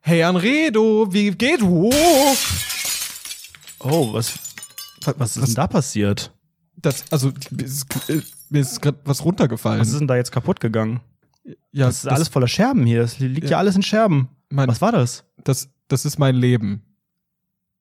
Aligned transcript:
Hey 0.00 0.22
Anredo, 0.22 1.12
wie 1.12 1.30
geht? 1.32 1.62
Oh, 1.62 1.90
Oh, 3.80 4.12
was, 4.12 4.32
was 5.16 5.36
ist 5.36 5.46
denn 5.48 5.54
da 5.54 5.66
passiert? 5.66 6.32
das, 6.76 7.04
also 7.10 7.32
mir 7.50 7.64
ist, 7.64 7.86
ist 8.50 8.82
gerade 8.82 8.98
was 9.04 9.24
runtergefallen. 9.24 9.80
Was 9.80 9.88
ist 9.90 9.98
denn 10.00 10.08
da 10.08 10.16
jetzt 10.16 10.32
kaputt 10.32 10.60
gegangen? 10.60 11.00
ja, 11.72 11.86
Das 11.86 11.98
ist 11.98 12.06
alles 12.08 12.28
voller 12.28 12.48
Scherben 12.48 12.84
hier. 12.86 13.02
Es 13.02 13.18
liegt 13.18 13.50
ja, 13.50 13.58
alles 13.58 13.76
in 13.76 13.82
Scherben. 13.82 14.28
mein, 14.48 14.68
Was 14.68 14.80
war 14.80 14.92
das? 14.92 15.24
das, 15.44 15.68
das 15.88 16.04
ist 16.04 16.18
mein 16.18 16.34
Leben. 16.36 16.82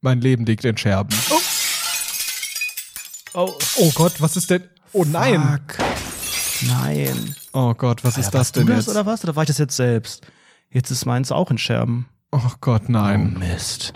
Mein 0.01 0.21
Leben 0.21 0.45
liegt 0.45 0.65
in 0.65 0.77
Scherben. 0.77 1.15
Oh, 3.33 3.53
Oh 3.77 3.91
Gott, 3.93 4.19
was 4.21 4.35
ist 4.37 4.49
denn? 4.49 4.63
Oh 4.93 5.03
nein. 5.05 5.41
Fuck. 5.67 5.77
Nein. 6.67 7.35
Oh 7.53 7.73
Gott, 7.75 8.03
was 8.03 8.17
ist 8.17 8.25
Alter, 8.27 8.31
das 8.31 8.39
warst 8.39 8.55
denn 8.55 8.65
du 8.67 8.73
jetzt? 8.73 8.87
das 8.87 8.95
oder 8.95 9.05
was? 9.05 9.23
Oder 9.23 9.35
war 9.35 9.43
ich 9.43 9.47
das 9.47 9.57
jetzt 9.59 9.75
selbst? 9.75 10.25
Jetzt 10.69 10.91
ist 10.91 11.05
meins 11.05 11.31
auch 11.31 11.49
in 11.49 11.57
Scherben. 11.57 12.07
Oh 12.31 12.51
Gott, 12.59 12.89
nein. 12.89 13.33
Oh, 13.35 13.39
Mist. 13.39 13.93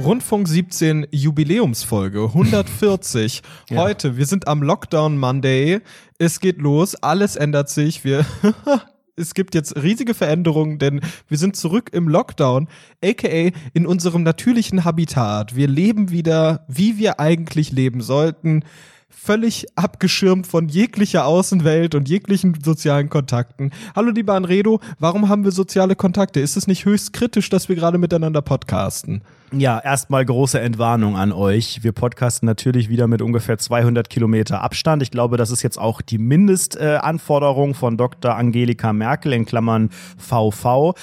Rundfunk 0.00 0.48
17 0.48 1.06
Jubiläumsfolge 1.12 2.24
140. 2.24 3.42
Ja. 3.70 3.82
Heute, 3.82 4.16
wir 4.18 4.26
sind 4.26 4.46
am 4.46 4.62
Lockdown 4.62 5.18
Monday. 5.18 5.80
Es 6.18 6.40
geht 6.40 6.58
los, 6.58 6.94
alles 6.96 7.36
ändert 7.36 7.70
sich. 7.70 8.04
Wir 8.04 8.26
es 9.16 9.34
gibt 9.34 9.54
jetzt 9.54 9.76
riesige 9.76 10.14
Veränderungen, 10.14 10.78
denn 10.78 11.00
wir 11.28 11.38
sind 11.38 11.56
zurück 11.56 11.90
im 11.92 12.08
Lockdown, 12.08 12.68
aka 13.02 13.50
in 13.72 13.86
unserem 13.86 14.22
natürlichen 14.22 14.84
Habitat. 14.84 15.54
Wir 15.54 15.68
leben 15.68 16.10
wieder, 16.10 16.64
wie 16.68 16.98
wir 16.98 17.20
eigentlich 17.20 17.72
leben 17.72 18.00
sollten. 18.00 18.64
Völlig 19.08 19.66
abgeschirmt 19.76 20.46
von 20.46 20.68
jeglicher 20.68 21.24
Außenwelt 21.26 21.94
und 21.94 22.08
jeglichen 22.08 22.58
sozialen 22.62 23.08
Kontakten. 23.08 23.70
Hallo 23.94 24.10
lieber 24.10 24.34
Anredo, 24.34 24.80
warum 24.98 25.28
haben 25.28 25.44
wir 25.44 25.52
soziale 25.52 25.94
Kontakte? 25.94 26.40
Ist 26.40 26.56
es 26.56 26.66
nicht 26.66 26.84
höchst 26.84 27.12
kritisch, 27.12 27.48
dass 27.48 27.68
wir 27.68 27.76
gerade 27.76 27.98
miteinander 27.98 28.42
podcasten? 28.42 29.22
Ja, 29.52 29.78
erstmal 29.78 30.24
große 30.24 30.58
Entwarnung 30.58 31.16
an 31.16 31.30
euch. 31.30 31.84
Wir 31.84 31.92
podcasten 31.92 32.46
natürlich 32.46 32.88
wieder 32.88 33.06
mit 33.06 33.22
ungefähr 33.22 33.56
200 33.56 34.10
Kilometer 34.10 34.62
Abstand. 34.62 35.02
Ich 35.02 35.10
glaube, 35.12 35.36
das 35.36 35.50
ist 35.50 35.62
jetzt 35.62 35.78
auch 35.78 36.00
die 36.00 36.18
Mindestanforderung 36.18 37.70
äh, 37.70 37.74
von 37.74 37.96
Dr. 37.96 38.34
Angelika 38.34 38.92
Merkel 38.92 39.32
in 39.32 39.44
Klammern 39.44 39.90
VV. 40.18 40.94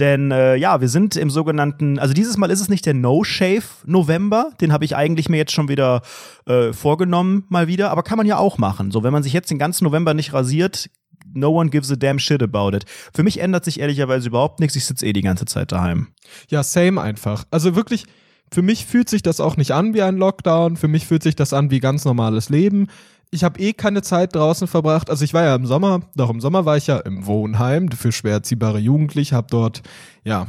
Denn 0.00 0.32
äh, 0.32 0.56
ja, 0.56 0.80
wir 0.80 0.88
sind 0.88 1.14
im 1.14 1.30
sogenannten, 1.30 1.98
also 1.98 2.12
dieses 2.12 2.36
Mal 2.36 2.50
ist 2.50 2.60
es 2.60 2.68
nicht 2.68 2.84
der 2.84 2.94
No-Shave 2.94 3.62
November. 3.84 4.50
Den 4.60 4.72
habe 4.72 4.84
ich 4.84 4.96
eigentlich 4.96 5.28
mir 5.28 5.36
jetzt 5.36 5.52
schon 5.52 5.68
wieder 5.68 6.02
äh, 6.46 6.72
vorgenommen, 6.72 7.44
mal 7.48 7.68
wieder. 7.68 7.90
Aber 7.90 8.02
kann 8.02 8.18
man 8.18 8.26
ja 8.26 8.38
auch 8.38 8.58
machen. 8.58 8.90
So, 8.90 9.04
wenn 9.04 9.12
man 9.12 9.22
sich 9.22 9.32
jetzt 9.32 9.50
den 9.50 9.58
ganzen 9.58 9.84
November 9.84 10.14
nicht 10.14 10.32
rasiert, 10.32 10.90
no 11.32 11.50
one 11.50 11.70
gives 11.70 11.90
a 11.90 11.96
damn 11.96 12.18
shit 12.18 12.42
about 12.42 12.76
it. 12.76 12.84
Für 13.14 13.22
mich 13.22 13.40
ändert 13.40 13.64
sich 13.64 13.80
ehrlicherweise 13.80 14.28
überhaupt 14.28 14.60
nichts. 14.60 14.76
Ich 14.76 14.84
sitze 14.84 15.06
eh 15.06 15.12
die 15.12 15.22
ganze 15.22 15.44
Zeit 15.44 15.72
daheim. 15.72 16.08
Ja, 16.48 16.62
same 16.62 17.00
einfach. 17.00 17.44
Also 17.50 17.74
wirklich, 17.76 18.06
für 18.52 18.62
mich 18.62 18.86
fühlt 18.86 19.08
sich 19.08 19.22
das 19.22 19.40
auch 19.40 19.56
nicht 19.56 19.72
an 19.72 19.94
wie 19.94 20.02
ein 20.02 20.16
Lockdown. 20.16 20.76
Für 20.76 20.88
mich 20.88 21.06
fühlt 21.06 21.22
sich 21.22 21.36
das 21.36 21.52
an 21.52 21.70
wie 21.70 21.80
ganz 21.80 22.04
normales 22.04 22.48
Leben. 22.48 22.88
Ich 23.30 23.44
habe 23.44 23.60
eh 23.60 23.72
keine 23.72 24.02
Zeit 24.02 24.34
draußen 24.34 24.66
verbracht. 24.66 25.08
Also 25.08 25.24
ich 25.24 25.34
war 25.34 25.44
ja 25.44 25.54
im 25.54 25.66
Sommer, 25.66 26.00
doch 26.16 26.30
im 26.30 26.40
Sommer 26.40 26.64
war 26.64 26.76
ich 26.76 26.88
ja 26.88 26.98
im 26.98 27.26
Wohnheim 27.26 27.90
für 27.92 28.10
schwer 28.10 28.32
erziehbare 28.32 28.78
Jugendliche, 28.78 29.36
habe 29.36 29.46
dort 29.50 29.82
ja 30.24 30.48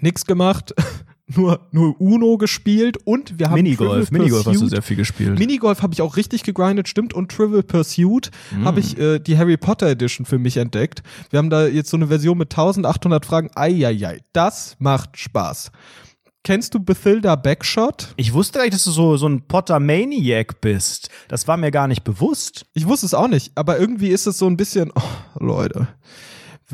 nichts 0.00 0.24
gemacht, 0.24 0.72
nur 1.26 1.66
nur 1.72 1.98
Uno 2.00 2.36
gespielt 2.36 2.98
und 3.04 3.38
wir 3.38 3.46
haben 3.48 3.54
Minigolf, 3.54 4.08
Trivial 4.08 4.20
Minigolf 4.20 4.46
hast 4.46 4.54
du 4.56 4.60
Pursuit- 4.60 4.70
sehr 4.70 4.82
viel 4.82 4.96
gespielt. 4.96 5.38
Minigolf 5.38 5.82
habe 5.82 5.94
ich 5.94 6.02
auch 6.02 6.16
richtig 6.16 6.42
gegrindet, 6.42 6.86
stimmt. 6.88 7.14
Und 7.14 7.30
Trivial 7.32 7.62
Pursuit 7.62 8.30
Mm. 8.52 8.64
habe 8.64 8.80
ich 8.80 8.98
äh, 8.98 9.18
die 9.20 9.38
Harry 9.38 9.56
Potter 9.56 9.88
Edition 9.88 10.26
für 10.26 10.38
mich 10.38 10.56
entdeckt. 10.58 11.02
Wir 11.30 11.38
haben 11.38 11.48
da 11.50 11.66
jetzt 11.66 11.88
so 11.90 11.96
eine 11.96 12.08
Version 12.08 12.36
mit 12.36 12.52
1800 12.52 13.24
Fragen. 13.24 13.50
Eieiei, 13.54 14.20
das 14.34 14.76
macht 14.78 15.16
Spaß. 15.18 15.70
Kennst 16.46 16.74
du 16.74 16.78
Bethilda 16.80 17.36
Backshot? 17.36 18.08
Ich 18.16 18.34
wusste 18.34 18.60
nicht, 18.60 18.74
dass 18.74 18.84
du 18.84 18.90
so, 18.90 19.16
so 19.16 19.26
ein 19.26 19.46
Potter-Maniac 19.48 20.60
bist. 20.60 21.08
Das 21.28 21.48
war 21.48 21.56
mir 21.56 21.70
gar 21.70 21.88
nicht 21.88 22.04
bewusst. 22.04 22.66
Ich 22.74 22.86
wusste 22.86 23.06
es 23.06 23.14
auch 23.14 23.28
nicht, 23.28 23.52
aber 23.54 23.78
irgendwie 23.78 24.08
ist 24.08 24.26
es 24.26 24.36
so 24.36 24.46
ein 24.46 24.58
bisschen, 24.58 24.92
oh, 24.94 25.00
Leute, 25.42 25.88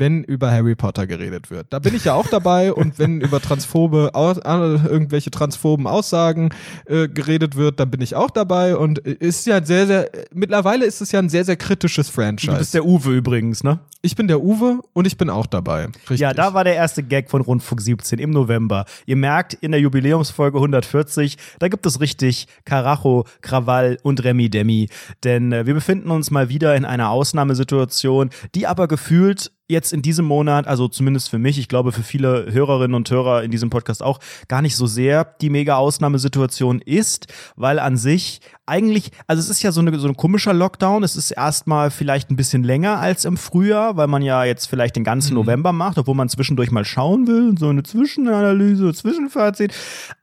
wenn 0.01 0.23
über 0.23 0.49
Harry 0.49 0.73
Potter 0.73 1.05
geredet 1.05 1.51
wird. 1.51 1.67
Da 1.69 1.77
bin 1.77 1.95
ich 1.95 2.05
ja 2.05 2.15
auch 2.15 2.27
dabei 2.27 2.73
und 2.81 2.97
wenn 2.97 3.21
über 3.21 3.39
transphobe, 3.39 4.11
irgendwelche 4.15 5.29
transphoben 5.29 5.85
Aussagen 5.85 6.49
äh, 6.87 7.07
geredet 7.07 7.55
wird, 7.55 7.79
dann 7.79 7.91
bin 7.91 8.01
ich 8.01 8.15
auch 8.15 8.31
dabei 8.31 8.75
und 8.75 9.05
äh, 9.05 9.11
ist 9.11 9.45
ja 9.45 9.63
sehr, 9.63 9.85
sehr, 9.85 10.09
mittlerweile 10.33 10.85
ist 10.85 11.01
es 11.01 11.11
ja 11.11 11.19
ein 11.19 11.29
sehr, 11.29 11.45
sehr 11.45 11.55
kritisches 11.55 12.09
Franchise. 12.09 12.51
Du 12.51 12.57
bist 12.57 12.73
der 12.73 12.83
Uwe 12.83 13.11
übrigens, 13.11 13.63
ne? 13.63 13.79
Ich 14.01 14.15
bin 14.15 14.27
der 14.27 14.41
Uwe 14.41 14.79
und 14.93 15.05
ich 15.05 15.17
bin 15.17 15.29
auch 15.29 15.45
dabei. 15.45 15.85
Richtig. 15.85 16.19
Ja, 16.19 16.33
da 16.33 16.55
war 16.55 16.63
der 16.63 16.73
erste 16.73 17.03
Gag 17.03 17.29
von 17.29 17.41
Rundfunk 17.41 17.81
17 17.81 18.17
im 18.17 18.31
November. 18.31 18.85
Ihr 19.05 19.15
merkt, 19.15 19.53
in 19.53 19.71
der 19.71 19.79
Jubiläumsfolge 19.79 20.57
140, 20.57 21.37
da 21.59 21.67
gibt 21.67 21.85
es 21.85 22.01
richtig 22.01 22.47
Karacho, 22.65 23.25
Krawall 23.41 23.99
und 24.01 24.23
Remi 24.23 24.49
Demi. 24.49 24.89
Denn 25.23 25.51
äh, 25.51 25.67
wir 25.67 25.75
befinden 25.75 26.09
uns 26.09 26.31
mal 26.31 26.49
wieder 26.49 26.75
in 26.75 26.85
einer 26.85 27.11
Ausnahmesituation, 27.11 28.31
die 28.55 28.65
aber 28.65 28.87
gefühlt 28.87 29.51
jetzt 29.71 29.93
in 29.93 30.01
diesem 30.01 30.25
Monat, 30.25 30.67
also 30.67 30.87
zumindest 30.87 31.29
für 31.29 31.39
mich, 31.39 31.57
ich 31.57 31.67
glaube 31.67 31.91
für 31.91 32.03
viele 32.03 32.51
Hörerinnen 32.51 32.95
und 32.95 33.09
Hörer 33.09 33.43
in 33.43 33.51
diesem 33.51 33.69
Podcast 33.69 34.03
auch, 34.03 34.19
gar 34.47 34.61
nicht 34.61 34.75
so 34.75 34.85
sehr 34.85 35.25
die 35.41 35.49
mega 35.49 35.77
Ausnahmesituation 35.77 36.81
ist, 36.81 37.27
weil 37.55 37.79
an 37.79 37.97
sich 37.97 38.41
eigentlich, 38.65 39.11
also 39.27 39.41
es 39.41 39.49
ist 39.49 39.63
ja 39.63 39.71
so, 39.71 39.81
eine, 39.81 39.97
so 39.99 40.07
ein 40.07 40.15
komischer 40.15 40.53
Lockdown, 40.53 41.03
es 41.03 41.15
ist 41.17 41.31
erstmal 41.31 41.91
vielleicht 41.91 42.29
ein 42.29 42.37
bisschen 42.37 42.63
länger 42.63 42.99
als 42.99 43.25
im 43.25 43.35
Frühjahr, 43.35 43.97
weil 43.97 44.07
man 44.07 44.21
ja 44.21 44.45
jetzt 44.45 44.67
vielleicht 44.67 44.95
den 44.95 45.03
ganzen 45.03 45.33
November 45.33 45.73
macht, 45.73 45.97
obwohl 45.97 46.15
man 46.15 46.29
zwischendurch 46.29 46.71
mal 46.71 46.85
schauen 46.85 47.27
will, 47.27 47.55
so 47.57 47.67
eine 47.67 47.83
Zwischenanalyse, 47.83 48.93
Zwischenfazit, 48.93 49.73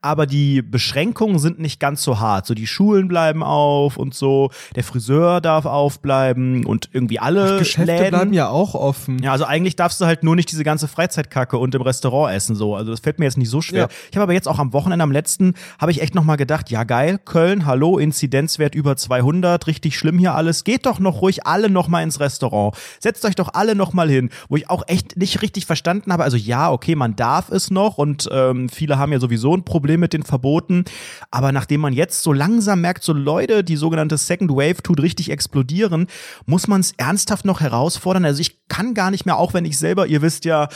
aber 0.01 0.25
die 0.25 0.61
Beschränkungen 0.61 1.37
sind 1.37 1.59
nicht 1.59 1.79
ganz 1.79 2.01
so 2.01 2.19
hart, 2.19 2.47
so 2.47 2.53
die 2.55 2.65
Schulen 2.65 3.07
bleiben 3.07 3.43
auf 3.43 3.97
und 3.97 4.15
so, 4.15 4.49
der 4.75 4.83
Friseur 4.83 5.41
darf 5.41 5.65
aufbleiben 5.65 6.65
und 6.65 6.89
irgendwie 6.91 7.19
alle 7.19 7.59
Geschäfte 7.59 7.91
Läden. 7.91 8.09
bleiben 8.09 8.33
ja 8.33 8.49
auch 8.49 8.73
offen. 8.73 9.21
Ja, 9.21 9.31
also 9.39 9.49
eigentlich 9.49 9.77
darfst 9.77 10.01
du 10.01 10.05
halt 10.05 10.21
nur 10.21 10.35
nicht 10.35 10.51
diese 10.51 10.65
ganze 10.65 10.89
Freizeitkacke 10.89 11.57
und 11.57 11.73
im 11.73 11.81
Restaurant 11.81 12.35
essen 12.35 12.57
so. 12.57 12.75
Also 12.75 12.91
das 12.91 12.99
fällt 12.99 13.19
mir 13.19 13.25
jetzt 13.25 13.37
nicht 13.37 13.49
so 13.49 13.61
schwer. 13.61 13.83
Ja. 13.83 13.87
Ich 14.11 14.17
habe 14.17 14.23
aber 14.23 14.33
jetzt 14.33 14.49
auch 14.49 14.59
am 14.59 14.73
Wochenende 14.73 15.01
am 15.01 15.13
letzten 15.13 15.53
habe 15.79 15.93
ich 15.93 16.01
echt 16.01 16.13
noch 16.13 16.25
mal 16.25 16.35
gedacht, 16.35 16.69
ja 16.69 16.83
geil, 16.83 17.19
Köln, 17.23 17.65
hallo, 17.65 17.97
Inzidenzwert 17.97 18.75
über 18.75 18.97
200, 18.97 19.65
richtig 19.67 19.97
schlimm 19.97 20.19
hier 20.19 20.35
alles. 20.35 20.65
Geht 20.65 20.85
doch 20.85 20.99
noch 20.99 21.21
ruhig 21.21 21.47
alle 21.47 21.69
noch 21.69 21.87
mal 21.87 22.03
ins 22.03 22.19
Restaurant. 22.19 22.75
Setzt 22.99 23.23
euch 23.23 23.35
doch 23.35 23.53
alle 23.53 23.75
noch 23.75 23.93
mal 23.93 24.09
hin, 24.09 24.29
wo 24.49 24.57
ich 24.57 24.69
auch 24.69 24.83
echt 24.87 25.15
nicht 25.15 25.41
richtig 25.41 25.65
verstanden 25.65 26.11
habe. 26.11 26.25
Also 26.25 26.35
ja, 26.35 26.69
okay, 26.69 26.95
man 26.95 27.15
darf 27.15 27.49
es 27.49 27.71
noch 27.71 27.97
und 27.97 28.27
ähm, 28.33 28.67
viele 28.67 28.97
haben 28.97 29.13
ja 29.13 29.21
sowieso 29.21 29.55
ein 29.55 29.63
Problem 29.63 30.01
mit 30.01 30.11
den 30.11 30.23
Verboten, 30.23 30.83
aber 31.31 31.53
nachdem 31.53 31.79
man 31.79 31.93
jetzt 31.93 32.23
so 32.23 32.33
langsam 32.33 32.81
merkt, 32.81 33.05
so 33.05 33.13
Leute, 33.13 33.63
die 33.63 33.77
sogenannte 33.77 34.17
Second 34.17 34.51
Wave 34.51 34.83
tut 34.83 35.01
richtig 35.01 35.31
explodieren, 35.31 36.07
muss 36.45 36.67
man 36.67 36.81
es 36.81 36.91
ernsthaft 36.97 37.45
noch 37.45 37.61
herausfordern. 37.61 38.25
Also 38.25 38.41
ich 38.41 38.67
kann 38.67 38.93
gar 38.93 39.11
nicht 39.11 39.25
mehr, 39.25 39.28
auch 39.35 39.53
wenn 39.53 39.65
ich 39.65 39.77
selber, 39.77 40.07
ihr 40.07 40.21
wisst 40.21 40.45
ja, 40.45 40.69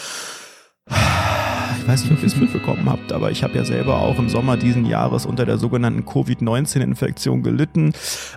ich 1.84 1.90
weiß 1.90 2.04
nicht, 2.04 2.14
ob 2.14 2.20
ihr 2.20 2.28
es 2.28 2.38
mitbekommen 2.38 2.90
habt, 2.90 3.12
aber 3.12 3.30
ich 3.30 3.44
habe 3.44 3.58
ja 3.58 3.66
selber 3.66 4.00
auch 4.00 4.18
im 4.18 4.30
Sommer 4.30 4.56
diesen 4.56 4.86
Jahres 4.86 5.26
unter 5.26 5.46
der 5.46 5.58
sogenannten 5.58 6.06
Covid-19-Infektion 6.06 7.44
gelitten. 7.44 7.92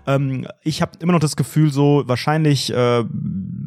Ähm, 0.05 0.49
ich 0.63 0.83
habe 0.83 0.93
immer 0.99 1.13
noch 1.13 1.21
das 1.21 1.37
Gefühl, 1.37 1.71
so 1.71 2.03
wahrscheinlich, 2.07 2.73
äh, 2.73 3.05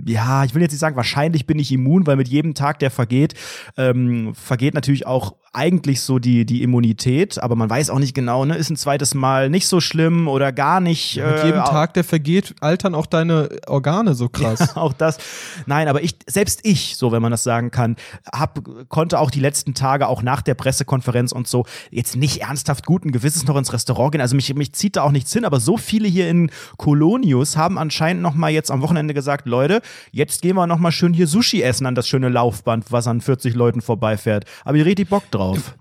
ja, 0.06 0.44
ich 0.44 0.54
will 0.54 0.62
jetzt 0.62 0.74
nicht 0.74 0.82
sagen, 0.82 0.98
wahrscheinlich 0.98 1.48
bin 1.48 1.60
ich 1.60 1.72
immun, 1.72 2.06
weil 2.08 2.18
mit 2.18 2.28
jedem 2.28 2.56
Tag, 2.56 2.80
der 2.80 2.92
vergeht, 2.92 3.36
ähm, 3.78 4.36
vergeht 4.36 4.74
natürlich 4.74 5.08
auch 5.08 5.36
eigentlich 5.54 6.02
so 6.02 6.20
die, 6.20 6.46
die 6.46 6.62
Immunität, 6.62 7.42
aber 7.42 7.56
man 7.56 7.70
weiß 7.70 7.90
auch 7.90 8.00
nicht 8.00 8.14
genau, 8.14 8.46
ne, 8.46 8.56
ist 8.56 8.70
ein 8.70 8.76
zweites 8.76 9.16
Mal 9.16 9.50
nicht 9.50 9.68
so 9.68 9.82
schlimm 9.82 10.28
oder 10.28 10.52
gar 10.52 10.80
nicht. 10.80 11.18
Mit 11.18 11.26
äh, 11.26 11.46
jedem 11.48 11.64
Tag, 11.64 11.94
der 11.96 12.04
vergeht, 12.04 12.56
altern 12.62 12.94
auch 12.94 13.08
deine 13.08 13.50
Organe 13.68 14.14
so 14.14 14.30
krass. 14.30 14.60
auch 14.76 14.94
das. 14.94 15.18
Nein, 15.66 15.88
aber 15.88 16.04
ich, 16.04 16.18
selbst 16.28 16.62
ich, 16.64 16.98
so 16.98 17.12
wenn 17.12 17.22
man 17.22 17.32
das 17.32 17.44
sagen 17.44 17.72
kann, 17.72 17.96
hab, 18.32 18.60
konnte 18.90 19.20
auch 19.20 19.32
die 19.32 19.40
letzten 19.40 19.69
Tage, 19.74 20.08
auch 20.08 20.22
nach 20.22 20.42
der 20.42 20.54
Pressekonferenz 20.54 21.32
und 21.32 21.48
so, 21.48 21.66
jetzt 21.92 22.16
nicht 22.16 22.42
ernsthaft 22.42 22.86
guten 22.86 23.12
Gewisses 23.12 23.46
noch 23.46 23.58
ins 23.58 23.74
Restaurant 23.74 24.12
gehen. 24.12 24.22
Also 24.22 24.36
mich, 24.36 24.54
mich 24.56 24.74
zieht 24.74 24.96
da 24.96 25.04
auch 25.04 25.12
nichts 25.12 25.34
hin, 25.34 25.46
aber 25.46 25.60
so 25.60 25.78
viele 25.78 26.08
hier 26.08 26.30
in 26.30 26.52
Colonius 26.78 27.58
haben 27.58 27.78
anscheinend 27.78 28.22
noch 28.22 28.36
mal 28.36 28.50
jetzt 28.50 28.72
am 28.72 28.82
Wochenende 28.82 29.14
gesagt, 29.14 29.46
Leute, 29.46 29.82
jetzt 30.12 30.42
gehen 30.42 30.56
wir 30.56 30.68
noch 30.68 30.80
mal 30.80 30.92
schön 30.92 31.14
hier 31.14 31.28
Sushi 31.28 31.62
essen 31.62 31.86
an 31.86 31.96
das 31.96 32.08
schöne 32.08 32.30
Laufband, 32.30 32.92
was 32.92 33.08
an 33.08 33.22
40 33.22 33.56
Leuten 33.56 33.82
vorbeifährt. 33.82 34.46
Aber 34.64 34.78
ihr 34.78 34.86
redet 34.86 35.10
Bock 35.10 35.30
drauf. 35.32 35.76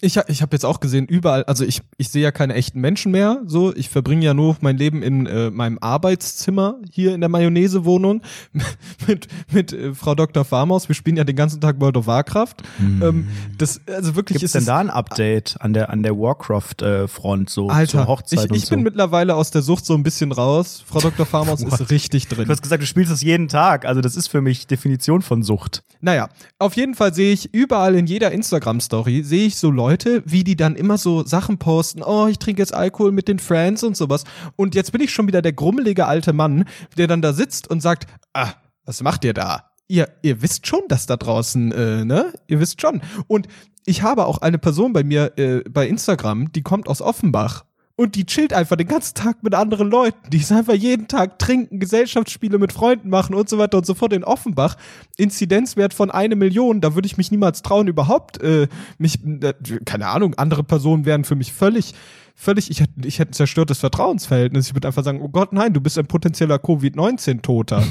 Ich, 0.00 0.16
ich 0.28 0.42
habe 0.42 0.54
jetzt 0.54 0.64
auch 0.64 0.78
gesehen, 0.78 1.06
überall, 1.06 1.42
also 1.44 1.64
ich, 1.64 1.82
ich 1.96 2.10
sehe 2.10 2.22
ja 2.22 2.30
keine 2.30 2.54
echten 2.54 2.80
Menschen 2.80 3.10
mehr. 3.10 3.42
So, 3.46 3.74
ich 3.74 3.88
verbringe 3.88 4.24
ja 4.24 4.32
nur 4.32 4.56
mein 4.60 4.76
Leben 4.76 5.02
in 5.02 5.26
äh, 5.26 5.50
meinem 5.50 5.78
Arbeitszimmer 5.80 6.76
hier 6.88 7.14
in 7.14 7.20
der 7.20 7.28
Mayonnaise-Wohnung 7.28 8.22
mit, 9.08 9.26
mit 9.50 9.72
äh, 9.72 9.94
Frau 9.94 10.14
Dr. 10.14 10.44
Farmaus. 10.44 10.86
Wir 10.86 10.94
spielen 10.94 11.16
ja 11.16 11.24
den 11.24 11.34
ganzen 11.34 11.60
Tag 11.60 11.80
World 11.80 11.96
of 11.96 12.06
Warcraft. 12.06 12.54
Ähm, 12.80 13.26
das, 13.58 13.80
also 13.88 14.14
wirklich 14.14 14.38
Gibt 14.38 14.44
es 14.44 14.54
ist 14.54 14.60
denn 14.60 14.66
da 14.66 14.78
ein 14.78 14.88
Update 14.88 15.56
an 15.58 15.72
der, 15.72 15.90
an 15.90 16.04
der 16.04 16.16
Warcraft-Front, 16.16 17.50
so 17.50 17.68
Alter, 17.68 17.90
zur 17.90 18.06
Hochzeit 18.06 18.52
ich, 18.52 18.56
ich 18.56 18.64
so? 18.66 18.76
bin 18.76 18.84
mittlerweile 18.84 19.34
aus 19.34 19.50
der 19.50 19.62
Sucht 19.62 19.84
so 19.84 19.94
ein 19.94 20.04
bisschen 20.04 20.30
raus. 20.30 20.80
Frau 20.86 21.00
Dr. 21.00 21.26
Farmaus 21.26 21.60
ist 21.64 21.90
richtig 21.90 22.28
drin. 22.28 22.44
du 22.44 22.50
hast 22.52 22.62
gesagt, 22.62 22.84
du 22.84 22.86
spielst 22.86 23.10
es 23.10 23.22
jeden 23.22 23.48
Tag. 23.48 23.84
Also 23.84 24.00
das 24.00 24.14
ist 24.14 24.28
für 24.28 24.42
mich 24.42 24.68
Definition 24.68 25.22
von 25.22 25.42
Sucht. 25.42 25.82
Naja, 26.00 26.28
auf 26.60 26.76
jeden 26.76 26.94
Fall 26.94 27.12
sehe 27.12 27.32
ich 27.32 27.52
überall 27.52 27.96
in 27.96 28.06
jeder 28.06 28.30
Instagram-Story, 28.30 29.24
sehe 29.24 29.46
ich 29.46 29.56
so 29.56 29.72
Leute, 29.72 29.87
wie 30.24 30.44
die 30.44 30.56
dann 30.56 30.76
immer 30.76 30.98
so 30.98 31.24
Sachen 31.24 31.58
posten, 31.58 32.02
oh, 32.02 32.26
ich 32.26 32.38
trinke 32.38 32.62
jetzt 32.62 32.74
Alkohol 32.74 33.12
mit 33.12 33.28
den 33.28 33.38
Friends 33.38 33.82
und 33.82 33.96
sowas. 33.96 34.24
Und 34.56 34.74
jetzt 34.74 34.92
bin 34.92 35.00
ich 35.00 35.12
schon 35.12 35.26
wieder 35.26 35.42
der 35.42 35.52
grummelige 35.52 36.06
alte 36.06 36.32
Mann, 36.32 36.64
der 36.96 37.06
dann 37.06 37.22
da 37.22 37.32
sitzt 37.32 37.68
und 37.70 37.80
sagt, 37.80 38.06
ah, 38.32 38.52
was 38.84 39.02
macht 39.02 39.24
ihr 39.24 39.34
da? 39.34 39.70
Ihr, 39.88 40.08
ihr 40.22 40.42
wisst 40.42 40.66
schon, 40.66 40.82
dass 40.88 41.06
da 41.06 41.16
draußen, 41.16 41.72
äh, 41.72 42.04
ne? 42.04 42.32
Ihr 42.46 42.60
wisst 42.60 42.80
schon. 42.80 43.00
Und 43.26 43.48
ich 43.86 44.02
habe 44.02 44.26
auch 44.26 44.38
eine 44.38 44.58
Person 44.58 44.92
bei 44.92 45.02
mir 45.02 45.32
äh, 45.38 45.62
bei 45.68 45.88
Instagram, 45.88 46.52
die 46.52 46.62
kommt 46.62 46.88
aus 46.88 47.00
Offenbach. 47.00 47.64
Und 47.98 48.14
die 48.14 48.26
chillt 48.26 48.52
einfach 48.52 48.76
den 48.76 48.86
ganzen 48.86 49.16
Tag 49.16 49.42
mit 49.42 49.56
anderen 49.56 49.90
Leuten. 49.90 50.30
Die 50.30 50.36
ist 50.36 50.52
einfach 50.52 50.74
jeden 50.74 51.08
Tag 51.08 51.40
trinken, 51.40 51.80
Gesellschaftsspiele 51.80 52.56
mit 52.56 52.72
Freunden 52.72 53.10
machen 53.10 53.34
und 53.34 53.48
so 53.48 53.58
weiter 53.58 53.76
und 53.76 53.86
so 53.86 53.94
fort 53.94 54.12
in 54.12 54.22
Offenbach. 54.22 54.76
Inzidenzwert 55.16 55.92
von 55.92 56.12
eine 56.12 56.36
Million. 56.36 56.80
Da 56.80 56.94
würde 56.94 57.06
ich 57.06 57.16
mich 57.16 57.32
niemals 57.32 57.62
trauen, 57.62 57.88
überhaupt 57.88 58.40
äh, 58.40 58.68
mich, 58.98 59.18
äh, 59.24 59.52
keine 59.84 60.06
Ahnung, 60.06 60.34
andere 60.36 60.62
Personen 60.62 61.06
wären 61.06 61.24
für 61.24 61.34
mich 61.34 61.52
völlig, 61.52 61.92
völlig, 62.38 62.70
ich 62.70 62.80
hätte, 62.80 62.92
ich 63.04 63.18
hätte 63.18 63.32
ein 63.32 63.34
zerstörtes 63.34 63.78
Vertrauensverhältnis. 63.78 64.68
Ich 64.68 64.74
würde 64.74 64.86
einfach 64.86 65.02
sagen, 65.02 65.20
oh 65.20 65.28
Gott, 65.28 65.52
nein, 65.52 65.72
du 65.72 65.80
bist 65.80 65.98
ein 65.98 66.06
potenzieller 66.06 66.58
Covid-19-Toter. 66.58 67.82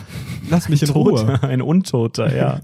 Lass 0.49 0.69
mich 0.69 0.81
in 0.81 0.89
Ruhe. 0.89 1.39
Ein 1.43 1.61
Untoter, 1.61 2.33
ja. 2.33 2.61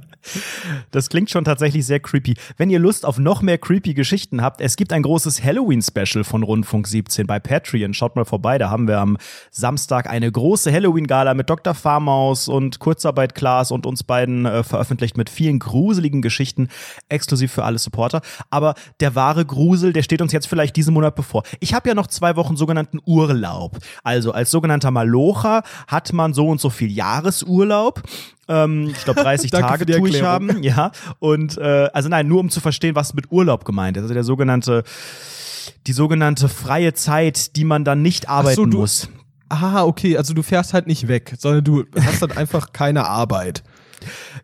Das 0.92 1.10
klingt 1.10 1.30
schon 1.30 1.44
tatsächlich 1.44 1.86
sehr 1.86 2.00
creepy. 2.00 2.36
Wenn 2.56 2.70
ihr 2.70 2.80
Lust 2.80 3.06
auf 3.06 3.20
noch 3.20 3.42
mehr 3.42 3.58
creepy 3.58 3.94
Geschichten 3.94 4.42
habt, 4.42 4.62
es 4.62 4.78
gibt 4.78 4.94
ein 4.94 5.02
großes 5.02 5.44
Halloween-Special 5.44 6.24
von 6.24 6.44
Rundfunk 6.44 6.88
17 6.88 7.28
bei 7.28 7.40
Patreon. 7.40 7.94
Schaut 7.94 8.16
mal 8.16 8.24
vorbei, 8.24 8.58
da 8.58 8.70
haben 8.70 8.88
wir 8.88 9.00
am 9.00 9.18
Samstag 9.52 10.10
eine 10.10 10.32
große 10.32 10.72
Halloween-Gala 10.72 11.34
mit 11.34 11.50
Dr. 11.50 11.74
Farmaus 11.74 12.48
und 12.48 12.80
Kurzarbeit 12.80 13.36
Klaas 13.36 13.72
und 13.72 13.86
uns 13.86 14.04
beiden 14.04 14.46
äh, 14.46 14.64
veröffentlicht 14.64 15.18
mit 15.18 15.30
vielen 15.30 15.60
gruseligen 15.60 16.22
Geschichten, 16.22 16.70
exklusiv 17.10 17.52
für 17.52 17.66
alle 17.66 17.78
Supporter. 17.78 18.22
Aber 18.50 18.76
der 19.02 19.16
wahre 19.16 19.46
Grusel, 19.46 19.92
der 19.92 20.04
steht 20.04 20.22
uns 20.22 20.32
jetzt 20.32 20.48
vielleicht 20.48 20.78
diesen 20.78 20.94
Monat 20.94 21.16
bevor. 21.16 21.44
Ich 21.60 21.73
habe 21.74 21.90
ja 21.90 21.96
noch 21.96 22.08
zwei 22.08 22.36
Wochen 22.36 22.56
sogenannten 22.56 23.00
Urlaub. 23.06 23.78
Also 24.04 24.32
als 24.32 24.52
sogenannter 24.52 24.92
Malocher 24.92 25.64
hat 25.88 26.14
man 26.14 26.34
so 26.34 26.48
und 26.48 26.60
so 26.62 26.70
viel 26.70 26.92
Jahresurlaub. 26.92 28.02
Ähm, 28.48 28.90
ich 28.96 29.04
glaube 29.04 29.22
30 29.24 29.52
Danke 29.52 29.68
Tage 29.68 29.86
tue 29.86 30.10
ich 30.10 30.22
haben. 30.22 30.62
Ja. 30.64 30.92
Und 31.20 31.58
äh, 31.58 31.90
also 31.94 32.10
nein, 32.10 32.28
nur 32.28 32.40
um 32.40 32.50
zu 32.50 32.60
verstehen, 32.60 32.96
was 32.96 33.14
mit 33.14 33.32
Urlaub 33.32 33.66
gemeint 33.66 33.98
ist. 33.98 34.04
Also 34.04 34.14
der 34.14 34.24
sogenannte, 34.24 34.84
die 35.88 35.94
sogenannte 35.94 36.50
freie 36.50 36.94
Zeit, 36.94 37.56
die 37.56 37.64
man 37.64 37.84
dann 37.86 38.02
nicht 38.02 38.30
arbeiten 38.30 38.72
du- 38.72 38.80
muss. 38.80 39.10
Ah, 39.50 39.84
okay, 39.84 40.18
also 40.18 40.34
du 40.34 40.42
fährst 40.42 40.74
halt 40.74 40.88
nicht 40.88 41.08
weg, 41.08 41.36
sondern 41.38 41.64
du 41.64 41.84
hast 42.02 42.22
dann 42.24 42.32
einfach 42.38 42.74
keine 42.74 43.06
Arbeit. 43.06 43.64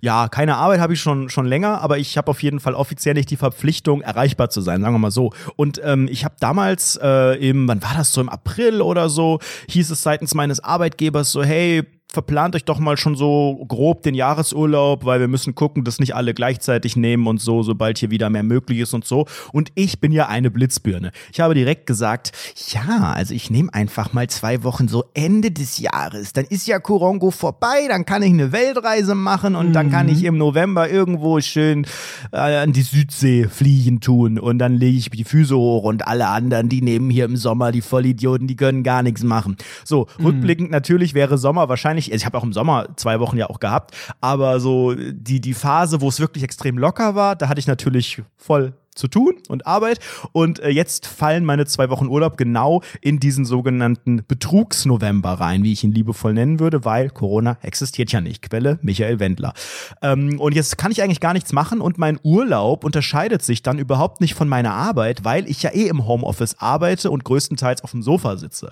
Ja, 0.02 0.28
keine 0.28 0.56
Arbeit 0.56 0.80
habe 0.80 0.94
ich 0.94 1.02
schon 1.02 1.30
schon 1.30 1.46
länger, 1.46 1.82
aber 1.82 1.98
ich 1.98 2.18
habe 2.18 2.30
auf 2.32 2.42
jeden 2.44 2.60
Fall 2.60 2.74
offiziell 2.74 3.14
nicht 3.14 3.30
die 3.30 3.38
Verpflichtung, 3.38 4.02
erreichbar 4.02 4.50
zu 4.50 4.62
sein, 4.62 4.82
sagen 4.82 4.94
wir 4.94 5.00
mal 5.00 5.12
so. 5.12 5.32
Und 5.56 5.82
ähm, 5.84 6.08
ich 6.12 6.26
habe 6.26 6.36
damals 6.40 7.00
äh, 7.02 7.36
im, 7.50 7.68
wann 7.68 7.82
war 7.82 7.94
das 7.96 8.14
so 8.14 8.22
im 8.22 8.30
April 8.30 8.82
oder 8.82 9.10
so, 9.10 9.40
hieß 9.70 9.92
es 9.92 10.02
seitens 10.04 10.34
meines 10.34 10.60
Arbeitgebers 10.64 11.32
so, 11.32 11.44
hey, 11.44 11.84
verplant 12.12 12.56
euch 12.56 12.66
doch 12.66 12.80
mal 12.80 12.98
schon 12.98 13.16
so 13.16 13.64
grob 13.68 14.02
den 14.02 14.16
Jahresurlaub, 14.16 15.06
weil 15.06 15.20
wir 15.20 15.28
müssen 15.28 15.54
gucken, 15.54 15.84
dass 15.84 16.00
nicht 16.00 16.16
alle 16.16 16.34
gleichzeitig 16.34 16.96
nehmen 16.96 17.28
und 17.28 17.40
so, 17.40 17.62
sobald 17.62 18.00
hier 18.00 18.10
wieder 18.10 18.32
mehr 18.32 18.42
möglich 18.42 18.80
ist 18.80 18.96
und 18.96 19.06
so. 19.06 19.28
Und 19.54 19.72
ich 19.76 20.00
bin 20.00 20.12
ja 20.12 20.28
eine 20.28 20.50
Blitzbirne. 20.50 21.12
Ich 21.32 21.40
habe 21.40 21.54
direkt 21.54 21.86
gesagt, 21.86 22.32
ja, 22.72 23.14
also 23.14 23.36
ich 23.36 23.52
nehme 23.52 23.72
einfach 23.74 24.12
mal 24.12 24.28
zwei 24.28 24.64
Wochen 24.64 24.88
so 24.88 25.06
Ende 25.14 25.52
des 25.52 25.78
Jahres. 25.78 26.34
Dann 26.34 26.46
ist 26.46 26.66
ja 26.66 26.80
Korongo 26.80 27.30
vorbei, 27.30 27.88
dann 27.88 28.06
kann 28.06 28.24
ich 28.24 28.32
eine 28.32 28.52
Weltreise 28.52 29.14
machen 29.14 29.56
und 29.56 29.74
dann 29.74 29.92
kann 29.92 30.10
ich 30.10 30.24
im 30.24 30.38
November 30.38 30.90
irgendwo 30.90 31.40
schön 31.42 31.86
äh, 32.32 32.38
an 32.38 32.74
die 32.74 32.82
Südsee 32.82 33.48
fliegen 33.48 34.02
tun 34.02 34.40
und 34.40 34.58
dann 34.58 34.76
lege 34.76 34.98
ich 34.98 35.10
die 35.12 35.24
Füße 35.24 35.56
hoch 35.56 35.84
und 35.84 36.08
alle 36.08 36.28
anderen, 36.28 36.70
die 36.70 36.82
nehmen 36.82 37.12
hier 37.12 37.26
im 37.26 37.38
Sommer, 37.38 37.72
die 37.72 37.82
Vollidioten, 37.82 38.48
die 38.48 38.56
können 38.56 38.82
gar 38.82 39.04
nichts 39.04 39.24
machen. 39.24 39.58
So, 39.86 40.08
rückblickend 40.24 40.72
natürlich 40.72 41.14
wäre 41.14 41.38
Sommer 41.38 41.70
wahrscheinlich, 41.70 41.99
also 42.08 42.22
ich 42.22 42.26
habe 42.26 42.38
auch 42.38 42.44
im 42.44 42.54
Sommer 42.54 42.88
zwei 42.96 43.20
Wochen 43.20 43.38
ja 43.38 43.50
auch 43.50 43.60
gehabt, 43.60 43.96
aber 44.22 44.60
so 44.60 44.96
die, 44.96 45.42
die 45.42 45.54
Phase, 45.54 46.02
wo 46.02 46.10
es 46.10 46.20
wirklich 46.20 46.44
extrem 46.44 46.78
locker 46.78 47.16
war, 47.16 47.36
da 47.36 47.50
hatte 47.50 47.60
ich 47.60 47.68
natürlich 47.68 48.22
voll 48.38 48.74
zu 48.96 49.08
tun 49.08 49.36
und 49.48 49.66
Arbeit. 49.66 50.00
Und 50.32 50.60
äh, 50.60 50.70
jetzt 50.70 51.08
fallen 51.08 51.46
meine 51.46 51.66
zwei 51.66 51.90
Wochen 51.90 52.08
Urlaub 52.08 52.38
genau 52.38 52.82
in 53.02 53.20
diesen 53.20 53.46
sogenannten 53.46 54.24
Betrugsnovember 54.28 55.34
rein, 55.34 55.64
wie 55.64 55.74
ich 55.74 55.84
ihn 55.84 55.92
liebevoll 55.92 56.34
nennen 56.34 56.60
würde, 56.60 56.86
weil 56.86 57.10
Corona 57.10 57.58
existiert 57.62 58.12
ja 58.12 58.22
nicht. 58.22 58.42
Quelle 58.50 58.80
Michael 58.82 59.20
Wendler. 59.20 59.54
Ähm, 60.02 60.40
und 60.40 60.56
jetzt 60.56 60.78
kann 60.78 60.92
ich 60.92 61.02
eigentlich 61.02 61.20
gar 61.20 61.34
nichts 61.34 61.54
machen 61.54 61.82
und 61.82 61.98
mein 61.98 62.20
Urlaub 62.24 62.84
unterscheidet 62.84 63.42
sich 63.42 63.64
dann 63.64 63.80
überhaupt 63.80 64.22
nicht 64.22 64.34
von 64.34 64.48
meiner 64.48 64.74
Arbeit, 64.74 65.24
weil 65.24 65.50
ich 65.50 65.64
ja 65.64 65.72
eh 65.72 65.88
im 65.88 66.08
Homeoffice 66.08 66.56
arbeite 66.60 67.12
und 67.12 67.24
größtenteils 67.24 67.84
auf 67.84 67.92
dem 67.92 68.04
Sofa 68.04 68.38
sitze. 68.38 68.72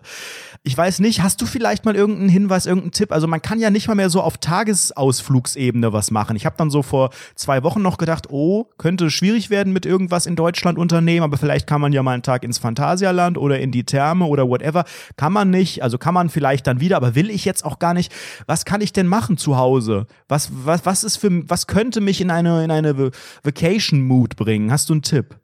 Ich 0.64 0.78
weiß 0.78 1.00
nicht, 1.00 1.22
hast 1.22 1.42
du 1.42 1.46
vielleicht 1.46 1.86
mal 1.86 1.96
irgendeinen 1.96 2.30
Hinweis, 2.30 2.66
irgendeinen 2.66 2.92
Tipp? 2.92 3.12
Also 3.12 3.28
man 3.28 3.42
kann 3.42 3.60
ja 3.60 3.70
nicht 3.70 3.88
mal 3.88 3.96
mehr 3.96 4.10
so 4.10 4.22
auf 4.22 4.38
Tagesausflugsebene 4.38 5.94
was 5.94 6.12
machen. 6.12 6.36
Ich 6.36 6.46
habe 6.46 6.56
dann 6.58 6.70
so 6.70 6.84
vor 6.84 7.12
zwei 7.36 7.64
Wochen 7.64 7.82
noch 7.82 7.98
gedacht, 7.98 8.28
oh, 8.30 8.66
könnte 8.78 9.10
schwierig 9.10 9.50
werden 9.50 9.74
mit 9.74 9.86
irgendwas 10.08 10.26
in 10.26 10.38
Deutschland 10.38 10.78
unternehmen, 10.80 11.24
aber 11.24 11.38
vielleicht 11.38 11.68
kann 11.68 11.82
man 11.82 11.92
ja 11.92 12.02
mal 12.02 12.14
einen 12.14 12.24
Tag 12.24 12.44
ins 12.44 12.58
Phantasialand 12.58 13.38
oder 13.38 13.60
in 13.60 13.72
die 13.72 13.84
Therme 13.84 14.26
oder 14.26 14.48
whatever. 14.48 14.86
Kann 15.18 15.34
man 15.34 15.50
nicht, 15.50 15.84
also 15.84 15.98
kann 15.98 16.14
man 16.14 16.30
vielleicht 16.30 16.66
dann 16.66 16.80
wieder, 16.80 16.96
aber 16.96 17.14
will 17.14 17.30
ich 17.30 17.44
jetzt 17.44 17.66
auch 17.66 17.78
gar 17.80 17.94
nicht. 17.94 18.14
Was 18.46 18.64
kann 18.64 18.80
ich 18.82 18.94
denn 18.94 19.08
machen 19.08 19.38
zu 19.38 19.58
Hause? 19.58 20.08
Was, 20.30 20.50
was, 20.52 20.86
was 20.86 21.04
ist 21.04 21.18
für, 21.18 21.50
was 21.50 21.68
könnte 21.68 22.00
mich 22.00 22.22
in 22.22 22.32
eine, 22.32 22.64
in 22.64 22.72
eine 22.72 22.98
Va- 22.98 23.12
Vacation-Mood 23.44 24.38
bringen? 24.38 24.72
Hast 24.72 24.88
du 24.90 24.94
einen 24.94 25.02
Tipp? 25.02 25.38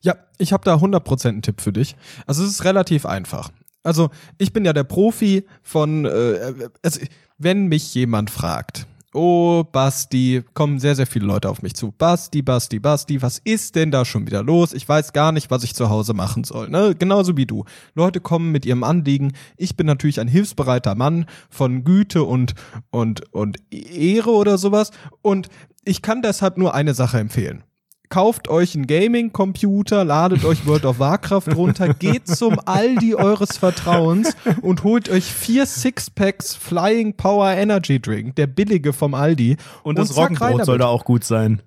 Ja, 0.00 0.16
ich 0.38 0.52
habe 0.52 0.64
da 0.64 0.76
100% 0.76 1.28
einen 1.28 1.42
Tipp 1.42 1.60
für 1.60 1.72
dich. 1.72 1.96
Also 2.26 2.42
es 2.42 2.50
ist 2.50 2.64
relativ 2.64 3.04
einfach. 3.04 3.50
Also 3.82 4.08
ich 4.38 4.52
bin 4.52 4.64
ja 4.64 4.72
der 4.72 4.84
Profi 4.84 5.46
von, 5.62 6.06
äh, 6.06 6.68
also, 6.82 7.00
wenn 7.38 7.66
mich 7.66 7.94
jemand 7.94 8.30
fragt, 8.30 8.86
oh 9.16 9.64
Basti, 9.64 10.44
kommen 10.54 10.78
sehr, 10.78 10.94
sehr 10.94 11.06
viele 11.06 11.26
Leute 11.26 11.48
auf 11.48 11.62
mich 11.62 11.74
zu. 11.74 11.90
Basti, 11.90 12.42
Basti, 12.42 12.78
Basti, 12.78 13.22
was 13.22 13.38
ist 13.38 13.74
denn 13.74 13.90
da 13.90 14.04
schon 14.04 14.26
wieder 14.26 14.42
los? 14.42 14.74
Ich 14.74 14.88
weiß 14.88 15.12
gar 15.12 15.32
nicht, 15.32 15.50
was 15.50 15.64
ich 15.64 15.74
zu 15.74 15.88
Hause 15.88 16.14
machen 16.14 16.44
soll. 16.44 16.68
Ne? 16.68 16.94
Genauso 16.96 17.36
wie 17.36 17.46
du. 17.46 17.64
Leute 17.94 18.20
kommen 18.20 18.52
mit 18.52 18.66
ihrem 18.66 18.84
Anliegen. 18.84 19.32
Ich 19.56 19.76
bin 19.76 19.86
natürlich 19.86 20.20
ein 20.20 20.28
hilfsbereiter 20.28 20.94
Mann 20.94 21.24
von 21.48 21.82
Güte 21.82 22.22
und, 22.22 22.54
und, 22.90 23.32
und 23.32 23.56
Ehre 23.72 24.30
oder 24.30 24.58
sowas. 24.58 24.90
Und 25.22 25.48
ich 25.84 26.02
kann 26.02 26.20
deshalb 26.22 26.58
nur 26.58 26.74
eine 26.74 26.94
Sache 26.94 27.18
empfehlen 27.18 27.64
kauft 28.08 28.48
euch 28.48 28.74
einen 28.74 28.86
Gaming-Computer, 28.86 30.04
ladet 30.04 30.44
euch 30.44 30.66
World 30.66 30.84
of 30.84 30.98
Warcraft 30.98 31.54
runter, 31.54 31.94
geht 31.98 32.26
zum 32.26 32.58
Aldi 32.64 33.14
eures 33.14 33.56
Vertrauens 33.56 34.36
und 34.62 34.84
holt 34.84 35.08
euch 35.08 35.24
vier 35.24 35.66
Sixpacks 35.66 36.54
Flying 36.54 37.14
Power 37.14 37.50
Energy 37.50 38.00
Drink, 38.00 38.36
der 38.36 38.46
billige 38.46 38.92
vom 38.92 39.14
Aldi. 39.14 39.56
Und 39.82 39.98
das 39.98 40.08
zack, 40.08 40.16
rein 40.18 40.52
Roggenbrot 40.52 40.66
soll 40.66 40.78
da 40.78 40.86
auch 40.86 41.04
gut 41.04 41.24
sein. 41.24 41.62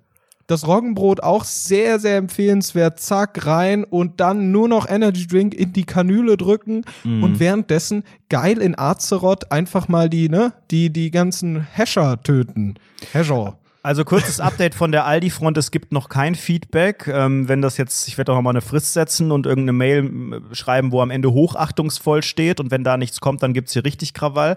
Das 0.50 0.66
Roggenbrot 0.66 1.22
auch 1.22 1.44
sehr, 1.44 2.00
sehr 2.00 2.16
empfehlenswert. 2.16 2.98
Zack, 2.98 3.46
rein 3.46 3.84
und 3.84 4.18
dann 4.18 4.50
nur 4.50 4.66
noch 4.66 4.88
Energy 4.88 5.28
Drink 5.28 5.54
in 5.54 5.72
die 5.72 5.84
Kanüle 5.84 6.36
drücken 6.36 6.82
und 7.04 7.38
währenddessen 7.38 8.02
geil 8.28 8.58
in 8.58 8.76
Azeroth 8.76 9.52
einfach 9.52 9.86
mal 9.86 10.10
die, 10.10 10.28
ne, 10.28 10.52
die, 10.72 10.90
die 10.90 11.12
ganzen 11.12 11.64
Hasher 11.72 12.20
töten. 12.24 12.74
Hasher. 13.14 13.59
Also 13.82 14.04
kurzes 14.04 14.40
Update 14.40 14.74
von 14.74 14.92
der 14.92 15.06
Aldi-Front, 15.06 15.56
es 15.56 15.70
gibt 15.70 15.90
noch 15.90 16.10
kein 16.10 16.34
Feedback. 16.34 17.06
Ähm, 17.06 17.48
wenn 17.48 17.62
das 17.62 17.78
jetzt, 17.78 18.08
ich 18.08 18.18
werde 18.18 18.32
auch 18.32 18.36
noch 18.36 18.42
mal 18.42 18.50
eine 18.50 18.60
Frist 18.60 18.92
setzen 18.92 19.32
und 19.32 19.46
irgendeine 19.46 19.72
Mail 19.72 19.98
m, 20.00 20.44
schreiben, 20.52 20.92
wo 20.92 21.00
am 21.00 21.10
Ende 21.10 21.32
hochachtungsvoll 21.32 22.22
steht 22.22 22.60
und 22.60 22.70
wenn 22.70 22.84
da 22.84 22.98
nichts 22.98 23.20
kommt, 23.20 23.42
dann 23.42 23.54
gibt's 23.54 23.72
hier 23.72 23.82
richtig 23.82 24.12
Krawall. 24.12 24.56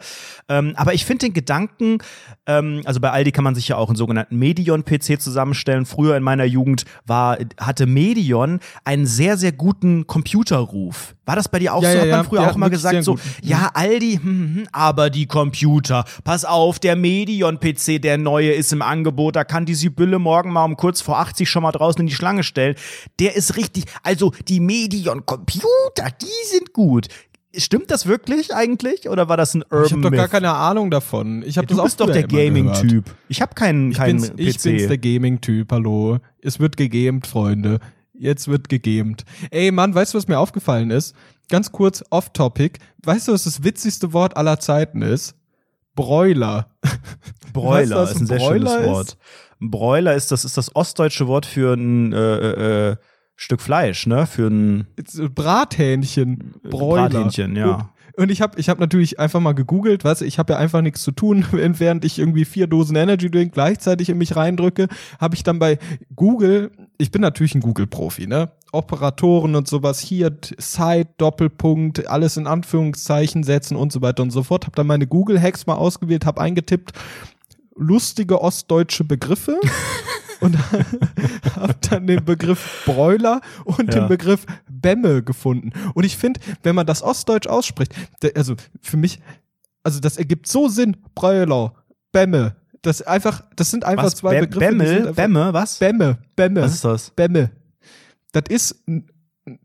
Ähm, 0.49 0.73
aber 0.75 0.93
ich 0.93 1.05
finde 1.05 1.27
den 1.27 1.33
Gedanken, 1.33 1.99
ähm, 2.47 2.81
also 2.83 2.99
bei 2.99 3.11
Aldi 3.11 3.31
kann 3.31 3.45
man 3.45 3.55
sich 3.55 3.69
ja 3.69 3.77
auch 3.77 3.87
einen 3.87 3.95
sogenannten 3.95 4.37
Medion-PC 4.37 5.21
zusammenstellen. 5.21 5.85
Früher 5.85 6.17
in 6.17 6.23
meiner 6.23 6.43
Jugend 6.43 6.83
war, 7.05 7.37
hatte 7.57 7.85
Medion 7.85 8.59
einen 8.83 9.05
sehr, 9.05 9.37
sehr 9.37 9.53
guten 9.53 10.05
Computerruf. 10.05 11.15
War 11.25 11.37
das 11.37 11.47
bei 11.47 11.59
dir 11.59 11.73
auch 11.73 11.81
Ja, 11.81 11.91
so? 11.91 11.97
ja, 11.97 12.01
Hat 12.03 12.09
man 12.09 12.19
ja, 12.19 12.23
früher 12.25 12.51
auch 12.51 12.57
mal 12.57 12.69
gesagt, 12.69 13.01
so, 13.05 13.17
ja, 13.41 13.71
Aldi, 13.73 14.19
hm, 14.21 14.55
hm, 14.55 14.67
aber 14.73 15.09
die 15.09 15.27
Computer. 15.27 16.03
Pass 16.25 16.43
auf, 16.43 16.79
der 16.79 16.97
Medion-PC, 16.97 18.01
der 18.01 18.17
neue, 18.17 18.51
ist 18.51 18.73
im 18.73 18.81
Angebot 18.81 19.12
Angebot, 19.13 19.35
da 19.35 19.43
kann 19.43 19.65
die 19.65 19.75
Sibylle 19.75 20.19
morgen 20.19 20.51
mal 20.51 20.65
um 20.65 20.75
kurz 20.75 21.01
vor 21.01 21.19
80 21.19 21.49
schon 21.49 21.63
mal 21.63 21.71
draußen 21.71 22.01
in 22.01 22.07
die 22.07 22.13
Schlange 22.15 22.43
stellen. 22.43 22.75
Der 23.19 23.35
ist 23.35 23.55
richtig, 23.55 23.85
also 24.01 24.31
die 24.47 24.59
Medion 24.59 25.25
Computer, 25.25 26.09
die 26.21 26.47
sind 26.49 26.73
gut. 26.73 27.07
Stimmt 27.55 27.91
das 27.91 28.07
wirklich 28.07 28.55
eigentlich 28.55 29.07
oder 29.09 29.29
war 29.29 29.37
das 29.37 29.53
ein 29.53 29.61
Urban 29.69 29.85
Ich 29.85 29.91
habe 29.91 30.01
doch 30.01 30.11
gar 30.11 30.27
keine 30.27 30.53
Ahnung 30.53 30.89
davon. 30.89 31.43
Ich 31.45 31.57
habe 31.57 31.67
du 31.67 31.75
das 31.75 31.83
bist 31.83 32.01
auch 32.01 32.07
doch 32.07 32.13
der 32.13 32.23
gehört. 32.23 32.47
Gaming-Typ. 32.47 33.05
Ich 33.29 33.43
habe 33.43 33.53
keinen 33.53 33.91
Ich 33.91 33.97
keinen 33.97 34.21
bin's, 34.21 34.31
PC. 34.31 34.39
ich 34.39 34.61
bin's 34.61 34.87
der 34.87 34.97
Gaming-Typ, 34.97 35.71
hallo. 35.71 36.17
Es 36.41 36.59
wird 36.59 36.77
gegamed, 36.77 37.27
Freunde. 37.27 37.79
Jetzt 38.15 38.47
wird 38.47 38.69
gegamed. 38.69 39.23
Ey, 39.51 39.71
Mann, 39.71 39.93
weißt 39.93 40.13
du, 40.13 40.17
was 40.17 40.27
mir 40.27 40.39
aufgefallen 40.39 40.89
ist? 40.89 41.15
Ganz 41.49 41.71
kurz 41.71 42.03
off-topic. 42.09 42.79
Weißt 43.03 43.27
du, 43.27 43.33
was 43.33 43.43
das 43.43 43.63
witzigste 43.63 44.13
Wort 44.13 44.35
aller 44.35 44.59
Zeiten 44.59 45.03
ist? 45.03 45.35
Broiler. 45.95 46.67
Broiler 47.53 47.97
was 47.97 48.11
ist 48.11 48.21
ein 48.21 48.27
sehr 48.27 48.37
Broiler 48.37 48.69
schönes 48.71 48.85
ist? 48.85 48.91
Wort. 48.91 49.17
Ein 49.61 49.71
Broiler 49.71 50.15
ist 50.15 50.31
das 50.31 50.45
ist 50.45 50.57
das 50.57 50.75
ostdeutsche 50.75 51.27
Wort 51.27 51.45
für 51.45 51.73
ein 51.73 52.13
äh, 52.13 52.17
äh, 52.17 52.89
äh, 52.91 52.95
Stück 53.35 53.61
Fleisch, 53.61 54.07
ne? 54.07 54.27
Für 54.27 54.47
ein 54.47 54.87
a 55.19 55.27
Brathähnchen. 55.33 56.55
Broiler. 56.63 57.09
Brathähnchen, 57.09 57.55
ja. 57.55 57.89
Und 58.15 58.29
ich 58.29 58.41
habe 58.41 58.59
ich 58.59 58.69
hab 58.69 58.79
natürlich 58.79 59.19
einfach 59.19 59.39
mal 59.39 59.53
gegoogelt, 59.53 60.03
du, 60.03 60.21
ich 60.21 60.37
habe 60.37 60.53
ja 60.53 60.59
einfach 60.59 60.81
nichts 60.81 61.01
zu 61.01 61.11
tun, 61.11 61.45
während 61.51 62.05
ich 62.05 62.19
irgendwie 62.19 62.45
vier 62.45 62.67
Dosen 62.67 62.95
Energy 62.95 63.29
Drink 63.29 63.53
gleichzeitig 63.53 64.09
in 64.09 64.17
mich 64.17 64.35
reindrücke, 64.35 64.87
habe 65.19 65.35
ich 65.35 65.43
dann 65.43 65.59
bei 65.59 65.79
Google, 66.15 66.71
ich 66.97 67.11
bin 67.11 67.21
natürlich 67.21 67.55
ein 67.55 67.61
Google-Profi, 67.61 68.27
ne? 68.27 68.51
Operatoren 68.71 69.55
und 69.55 69.67
sowas, 69.67 69.99
hier 69.99 70.35
Site, 70.57 71.09
Doppelpunkt, 71.17 72.07
alles 72.07 72.37
in 72.37 72.47
Anführungszeichen 72.47 73.43
setzen 73.43 73.77
und 73.77 73.91
so 73.91 74.01
weiter 74.01 74.23
und 74.23 74.31
so 74.31 74.41
fort. 74.41 74.65
Habe 74.65 74.75
dann 74.75 74.87
meine 74.87 75.05
Google-Hacks 75.05 75.67
mal 75.67 75.75
ausgewählt, 75.75 76.25
habe 76.25 76.41
eingetippt, 76.41 76.91
lustige 77.75 78.41
ostdeutsche 78.41 79.03
Begriffe 79.03 79.59
und 80.43 80.57
habe 81.55 81.75
dann 81.89 82.07
den 82.07 82.23
Begriff 82.23 82.83
Broiler 82.85 83.41
und 83.65 83.93
Ja. 83.93 84.01
den 84.01 84.07
Begriff 84.09 84.45
Bämme 84.69 85.23
gefunden. 85.23 85.71
Und 85.93 86.03
ich 86.03 86.17
finde, 86.17 86.39
wenn 86.63 86.75
man 86.75 86.85
das 86.85 87.01
ostdeutsch 87.01 87.47
ausspricht, 87.47 87.93
also 88.35 88.55
für 88.81 88.97
mich, 88.97 89.19
also 89.83 89.99
das 89.99 90.17
ergibt 90.17 90.47
so 90.47 90.67
Sinn, 90.67 90.97
Broiler, 91.15 91.73
Bämme. 92.11 92.55
Das 92.81 93.01
einfach, 93.01 93.43
das 93.55 93.71
sind 93.71 93.85
einfach 93.85 94.03
Was? 94.05 94.15
zwei 94.15 94.37
Bä- 94.37 94.41
Begriffe. 94.41 94.99
einfach- 94.99 95.15
Bämme? 95.15 95.53
Was? 95.53 95.79
Bämme, 95.79 96.17
Bämme, 96.35 96.61
Was 96.63 96.73
ist 96.75 96.83
das? 96.85 97.09
Bämme. 97.11 97.51
Das 98.33 98.43
ist, 98.49 98.83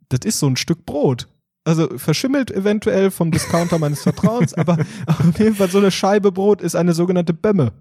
das 0.08 0.20
ist 0.24 0.38
so 0.38 0.46
ein 0.46 0.56
Stück 0.56 0.86
Brot. 0.86 1.26
Also 1.64 1.88
verschimmelt 1.98 2.50
eventuell 2.50 3.10
vom 3.10 3.30
Discounter 3.30 3.78
meines 3.78 4.02
Vertrauens, 4.02 4.54
aber 4.54 4.78
auf 5.06 5.38
jeden 5.38 5.54
Fall 5.56 5.68
so 5.68 5.78
eine 5.78 5.90
Scheibe 5.90 6.30
Brot 6.32 6.62
ist 6.62 6.76
eine 6.76 6.92
sogenannte 6.94 7.34
Bämme. 7.34 7.72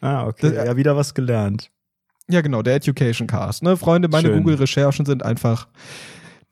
Ah, 0.00 0.26
okay. 0.26 0.52
Das- 0.54 0.66
ja, 0.66 0.76
wieder 0.76 0.96
was 0.96 1.12
gelernt. 1.14 1.70
Ja, 2.30 2.40
genau, 2.40 2.62
der 2.62 2.76
Education 2.76 3.26
Cast. 3.26 3.62
Ne? 3.62 3.76
Freunde, 3.76 4.08
meine. 4.08 4.30
Google-Recherchen 4.30 5.04
sind 5.04 5.24
einfach 5.24 5.66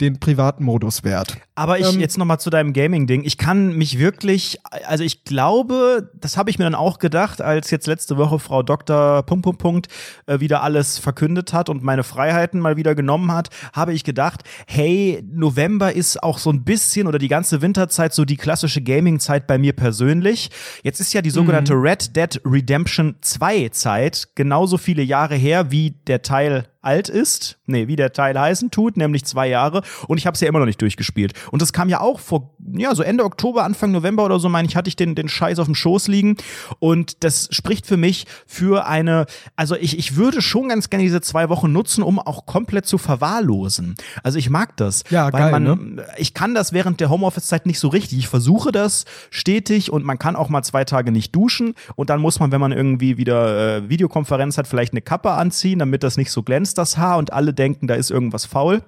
den 0.01 0.21
privaten 0.21 0.65
Modus 0.65 1.03
wert. 1.03 1.37
Aber 1.55 1.79
ich 1.79 1.93
Ähm, 1.93 2.01
jetzt 2.01 2.19
noch 2.19 2.25
mal 2.25 2.39
zu 2.39 2.51
deinem 2.51 2.73
Gaming-Ding. 2.73 3.25
Ich 3.25 3.37
kann 3.37 3.77
mich 3.77 3.99
wirklich, 3.99 4.59
also 4.87 5.03
ich 5.03 5.25
glaube, 5.25 6.11
das 6.15 6.37
habe 6.37 6.51
ich 6.51 6.59
mir 6.59 6.65
dann 6.65 6.77
auch 6.77 6.99
gedacht, 6.99 7.43
als 7.43 7.71
jetzt 7.71 7.87
letzte 7.89 8.17
Woche 8.17 8.39
Frau 8.39 8.63
Dr. 8.63 9.23
Punkt, 9.25 9.43
Punkt, 9.43 9.59
Punkt 9.61 9.89
äh, 10.27 10.39
wieder 10.39 10.63
alles 10.63 10.99
verkündet 10.99 11.53
hat 11.53 11.69
und 11.69 11.83
meine 11.83 12.05
Freiheiten 12.05 12.61
mal 12.61 12.77
wieder 12.77 12.95
genommen 12.95 13.33
hat, 13.33 13.49
habe 13.73 13.93
ich 13.93 14.05
gedacht, 14.05 14.45
hey, 14.67 15.23
November 15.29 15.93
ist 15.93 16.23
auch 16.23 16.39
so 16.39 16.51
ein 16.51 16.63
bisschen 16.63 17.09
oder 17.09 17.19
die 17.19 17.29
ganze 17.29 17.61
Winterzeit 17.61 18.15
so 18.15 18.25
die 18.25 18.37
klassische 18.37 18.81
Gaming-Zeit 18.81 19.47
bei 19.49 19.59
mir 19.59 19.73
persönlich. 19.73 20.51
Jetzt 20.85 21.01
ist 21.01 21.13
ja 21.13 21.23
die 21.23 21.31
sogenannte 21.31 21.75
Red 21.75 22.15
Dead 22.15 22.41
Redemption 22.45 23.17
2 23.21 23.71
Zeit 23.71 24.29
genauso 24.37 24.79
viele 24.79 25.03
Jahre 25.03 25.35
her, 25.35 25.71
wie 25.73 25.91
der 26.07 26.23
Teil 26.23 26.69
alt 26.81 27.09
ist, 27.09 27.59
nee, 27.67 27.89
wie 27.89 27.97
der 27.97 28.13
Teil 28.13 28.39
heißen 28.39 28.71
tut, 28.71 28.97
nämlich 28.97 29.25
zwei 29.25 29.49
Jahre. 29.49 29.83
Und 30.07 30.19
ich 30.19 30.27
habe 30.27 30.35
es 30.35 30.41
ja 30.41 30.49
immer 30.49 30.61
noch 30.61 30.67
nicht 30.67 30.81
durchgespielt. 30.81 31.33
Und 31.51 31.61
das 31.61 31.73
kam 31.73 31.89
ja 31.89 32.01
auch 32.01 32.21
vor, 32.21 32.55
ja, 32.73 32.95
so 32.95 33.03
Ende 33.03 33.25
Oktober, 33.25 33.65
Anfang 33.65 33.91
November 33.91 34.25
oder 34.25 34.39
so, 34.39 34.49
meine 34.49 34.69
ich, 34.69 34.77
hatte 34.77 34.89
ich 34.89 34.95
den, 34.95 35.15
den 35.15 35.29
Scheiß 35.29 35.59
auf 35.59 35.67
dem 35.67 35.75
Schoß 35.75 36.07
liegen. 36.07 36.37
Und 36.79 37.25
das 37.25 37.49
spricht 37.51 37.87
für 37.87 37.97
mich 37.97 38.27
für 38.47 38.87
eine, 38.87 39.27
also 39.57 39.75
ich, 39.75 39.99
ich 39.99 40.17
würde 40.17 40.41
schon 40.41 40.69
ganz 40.69 40.89
gerne 40.89 41.05
diese 41.05 41.21
zwei 41.21 41.49
Wochen 41.49 41.73
nutzen, 41.73 42.03
um 42.03 42.21
auch 42.21 42.47
komplett 42.47 42.87
zu 42.87 42.97
verwahrlosen. 42.97 43.97
Also 44.23 44.39
ich 44.39 44.49
mag 44.49 44.77
das. 44.77 45.03
Ja, 45.11 45.33
weil 45.33 45.51
geil, 45.51 45.61
ne? 45.61 45.77
man, 45.77 46.03
ich 46.17 46.33
kann 46.33 46.55
das 46.55 46.73
während 46.73 47.01
der 47.01 47.11
Homeoffice-Zeit 47.11 47.67
nicht 47.67 47.81
so 47.81 47.89
richtig. 47.89 48.19
Ich 48.19 48.29
versuche 48.29 48.71
das 48.71 49.05
stetig 49.31 49.91
und 49.91 50.05
man 50.05 50.19
kann 50.19 50.37
auch 50.37 50.49
mal 50.49 50.63
zwei 50.63 50.85
Tage 50.85 51.11
nicht 51.11 51.35
duschen 51.35 51.75
und 51.97 52.09
dann 52.09 52.21
muss 52.21 52.39
man, 52.39 52.53
wenn 52.53 52.61
man 52.61 52.73
irgendwie 52.73 53.17
wieder 53.17 53.79
äh, 53.79 53.89
Videokonferenz 53.89 54.59
hat, 54.59 54.69
vielleicht 54.69 54.93
eine 54.93 55.03
Kappe 55.03 55.33
anziehen, 55.33 55.81
damit 55.81 56.03
das 56.03 56.17
nicht 56.17 56.31
so 56.31 56.43
glänzt, 56.43 56.68
das 56.75 56.99
Haar 56.99 57.19
und 57.19 57.33
alle 57.33 57.55
denken, 57.55 57.87
da 57.87 57.95
ist 57.95 58.11
irgendwas 58.11 58.47
faul. 58.47 58.83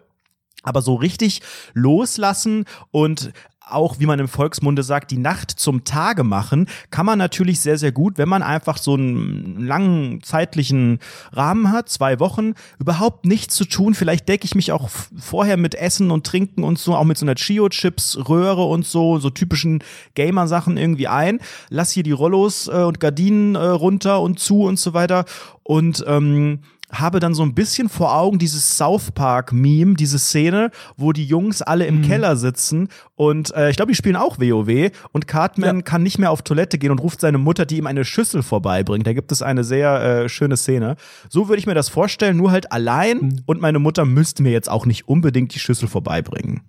Aber 0.63 0.83
so 0.83 0.95
richtig 0.95 1.41
loslassen 1.73 2.67
und 2.91 3.33
auch, 3.73 3.99
wie 3.99 4.07
man 4.07 4.19
im 4.19 4.29
Volksmunde 4.29 4.83
sagt, 4.83 5.11
die 5.11 5.19
Nacht 5.19 5.51
zum 5.51 5.85
Tage 5.85 6.25
machen, 6.25 6.67
kann 6.91 7.07
man 7.07 7.19
natürlich 7.19 7.61
sehr, 7.61 7.79
sehr 7.79 7.93
gut, 7.93 8.19
wenn 8.19 8.29
man 8.29 8.43
einfach 8.43 8.79
so 8.79 8.95
einen 8.95 9.65
langen 9.65 10.23
zeitlichen 10.23 10.99
Rahmen 11.33 11.73
hat, 11.73 11.89
zwei 11.89 12.21
Wochen, 12.21 12.55
überhaupt 12.79 13.27
nichts 13.27 13.55
zu 13.55 13.65
tun. 13.65 13.95
Vielleicht 13.95 14.29
decke 14.29 14.45
ich 14.45 14.55
mich 14.55 14.73
auch 14.73 14.89
vorher 14.89 15.57
mit 15.57 15.75
Essen 15.75 16.11
und 16.11 16.27
Trinken 16.27 16.65
und 16.65 16.79
so, 16.79 16.95
auch 16.95 17.05
mit 17.05 17.19
so 17.19 17.25
einer 17.25 17.35
Chio-Chips-Röhre 17.35 18.65
und 18.65 18.87
so, 18.87 19.19
so 19.19 19.31
typischen 19.31 19.83
Gamer-Sachen 20.15 20.77
irgendwie 20.77 21.09
ein. 21.09 21.41
Lass 21.69 21.93
hier 21.93 22.03
die 22.03 22.13
Rollos 22.13 22.69
äh, 22.69 22.83
und 22.83 23.01
Gardinen 23.01 23.55
äh, 23.55 23.59
runter 23.59 24.21
und 24.21 24.39
zu 24.39 24.63
und 24.63 24.79
so 24.79 24.95
weiter. 24.95 25.25
Und 25.63 26.05
ähm, 26.07 26.61
habe 26.93 27.21
dann 27.21 27.35
so 27.35 27.43
ein 27.43 27.55
bisschen 27.55 27.89
vor 27.89 28.15
Augen 28.15 28.39
dieses 28.39 28.77
South 28.77 29.11
Park 29.13 29.53
Meme, 29.53 29.95
diese 29.95 30.19
Szene, 30.19 30.71
wo 30.97 31.13
die 31.13 31.25
Jungs 31.25 31.63
alle 31.63 31.87
im 31.87 32.03
Keller 32.03 32.37
sitzen 32.37 32.89
und 33.15 33.55
äh, 33.55 33.71
ich 33.71 33.77
glaube, 33.77 33.93
die 33.93 33.97
spielen 33.97 34.17
auch 34.17 34.39
WoW 34.39 34.91
und 35.13 35.27
Cartman 35.29 35.77
Ja. 35.77 35.83
kann 35.83 36.03
nicht 36.03 36.19
mehr 36.19 36.31
auf 36.31 36.43
Toilette 36.43 36.79
gehen 36.79 36.91
und 36.91 36.99
ruft 37.01 37.21
seine 37.21 37.39
Mutter, 37.39 37.67
die 37.67 37.77
ihm 37.79 37.87
eine 37.87 38.05
Schüssel 38.05 38.43
vorbeibringt. 38.43 39.07
Da 39.07 39.13
gibt 39.13 39.31
es 39.33 39.43
eine 39.43 39.63
sehr 39.65 40.01
äh, 40.25 40.29
schöne 40.29 40.57
Szene. 40.57 40.97
So 41.29 41.49
würde 41.49 41.59
ich 41.61 41.67
mir 41.67 41.75
das 41.75 41.89
vorstellen, 41.89 42.37
nur 42.37 42.51
halt 42.51 42.73
allein 42.73 43.43
und 43.47 43.61
meine 43.61 43.79
Mutter 43.79 44.05
müsste 44.05 44.43
mir 44.43 44.53
jetzt 44.53 44.71
auch 44.71 44.87
nicht 44.87 45.07
unbedingt 45.09 45.55
die 45.55 45.59
Schüssel 45.59 45.89
vorbeibringen. 45.89 46.63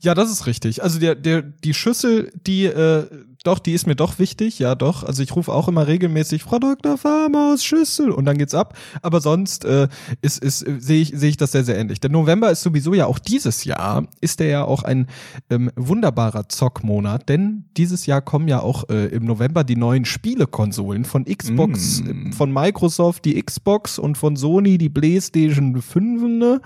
Ja, 0.00 0.14
das 0.14 0.30
ist 0.30 0.46
richtig. 0.46 0.82
Also 0.82 0.98
der, 0.98 1.14
der, 1.14 1.42
die 1.42 1.74
Schüssel, 1.74 2.30
die, 2.46 2.66
äh, 2.66 3.06
doch, 3.42 3.58
die 3.58 3.72
ist 3.72 3.86
mir 3.86 3.96
doch 3.96 4.18
wichtig, 4.18 4.58
ja 4.58 4.74
doch. 4.74 5.02
Also 5.02 5.22
ich 5.22 5.34
rufe 5.34 5.50
auch 5.52 5.66
immer 5.66 5.86
regelmäßig 5.86 6.42
Frau 6.42 6.58
Dr. 6.58 6.98
Farmaus 6.98 7.64
Schüssel 7.64 8.10
und 8.10 8.26
dann 8.26 8.36
geht's 8.36 8.54
ab. 8.54 8.76
Aber 9.00 9.20
sonst 9.22 9.64
äh, 9.64 9.88
ist, 10.20 10.42
ist, 10.44 10.60
äh, 10.66 10.76
sehe 10.78 11.00
ich, 11.00 11.12
sehe 11.14 11.30
ich 11.30 11.36
das 11.38 11.52
sehr, 11.52 11.64
sehr 11.64 11.78
ähnlich. 11.78 12.00
Der 12.00 12.10
November 12.10 12.50
ist 12.50 12.60
sowieso 12.60 12.92
ja 12.92 13.06
auch 13.06 13.18
dieses 13.18 13.64
Jahr, 13.64 14.06
ist 14.20 14.40
der 14.40 14.48
ja 14.48 14.64
auch 14.64 14.82
ein 14.82 15.06
ähm, 15.48 15.70
wunderbarer 15.76 16.48
Zockmonat, 16.50 17.30
denn 17.30 17.64
dieses 17.78 18.04
Jahr 18.04 18.20
kommen 18.20 18.46
ja 18.46 18.60
auch 18.60 18.88
äh, 18.90 19.06
im 19.06 19.24
November 19.24 19.64
die 19.64 19.76
neuen 19.76 20.04
Spielekonsolen 20.04 21.04
von 21.06 21.24
Xbox, 21.24 22.02
Mm. 22.02 22.28
äh, 22.28 22.32
von 22.32 22.52
Microsoft 22.52 23.24
die 23.24 23.40
Xbox 23.42 23.98
und 23.98 24.18
von 24.18 24.36
Sony 24.36 24.76
die 24.76 24.90
PlayStation 24.90 25.80
5, 25.80 26.22
ne? 26.24 26.60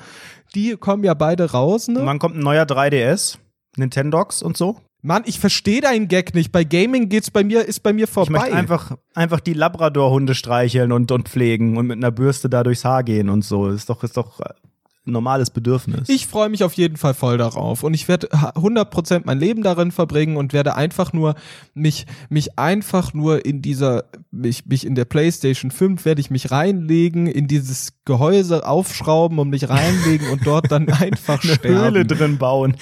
Die 0.56 0.76
kommen 0.76 1.04
ja 1.04 1.14
beide 1.14 1.52
raus, 1.52 1.88
ne? 1.88 2.00
Und 2.00 2.06
dann 2.06 2.18
kommt 2.18 2.36
ein 2.36 2.42
neuer 2.42 2.64
3DS, 2.64 3.38
Nintendox 3.76 4.42
und 4.42 4.56
so. 4.56 4.76
Mann, 5.04 5.22
ich 5.26 5.38
verstehe 5.38 5.82
deinen 5.82 6.08
Gag 6.08 6.34
nicht. 6.34 6.50
Bei 6.50 6.64
Gaming 6.64 7.10
geht's 7.10 7.30
bei 7.30 7.44
mir, 7.44 7.66
ist 7.66 7.80
bei 7.82 7.92
mir 7.92 8.04
Ich 8.04 8.10
vorbei. 8.10 8.32
möchte 8.32 8.54
einfach, 8.54 8.96
einfach 9.12 9.40
die 9.40 9.52
Labrador-Hunde 9.52 10.34
streicheln 10.34 10.92
und, 10.92 11.12
und 11.12 11.28
pflegen 11.28 11.76
und 11.76 11.86
mit 11.88 11.98
einer 11.98 12.10
Bürste 12.10 12.48
da 12.48 12.62
durchs 12.62 12.86
Haar 12.86 13.04
gehen 13.04 13.28
und 13.28 13.44
so. 13.44 13.68
Ist 13.68 13.90
doch, 13.90 14.02
ist 14.02 14.16
doch 14.16 14.40
normales 15.06 15.50
Bedürfnis. 15.50 16.08
ich 16.08 16.26
freue 16.26 16.48
mich 16.48 16.64
auf 16.64 16.72
jeden 16.74 16.96
Fall 16.96 17.14
voll 17.14 17.36
darauf 17.38 17.82
und 17.82 17.92
ich 17.94 18.08
werde 18.08 18.28
100% 18.32 19.22
mein 19.24 19.38
Leben 19.38 19.62
darin 19.62 19.92
verbringen 19.92 20.36
und 20.36 20.52
werde 20.52 20.74
einfach 20.76 21.12
nur 21.12 21.34
mich 21.74 22.06
mich 22.30 22.58
einfach 22.58 23.12
nur 23.14 23.44
in 23.44 23.60
dieser 23.62 24.04
mich 24.30 24.66
mich 24.66 24.86
in 24.86 24.94
der 24.94 25.04
PlayStation 25.04 25.70
5 25.70 26.04
werde 26.04 26.20
ich 26.20 26.30
mich 26.30 26.50
reinlegen 26.50 27.26
in 27.26 27.46
dieses 27.48 27.92
Gehäuse 28.04 28.66
aufschrauben 28.66 29.38
und 29.38 29.50
mich 29.50 29.68
reinlegen 29.68 30.28
und 30.30 30.46
dort 30.46 30.70
dann 30.70 30.88
einfach 30.92 31.42
eine 31.44 31.54
sterben. 31.54 31.78
Höhle 31.78 32.04
drin 32.06 32.38
bauen. 32.38 32.76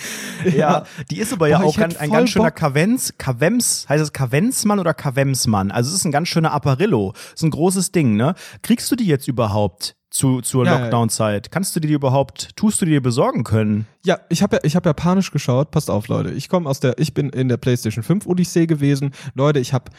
Ja, 0.44 0.52
Ja. 0.52 0.84
die 1.10 1.18
ist 1.18 1.32
aber 1.32 1.48
ja 1.48 1.58
Boah, 1.58 1.66
auch 1.66 1.78
ein 1.78 1.90
voll 1.90 2.08
ganz 2.08 2.30
schöner 2.30 2.46
Bock. 2.46 2.56
Kavenz, 2.56 3.14
Kavems, 3.18 3.86
heißt 3.88 4.02
es 4.02 4.12
Kavenzmann 4.12 4.78
oder 4.78 4.94
Kavemsmann? 4.94 5.70
Also 5.70 5.90
es 5.90 5.96
ist 5.96 6.04
ein 6.04 6.12
ganz 6.12 6.28
schöner 6.28 6.52
Apparillo. 6.52 7.14
ist 7.34 7.42
ein 7.42 7.50
großes 7.50 7.90
Ding, 7.92 8.16
ne? 8.16 8.34
Kriegst 8.62 8.90
du 8.90 8.96
die 8.96 9.06
jetzt 9.06 9.28
überhaupt 9.28 9.96
zu, 10.12 10.40
zur 10.42 10.64
Ja. 10.66 10.78
Lockdown-Zeit? 10.78 11.50
Kannst 11.50 11.74
du 11.74 11.80
die 11.80 11.92
überhaupt, 11.92 12.54
tust 12.56 12.80
du 12.80 12.84
die 12.84 12.92
dir 12.92 13.02
besorgen 13.02 13.44
können? 13.44 13.86
Ja, 14.04 14.18
ich 14.28 14.42
habe 14.42 14.56
ja, 14.56 14.60
ich 14.62 14.76
habe 14.76 14.88
ja 14.88 14.92
panisch 14.92 15.30
geschaut. 15.30 15.70
Passt 15.70 15.90
auf, 15.90 16.08
Leute. 16.08 16.30
Ich 16.30 16.48
komme 16.48 16.68
aus 16.68 16.80
der, 16.80 16.98
ich 16.98 17.14
bin 17.14 17.30
in 17.30 17.48
der 17.48 17.56
PlayStation 17.56 18.04
5 18.04 18.26
Odyssee 18.26 18.66
gewesen. 18.66 19.12
Leute, 19.34 19.58
ich 19.58 19.72
habe 19.72 19.90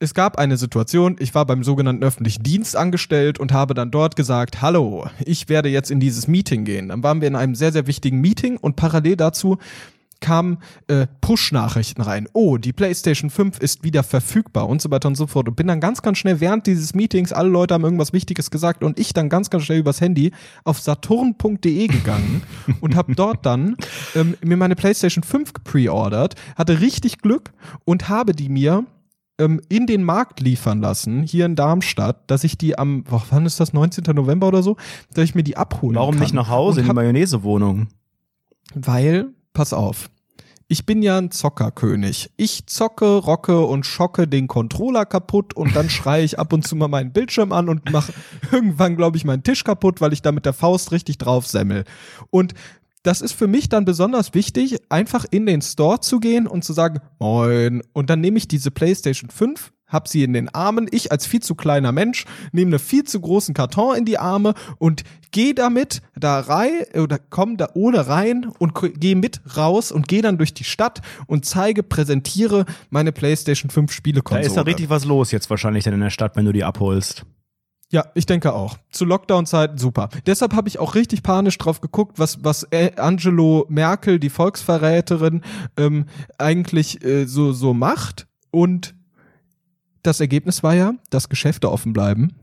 es 0.00 0.14
gab 0.14 0.36
eine 0.36 0.56
Situation, 0.56 1.14
ich 1.20 1.32
war 1.32 1.46
beim 1.46 1.62
sogenannten 1.62 2.02
öffentlichen 2.02 2.42
Dienst 2.42 2.74
angestellt 2.74 3.38
und 3.38 3.52
habe 3.52 3.72
dann 3.72 3.92
dort 3.92 4.16
gesagt, 4.16 4.60
hallo, 4.60 5.06
ich 5.24 5.48
werde 5.48 5.68
jetzt 5.68 5.92
in 5.92 6.00
dieses 6.00 6.26
Meeting 6.26 6.64
gehen. 6.64 6.88
Dann 6.88 7.04
waren 7.04 7.20
wir 7.20 7.28
in 7.28 7.36
einem 7.36 7.54
sehr, 7.54 7.70
sehr 7.70 7.86
wichtigen 7.86 8.20
Meeting 8.20 8.56
und 8.56 8.74
parallel 8.74 9.14
dazu 9.16 9.58
kamen 10.22 10.56
äh, 10.86 11.06
Push-Nachrichten 11.20 12.00
rein. 12.00 12.26
Oh, 12.32 12.56
die 12.56 12.72
PlayStation 12.72 13.28
5 13.28 13.58
ist 13.58 13.84
wieder 13.84 14.02
verfügbar 14.02 14.66
und 14.68 14.80
so 14.80 14.90
weiter 14.90 15.08
und 15.08 15.16
so 15.16 15.26
fort. 15.26 15.48
Und 15.48 15.56
bin 15.56 15.66
dann 15.66 15.80
ganz, 15.80 16.00
ganz 16.00 16.16
schnell 16.16 16.40
während 16.40 16.66
dieses 16.66 16.94
Meetings, 16.94 17.34
alle 17.34 17.50
Leute 17.50 17.74
haben 17.74 17.84
irgendwas 17.84 18.14
Wichtiges 18.14 18.50
gesagt 18.50 18.82
und 18.82 18.98
ich 18.98 19.12
dann 19.12 19.28
ganz, 19.28 19.50
ganz 19.50 19.64
schnell 19.64 19.80
übers 19.80 20.00
Handy 20.00 20.32
auf 20.64 20.80
saturn.de 20.80 21.86
gegangen 21.88 22.42
und 22.80 22.96
habe 22.96 23.14
dort 23.14 23.44
dann 23.44 23.76
ähm, 24.14 24.36
mir 24.42 24.56
meine 24.56 24.76
PlayStation 24.76 25.22
5 25.22 25.52
gepreordert, 25.52 26.36
hatte 26.56 26.80
richtig 26.80 27.18
Glück 27.18 27.52
und 27.84 28.08
habe 28.08 28.32
die 28.32 28.48
mir 28.48 28.86
ähm, 29.38 29.60
in 29.68 29.86
den 29.86 30.04
Markt 30.04 30.40
liefern 30.40 30.80
lassen, 30.80 31.22
hier 31.22 31.46
in 31.46 31.56
Darmstadt, 31.56 32.30
dass 32.30 32.44
ich 32.44 32.56
die 32.56 32.78
am, 32.78 33.04
wann 33.08 33.46
ist 33.46 33.60
das, 33.60 33.72
19. 33.72 34.04
November 34.14 34.48
oder 34.48 34.62
so, 34.62 34.76
dass 35.14 35.24
ich 35.24 35.34
mir 35.34 35.42
die 35.42 35.56
abholen 35.56 35.96
Warum 35.96 36.14
kann. 36.14 36.22
nicht 36.22 36.34
nach 36.34 36.48
Hause 36.48 36.80
in 36.80 36.86
die 36.86 36.92
Mayonnaise-Wohnung? 36.92 37.88
Weil, 38.74 39.28
pass 39.52 39.72
auf, 39.72 40.10
ich 40.72 40.86
bin 40.86 41.02
ja 41.02 41.18
ein 41.18 41.30
Zockerkönig. 41.30 42.30
Ich 42.38 42.66
zocke, 42.66 43.18
rocke 43.18 43.60
und 43.60 43.84
schocke 43.84 44.26
den 44.26 44.48
Controller 44.48 45.04
kaputt 45.04 45.52
und 45.54 45.76
dann 45.76 45.90
schreie 45.90 46.24
ich 46.24 46.38
ab 46.38 46.54
und 46.54 46.66
zu 46.66 46.76
mal 46.76 46.88
meinen 46.88 47.12
Bildschirm 47.12 47.52
an 47.52 47.68
und 47.68 47.92
mache 47.92 48.14
irgendwann, 48.52 48.96
glaube 48.96 49.18
ich, 49.18 49.26
meinen 49.26 49.42
Tisch 49.42 49.64
kaputt, 49.64 50.00
weil 50.00 50.14
ich 50.14 50.22
da 50.22 50.32
mit 50.32 50.46
der 50.46 50.54
Faust 50.54 50.90
richtig 50.90 51.18
drauf 51.18 51.46
semmel. 51.46 51.84
Und 52.30 52.54
das 53.02 53.20
ist 53.20 53.32
für 53.32 53.48
mich 53.48 53.68
dann 53.68 53.84
besonders 53.84 54.32
wichtig, 54.32 54.78
einfach 54.88 55.26
in 55.30 55.44
den 55.44 55.60
Store 55.60 56.00
zu 56.00 56.20
gehen 56.20 56.46
und 56.46 56.64
zu 56.64 56.72
sagen, 56.72 57.00
moin. 57.18 57.82
Und 57.92 58.08
dann 58.08 58.22
nehme 58.22 58.38
ich 58.38 58.48
diese 58.48 58.70
PlayStation 58.70 59.28
5, 59.28 59.74
hab 59.92 60.08
sie 60.08 60.24
in 60.24 60.32
den 60.32 60.48
Armen. 60.48 60.88
Ich 60.90 61.12
als 61.12 61.26
viel 61.26 61.40
zu 61.40 61.54
kleiner 61.54 61.92
Mensch 61.92 62.24
nehme 62.52 62.70
einen 62.70 62.78
viel 62.78 63.04
zu 63.04 63.20
großen 63.20 63.54
Karton 63.54 63.96
in 63.96 64.04
die 64.04 64.18
Arme 64.18 64.54
und 64.78 65.04
gehe 65.30 65.54
damit 65.54 66.02
da 66.14 66.40
rein 66.40 66.70
oder 66.94 67.18
komm 67.18 67.56
da 67.56 67.70
ohne 67.74 68.06
rein 68.06 68.50
und 68.58 68.74
gehe 69.00 69.16
mit 69.16 69.40
raus 69.56 69.92
und 69.92 70.08
gehe 70.08 70.22
dann 70.22 70.38
durch 70.38 70.54
die 70.54 70.64
Stadt 70.64 71.00
und 71.26 71.44
zeige, 71.44 71.82
präsentiere 71.82 72.66
meine 72.90 73.12
PlayStation 73.12 73.70
5 73.70 73.90
Da 73.90 73.94
Spielekonsole. 73.94 74.46
ist 74.46 74.56
da 74.56 74.62
richtig 74.62 74.90
was 74.90 75.04
los 75.04 75.30
jetzt 75.30 75.50
wahrscheinlich 75.50 75.84
dann 75.84 75.94
in 75.94 76.00
der 76.00 76.10
Stadt, 76.10 76.36
wenn 76.36 76.44
du 76.44 76.52
die 76.52 76.64
abholst. 76.64 77.24
Ja, 77.90 78.06
ich 78.14 78.24
denke 78.24 78.54
auch. 78.54 78.78
Zu 78.90 79.04
Lockdown-Zeiten 79.04 79.76
super. 79.76 80.08
Deshalb 80.24 80.54
habe 80.54 80.66
ich 80.66 80.78
auch 80.78 80.94
richtig 80.94 81.22
panisch 81.22 81.58
drauf 81.58 81.82
geguckt, 81.82 82.18
was, 82.18 82.42
was 82.42 82.66
äh, 82.70 82.92
Angelo 82.96 83.66
Merkel, 83.68 84.18
die 84.18 84.30
Volksverräterin, 84.30 85.42
ähm, 85.76 86.06
eigentlich 86.38 87.04
äh, 87.04 87.26
so, 87.26 87.52
so 87.52 87.74
macht. 87.74 88.26
Und 88.50 88.94
das 90.02 90.20
Ergebnis 90.20 90.62
war 90.62 90.74
ja, 90.74 90.94
dass 91.10 91.28
Geschäfte 91.28 91.70
offen 91.70 91.92
bleiben. 91.92 92.34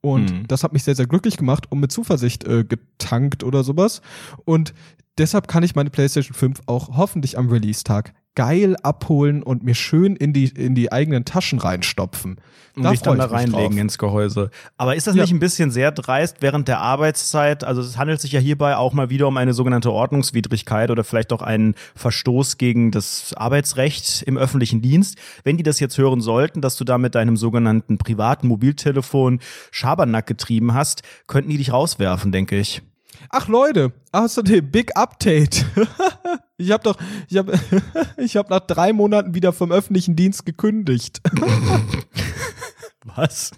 Und 0.00 0.30
Hm. 0.30 0.48
das 0.48 0.64
hat 0.64 0.72
mich 0.72 0.82
sehr, 0.82 0.96
sehr 0.96 1.06
glücklich 1.06 1.36
gemacht 1.36 1.70
und 1.70 1.78
mit 1.78 1.92
Zuversicht 1.92 2.44
äh, 2.44 2.64
getankt 2.64 3.44
oder 3.44 3.62
sowas. 3.62 4.02
Und 4.44 4.74
deshalb 5.18 5.46
kann 5.46 5.62
ich 5.62 5.74
meine 5.76 5.90
PlayStation 5.90 6.34
5 6.34 6.62
auch 6.66 6.96
hoffentlich 6.96 7.38
am 7.38 7.48
Release-Tag 7.48 8.12
geil 8.34 8.76
abholen 8.82 9.42
und 9.42 9.62
mir 9.62 9.74
schön 9.74 10.16
in 10.16 10.32
die, 10.32 10.46
in 10.48 10.74
die 10.74 10.90
eigenen 10.90 11.24
Taschen 11.24 11.58
reinstopfen. 11.58 12.40
Und 12.74 12.84
Da 12.84 12.90
dich 12.92 13.00
freu 13.00 13.10
dann 13.10 13.18
da 13.18 13.24
mich 13.26 13.34
reinlegen 13.34 13.76
ins 13.76 13.98
Gehäuse. 13.98 14.50
Aber 14.78 14.96
ist 14.96 15.06
das 15.06 15.14
Ja. 15.14 15.22
nicht 15.22 15.32
ein 15.32 15.38
bisschen 15.40 15.70
sehr 15.70 15.92
dreist 15.92 16.38
während 16.40 16.68
der 16.68 16.80
Arbeitszeit? 16.80 17.64
Also 17.64 17.82
es 17.82 17.98
handelt 17.98 18.22
sich 18.22 18.32
ja 18.32 18.40
hierbei 18.40 18.76
auch 18.76 18.94
mal 18.94 19.10
wieder 19.10 19.28
um 19.28 19.36
eine 19.36 19.52
sogenannte 19.52 19.92
Ordnungswidrigkeit 19.92 20.90
oder 20.90 21.04
vielleicht 21.04 21.34
auch 21.34 21.42
einen 21.42 21.74
Verstoß 21.94 22.56
gegen 22.56 22.90
das 22.90 23.34
Arbeitsrecht 23.36 24.22
im 24.22 24.38
öffentlichen 24.38 24.80
Dienst. 24.80 25.18
Wenn 25.44 25.58
die 25.58 25.62
das 25.62 25.80
jetzt 25.80 25.98
hören 25.98 26.22
sollten, 26.22 26.62
dass 26.62 26.76
du 26.76 26.84
da 26.84 26.96
mit 26.96 27.14
deinem 27.14 27.36
sogenannten 27.36 27.98
privaten 27.98 28.48
Mobiltelefon 28.48 29.40
Schabernack 29.70 30.26
getrieben 30.26 30.72
hast, 30.72 31.02
könnten 31.26 31.50
die 31.50 31.58
dich 31.58 31.72
rauswerfen, 31.72 32.32
denke 32.32 32.58
ich. 32.58 32.80
Ach 33.28 33.48
Leute, 33.48 33.92
außerdem 34.12 34.70
Big 34.70 34.96
Update. 34.96 35.66
ich 36.62 36.70
habe 36.70 36.82
doch, 36.82 36.96
ich 37.28 37.36
habe, 37.36 37.58
ich 38.16 38.36
habe 38.36 38.50
nach 38.50 38.60
drei 38.60 38.92
Monaten 38.92 39.34
wieder 39.34 39.52
vom 39.52 39.72
öffentlichen 39.72 40.16
Dienst 40.16 40.46
gekündigt. 40.46 41.20
Was? 43.04 43.50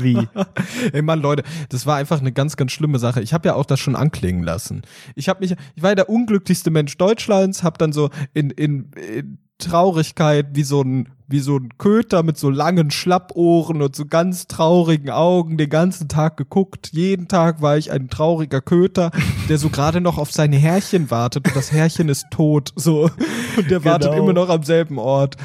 Wie? 0.00 0.28
Ey 0.92 1.02
Mann, 1.02 1.20
Leute, 1.20 1.44
das 1.68 1.86
war 1.86 1.96
einfach 1.96 2.20
eine 2.20 2.32
ganz, 2.32 2.56
ganz 2.56 2.72
schlimme 2.72 2.98
Sache. 2.98 3.22
Ich 3.22 3.32
habe 3.32 3.48
ja 3.48 3.54
auch 3.54 3.66
das 3.66 3.80
schon 3.80 3.96
anklingen 3.96 4.42
lassen. 4.42 4.82
Ich 5.14 5.28
habe 5.28 5.40
mich, 5.40 5.54
ich 5.74 5.82
war 5.82 5.90
ja 5.90 5.94
der 5.94 6.08
unglücklichste 6.08 6.70
Mensch 6.70 6.96
Deutschlands, 6.98 7.62
habe 7.62 7.78
dann 7.78 7.92
so 7.92 8.10
in, 8.34 8.50
in, 8.50 8.90
in 8.92 9.38
Traurigkeit 9.58 10.48
wie 10.52 10.62
so 10.64 10.82
ein 10.82 11.08
wie 11.28 11.40
so 11.40 11.56
ein 11.56 11.70
Köter 11.78 12.22
mit 12.22 12.36
so 12.36 12.50
langen 12.50 12.90
Schlappohren 12.90 13.80
und 13.80 13.96
so 13.96 14.04
ganz 14.04 14.48
traurigen 14.48 15.08
Augen 15.08 15.56
den 15.56 15.70
ganzen 15.70 16.06
Tag 16.06 16.36
geguckt. 16.36 16.90
Jeden 16.92 17.26
Tag 17.26 17.62
war 17.62 17.78
ich 17.78 17.90
ein 17.90 18.10
trauriger 18.10 18.60
Köter, 18.60 19.10
der 19.48 19.56
so 19.56 19.70
gerade 19.70 20.02
noch 20.02 20.18
auf 20.18 20.30
sein 20.30 20.52
Härchen 20.52 21.10
wartet 21.10 21.46
und 21.48 21.56
das 21.56 21.72
Härchen 21.72 22.10
ist 22.10 22.26
tot, 22.30 22.72
so 22.76 23.08
und 23.56 23.70
der 23.70 23.82
wartet 23.82 24.10
Genau. 24.10 24.22
immer 24.24 24.32
noch 24.34 24.50
am 24.50 24.62
selben 24.62 24.98
Ort. 24.98 25.38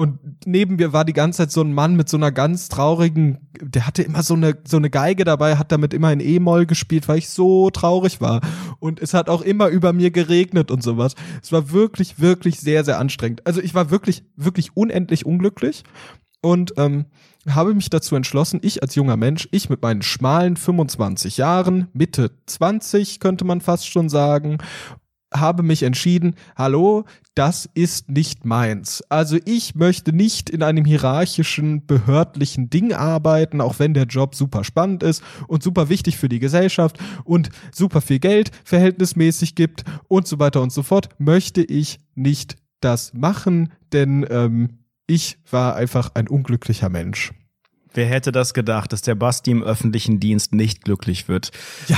Und 0.00 0.46
neben 0.46 0.76
mir 0.76 0.94
war 0.94 1.04
die 1.04 1.12
ganze 1.12 1.36
Zeit 1.42 1.50
so 1.50 1.60
ein 1.60 1.74
Mann 1.74 1.94
mit 1.94 2.08
so 2.08 2.16
einer 2.16 2.32
ganz 2.32 2.70
traurigen, 2.70 3.50
der 3.60 3.86
hatte 3.86 4.02
immer 4.02 4.22
so 4.22 4.32
eine, 4.32 4.56
so 4.66 4.78
eine 4.78 4.88
Geige 4.88 5.24
dabei, 5.24 5.56
hat 5.56 5.72
damit 5.72 5.92
immer 5.92 6.10
in 6.10 6.20
E-Moll 6.20 6.64
gespielt, 6.64 7.06
weil 7.06 7.18
ich 7.18 7.28
so 7.28 7.68
traurig 7.68 8.18
war. 8.22 8.40
Und 8.78 8.98
es 8.98 9.12
hat 9.12 9.28
auch 9.28 9.42
immer 9.42 9.68
über 9.68 9.92
mir 9.92 10.10
geregnet 10.10 10.70
und 10.70 10.82
sowas. 10.82 11.16
Es 11.42 11.52
war 11.52 11.70
wirklich, 11.72 12.18
wirklich 12.18 12.60
sehr, 12.60 12.82
sehr 12.82 12.98
anstrengend. 12.98 13.46
Also 13.46 13.60
ich 13.60 13.74
war 13.74 13.90
wirklich, 13.90 14.24
wirklich 14.36 14.74
unendlich 14.74 15.26
unglücklich 15.26 15.84
und 16.40 16.72
ähm, 16.78 17.04
habe 17.46 17.74
mich 17.74 17.90
dazu 17.90 18.16
entschlossen, 18.16 18.60
ich 18.62 18.82
als 18.82 18.94
junger 18.94 19.18
Mensch, 19.18 19.48
ich 19.50 19.68
mit 19.68 19.82
meinen 19.82 20.00
schmalen 20.00 20.56
25 20.56 21.36
Jahren, 21.36 21.88
Mitte 21.92 22.30
20 22.46 23.20
könnte 23.20 23.44
man 23.44 23.60
fast 23.60 23.86
schon 23.86 24.08
sagen, 24.08 24.58
habe 25.32 25.62
mich 25.62 25.82
entschieden, 25.82 26.34
hallo, 26.56 27.04
das 27.34 27.68
ist 27.74 28.08
nicht 28.08 28.44
meins. 28.44 29.02
Also 29.08 29.38
ich 29.44 29.74
möchte 29.74 30.12
nicht 30.12 30.50
in 30.50 30.62
einem 30.62 30.84
hierarchischen, 30.84 31.86
behördlichen 31.86 32.70
Ding 32.70 32.92
arbeiten, 32.92 33.60
auch 33.60 33.78
wenn 33.78 33.94
der 33.94 34.04
Job 34.04 34.34
super 34.34 34.64
spannend 34.64 35.02
ist 35.02 35.22
und 35.46 35.62
super 35.62 35.88
wichtig 35.88 36.16
für 36.16 36.28
die 36.28 36.40
Gesellschaft 36.40 36.98
und 37.24 37.50
super 37.72 38.00
viel 38.00 38.18
Geld 38.18 38.50
verhältnismäßig 38.64 39.54
gibt 39.54 39.84
und 40.08 40.26
so 40.26 40.38
weiter 40.38 40.62
und 40.62 40.72
so 40.72 40.82
fort, 40.82 41.08
möchte 41.18 41.62
ich 41.62 41.98
nicht 42.14 42.56
das 42.80 43.14
machen, 43.14 43.72
denn 43.92 44.26
ähm, 44.30 44.78
ich 45.06 45.38
war 45.50 45.76
einfach 45.76 46.10
ein 46.14 46.28
unglücklicher 46.28 46.88
Mensch. 46.88 47.32
Wer 47.94 48.06
hätte 48.06 48.32
das 48.32 48.54
gedacht, 48.54 48.92
dass 48.92 49.02
der 49.02 49.14
Basti 49.14 49.50
im 49.50 49.62
öffentlichen 49.62 50.20
Dienst 50.20 50.54
nicht 50.54 50.84
glücklich 50.84 51.28
wird? 51.28 51.50
Ja, 51.88 51.96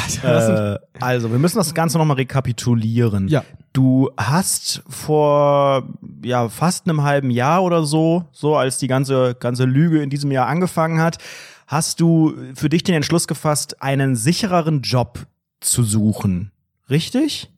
Äh, 0.75 0.79
also, 1.01 1.31
wir 1.31 1.39
müssen 1.39 1.59
das 1.59 1.75
Ganze 1.75 1.99
nochmal 1.99 2.17
rekapitulieren. 2.17 3.29
Ja. 3.29 3.45
Du 3.73 4.11
hast 4.17 4.83
vor 4.89 5.89
ja 6.25 6.49
fast 6.49 6.89
einem 6.89 7.03
halben 7.03 7.31
Jahr 7.31 7.63
oder 7.63 7.85
so, 7.85 8.25
so 8.33 8.57
als 8.57 8.79
die 8.79 8.87
ganze 8.87 9.35
ganze 9.39 9.65
Lüge 9.65 10.03
in 10.03 10.11
diesem 10.11 10.31
Jahr 10.31 10.47
angefangen 10.47 11.01
hat, 11.01 11.19
hast 11.67 12.01
du 12.01 12.35
für 12.55 12.69
dich 12.69 12.83
den 12.83 12.95
Entschluss 12.95 13.27
gefasst, 13.27 13.83
einen 13.83 14.15
sichereren 14.15 14.83
Job 14.83 15.27
zu 15.61 15.85
suchen. 15.85 16.51
Richtig? 16.91 17.51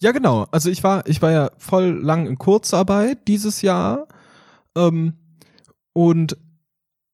Ja, 0.00 0.12
genau. 0.12 0.46
Also 0.50 0.70
ich 0.70 0.82
war, 0.82 1.06
ich 1.06 1.20
war 1.22 1.30
ja 1.30 1.50
voll 1.58 1.90
lang 1.90 2.26
in 2.26 2.38
Kurzarbeit 2.38 3.28
dieses 3.28 3.62
Jahr 3.62 4.08
ähm, 4.76 5.14
und 5.92 6.36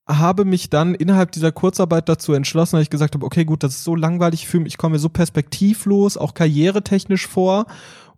habe 0.07 0.45
mich 0.45 0.71
dann 0.71 0.95
innerhalb 0.95 1.33
dieser 1.33 1.53
Kurzarbeit 1.53 2.09
dazu 2.09 2.33
entschlossen, 2.33 2.77
dass 2.77 2.85
ich 2.85 2.91
gesagt 2.91 3.15
habe, 3.15 3.27
okay, 3.27 3.45
gut, 3.45 3.63
das 3.63 3.75
ist 3.75 3.85
so 3.85 3.97
langweilig 3.97 4.47
für 4.47 4.61
mich, 4.61 4.75
ich 4.75 4.79
komme 4.79 4.95
mir 4.95 4.99
so 4.99 5.09
perspektivlos, 5.09 6.17
auch 6.17 6.35
karrieretechnisch 6.35 7.27
vor 7.27 7.67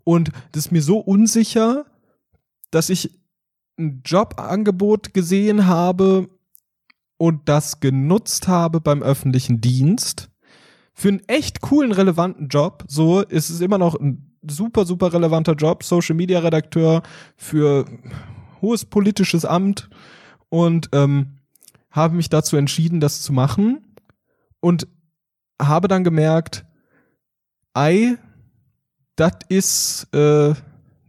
und 0.04 0.30
das 0.52 0.66
ist 0.66 0.72
mir 0.72 0.82
so 0.82 0.98
unsicher, 0.98 1.86
dass 2.70 2.90
ich 2.90 3.18
ein 3.78 4.02
Jobangebot 4.04 5.14
gesehen 5.14 5.66
habe 5.66 6.28
und 7.16 7.48
das 7.48 7.80
genutzt 7.80 8.48
habe 8.48 8.80
beim 8.80 9.02
öffentlichen 9.02 9.60
Dienst 9.60 10.30
für 10.92 11.08
einen 11.08 11.22
echt 11.28 11.60
coolen, 11.60 11.92
relevanten 11.92 12.48
Job. 12.48 12.84
So 12.88 13.20
ist 13.20 13.50
es 13.50 13.60
immer 13.60 13.78
noch 13.78 13.94
ein 13.94 14.36
super, 14.42 14.84
super 14.84 15.12
relevanter 15.12 15.54
Job, 15.54 15.84
Social 15.84 16.16
Media 16.16 16.40
Redakteur 16.40 17.02
für 17.36 17.84
hohes 18.60 18.84
politisches 18.84 19.44
Amt 19.44 19.88
und 20.48 20.88
ähm, 20.92 21.37
habe 21.90 22.16
mich 22.16 22.28
dazu 22.28 22.56
entschieden, 22.56 23.00
das 23.00 23.22
zu 23.22 23.32
machen 23.32 23.96
und 24.60 24.86
habe 25.60 25.88
dann 25.88 26.04
gemerkt, 26.04 26.64
ei, 27.74 28.16
das 29.16 29.32
ist 29.48 30.14
äh, 30.14 30.54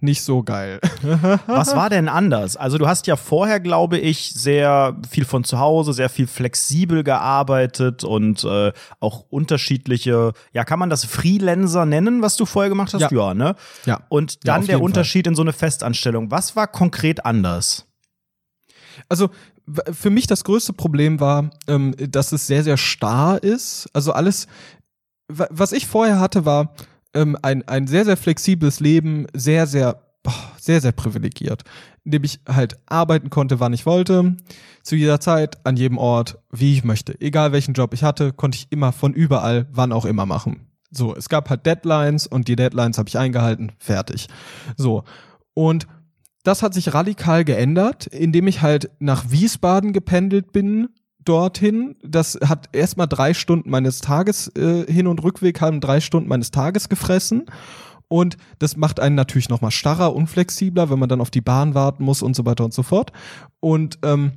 nicht 0.02 0.24
so 0.24 0.44
geil. 0.44 0.80
Was 1.48 1.76
war 1.76 1.90
denn 1.90 2.08
anders? 2.08 2.56
Also 2.56 2.78
du 2.78 2.88
hast 2.88 3.08
ja 3.08 3.16
vorher, 3.16 3.60
glaube 3.60 3.98
ich, 3.98 4.34
sehr 4.34 4.96
viel 5.10 5.26
von 5.26 5.44
zu 5.44 5.60
Hause, 5.60 5.94
sehr 5.94 6.10
viel 6.10 6.28
flexibel 6.28 7.04
gearbeitet 7.04 8.04
und 8.04 8.44
äh, 8.44 8.72
auch 9.00 9.26
unterschiedliche, 9.30 10.32
ja, 10.54 10.64
kann 10.64 10.80
man 10.80 10.90
das 10.90 11.06
Freelancer 11.06 11.86
nennen, 11.86 12.22
was 12.22 12.38
du 12.38 12.46
vorher 12.46 12.70
gemacht 12.70 12.94
hast? 12.94 13.12
Ja. 13.12 13.34
ne? 13.34 13.56
Ja. 13.86 14.02
Und 14.10 14.36
Ja, 14.36 14.54
dann 14.54 14.62
auf 14.62 14.68
der 14.68 14.82
Unterschied 14.82 15.28
in 15.28 15.36
so 15.36 15.42
eine 15.42 15.54
Festanstellung. 15.54 16.32
Was 16.32 16.56
war 16.56 16.68
konkret 16.68 17.26
anders? 17.26 17.86
Also 19.08 19.30
für 19.92 20.10
mich 20.10 20.28
das 20.28 20.44
größte 20.44 20.74
Problem 20.74 21.20
war, 21.20 21.50
ähm, 21.68 21.94
dass 21.98 22.32
es 22.32 22.48
sehr, 22.48 22.64
sehr 22.64 22.78
starr 22.78 23.42
ist. 23.44 23.90
Also 23.94 24.12
alles, 24.14 24.48
wa- 25.28 25.48
was 25.50 25.72
ich 25.72 25.88
vorher 25.88 26.20
hatte, 26.20 26.46
war, 26.46 26.74
ähm, 27.14 27.38
ein, 27.42 27.68
ein 27.68 27.88
sehr, 27.88 28.06
sehr 28.06 28.18
flexibles 28.18 28.80
Leben, 28.80 29.26
sehr, 29.34 29.68
sehr, 29.68 30.02
boah, 30.24 30.34
sehr, 30.60 30.82
sehr 30.82 30.92
privilegiert. 30.92 31.64
Indem 32.04 32.24
ich 32.24 32.40
halt 32.48 32.78
arbeiten 32.88 33.30
konnte, 33.30 33.60
wann 33.60 33.74
ich 33.74 33.86
wollte, 33.86 34.38
zu 34.84 34.96
jeder 34.96 35.20
Zeit, 35.20 35.66
an 35.66 35.78
jedem 35.78 35.98
Ort, 35.98 36.40
wie 36.52 36.74
ich 36.74 36.84
möchte. 36.84 37.20
Egal 37.22 37.52
welchen 37.52 37.74
Job 37.74 37.94
ich 37.94 38.04
hatte, 38.04 38.34
konnte 38.34 38.58
ich 38.58 38.72
immer 38.72 38.92
von 38.92 39.14
überall, 39.14 39.68
wann 39.72 39.92
auch 39.92 40.06
immer 40.06 40.26
machen. 40.26 40.68
So, 40.92 41.16
es 41.16 41.30
gab 41.30 41.50
halt 41.50 41.66
Deadlines 41.66 42.26
und 42.26 42.48
die 42.48 42.56
Deadlines 42.56 42.98
habe 42.98 43.10
ich 43.10 43.18
eingehalten, 43.18 43.74
fertig. 43.78 44.28
So. 44.76 45.04
Und 45.54 45.88
das 46.44 46.64
hat 46.64 46.74
sich 46.74 46.94
radikal 46.94 47.44
geändert, 47.44 48.08
indem 48.08 48.48
ich 48.48 48.62
halt 48.62 48.90
nach 49.00 49.30
Wiesbaden 49.30 49.94
gependelt 49.94 50.52
bin, 50.52 50.90
dorthin. 51.26 51.96
Das 52.04 52.40
hat 52.44 52.70
erstmal 52.72 53.08
drei 53.08 53.34
Stunden 53.34 53.70
meines 53.70 54.00
Tages, 54.00 54.48
äh, 54.56 54.92
Hin- 54.92 55.08
und 55.08 55.24
Rückweg 55.24 55.62
haben 55.62 55.82
drei 55.82 56.00
Stunden 56.00 56.30
meines 56.30 56.52
Tages 56.52 56.90
gefressen. 56.90 57.46
Und 58.08 58.38
das 58.58 58.76
macht 58.76 59.00
einen 59.00 59.16
natürlich 59.16 59.50
nochmal 59.50 59.72
starrer, 59.72 60.16
unflexibler, 60.16 60.90
wenn 60.90 60.98
man 60.98 61.10
dann 61.10 61.22
auf 61.22 61.30
die 61.30 61.42
Bahn 61.42 61.76
warten 61.76 62.04
muss 62.04 62.24
und 62.24 62.36
so 62.36 62.46
weiter 62.46 62.66
und 62.66 62.74
so 62.74 62.82
fort. 62.82 63.12
Und 63.60 64.00
ähm, 64.04 64.32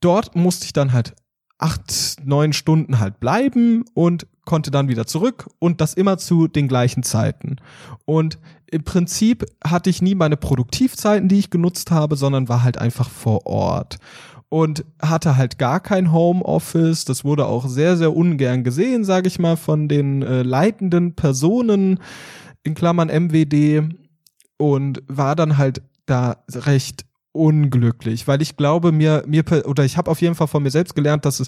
dort 0.00 0.34
musste 0.34 0.64
ich 0.64 0.72
dann 0.72 0.92
halt 0.92 1.14
acht, 1.58 2.16
neun 2.24 2.52
Stunden 2.52 2.98
halt 2.98 3.20
bleiben 3.20 3.84
und 3.94 4.26
konnte 4.50 4.72
dann 4.72 4.88
wieder 4.88 5.06
zurück 5.06 5.46
und 5.60 5.80
das 5.80 5.94
immer 5.94 6.18
zu 6.18 6.48
den 6.48 6.66
gleichen 6.66 7.04
Zeiten. 7.04 7.58
Und 8.04 8.40
im 8.66 8.82
Prinzip 8.82 9.46
hatte 9.64 9.90
ich 9.90 10.02
nie 10.02 10.16
meine 10.16 10.36
Produktivzeiten, 10.36 11.28
die 11.28 11.38
ich 11.38 11.50
genutzt 11.50 11.92
habe, 11.92 12.16
sondern 12.16 12.48
war 12.48 12.64
halt 12.64 12.76
einfach 12.76 13.08
vor 13.08 13.46
Ort 13.46 13.98
und 14.48 14.84
hatte 15.00 15.36
halt 15.36 15.56
gar 15.58 15.78
kein 15.78 16.10
Homeoffice. 16.10 17.04
Das 17.04 17.24
wurde 17.24 17.46
auch 17.46 17.68
sehr, 17.68 17.96
sehr 17.96 18.16
ungern 18.16 18.64
gesehen, 18.64 19.04
sage 19.04 19.28
ich 19.28 19.38
mal, 19.38 19.56
von 19.56 19.86
den 19.86 20.22
äh, 20.22 20.42
leitenden 20.42 21.14
Personen 21.14 22.00
in 22.64 22.74
Klammern 22.74 23.08
MWD 23.08 23.84
und 24.56 25.00
war 25.06 25.36
dann 25.36 25.58
halt 25.58 25.80
da 26.06 26.42
recht 26.50 27.04
unglücklich, 27.30 28.26
weil 28.26 28.42
ich 28.42 28.56
glaube 28.56 28.90
mir 28.90 29.22
mir 29.28 29.44
oder 29.66 29.84
ich 29.84 29.96
habe 29.96 30.10
auf 30.10 30.20
jeden 30.20 30.34
Fall 30.34 30.48
von 30.48 30.64
mir 30.64 30.72
selbst 30.72 30.96
gelernt, 30.96 31.24
dass 31.24 31.38
es 31.38 31.46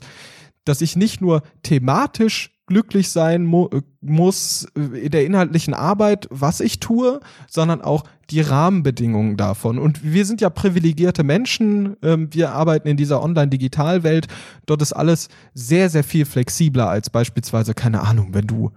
dass 0.64 0.80
ich 0.80 0.94
nicht 0.94 1.20
nur 1.20 1.42
thematisch 1.64 2.51
glücklich 2.66 3.10
sein 3.10 3.44
mu 3.44 3.68
muss 4.00 4.66
in 4.74 5.10
der 5.10 5.24
inhaltlichen 5.26 5.74
Arbeit, 5.74 6.26
was 6.30 6.60
ich 6.60 6.80
tue, 6.80 7.20
sondern 7.48 7.82
auch 7.82 8.04
die 8.30 8.40
Rahmenbedingungen 8.40 9.36
davon. 9.36 9.78
Und 9.78 10.02
wir 10.02 10.24
sind 10.24 10.40
ja 10.40 10.50
privilegierte 10.50 11.22
Menschen. 11.22 11.96
Ähm, 12.02 12.28
wir 12.32 12.52
arbeiten 12.52 12.88
in 12.88 12.96
dieser 12.96 13.22
Online-Digital-Welt. 13.22 14.26
Dort 14.66 14.82
ist 14.82 14.92
alles 14.92 15.28
sehr, 15.54 15.90
sehr 15.90 16.04
viel 16.04 16.24
flexibler 16.24 16.88
als 16.88 17.10
beispielsweise, 17.10 17.74
keine 17.74 18.00
Ahnung, 18.00 18.28
wenn 18.32 18.46
du 18.46 18.72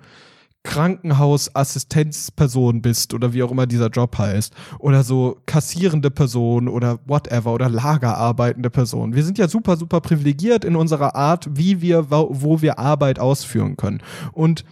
Krankenhausassistenzperson 0.65 2.81
bist 2.81 3.13
oder 3.13 3.31
wie 3.33 3.43
auch 3.43 3.51
immer 3.51 3.67
dieser 3.67 3.89
Job 3.89 4.17
heißt 4.17 4.53
oder 4.79 5.03
so 5.03 5.37
kassierende 5.45 6.09
Person 6.11 6.67
oder 6.67 6.99
whatever 7.05 7.53
oder 7.53 7.69
lagerarbeitende 7.69 8.69
Person. 8.69 9.15
Wir 9.15 9.23
sind 9.23 9.37
ja 9.37 9.47
super, 9.47 9.77
super 9.77 10.01
privilegiert 10.01 10.65
in 10.65 10.75
unserer 10.75 11.15
Art, 11.15 11.47
wie 11.55 11.79
wir, 11.81 12.09
wo 12.09 12.61
wir 12.61 12.77
Arbeit 12.79 13.19
ausführen 13.19 13.77
können. 13.77 14.01
Und 14.33 14.65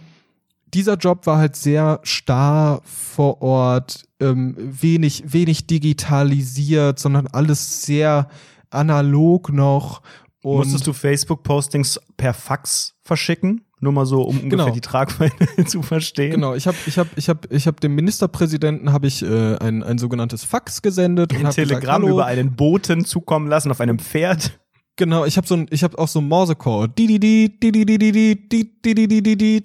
dieser 0.74 0.96
Job 0.96 1.26
war 1.26 1.38
halt 1.38 1.56
sehr 1.56 2.00
starr 2.02 2.82
vor 2.84 3.40
Ort, 3.40 4.04
ähm, 4.20 4.56
wenig, 4.58 5.32
wenig 5.32 5.68
digitalisiert, 5.68 6.98
sondern 6.98 7.28
alles 7.28 7.82
sehr 7.82 8.28
analog 8.70 9.52
noch. 9.52 10.02
Und 10.42 10.56
Musstest 10.56 10.88
du 10.88 10.92
Facebook-Postings 10.92 12.00
per 12.16 12.34
Fax 12.34 12.94
verschicken? 13.02 13.64
Nur 13.84 13.92
mal 13.92 14.06
so, 14.06 14.22
um 14.22 14.38
ungefähr 14.38 14.48
genau. 14.48 14.70
die 14.70 14.80
Tragweite 14.80 15.46
zu 15.66 15.82
verstehen. 15.82 16.30
Genau, 16.30 16.54
ich 16.54 16.66
habe 16.66 16.76
ich 16.86 16.98
hab, 16.98 17.06
ich 17.16 17.28
hab, 17.28 17.52
ich 17.52 17.66
hab 17.66 17.80
dem 17.80 17.94
Ministerpräsidenten 17.94 18.94
hab 18.94 19.04
ich, 19.04 19.22
äh, 19.22 19.56
ein, 19.58 19.82
ein 19.82 19.98
sogenanntes 19.98 20.42
Fax 20.42 20.80
gesendet. 20.80 21.34
Ein 21.34 21.50
Telegramm 21.50 22.00
gesagt, 22.00 22.14
über 22.14 22.24
einen 22.24 22.56
Boten 22.56 23.04
zukommen 23.04 23.46
lassen 23.46 23.70
auf 23.70 23.82
einem 23.82 23.98
Pferd. 23.98 24.58
Genau, 24.96 25.26
ich 25.26 25.36
habe 25.36 25.46
so 25.46 25.54
ein, 25.56 25.66
ich 25.68 25.84
habe 25.84 25.98
auch 25.98 26.08
so 26.08 26.22
Morsecode. 26.22 26.98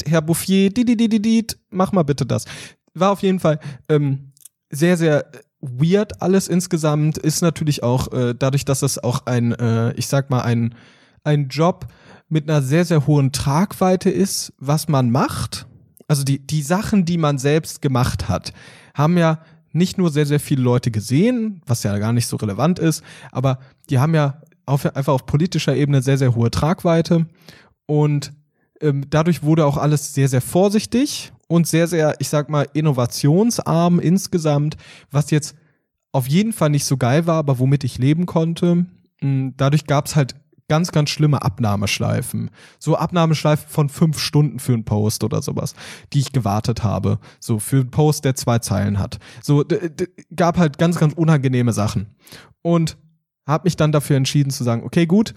Herr 0.05 0.21
Bouffier, 0.21 0.71
mach 1.69 1.91
mal 1.93 2.03
bitte 2.03 2.25
das. 2.25 2.43
War 2.93 3.11
auf 3.11 3.21
jeden 3.21 3.39
Fall 3.39 3.61
ähm, 3.87 4.33
sehr, 4.69 4.97
sehr 4.97 5.31
weird 5.61 6.21
alles 6.21 6.49
insgesamt. 6.49 7.17
Ist 7.17 7.41
natürlich 7.41 7.83
auch 7.83 8.11
äh, 8.11 8.35
dadurch, 8.37 8.65
dass 8.65 8.81
es 8.81 9.01
auch 9.01 9.27
ein, 9.27 9.53
äh, 9.53 9.93
ich 9.93 10.07
sag 10.07 10.29
mal 10.29 10.41
ein, 10.41 10.75
ein 11.23 11.47
Job 11.47 11.87
mit 12.29 12.49
einer 12.49 12.61
sehr 12.61 12.85
sehr 12.85 13.07
hohen 13.07 13.31
Tragweite 13.31 14.09
ist, 14.09 14.53
was 14.57 14.87
man 14.87 15.11
macht. 15.11 15.67
Also 16.07 16.23
die 16.23 16.39
die 16.39 16.61
Sachen, 16.61 17.05
die 17.05 17.17
man 17.17 17.37
selbst 17.37 17.81
gemacht 17.81 18.29
hat, 18.29 18.53
haben 18.93 19.17
ja 19.17 19.39
nicht 19.71 19.97
nur 19.97 20.09
sehr, 20.09 20.25
sehr 20.25 20.39
viele 20.39 20.63
Leute 20.63 20.91
gesehen, 20.91 21.61
was 21.65 21.83
ja 21.83 21.97
gar 21.99 22.13
nicht 22.13 22.27
so 22.27 22.37
relevant 22.37 22.79
ist, 22.79 23.03
aber 23.31 23.59
die 23.89 23.99
haben 23.99 24.15
ja 24.15 24.41
auf, 24.65 24.85
einfach 24.95 25.13
auf 25.13 25.25
politischer 25.25 25.75
Ebene 25.75 26.01
sehr, 26.01 26.17
sehr 26.17 26.35
hohe 26.35 26.51
Tragweite 26.51 27.27
und 27.85 28.31
ähm, 28.81 29.05
dadurch 29.09 29.43
wurde 29.43 29.65
auch 29.65 29.77
alles 29.77 30.13
sehr, 30.13 30.27
sehr 30.27 30.41
vorsichtig 30.41 31.31
und 31.47 31.67
sehr, 31.67 31.87
sehr, 31.87 32.15
ich 32.19 32.29
sag 32.29 32.49
mal, 32.49 32.67
innovationsarm 32.73 33.99
insgesamt, 33.99 34.77
was 35.11 35.31
jetzt 35.31 35.55
auf 36.11 36.27
jeden 36.27 36.53
Fall 36.53 36.69
nicht 36.69 36.85
so 36.85 36.97
geil 36.97 37.27
war, 37.27 37.37
aber 37.37 37.59
womit 37.59 37.83
ich 37.83 37.97
leben 37.97 38.25
konnte. 38.25 38.85
Mm, 39.21 39.49
Dadurch 39.57 39.85
gab's 39.85 40.15
halt 40.15 40.35
ganz, 40.69 40.91
ganz 40.93 41.09
schlimme 41.09 41.41
Abnahmeschleifen. 41.41 42.49
So 42.79 42.95
Abnahmeschleifen 42.95 43.67
von 43.67 43.89
fünf 43.89 44.19
Stunden 44.19 44.59
für 44.59 44.73
einen 44.73 44.85
Post 44.85 45.25
oder 45.25 45.41
sowas, 45.41 45.73
die 46.13 46.19
ich 46.19 46.31
gewartet 46.31 46.83
habe. 46.83 47.19
So 47.41 47.59
für 47.59 47.81
einen 47.81 47.91
Post, 47.91 48.23
der 48.23 48.35
zwei 48.35 48.59
Zeilen 48.59 48.99
hat. 48.99 49.19
So 49.41 49.65
gab 50.33 50.57
halt 50.57 50.77
ganz, 50.77 50.97
ganz 50.97 51.13
unangenehme 51.13 51.73
Sachen. 51.73 52.15
Und 52.61 52.97
habe 53.45 53.65
mich 53.65 53.75
dann 53.75 53.91
dafür 53.91 54.15
entschieden 54.15 54.51
zu 54.51 54.63
sagen, 54.63 54.83
okay, 54.83 55.05
gut, 55.05 55.33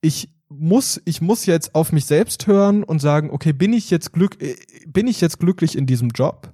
ich 0.00 0.30
muss, 0.48 1.00
ich 1.04 1.20
muss 1.20 1.46
jetzt 1.46 1.74
auf 1.74 1.92
mich 1.92 2.06
selbst 2.06 2.46
hören 2.46 2.82
und 2.82 3.00
sagen, 3.00 3.30
okay, 3.30 3.52
bin 3.52 3.72
ich 3.72 3.90
jetzt 3.90 4.12
glück, 4.12 4.42
äh, 4.42 4.56
bin 4.86 5.06
ich 5.06 5.20
jetzt 5.20 5.38
glücklich 5.38 5.76
in 5.76 5.86
diesem 5.86 6.08
Job? 6.08 6.52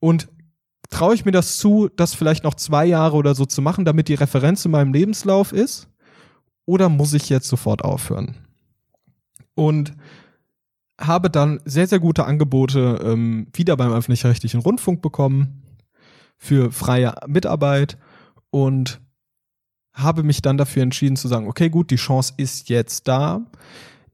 Und 0.00 0.28
traue 0.90 1.14
ich 1.14 1.24
mir 1.24 1.32
das 1.32 1.58
zu, 1.58 1.88
das 1.96 2.14
vielleicht 2.14 2.44
noch 2.44 2.54
zwei 2.54 2.84
Jahre 2.86 3.16
oder 3.16 3.34
so 3.34 3.46
zu 3.46 3.62
machen, 3.62 3.84
damit 3.84 4.08
die 4.08 4.14
Referenz 4.14 4.64
in 4.64 4.70
meinem 4.70 4.92
Lebenslauf 4.92 5.52
ist? 5.52 5.88
Oder 6.66 6.88
muss 6.88 7.14
ich 7.14 7.28
jetzt 7.28 7.48
sofort 7.48 7.82
aufhören? 7.82 8.36
Und 9.54 9.94
habe 11.00 11.30
dann 11.30 11.60
sehr, 11.64 11.86
sehr 11.86 12.00
gute 12.00 12.24
Angebote 12.24 13.00
ähm, 13.02 13.48
wieder 13.52 13.76
beim 13.76 13.92
öffentlich-rechtlichen 13.92 14.60
Rundfunk 14.60 15.02
bekommen 15.02 15.62
für 16.38 16.72
freie 16.72 17.14
Mitarbeit 17.26 17.96
und 18.50 19.00
habe 19.92 20.22
mich 20.22 20.42
dann 20.42 20.58
dafür 20.58 20.82
entschieden 20.82 21.16
zu 21.16 21.28
sagen, 21.28 21.48
okay, 21.48 21.70
gut, 21.70 21.90
die 21.90 21.96
Chance 21.96 22.34
ist 22.36 22.68
jetzt 22.68 23.08
da. 23.08 23.46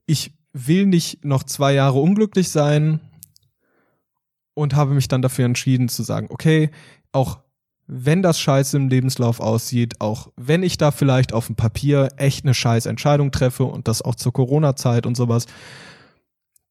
Ich 0.07 0.33
will 0.53 0.87
nicht 0.87 1.25
noch 1.25 1.43
zwei 1.43 1.75
Jahre 1.75 1.99
unglücklich 1.99 2.51
sein 2.51 3.01
und 4.55 4.75
habe 4.75 4.95
mich 4.95 5.09
dann 5.09 5.23
dafür 5.23 5.47
entschieden 5.47 5.89
zu 5.89 6.03
sagen, 6.03 6.29
okay, 6.31 6.71
auch 7.11 7.42
wenn 7.95 8.23
das 8.23 8.41
scheiße 8.41 8.77
im 8.77 8.89
Lebenslauf 8.89 9.41
aussieht, 9.41 10.01
auch 10.01 10.33
wenn 10.37 10.63
ich 10.63 10.79
da 10.79 10.91
vielleicht 10.91 11.35
auf 11.35 11.47
dem 11.47 11.57
Papier 11.57 12.09
echt 12.17 12.45
eine 12.45 12.55
scheiß 12.55 12.87
Entscheidung 12.87 13.33
treffe 13.33 13.65
und 13.65 13.87
das 13.87 14.01
auch 14.01 14.15
zur 14.15 14.33
Corona-Zeit 14.33 15.05
und 15.05 15.15
sowas, 15.15 15.47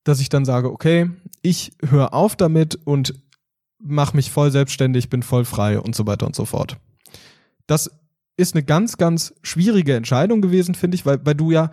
dass 0.04 0.20
ich 0.20 0.30
dann 0.30 0.46
sage, 0.46 0.72
okay, 0.72 1.12
ich 1.44 1.74
höre 1.88 2.16
auf 2.16 2.36
damit 2.36 2.80
und 2.86 3.14
mache 3.78 4.16
mich 4.16 4.32
voll 4.32 4.52
selbstständig, 4.52 5.10
bin 5.10 5.22
voll 5.22 5.46
frei 5.46 5.80
und 5.80 5.96
so 5.96 6.08
weiter 6.08 6.26
und 6.26 6.36
so 6.36 6.46
fort. 6.46 6.78
Das 7.68 7.92
ist 8.36 8.56
eine 8.56 8.64
ganz, 8.64 8.98
ganz 8.98 9.36
schwierige 9.44 9.96
Entscheidung 9.96 10.42
gewesen, 10.42 10.74
finde 10.74 10.96
ich, 10.96 11.06
weil, 11.06 11.24
weil 11.24 11.36
du 11.36 11.52
ja 11.52 11.70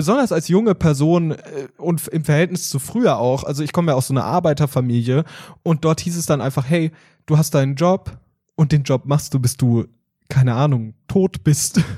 besonders 0.00 0.32
als 0.32 0.48
junge 0.48 0.74
Person 0.74 1.32
äh, 1.32 1.68
und 1.76 2.08
im 2.08 2.24
Verhältnis 2.24 2.70
zu 2.70 2.78
früher 2.78 3.18
auch, 3.18 3.44
also 3.44 3.62
ich 3.62 3.72
komme 3.72 3.92
ja 3.92 3.96
aus 3.96 4.06
so 4.08 4.14
einer 4.14 4.24
Arbeiterfamilie 4.24 5.24
und 5.62 5.84
dort 5.84 6.00
hieß 6.00 6.16
es 6.16 6.24
dann 6.26 6.40
einfach, 6.40 6.64
hey, 6.68 6.90
du 7.26 7.36
hast 7.36 7.54
deinen 7.54 7.74
Job 7.74 8.18
und 8.56 8.72
den 8.72 8.82
Job 8.84 9.02
machst 9.04 9.34
du, 9.34 9.38
bis 9.38 9.56
du, 9.58 9.84
keine 10.30 10.54
Ahnung, 10.54 10.94
tot 11.06 11.44
bist. 11.44 11.80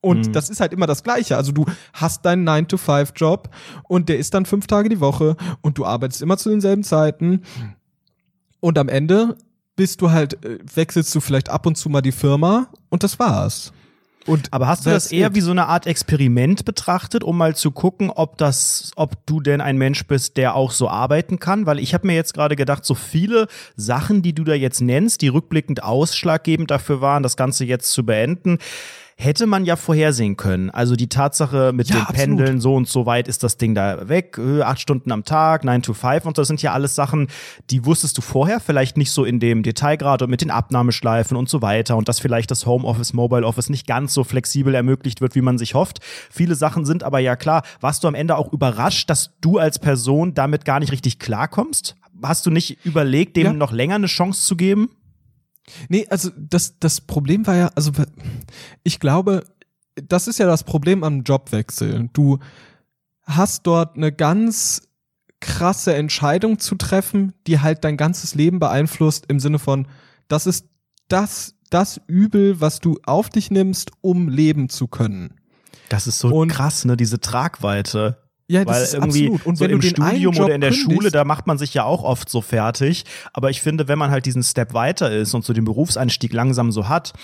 Und 0.00 0.26
Mhm. 0.26 0.32
das 0.32 0.50
ist 0.50 0.60
halt 0.60 0.74
immer 0.74 0.86
das 0.86 1.02
Gleiche. 1.02 1.34
Also 1.38 1.50
du 1.50 1.64
hast 1.94 2.26
deinen 2.26 2.46
9-to-5-Job 2.46 3.48
und 3.88 4.10
der 4.10 4.18
ist 4.18 4.34
dann 4.34 4.44
fünf 4.44 4.66
Tage 4.66 4.90
die 4.90 5.00
Woche 5.00 5.34
und 5.62 5.78
du 5.78 5.86
arbeitest 5.86 6.20
immer 6.20 6.36
zu 6.36 6.50
denselben 6.50 6.82
Zeiten. 6.84 7.40
Und 8.60 8.76
am 8.78 8.90
Ende 8.90 9.38
bist 9.76 10.02
du 10.02 10.10
halt, 10.10 10.44
äh, 10.44 10.58
wechselst 10.74 11.14
du 11.14 11.20
vielleicht 11.20 11.48
ab 11.48 11.64
und 11.64 11.76
zu 11.78 11.88
mal 11.88 12.02
die 12.02 12.12
Firma 12.12 12.68
und 12.90 13.02
das 13.02 13.18
war's. 13.18 13.72
Und 14.26 14.52
Aber 14.52 14.66
hast 14.66 14.86
du 14.86 14.90
das 14.90 15.04
that's 15.04 15.12
eher 15.12 15.34
wie 15.34 15.40
so 15.40 15.50
eine 15.50 15.66
Art 15.66 15.86
Experiment 15.86 16.64
betrachtet, 16.64 17.24
um 17.24 17.36
mal 17.36 17.54
zu 17.54 17.70
gucken, 17.70 18.10
ob 18.10 18.38
das, 18.38 18.92
ob 18.96 19.14
du 19.26 19.40
denn 19.40 19.60
ein 19.60 19.76
Mensch 19.76 20.06
bist, 20.06 20.36
der 20.36 20.54
auch 20.54 20.70
so 20.70 20.88
arbeiten 20.88 21.38
kann? 21.38 21.66
Weil 21.66 21.78
ich 21.78 21.94
habe 21.94 22.06
mir 22.06 22.14
jetzt 22.14 22.34
gerade 22.34 22.56
gedacht, 22.56 22.84
so 22.84 22.94
viele 22.94 23.48
Sachen, 23.76 24.22
die 24.22 24.34
du 24.34 24.44
da 24.44 24.54
jetzt 24.54 24.80
nennst, 24.80 25.22
die 25.22 25.28
rückblickend 25.28 25.82
ausschlaggebend 25.82 26.70
dafür 26.70 27.00
waren, 27.00 27.22
das 27.22 27.36
Ganze 27.36 27.64
jetzt 27.64 27.92
zu 27.92 28.06
beenden. 28.06 28.58
Hätte 29.16 29.46
man 29.46 29.64
ja 29.64 29.76
vorhersehen 29.76 30.36
können. 30.36 30.70
Also 30.70 30.96
die 30.96 31.08
Tatsache 31.08 31.72
mit 31.72 31.88
Ja, 31.88 31.96
den 31.96 32.00
absolut. 32.02 32.20
Pendeln, 32.38 32.60
so 32.60 32.74
und 32.74 32.88
so 32.88 33.06
weit 33.06 33.28
ist 33.28 33.42
das 33.42 33.56
Ding 33.56 33.74
da 33.74 34.08
weg, 34.08 34.38
äh, 34.38 34.62
acht 34.62 34.80
Stunden 34.80 35.12
am 35.12 35.24
Tag, 35.24 35.64
9 35.64 35.82
to 35.82 35.94
5 35.94 36.24
und 36.26 36.36
so, 36.36 36.42
das 36.42 36.48
sind 36.48 36.60
ja 36.62 36.72
alles 36.72 36.94
Sachen, 36.94 37.28
die 37.70 37.84
wusstest 37.84 38.18
du 38.18 38.22
vorher, 38.22 38.60
vielleicht 38.60 38.96
nicht 38.96 39.10
so 39.12 39.24
in 39.24 39.40
dem 39.40 39.62
Detailgrad 39.62 40.22
und 40.22 40.30
mit 40.30 40.40
den 40.40 40.50
Abnahmeschleifen 40.50 41.36
und 41.36 41.48
so 41.48 41.62
weiter 41.62 41.96
und 41.96 42.08
dass 42.08 42.18
vielleicht 42.18 42.50
das 42.50 42.66
Homeoffice, 42.66 43.12
Mobile 43.12 43.46
Office 43.46 43.70
nicht 43.70 43.86
ganz 43.86 44.14
so 44.14 44.24
flexibel 44.24 44.74
ermöglicht 44.74 45.20
wird, 45.20 45.34
wie 45.34 45.42
man 45.42 45.58
sich 45.58 45.74
hofft. 45.74 46.00
Viele 46.30 46.54
Sachen 46.54 46.84
sind 46.84 47.02
aber 47.04 47.20
ja 47.20 47.36
klar. 47.36 47.62
Warst 47.80 48.02
du 48.04 48.08
am 48.08 48.14
Ende 48.14 48.36
auch 48.36 48.52
überrascht, 48.52 49.08
dass 49.10 49.30
du 49.40 49.58
als 49.58 49.78
Person 49.78 50.34
damit 50.34 50.64
gar 50.64 50.80
nicht 50.80 50.92
richtig 50.92 51.18
klarkommst? 51.18 51.96
Hast 52.22 52.46
du 52.46 52.50
nicht 52.50 52.84
überlegt, 52.84 53.36
dem 53.36 53.44
Ja. 53.44 53.52
noch 53.52 53.72
länger 53.72 53.96
eine 53.96 54.06
Chance 54.06 54.44
zu 54.46 54.56
geben? 54.56 54.90
Nee, 55.88 56.06
also 56.10 56.30
das, 56.36 56.78
das 56.78 57.00
Problem 57.00 57.46
war 57.46 57.56
ja, 57.56 57.70
also 57.74 57.90
ich 58.82 59.00
glaube, 59.00 59.44
das 59.94 60.28
ist 60.28 60.38
ja 60.38 60.46
das 60.46 60.64
Problem 60.64 61.04
am 61.04 61.22
Jobwechsel. 61.22 62.10
Du 62.12 62.38
hast 63.22 63.66
dort 63.66 63.96
eine 63.96 64.12
ganz 64.12 64.82
krasse 65.40 65.94
Entscheidung 65.94 66.58
zu 66.58 66.74
treffen, 66.74 67.32
die 67.46 67.60
halt 67.60 67.84
dein 67.84 67.96
ganzes 67.96 68.34
Leben 68.34 68.58
beeinflusst 68.58 69.26
im 69.28 69.40
Sinne 69.40 69.58
von, 69.58 69.86
das 70.28 70.46
ist 70.46 70.66
das, 71.08 71.54
das 71.70 72.00
Übel, 72.06 72.60
was 72.60 72.80
du 72.80 72.98
auf 73.04 73.28
dich 73.28 73.50
nimmst, 73.50 73.90
um 74.00 74.28
leben 74.28 74.68
zu 74.68 74.86
können. 74.88 75.34
Das 75.90 76.06
ist 76.06 76.18
so 76.18 76.28
Und- 76.34 76.48
krass, 76.48 76.84
ne? 76.84 76.96
Diese 76.96 77.20
Tragweite. 77.20 78.18
Ja, 78.46 78.66
Weil 78.66 78.86
irgendwie 78.92 79.30
Und 79.44 79.56
so 79.56 79.64
im 79.64 79.80
Studium 79.80 80.36
oder 80.36 80.54
in 80.54 80.60
der 80.60 80.70
kündigst- 80.70 80.82
Schule, 80.82 81.10
da 81.10 81.24
macht 81.24 81.46
man 81.46 81.56
sich 81.56 81.72
ja 81.72 81.84
auch 81.84 82.02
oft 82.02 82.28
so 82.28 82.42
fertig. 82.42 83.04
Aber 83.32 83.48
ich 83.48 83.62
finde, 83.62 83.88
wenn 83.88 83.98
man 83.98 84.10
halt 84.10 84.26
diesen 84.26 84.42
Step 84.42 84.74
weiter 84.74 85.10
ist 85.10 85.32
und 85.32 85.44
so 85.44 85.52
den 85.54 85.64
Berufseinstieg 85.64 86.32
langsam 86.32 86.70
so 86.70 86.88
hat, 86.88 87.14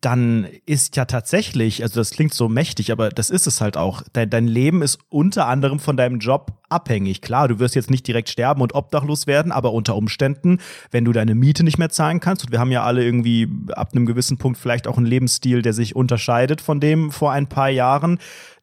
dann 0.00 0.48
ist 0.64 0.96
ja 0.96 1.04
tatsächlich, 1.04 1.82
also 1.82 2.00
das 2.00 2.10
klingt 2.10 2.32
so 2.32 2.48
mächtig, 2.48 2.90
aber 2.90 3.10
das 3.10 3.28
ist 3.28 3.46
es 3.46 3.60
halt 3.60 3.76
auch. 3.76 4.02
Dein, 4.14 4.30
dein 4.30 4.48
Leben 4.48 4.80
ist 4.80 4.98
unter 5.10 5.46
anderem 5.46 5.78
von 5.78 5.96
deinem 5.98 6.20
Job 6.20 6.52
abhängig. 6.70 7.20
Klar, 7.20 7.48
du 7.48 7.58
wirst 7.58 7.74
jetzt 7.74 7.90
nicht 7.90 8.06
direkt 8.08 8.30
sterben 8.30 8.62
und 8.62 8.74
obdachlos 8.74 9.26
werden, 9.26 9.52
aber 9.52 9.74
unter 9.74 9.96
Umständen, 9.96 10.58
wenn 10.90 11.04
du 11.04 11.12
deine 11.12 11.34
Miete 11.34 11.64
nicht 11.64 11.76
mehr 11.76 11.90
zahlen 11.90 12.18
kannst, 12.18 12.44
und 12.46 12.50
wir 12.50 12.60
haben 12.60 12.72
ja 12.72 12.82
alle 12.82 13.04
irgendwie 13.04 13.46
ab 13.72 13.90
einem 13.92 14.06
gewissen 14.06 14.38
Punkt 14.38 14.58
vielleicht 14.58 14.88
auch 14.88 14.96
einen 14.96 15.06
Lebensstil, 15.06 15.60
der 15.60 15.74
sich 15.74 15.94
unterscheidet 15.94 16.62
von 16.62 16.80
dem 16.80 17.10
vor 17.10 17.32
ein 17.32 17.46
paar 17.46 17.68
Jahren, 17.68 18.18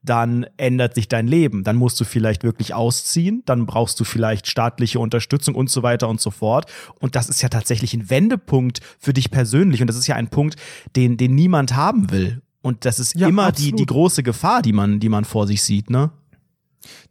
dann 0.07 0.45
ändert 0.57 0.95
sich 0.95 1.07
dein 1.07 1.27
Leben. 1.27 1.63
Dann 1.63 1.75
musst 1.75 1.99
du 1.99 2.05
vielleicht 2.05 2.43
wirklich 2.43 2.73
ausziehen, 2.73 3.43
dann 3.45 3.65
brauchst 3.65 3.99
du 3.99 4.03
vielleicht 4.03 4.47
staatliche 4.47 4.99
Unterstützung 4.99 5.55
und 5.55 5.69
so 5.69 5.83
weiter 5.83 6.07
und 6.09 6.21
so 6.21 6.31
fort. 6.31 6.71
Und 6.99 7.15
das 7.15 7.29
ist 7.29 7.41
ja 7.41 7.49
tatsächlich 7.49 7.93
ein 7.93 8.09
Wendepunkt 8.09 8.81
für 8.99 9.13
dich 9.13 9.31
persönlich. 9.31 9.81
Und 9.81 9.87
das 9.87 9.97
ist 9.97 10.07
ja 10.07 10.15
ein 10.15 10.29
Punkt, 10.29 10.55
den, 10.95 11.17
den 11.17 11.35
niemand 11.35 11.75
haben 11.75 12.11
will. 12.11 12.41
Und 12.61 12.85
das 12.85 12.99
ist 12.99 13.15
Ja, 13.15 13.27
immer 13.27 13.51
die, 13.51 13.71
die 13.71 13.85
große 13.85 14.23
Gefahr, 14.23 14.61
die 14.61 14.73
man, 14.73 14.99
die 14.99 15.09
man 15.09 15.25
vor 15.25 15.47
sich 15.47 15.63
sieht, 15.63 15.89
ne? 15.89 16.11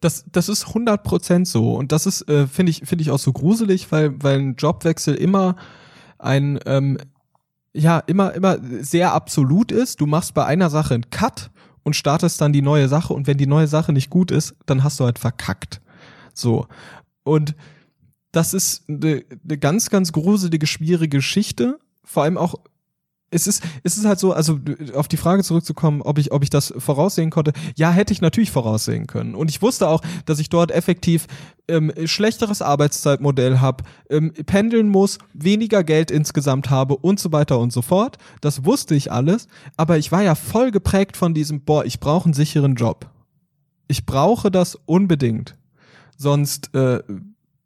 Das, 0.01 0.25
das 0.33 0.49
ist 0.49 0.67
100% 0.67 1.45
so. 1.45 1.75
Und 1.75 1.93
das 1.93 2.07
ist, 2.07 2.29
äh, 2.29 2.47
finde 2.47 2.71
ich, 2.71 2.83
finde 2.85 3.03
ich 3.03 3.11
auch 3.11 3.19
so 3.19 3.33
gruselig, 3.33 3.91
weil, 3.91 4.23
weil 4.23 4.39
ein 4.39 4.55
Jobwechsel 4.57 5.15
immer 5.15 5.57
ein, 6.19 6.59
ähm, 6.67 6.99
ja, 7.75 7.99
immer, 7.99 8.33
immer 8.33 8.59
sehr 8.81 9.13
absolut 9.13 9.71
ist. 9.71 10.01
Du 10.01 10.07
machst 10.07 10.35
bei 10.35 10.47
einer 10.47 10.71
Sache 10.71 10.95
einen 10.95 11.11
Cut 11.11 11.51
und 11.87 11.95
startest 11.95 12.41
dann 12.41 12.53
die 12.53 12.63
neue 12.63 12.89
Sache. 12.89 13.15
Und 13.15 13.29
wenn 13.29 13.39
die 13.39 13.47
neue 13.47 13.69
Sache 13.69 13.93
nicht 13.93 14.11
gut 14.11 14.33
ist, 14.33 14.57
dann 14.67 14.83
hast 14.83 14.99
du 14.99 15.05
halt 15.05 15.21
verkackt. 15.21 15.81
So. 16.35 16.67
Und 17.23 17.55
das 18.33 18.55
ist 18.55 18.89
eine, 18.89 19.25
eine 19.45 19.57
ganz, 19.57 19.89
ganz 19.89 20.11
gruselige, 20.11 20.67
schwierige 20.67 21.19
Geschichte. 21.19 21.79
Vor 22.03 22.25
allem 22.25 22.39
auch, 22.39 22.57
es 23.37 23.47
ist, 23.47 23.63
es 23.85 23.97
ist 23.97 24.05
halt 24.07 24.19
so, 24.19 24.33
also 24.33 24.59
auf 24.95 25.09
die 25.09 25.19
Frage 25.19 25.43
zurückzukommen, 25.45 26.03
ob 26.03 26.19
ich, 26.19 26.33
ob 26.33 26.43
ich 26.43 26.51
das 26.51 26.73
voraussehen 26.79 27.31
konnte. 27.31 27.53
Ja, 27.77 27.91
hätte 27.91 28.13
ich 28.13 28.23
natürlich 28.23 28.51
voraussehen 28.51 29.07
können. 29.07 29.35
Und 29.35 29.51
ich 29.51 29.61
wusste 29.61 29.89
auch, 29.89 30.01
dass 30.25 30.39
ich 30.39 30.49
dort 30.49 30.71
effektiv 30.71 31.27
ähm, 31.69 31.93
schlechteres 32.07 32.63
Arbeitszeitmodell 32.63 33.61
habe, 33.61 33.85
ähm, 34.09 34.33
pendeln 34.33 34.89
muss, 34.89 35.19
weniger 35.35 35.85
Geld 35.85 36.11
insgesamt 36.11 36.71
habe 36.71 36.97
und 36.97 37.21
so 37.21 37.31
weiter 37.31 37.59
und 37.59 37.73
so 37.73 37.83
fort. 37.83 38.17
Das 38.41 38.65
wusste 38.65 38.95
ich 38.95 39.13
alles. 39.13 39.49
Aber 39.77 39.99
ich 39.99 40.11
war 40.11 40.23
ja 40.23 40.35
voll 40.35 40.71
geprägt 40.71 41.17
von 41.17 41.35
diesem, 41.35 41.61
boah, 41.61 41.85
ich 41.85 42.01
brauche 42.01 42.25
einen 42.25 42.35
sicheren 42.35 42.75
Job. 42.75 43.11
Ich 43.87 44.07
brauche 44.07 44.51
das 44.51 44.79
unbedingt. 44.87 45.57
Sonst 46.17 46.75
äh, 46.75 47.03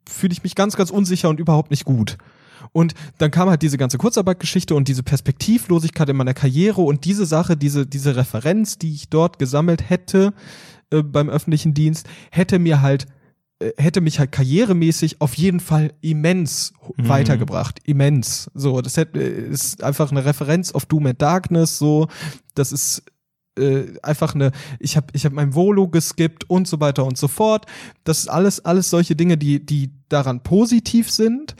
fühle 0.07 0.33
ich 0.33 0.43
mich 0.43 0.55
ganz, 0.55 0.75
ganz 0.75 0.91
unsicher 0.91 1.29
und 1.29 1.39
überhaupt 1.39 1.71
nicht 1.71 1.85
gut. 1.85 2.17
Und 2.71 2.93
dann 3.17 3.31
kam 3.31 3.49
halt 3.49 3.61
diese 3.61 3.77
ganze 3.77 3.97
Kurzarbeitgeschichte 3.97 4.75
und 4.75 4.87
diese 4.87 5.03
Perspektivlosigkeit 5.03 6.09
in 6.09 6.15
meiner 6.17 6.33
Karriere 6.33 6.81
und 6.81 7.05
diese 7.05 7.25
Sache, 7.25 7.57
diese, 7.57 7.85
diese 7.85 8.15
Referenz, 8.15 8.77
die 8.77 8.93
ich 8.93 9.09
dort 9.09 9.39
gesammelt 9.39 9.89
hätte 9.89 10.33
äh, 10.91 11.03
beim 11.03 11.29
öffentlichen 11.29 11.73
Dienst, 11.73 12.07
hätte 12.31 12.59
mir 12.59 12.81
halt, 12.81 13.07
äh, 13.59 13.71
hätte 13.77 14.01
mich 14.01 14.19
halt 14.19 14.31
karrieremäßig 14.31 15.21
auf 15.21 15.33
jeden 15.35 15.59
Fall 15.59 15.93
immens 16.01 16.73
Mhm. 16.97 17.09
weitergebracht. 17.09 17.79
Immens. 17.85 18.49
So, 18.53 18.81
das 18.81 18.97
hätte, 18.97 19.19
äh, 19.19 19.49
ist 19.49 19.83
einfach 19.83 20.11
eine 20.11 20.25
Referenz 20.25 20.71
auf 20.71 20.85
Doom 20.85 21.07
and 21.07 21.21
Darkness, 21.21 21.77
so. 21.77 22.07
Das 22.55 22.71
ist 22.71 23.03
äh, 23.59 23.83
einfach 24.01 24.33
eine, 24.33 24.51
ich 24.79 24.95
habe 24.95 25.07
ich 25.13 25.25
hab 25.25 25.33
mein 25.33 25.53
Volo 25.53 25.87
geskippt 25.89 26.49
und 26.49 26.67
so 26.67 26.79
weiter 26.79 27.05
und 27.05 27.17
so 27.17 27.27
fort. 27.27 27.65
Das 28.05 28.19
ist 28.19 28.27
alles, 28.29 28.63
alles 28.63 28.89
solche 28.89 29.15
Dinge, 29.15 29.37
die, 29.37 29.65
die 29.65 29.91
daran 30.07 30.41
positiv 30.41 31.11
sind 31.11 31.55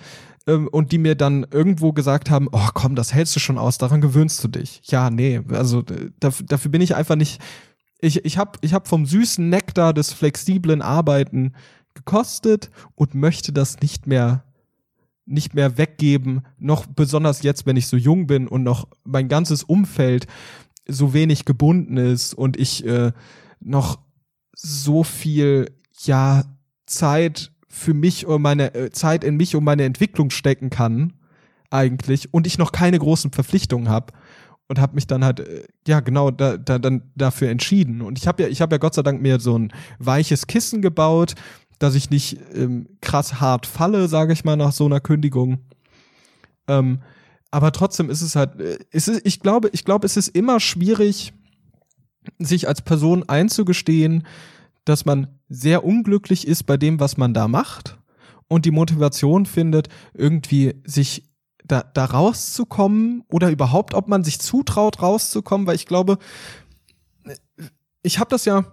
ähm, 0.48 0.68
und 0.68 0.92
die 0.92 0.98
mir 0.98 1.16
dann 1.16 1.46
irgendwo 1.52 1.94
gesagt 1.94 2.30
haben, 2.30 2.48
oh 2.52 2.70
komm, 2.74 2.96
das 2.96 3.14
hältst 3.14 3.36
du 3.36 3.40
schon 3.40 3.58
aus, 3.58 3.78
daran 3.78 4.02
gewöhnst 4.02 4.44
du 4.44 4.48
dich. 4.48 4.82
Ja, 4.86 5.10
nee, 5.10 5.42
also 5.50 5.80
äh, 5.82 6.12
dafür, 6.20 6.46
dafür 6.46 6.72
bin 6.72 6.82
ich 6.82 6.96
einfach 6.96 7.16
nicht, 7.16 7.42
ich, 8.00 8.26
ich 8.26 8.38
habe 8.38 8.58
ich 8.62 8.74
hab 8.74 8.88
vom 8.88 9.06
süßen 9.06 9.48
Nektar 9.48 9.94
des 9.94 10.14
flexiblen 10.14 10.82
Arbeiten 10.82 11.54
gekostet 11.94 12.70
und 12.96 13.16
möchte 13.16 13.52
das 13.52 13.80
nicht 13.82 14.08
mehr 14.08 14.44
nicht 15.28 15.54
mehr 15.54 15.78
weggeben, 15.78 16.42
noch 16.58 16.88
besonders 16.88 17.44
jetzt, 17.44 17.66
wenn 17.66 17.78
ich 17.78 17.88
so 17.88 17.96
jung 17.96 18.28
bin 18.28 18.48
und 18.48 18.64
noch 18.64 18.88
mein 19.04 19.30
ganzes 19.30 19.64
Umfeld 19.64 20.28
so 20.88 21.14
wenig 21.14 21.46
gebunden 21.46 21.98
ist 21.98 22.34
und 22.34 22.58
ich 22.58 22.86
äh, 22.86 23.12
noch 23.60 24.00
so 24.54 25.04
viel 25.04 25.72
ja 26.04 26.44
Zeit 26.86 27.52
für 27.72 27.94
mich 27.94 28.26
und 28.26 28.42
meine 28.42 28.76
äh, 28.76 28.92
Zeit 28.92 29.24
in 29.24 29.38
mich 29.38 29.56
und 29.56 29.64
meine 29.64 29.84
Entwicklung 29.84 30.30
stecken 30.30 30.70
kann 30.70 31.14
eigentlich 31.70 32.34
und 32.34 32.46
ich 32.46 32.58
noch 32.58 32.74
keine 32.74 33.00
großen 33.00 33.32
Verpflichtungen 33.32 33.88
habe 33.88 34.14
und 34.68 34.80
habe 34.80 34.96
mich 34.96 35.08
dann 35.08 35.24
halt 35.24 35.40
äh, 35.40 35.64
ja 35.88 36.02
genau 36.02 36.32
da, 36.32 36.58
da 36.58 36.80
dann 36.80 37.12
dafür 37.16 37.50
entschieden 37.50 38.02
und 38.02 38.20
ich 38.20 38.28
habe 38.28 38.44
ja 38.44 38.50
ich 38.50 38.62
habe 38.62 38.76
ja 38.76 38.78
Gott 38.78 38.94
sei 38.94 39.04
Dank 39.04 39.22
mir 39.22 39.40
so 39.40 39.58
ein 39.58 39.72
weiches 40.00 40.48
Kissen 40.48 40.82
gebaut, 40.82 41.36
dass 41.80 41.96
ich 41.96 42.10
nicht 42.10 42.38
ähm, 42.54 42.88
krass 43.00 43.40
hart 43.40 43.66
falle, 43.66 44.08
sage 44.10 44.34
ich 44.34 44.44
mal 44.44 44.58
nach 44.58 44.74
so 44.74 44.86
einer 44.86 45.00
Kündigung. 45.00 45.60
Ähm, 46.68 47.02
aber 47.52 47.72
trotzdem 47.72 48.10
ist 48.10 48.22
es 48.22 48.36
halt, 48.36 48.60
äh, 48.60 48.80
es 48.92 49.08
ist, 49.08 49.26
ich 49.26 49.40
glaube, 49.40 49.70
ich 49.72 49.86
glaube, 49.86 50.06
es 50.06 50.18
ist 50.18 50.28
immer 50.28 50.60
schwierig, 50.60 51.34
sich 52.38 52.68
als 52.68 52.82
Person 52.82 53.28
einzugestehen, 53.28 54.28
dass 54.86 55.06
man 55.06 55.40
sehr 55.50 55.84
unglücklich 55.84 56.48
ist 56.48 56.64
bei 56.64 56.78
dem, 56.78 57.00
was 57.00 57.18
man 57.18 57.34
da 57.34 57.48
macht 57.48 58.00
und 58.48 58.66
die 58.66 58.72
Motivation 58.72 59.46
findet, 59.46 59.90
irgendwie 60.14 60.76
sich 60.84 61.30
da, 61.64 61.84
da 61.84 62.06
rauszukommen 62.06 63.24
oder 63.30 63.50
überhaupt, 63.52 63.94
ob 63.94 64.08
man 64.08 64.24
sich 64.24 64.40
zutraut, 64.40 65.02
rauszukommen, 65.02 65.68
weil 65.68 65.76
ich 65.76 65.86
glaube, 65.86 66.18
ich 68.04 68.20
habe 68.20 68.30
das 68.30 68.46
ja 68.46 68.66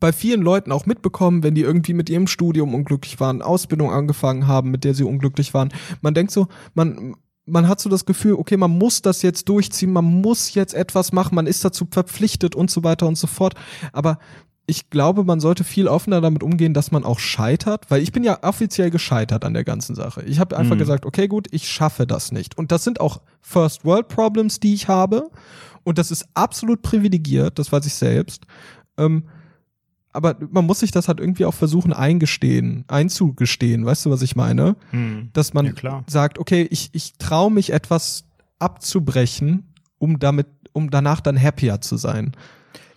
bei 0.00 0.12
vielen 0.12 0.40
Leuten 0.40 0.72
auch 0.72 0.86
mitbekommen, 0.86 1.42
wenn 1.42 1.54
die 1.54 1.60
irgendwie 1.60 1.92
mit 1.92 2.08
ihrem 2.08 2.26
Studium 2.26 2.74
unglücklich 2.74 3.20
waren, 3.20 3.42
Ausbildung 3.42 3.90
angefangen 3.90 4.46
haben, 4.46 4.70
mit 4.70 4.84
der 4.84 4.94
sie 4.94 5.04
unglücklich 5.04 5.52
waren. 5.54 5.72
Man 6.00 6.14
denkt 6.14 6.32
so, 6.32 6.48
man, 6.74 7.14
man 7.44 7.68
hat 7.68 7.80
so 7.80 7.90
das 7.90 8.06
Gefühl, 8.06 8.34
okay, 8.34 8.56
man 8.56 8.70
muss 8.70 9.02
das 9.02 9.22
jetzt 9.22 9.48
durchziehen, 9.48 9.92
man 9.92 10.04
muss 10.04 10.54
jetzt 10.54 10.74
etwas 10.74 11.12
machen, 11.12 11.34
man 11.34 11.46
ist 11.46 11.64
dazu 11.64 11.86
verpflichtet 11.90 12.54
und 12.54 12.70
so 12.70 12.84
weiter 12.84 13.06
und 13.06 13.16
so 13.16 13.26
fort. 13.26 13.54
Aber 13.92 14.18
ich 14.66 14.90
glaube, 14.90 15.24
man 15.24 15.40
sollte 15.40 15.64
viel 15.64 15.88
offener 15.88 16.20
damit 16.20 16.42
umgehen, 16.42 16.72
dass 16.72 16.92
man 16.92 17.04
auch 17.04 17.18
scheitert, 17.18 17.90
weil 17.90 18.00
ich 18.00 18.12
bin 18.12 18.22
ja 18.24 18.38
offiziell 18.42 18.90
gescheitert 18.90 19.44
an 19.44 19.54
der 19.54 19.64
ganzen 19.64 19.94
Sache. 19.96 20.22
Ich 20.22 20.38
habe 20.38 20.56
einfach 20.56 20.76
Mhm. 20.76 20.78
gesagt, 20.80 21.04
okay, 21.06 21.26
gut, 21.28 21.48
ich 21.50 21.68
schaffe 21.68 22.06
das 22.06 22.30
nicht. 22.32 22.56
Und 22.56 22.70
das 22.72 22.84
sind 22.84 23.00
auch 23.00 23.22
First 23.40 23.84
World 23.84 24.08
Problems, 24.08 24.60
die 24.60 24.72
ich 24.74 24.86
habe. 24.88 25.30
Und 25.84 25.98
das 25.98 26.10
ist 26.12 26.26
absolut 26.34 26.80
privilegiert, 26.82 27.58
das 27.58 27.72
weiß 27.72 27.84
ich 27.86 27.94
selbst. 27.94 28.44
Ähm, 28.96 29.24
aber 30.12 30.36
man 30.50 30.64
muss 30.66 30.80
sich 30.80 30.90
das 30.92 31.08
halt 31.08 31.18
irgendwie 31.20 31.44
auch 31.46 31.54
versuchen 31.54 31.92
eingestehen, 31.92 32.84
einzugestehen, 32.86 33.84
weißt 33.84 34.06
du, 34.06 34.10
was 34.10 34.22
ich 34.22 34.36
meine? 34.36 34.76
Dass 35.32 35.54
man 35.54 35.66
Ja, 35.66 35.72
klar. 35.72 36.04
sagt, 36.06 36.38
okay, 36.38 36.68
ich, 36.70 36.90
ich 36.92 37.14
traue 37.18 37.50
mich 37.50 37.72
etwas 37.72 38.24
abzubrechen, 38.58 39.72
um 39.98 40.18
damit, 40.18 40.46
um 40.72 40.90
danach 40.90 41.20
dann 41.20 41.40
happier 41.40 41.80
zu 41.80 41.96
sein. 41.96 42.32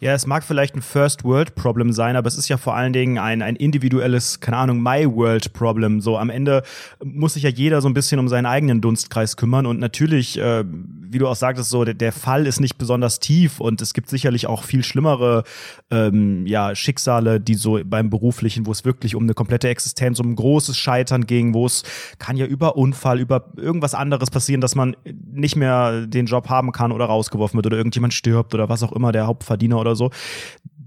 Ja, 0.05 0.13
es 0.13 0.27
mag 0.27 0.43
vielleicht 0.43 0.75
ein 0.75 0.83
First-World-Problem 0.83 1.91
sein, 1.91 2.15
aber 2.15 2.27
es 2.27 2.37
ist 2.37 2.47
ja 2.47 2.57
vor 2.57 2.75
allen 2.75 2.93
Dingen 2.93 3.17
ein, 3.17 3.41
ein 3.41 3.55
individuelles, 3.55 4.39
keine 4.39 4.57
Ahnung, 4.57 4.83
My-World-Problem. 4.83 5.99
So 5.99 6.19
am 6.19 6.29
Ende 6.29 6.61
muss 7.03 7.33
sich 7.33 7.41
ja 7.41 7.49
jeder 7.49 7.81
so 7.81 7.89
ein 7.89 7.95
bisschen 7.95 8.19
um 8.19 8.27
seinen 8.27 8.45
eigenen 8.45 8.81
Dunstkreis 8.81 9.35
kümmern 9.35 9.65
und 9.65 9.79
natürlich, 9.79 10.37
äh, 10.37 10.63
wie 10.63 11.17
du 11.17 11.27
auch 11.27 11.35
sagtest, 11.35 11.71
so 11.71 11.83
der, 11.83 11.95
der 11.95 12.11
Fall 12.11 12.45
ist 12.45 12.59
nicht 12.59 12.77
besonders 12.77 13.19
tief 13.19 13.59
und 13.59 13.81
es 13.81 13.95
gibt 13.95 14.07
sicherlich 14.11 14.45
auch 14.45 14.61
viel 14.61 14.83
schlimmere 14.83 15.43
ähm, 15.89 16.45
ja, 16.45 16.75
Schicksale, 16.75 17.39
die 17.39 17.55
so 17.55 17.79
beim 17.83 18.11
beruflichen, 18.11 18.67
wo 18.67 18.71
es 18.73 18.85
wirklich 18.85 19.15
um 19.15 19.23
eine 19.23 19.33
komplette 19.33 19.69
Existenz, 19.69 20.19
um 20.19 20.33
ein 20.33 20.35
großes 20.35 20.77
Scheitern 20.77 21.25
ging, 21.25 21.55
wo 21.55 21.65
es 21.65 21.81
kann 22.19 22.37
ja 22.37 22.45
über 22.45 22.77
Unfall, 22.77 23.19
über 23.19 23.53
irgendwas 23.57 23.95
anderes 23.95 24.29
passieren, 24.29 24.61
dass 24.61 24.75
man 24.75 24.95
nicht 25.33 25.55
mehr 25.55 26.05
den 26.05 26.27
Job 26.27 26.47
haben 26.49 26.71
kann 26.71 26.91
oder 26.91 27.05
rausgeworfen 27.05 27.57
wird 27.57 27.65
oder 27.65 27.77
irgendjemand 27.77 28.13
stirbt 28.13 28.53
oder 28.53 28.69
was 28.69 28.83
auch 28.83 28.91
immer, 28.91 29.11
der 29.11 29.25
Hauptverdiener 29.25 29.79
oder 29.79 29.94
so 29.95 30.12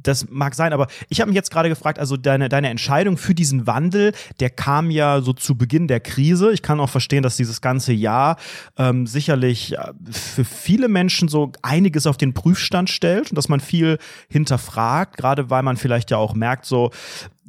das 0.03 0.29
mag 0.31 0.55
sein, 0.55 0.73
aber 0.73 0.87
ich 1.09 1.21
habe 1.21 1.29
mich 1.29 1.37
jetzt 1.37 1.51
gerade 1.51 1.69
gefragt, 1.69 1.99
also 1.99 2.17
deine, 2.17 2.49
deine 2.49 2.71
Entscheidung 2.71 3.17
für 3.17 3.35
diesen 3.35 3.67
Wandel, 3.67 4.13
der 4.41 4.51
kam 4.51 4.91
ja 4.91 5.21
so 5.21 5.33
zu 5.33 5.57
Beginn 5.57 5.89
der 5.89 6.01
Krise. 6.01 6.53
Ich 6.53 6.63
kann 6.63 6.81
auch 6.81 6.89
verstehen, 6.89 7.23
dass 7.23 7.37
dieses 7.37 7.61
ganze 7.61 7.93
Jahr 7.93 8.37
ähm, 8.77 9.07
sicherlich 9.07 9.77
äh, 9.77 9.93
für 10.11 10.45
viele 10.45 10.89
Menschen 10.89 11.29
so 11.29 11.53
einiges 11.63 12.07
auf 12.07 12.17
den 12.17 12.35
Prüfstand 12.35 12.91
stellt 12.91 13.31
und 13.31 13.37
dass 13.37 13.49
man 13.49 13.61
viel 13.61 13.99
hinterfragt, 14.29 15.17
gerade 15.17 15.51
weil 15.51 15.63
man 15.63 15.77
vielleicht 15.77 16.11
ja 16.11 16.17
auch 16.17 16.35
merkt, 16.35 16.65
so 16.65 16.91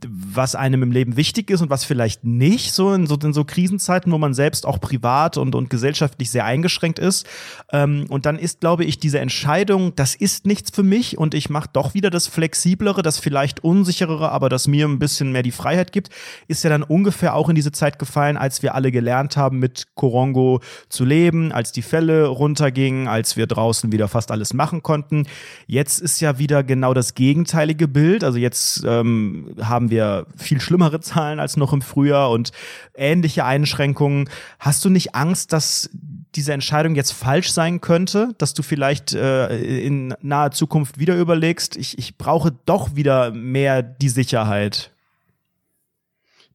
was 0.07 0.55
einem 0.55 0.83
im 0.83 0.91
Leben 0.91 1.17
wichtig 1.17 1.49
ist 1.49 1.62
und 1.62 1.69
was 1.69 1.83
vielleicht 1.83 2.23
nicht, 2.23 2.71
so 2.73 2.93
in 2.93 3.07
so, 3.07 3.15
in 3.15 3.33
so 3.33 3.43
Krisenzeiten, 3.43 4.12
wo 4.12 4.17
man 4.17 4.33
selbst 4.33 4.65
auch 4.65 4.79
privat 4.79 5.38
und, 5.38 5.55
und 5.55 5.69
gesellschaftlich 5.69 6.31
sehr 6.31 6.45
eingeschränkt 6.45 6.99
ist. 6.99 7.25
Ähm, 7.71 8.05
und 8.09 8.25
dann 8.25 8.38
ist, 8.38 8.62
glaube 8.62 8.85
ich, 8.85 8.99
diese 8.99 9.19
Entscheidung, 9.19 9.95
das 9.95 10.15
ist 10.15 10.45
nichts 10.45 10.71
für 10.71 10.83
mich 10.83 11.17
und 11.17 11.33
ich 11.33 11.49
mache 11.49 11.69
doch 11.73 11.93
wieder 11.93 12.09
das 12.09 12.27
Flexiblere, 12.27 13.01
das 13.01 13.19
vielleicht 13.19 13.63
unsicherere, 13.63 14.31
aber 14.31 14.49
das 14.49 14.67
mir 14.67 14.88
ein 14.88 14.99
bisschen 14.99 15.31
mehr 15.31 15.43
die 15.43 15.51
Freiheit 15.51 15.91
gibt, 15.91 16.09
ist 16.47 16.63
ja 16.63 16.69
dann 16.69 16.83
ungefähr 16.83 17.35
auch 17.35 17.49
in 17.49 17.55
diese 17.55 17.71
Zeit 17.71 17.99
gefallen, 17.99 18.38
als 18.38 18.62
wir 18.62 18.75
alle 18.75 18.91
gelernt 18.91 19.38
haben, 19.38 19.59
mit 19.59 19.88
Korongo 19.95 20.62
zu 20.89 21.05
leben, 21.05 21.51
als 21.51 21.71
die 21.71 21.81
Fälle 21.81 22.27
runtergingen, 22.27 23.07
als 23.07 23.38
wir 23.38 23.47
draußen 23.47 23.91
wieder 23.91 24.07
fast 24.07 24.31
alles 24.31 24.53
machen 24.53 24.83
konnten. 24.83 25.27
Jetzt 25.67 25.99
ist 25.99 26.19
ja 26.19 26.39
wieder 26.39 26.63
genau 26.63 26.93
das 26.93 27.13
gegenteilige 27.15 27.88
Bild. 27.88 28.23
Also 28.23 28.38
jetzt 28.38 28.83
ähm, 28.85 29.55
haben 29.62 29.88
wir 29.89 30.25
viel 30.38 30.62
schlimmere 30.62 30.99
Zahlen 30.99 31.39
als 31.39 31.58
noch 31.58 31.73
im 31.73 31.82
Frühjahr 31.82 32.32
und 32.32 32.52
ähnliche 32.95 33.45
Einschränkungen. 33.45 34.30
Hast 34.60 34.84
du 34.86 34.89
nicht 34.89 35.15
Angst, 35.15 35.54
dass 35.54 35.89
diese 36.36 36.54
Entscheidung 36.54 36.95
jetzt 36.95 37.12
falsch 37.12 37.52
sein 37.52 37.82
könnte, 37.82 38.36
dass 38.38 38.54
du 38.54 38.62
vielleicht 38.62 39.13
äh, 39.13 39.58
in 39.82 40.13
naher 40.21 40.52
Zukunft 40.52 40.99
wieder 40.99 41.15
überlegst, 41.15 41.75
ich, 41.75 41.97
ich 41.97 42.17
brauche 42.17 42.52
doch 42.65 42.95
wieder 42.95 43.32
mehr 43.32 43.82
die 43.82 44.10
Sicherheit? 44.10 44.91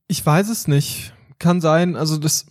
Ich 0.06 0.24
weiß 0.24 0.48
es 0.48 0.68
nicht. 0.68 1.12
Kann 1.38 1.60
sein, 1.60 1.96
also 1.96 2.16
das. 2.16 2.46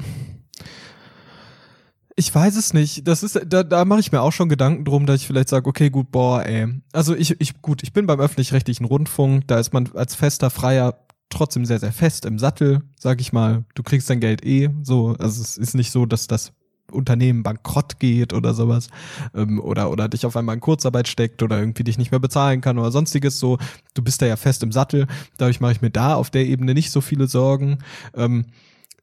Ich 2.15 2.33
weiß 2.33 2.55
es 2.55 2.73
nicht. 2.73 3.07
Das 3.07 3.23
ist, 3.23 3.39
da, 3.47 3.63
da 3.63 3.85
mache 3.85 3.99
ich 3.99 4.11
mir 4.11 4.21
auch 4.21 4.31
schon 4.31 4.49
Gedanken 4.49 4.85
drum, 4.85 5.05
dass 5.05 5.21
ich 5.21 5.27
vielleicht 5.27 5.49
sage, 5.49 5.67
okay, 5.67 5.89
gut, 5.89 6.11
boah, 6.11 6.45
ey. 6.45 6.67
Also 6.91 7.15
ich, 7.15 7.39
ich, 7.41 7.61
gut, 7.61 7.81
ich 7.81 7.91
bin 7.91 8.05
beim 8.05 8.19
öffentlich-rechtlichen 8.19 8.85
Rundfunk, 8.85 9.47
da 9.47 9.59
ist 9.59 9.73
man 9.73 9.89
als 9.95 10.13
fester 10.13 10.49
Freier 10.49 11.05
trotzdem 11.29 11.65
sehr, 11.65 11.79
sehr 11.79 11.91
fest 11.91 12.25
im 12.25 12.37
Sattel, 12.37 12.81
sag 12.99 13.19
ich 13.19 13.33
mal. 13.33 13.65
Du 13.73 13.81
kriegst 13.81 14.09
dein 14.09 14.19
Geld 14.19 14.45
eh 14.45 14.69
so. 14.83 15.15
Also 15.17 15.41
es 15.41 15.57
ist 15.57 15.73
nicht 15.73 15.91
so, 15.91 16.05
dass 16.05 16.27
das 16.27 16.53
Unternehmen 16.91 17.41
bankrott 17.41 17.99
geht 17.99 18.33
oder 18.33 18.53
sowas 18.53 18.89
ähm, 19.33 19.59
oder 19.59 19.89
oder 19.89 20.07
dich 20.09 20.25
auf 20.25 20.37
einmal 20.37 20.55
in 20.55 20.61
Kurzarbeit 20.61 21.07
steckt 21.07 21.41
oder 21.41 21.57
irgendwie 21.57 21.83
dich 21.83 21.97
nicht 21.97 22.11
mehr 22.11 22.19
bezahlen 22.19 22.61
kann 22.61 22.77
oder 22.77 22.91
sonstiges 22.91 23.39
so 23.39 23.57
du 23.93 24.03
bist 24.03 24.21
da 24.21 24.27
ja 24.27 24.35
fest 24.35 24.61
im 24.61 24.71
Sattel 24.71 25.07
dadurch 25.37 25.59
mache 25.59 25.71
ich 25.71 25.81
mir 25.81 25.89
da 25.89 26.13
auf 26.13 26.29
der 26.29 26.45
Ebene 26.45 26.73
nicht 26.73 26.91
so 26.91 27.01
viele 27.01 27.27
Sorgen 27.27 27.79
ähm, 28.15 28.45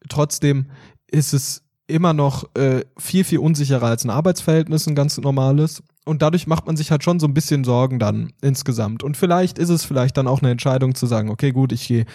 trotzdem 0.07 0.67
ist 1.07 1.33
es 1.33 1.63
immer 1.91 2.13
noch 2.13 2.45
äh, 2.55 2.81
viel, 2.97 3.23
viel 3.23 3.39
unsicherer 3.39 3.87
als 3.87 4.03
ein 4.03 4.09
Arbeitsverhältnis, 4.09 4.87
ein 4.87 4.95
ganz 4.95 5.17
normales. 5.17 5.83
Und 6.03 6.23
dadurch 6.23 6.47
macht 6.47 6.65
man 6.65 6.75
sich 6.77 6.89
halt 6.89 7.03
schon 7.03 7.19
so 7.19 7.27
ein 7.27 7.33
bisschen 7.35 7.63
Sorgen 7.63 7.99
dann 7.99 8.33
insgesamt. 8.41 9.03
Und 9.03 9.17
vielleicht 9.17 9.59
ist 9.59 9.69
es 9.69 9.85
vielleicht 9.85 10.17
dann 10.17 10.27
auch 10.27 10.41
eine 10.41 10.49
Entscheidung 10.49 10.95
zu 10.95 11.05
sagen, 11.05 11.29
okay, 11.29 11.51
gut, 11.51 11.71
ich 11.71 11.87
gehe, 11.87 12.05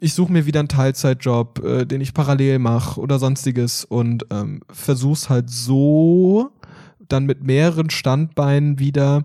ich 0.00 0.12
suche 0.12 0.32
mir 0.32 0.44
wieder 0.44 0.60
einen 0.60 0.68
Teilzeitjob, 0.68 1.64
äh, 1.64 1.84
den 1.86 2.02
ich 2.02 2.12
parallel 2.12 2.58
mache 2.58 3.00
oder 3.00 3.18
sonstiges 3.18 3.84
und 3.84 4.26
ähm, 4.30 4.60
versuch's 4.70 5.30
halt 5.30 5.48
so 5.48 6.50
dann 7.08 7.24
mit 7.24 7.42
mehreren 7.42 7.90
Standbeinen 7.90 8.78
wieder 8.78 9.24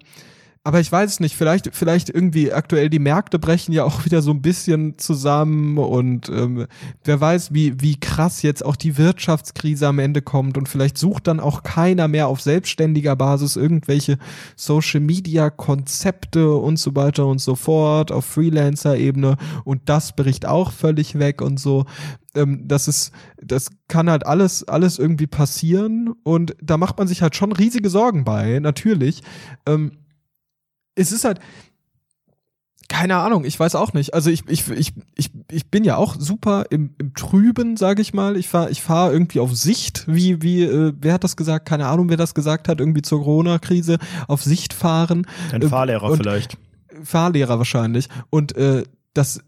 aber 0.68 0.82
ich 0.82 0.92
weiß 0.92 1.10
es 1.10 1.20
nicht, 1.22 1.38
vielleicht, 1.38 1.74
vielleicht 1.74 2.10
irgendwie 2.10 2.52
aktuell 2.52 2.90
die 2.90 3.00
Märkte 3.00 3.40
brechen 3.40 3.72
ja 3.72 3.86
auch 3.86 4.04
wieder 4.06 4.22
so 4.22 4.32
ein 4.32 4.42
bisschen 4.42 4.98
zusammen 4.98 5.78
und 5.78 6.28
ähm, 6.28 6.68
wer 7.06 7.22
weiß, 7.22 7.54
wie, 7.54 7.80
wie 7.80 7.98
krass 7.98 8.42
jetzt 8.42 8.66
auch 8.66 8.76
die 8.76 8.98
Wirtschaftskrise 8.98 9.88
am 9.88 10.00
Ende 10.00 10.22
kommt 10.22 10.58
und 10.58 10.68
vielleicht 10.68 10.98
sucht 10.98 11.28
dann 11.28 11.40
auch 11.40 11.64
keiner 11.64 12.10
mehr 12.10 12.28
auf 12.28 12.42
selbstständiger 12.42 13.16
Basis 13.16 13.56
irgendwelche 13.56 14.18
Social 14.58 15.00
Media 15.00 15.50
Konzepte 15.50 16.52
und 16.54 16.78
so 16.78 16.98
weiter 16.98 17.28
und 17.28 17.40
so 17.40 17.56
fort 17.56 18.12
auf 18.12 18.26
Freelancer-Ebene 18.26 19.38
und 19.64 19.84
das 19.86 20.18
bricht 20.18 20.46
auch 20.46 20.74
völlig 20.74 21.18
weg 21.18 21.42
und 21.42 21.62
so 21.62 21.86
ähm, 22.36 22.68
das 22.68 22.90
ist, 22.90 23.14
das 23.42 23.70
kann 23.88 24.10
halt 24.10 24.26
alles, 24.26 24.68
alles 24.68 25.00
irgendwie 25.00 25.28
passieren 25.28 26.14
und 26.24 26.58
da 26.62 26.76
macht 26.76 26.98
man 26.98 27.08
sich 27.08 27.22
halt 27.22 27.38
schon 27.38 27.54
riesige 27.54 27.90
Sorgen 27.90 28.26
bei, 28.26 28.60
natürlich. 28.60 29.24
Ähm, 29.66 29.94
es 30.98 31.12
ist 31.12 31.24
halt, 31.24 31.40
keine 32.90 33.18
Ahnung, 33.18 33.44
ich 33.44 33.60
weiß 33.60 33.76
auch 33.76 33.94
nicht. 33.94 34.14
Also 34.14 34.30
ich, 34.30 34.48
ich, 34.48 34.70
ich, 34.70 34.94
ich, 35.16 35.32
ich 35.52 35.70
bin 35.70 35.84
ja 35.84 35.98
auch 35.98 36.16
super 36.18 36.66
im, 36.70 36.96
im 36.98 37.14
Trüben, 37.14 37.76
sage 37.76 38.02
ich 38.02 38.14
mal. 38.14 38.38
Ich 38.38 38.48
fahre 38.48 38.70
ich 38.72 38.82
fahr 38.82 39.12
irgendwie 39.12 39.40
auf 39.40 39.56
Sicht, 39.56 40.06
wie, 40.08 40.42
wie, 40.42 40.64
äh, 40.64 40.94
wer 41.00 41.14
hat 41.14 41.24
das 41.24 41.36
gesagt? 41.36 41.68
Keine 41.68 41.88
Ahnung, 41.88 42.10
wer 42.10 42.18
das 42.18 42.34
gesagt 42.34 42.70
hat, 42.70 42.80
irgendwie 42.80 43.02
zur 43.02 43.20
Corona-Krise, 43.20 43.98
auf 44.28 44.42
Sicht 44.42 44.74
fahren. 44.74 45.28
Ein 45.52 45.64
äh, 45.64 45.68
Fahrlehrer 45.68 46.16
vielleicht. 46.16 46.58
Fahrlehrer 47.04 47.58
wahrscheinlich. 47.58 48.08
Und 48.30 48.56
äh, 48.56 48.84
das 49.14 49.42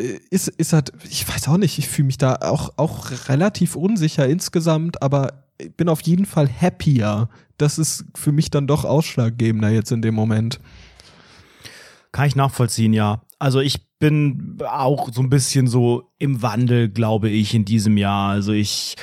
äh, 0.00 0.18
ist, 0.30 0.48
ist 0.48 0.72
halt, 0.72 0.92
ich 1.10 1.28
weiß 1.28 1.48
auch 1.48 1.58
nicht, 1.58 1.78
ich 1.78 1.88
fühle 1.88 2.06
mich 2.06 2.18
da 2.18 2.36
auch, 2.36 2.74
auch 2.76 3.10
relativ 3.28 3.74
unsicher 3.74 4.28
insgesamt, 4.28 5.02
aber 5.02 5.44
bin 5.76 5.88
auf 5.88 6.02
jeden 6.02 6.26
Fall 6.26 6.48
happier. 6.48 7.28
Das 7.58 7.78
ist 7.78 8.04
für 8.14 8.32
mich 8.32 8.50
dann 8.50 8.66
doch 8.66 8.84
ausschlaggebender 8.84 9.70
jetzt 9.70 9.90
in 9.90 10.02
dem 10.02 10.14
Moment. 10.14 10.60
Kann 12.16 12.28
ich 12.28 12.34
nachvollziehen, 12.34 12.94
ja. 12.94 13.20
Also 13.38 13.60
ich 13.60 13.98
bin 13.98 14.56
auch 14.66 15.12
so 15.12 15.20
ein 15.20 15.28
bisschen 15.28 15.66
so 15.66 16.10
im 16.18 16.40
Wandel, 16.40 16.88
glaube 16.88 17.28
ich, 17.28 17.52
in 17.52 17.66
diesem 17.66 17.98
Jahr. 17.98 18.30
Also 18.30 18.52
ich 18.52 18.96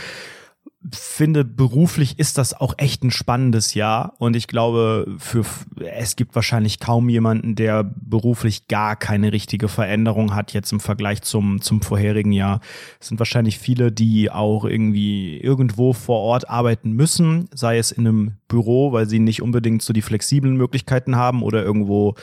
finde, 0.91 1.45
beruflich 1.45 2.17
ist 2.17 2.39
das 2.39 2.59
auch 2.59 2.73
echt 2.77 3.03
ein 3.03 3.11
spannendes 3.11 3.75
Jahr. 3.75 4.15
Und 4.17 4.35
ich 4.35 4.47
glaube, 4.47 5.05
für, 5.19 5.45
es 5.77 6.15
gibt 6.15 6.33
wahrscheinlich 6.33 6.79
kaum 6.79 7.07
jemanden, 7.07 7.53
der 7.53 7.83
beruflich 7.83 8.67
gar 8.67 8.95
keine 8.95 9.31
richtige 9.31 9.67
Veränderung 9.67 10.33
hat 10.33 10.51
jetzt 10.53 10.71
im 10.71 10.79
Vergleich 10.79 11.21
zum, 11.21 11.61
zum 11.61 11.83
vorherigen 11.83 12.31
Jahr. 12.31 12.61
Es 12.99 13.09
sind 13.09 13.19
wahrscheinlich 13.19 13.59
viele, 13.59 13.91
die 13.91 14.31
auch 14.31 14.65
irgendwie 14.65 15.37
irgendwo 15.37 15.93
vor 15.93 16.17
Ort 16.19 16.49
arbeiten 16.49 16.93
müssen, 16.93 17.47
sei 17.53 17.77
es 17.77 17.91
in 17.91 18.07
einem 18.07 18.31
Büro, 18.47 18.91
weil 18.91 19.07
sie 19.07 19.19
nicht 19.19 19.43
unbedingt 19.43 19.83
so 19.83 19.93
die 19.93 20.01
flexiblen 20.01 20.57
Möglichkeiten 20.57 21.15
haben 21.15 21.43
oder 21.43 21.63
irgendwo 21.63 22.15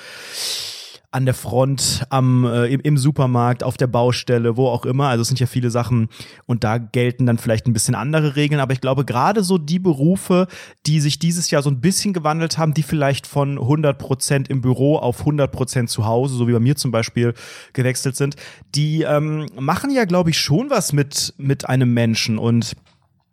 an 1.12 1.24
der 1.24 1.34
Front, 1.34 2.04
am, 2.10 2.44
äh, 2.44 2.66
im, 2.66 2.80
im, 2.80 2.96
Supermarkt, 2.96 3.64
auf 3.64 3.76
der 3.76 3.88
Baustelle, 3.88 4.56
wo 4.56 4.68
auch 4.68 4.84
immer. 4.84 5.08
Also 5.08 5.22
es 5.22 5.28
sind 5.28 5.40
ja 5.40 5.46
viele 5.46 5.70
Sachen 5.70 6.08
und 6.46 6.62
da 6.62 6.78
gelten 6.78 7.26
dann 7.26 7.36
vielleicht 7.36 7.66
ein 7.66 7.72
bisschen 7.72 7.96
andere 7.96 8.36
Regeln. 8.36 8.60
Aber 8.60 8.72
ich 8.72 8.80
glaube, 8.80 9.04
gerade 9.04 9.42
so 9.42 9.58
die 9.58 9.80
Berufe, 9.80 10.46
die 10.86 11.00
sich 11.00 11.18
dieses 11.18 11.50
Jahr 11.50 11.62
so 11.62 11.70
ein 11.70 11.80
bisschen 11.80 12.12
gewandelt 12.12 12.58
haben, 12.58 12.74
die 12.74 12.84
vielleicht 12.84 13.26
von 13.26 13.58
100 13.58 13.98
Prozent 13.98 14.48
im 14.48 14.60
Büro 14.60 14.98
auf 14.98 15.20
100 15.20 15.50
Prozent 15.50 15.90
zu 15.90 16.06
Hause, 16.06 16.36
so 16.36 16.46
wie 16.46 16.52
bei 16.52 16.60
mir 16.60 16.76
zum 16.76 16.92
Beispiel, 16.92 17.34
gewechselt 17.72 18.14
sind, 18.14 18.36
die 18.76 19.02
ähm, 19.02 19.46
machen 19.58 19.90
ja, 19.90 20.04
glaube 20.04 20.30
ich, 20.30 20.38
schon 20.38 20.70
was 20.70 20.92
mit, 20.92 21.34
mit 21.38 21.68
einem 21.68 21.92
Menschen 21.92 22.38
und 22.38 22.76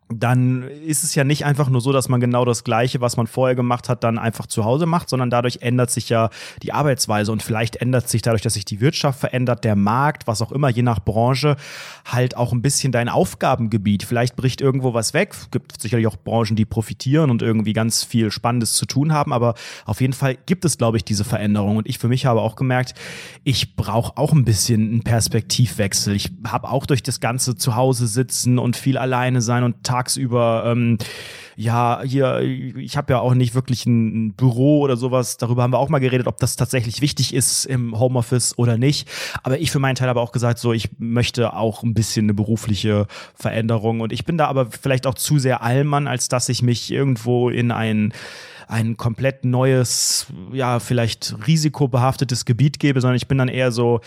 dann 0.10 0.64
ist 0.64 1.04
es 1.04 1.16
ja 1.16 1.26
nicht 1.26 1.44
einfach 1.44 1.68
nur 1.70 1.82
so, 1.82 1.92
dass 1.92 2.08
man 2.08 2.22
genau 2.22 2.46
das 2.46 2.64
Gleiche, 2.64 3.02
was 3.02 3.18
man 3.18 3.28
vorher 3.28 3.56
gemacht 3.56 3.90
hat, 3.90 4.04
dann 4.06 4.18
einfach 4.18 4.46
zu 4.46 4.64
Hause 4.64 4.86
macht, 4.86 5.10
sondern 5.10 5.30
dadurch 5.30 5.60
ändert 5.62 5.92
sich 5.92 6.08
ja 6.08 6.30
die 6.64 6.72
Arbeitsweise 6.72 7.32
und 7.32 7.44
vielleicht 7.44 7.76
ändert 7.78 8.08
sich 8.08 8.22
dadurch, 8.22 8.42
dass 8.42 8.54
sich 8.54 8.64
die 8.64 8.80
Wirtschaft 8.80 9.20
verändert, 9.20 9.66
der 9.66 9.76
Markt, 9.76 10.26
was 10.26 10.42
auch 10.42 10.54
immer, 10.54 10.70
je 10.70 10.82
nach 10.82 11.00
Branche, 11.00 11.58
halt 12.06 12.38
auch 12.38 12.54
ein 12.54 12.62
bisschen 12.62 12.94
dein 12.94 13.10
Aufgabengebiet. 13.10 14.04
Vielleicht 14.04 14.38
bricht 14.38 14.62
irgendwo 14.62 14.94
was 14.94 15.14
weg. 15.14 15.36
Gibt 15.52 15.82
sicherlich 15.82 16.08
auch 16.08 16.16
Branchen, 16.16 16.56
die 16.56 16.66
profitieren 16.66 17.30
und 17.30 17.42
irgendwie 17.42 17.74
ganz 17.74 18.06
viel 18.06 18.32
Spannendes 18.32 18.74
zu 18.74 18.86
tun 18.86 19.12
haben, 19.12 19.34
aber 19.34 19.56
auf 19.86 20.00
jeden 20.00 20.14
Fall 20.14 20.38
gibt 20.46 20.64
es, 20.64 20.78
glaube 20.78 20.98
ich, 20.98 21.04
diese 21.04 21.26
Veränderung. 21.26 21.78
Und 21.78 21.88
ich 21.88 22.00
für 22.00 22.08
mich 22.08 22.26
habe 22.26 22.42
auch 22.42 22.56
gemerkt, 22.56 22.94
ich 23.44 23.76
brauche 23.76 24.18
auch 24.18 24.32
ein 24.32 24.46
bisschen 24.46 24.90
einen 24.90 25.04
Perspektivwechsel. 25.04 26.16
Ich 26.16 26.32
habe 26.46 26.70
auch 26.70 26.86
durch 26.86 27.04
das 27.04 27.20
ganze 27.20 27.58
Zuhause 27.58 28.08
sitzen 28.08 28.58
und 28.58 28.78
viel 28.78 28.98
alleine 28.98 29.42
sein 29.42 29.64
und 29.64 29.84
tagsüber 29.98 30.64
ähm, 30.68 30.98
ja, 31.60 32.04
hier, 32.04 32.42
ich 32.42 32.98
habe 32.98 33.14
ja 33.14 33.20
auch 33.20 33.34
nicht 33.34 33.56
wirklich 33.56 33.88
ein, 33.88 34.34
Büro 34.34 34.82
oder 34.82 34.96
sowas. 34.96 35.38
Darüber 35.38 35.64
haben 35.64 35.74
wir 35.74 35.80
auch 35.80 35.90
mal 35.90 35.98
geredet, 35.98 36.28
ob 36.28 36.38
das 36.38 36.56
tatsächlich 36.56 37.02
wichtig 37.02 37.34
ist 37.34 37.66
im 37.66 38.00
Homeoffice 38.00 38.56
oder 38.60 38.78
nicht. 38.78 39.10
Aber 39.42 39.60
ich 39.60 39.72
für 39.72 39.80
meinen 39.80 39.96
Teil 39.96 40.08
habe 40.08 40.22
auch 40.22 40.32
gesagt, 40.32 40.60
so, 40.60 40.72
ich 40.72 40.90
möchte 41.00 41.54
auch 41.54 41.82
ein 41.82 41.96
bisschen 41.96 42.26
eine 42.26 42.36
berufliche 42.36 43.08
Veränderung. 43.34 44.02
Und 44.02 44.14
ich 44.14 44.24
bin 44.24 44.38
da 44.38 44.46
aber 44.46 44.68
vielleicht 44.68 45.08
auch 45.08 45.16
zu 45.16 45.40
sehr 45.40 45.64
Allmann, 45.64 46.06
als 46.06 46.30
dass 46.30 46.48
ich 46.48 46.62
mich 46.62 46.92
irgendwo 46.92 47.50
in 47.50 47.72
ein 47.72 48.14
ein 48.70 48.98
komplett 48.98 49.46
neues, 49.46 50.28
ja, 50.52 50.80
vielleicht 50.82 51.36
risikobehaftetes 51.48 52.44
Gebiet 52.44 52.80
gebe, 52.80 53.00
sondern 53.00 53.16
ich 53.16 53.30
bin 53.30 53.38
dann 53.38 53.48
eher 53.48 53.72
so, 53.72 54.02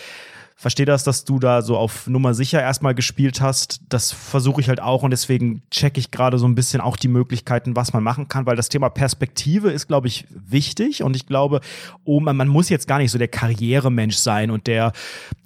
verstehe 0.60 0.84
das, 0.84 1.04
dass 1.04 1.24
du 1.24 1.38
da 1.38 1.62
so 1.62 1.78
auf 1.78 2.06
Nummer 2.06 2.34
sicher 2.34 2.60
erstmal 2.60 2.94
gespielt 2.94 3.40
hast. 3.40 3.80
Das 3.88 4.12
versuche 4.12 4.60
ich 4.60 4.68
halt 4.68 4.78
auch 4.78 5.02
und 5.02 5.10
deswegen 5.10 5.62
checke 5.70 5.98
ich 5.98 6.10
gerade 6.10 6.38
so 6.38 6.46
ein 6.46 6.54
bisschen 6.54 6.82
auch 6.82 6.98
die 6.98 7.08
Möglichkeiten, 7.08 7.76
was 7.76 7.94
man 7.94 8.02
machen 8.02 8.28
kann, 8.28 8.44
weil 8.44 8.56
das 8.56 8.68
Thema 8.68 8.90
Perspektive 8.90 9.70
ist, 9.70 9.86
glaube 9.86 10.08
ich, 10.08 10.26
wichtig 10.28 11.02
und 11.02 11.16
ich 11.16 11.26
glaube, 11.26 11.62
oh, 12.04 12.20
man, 12.20 12.36
man 12.36 12.48
muss 12.48 12.68
jetzt 12.68 12.86
gar 12.86 12.98
nicht 12.98 13.10
so 13.10 13.16
der 13.16 13.28
Karrieremensch 13.28 14.16
sein 14.16 14.50
und 14.50 14.66
der, 14.66 14.92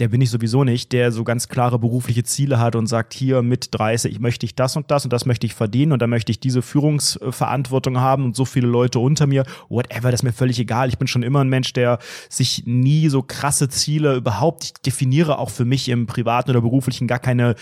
der 0.01 0.09
bin 0.09 0.21
ich 0.21 0.31
sowieso 0.31 0.65
nicht, 0.65 0.91
der 0.91 1.13
so 1.13 1.23
ganz 1.23 1.47
klare 1.47 1.79
berufliche 1.79 2.25
Ziele 2.25 2.59
hat 2.59 2.75
und 2.75 2.89
sagt, 2.89 3.15
hier 3.15 3.43
mit 3.43 3.69
30 3.71 4.19
möchte 4.19 4.47
ich 4.47 4.57
das 4.57 4.75
und 4.75 4.91
das 4.91 5.05
und 5.05 5.13
das 5.13 5.27
möchte 5.27 5.47
ich 5.47 5.55
verdienen 5.55 5.93
und 5.93 6.03
dann 6.03 6.11
möchte 6.11 6.33
ich 6.33 6.41
diese 6.41 6.61
Führungsverantwortung 6.61 8.01
haben 8.01 8.25
und 8.25 8.35
so 8.35 8.45
viele 8.45 8.67
Leute 8.67 8.99
unter 8.99 9.29
mir, 9.29 9.45
whatever, 9.69 10.11
das 10.11 10.21
ist 10.21 10.25
mir 10.25 10.33
völlig 10.33 10.59
egal. 10.59 10.89
Ich 10.89 10.99
bin 10.99 11.07
schon 11.07 11.23
immer 11.23 11.43
ein 11.43 11.49
Mensch, 11.49 11.73
der 11.73 12.01
sich 12.29 12.65
nie 12.67 13.09
so 13.09 13.23
krasse 13.23 13.69
Ziele 13.69 14.17
überhaupt 14.17 14.85
definiert 14.85 15.04
definiere 15.05 15.39
auch 15.39 15.51
für 15.51 15.65
mich 15.65 15.89
im 15.89 16.07
privaten 16.07 16.51
oder 16.51 16.63
beruflichen 16.63 17.07
gar 17.07 17.19
keine 17.19 17.55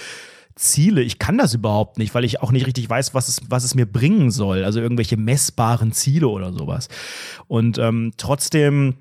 Ziele. 0.54 1.02
Ich 1.02 1.18
kann 1.18 1.38
das 1.38 1.54
überhaupt 1.54 1.98
nicht, 1.98 2.14
weil 2.14 2.24
ich 2.24 2.40
auch 2.40 2.52
nicht 2.52 2.66
richtig 2.66 2.88
weiß, 2.88 3.14
was 3.14 3.28
es, 3.28 3.40
was 3.48 3.64
es 3.64 3.74
mir 3.74 3.86
bringen 3.86 4.30
soll. 4.30 4.64
Also 4.64 4.80
irgendwelche 4.80 5.16
messbaren 5.16 5.92
Ziele 5.92 6.28
oder 6.28 6.52
sowas. 6.52 6.88
Und 7.48 7.78
ähm, 7.78 8.12
trotzdem 8.16 8.96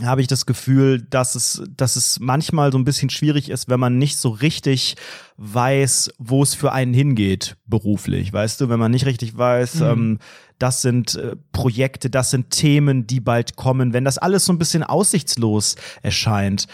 habe 0.00 0.20
ich 0.20 0.28
das 0.28 0.46
Gefühl, 0.46 1.02
dass 1.02 1.34
es, 1.34 1.62
dass 1.76 1.96
es 1.96 2.20
manchmal 2.20 2.70
so 2.72 2.78
ein 2.78 2.84
bisschen 2.84 3.10
schwierig 3.10 3.50
ist, 3.50 3.68
wenn 3.68 3.80
man 3.80 3.98
nicht 3.98 4.16
so 4.18 4.28
richtig 4.30 4.96
weiß, 5.36 6.12
wo 6.18 6.42
es 6.42 6.54
für 6.54 6.72
einen 6.72 6.94
hingeht 6.94 7.56
beruflich. 7.66 8.32
Weißt 8.32 8.60
du, 8.60 8.68
wenn 8.68 8.78
man 8.78 8.92
nicht 8.92 9.06
richtig 9.06 9.36
weiß, 9.36 9.76
mhm. 9.76 9.86
ähm, 9.86 10.18
das 10.58 10.82
sind 10.82 11.14
äh, 11.14 11.36
Projekte, 11.52 12.10
das 12.10 12.30
sind 12.30 12.50
Themen, 12.50 13.06
die 13.06 13.20
bald 13.20 13.56
kommen, 13.56 13.92
wenn 13.92 14.04
das 14.04 14.18
alles 14.18 14.44
so 14.44 14.52
ein 14.52 14.58
bisschen 14.58 14.82
aussichtslos 14.82 15.76
erscheint, 16.02 16.66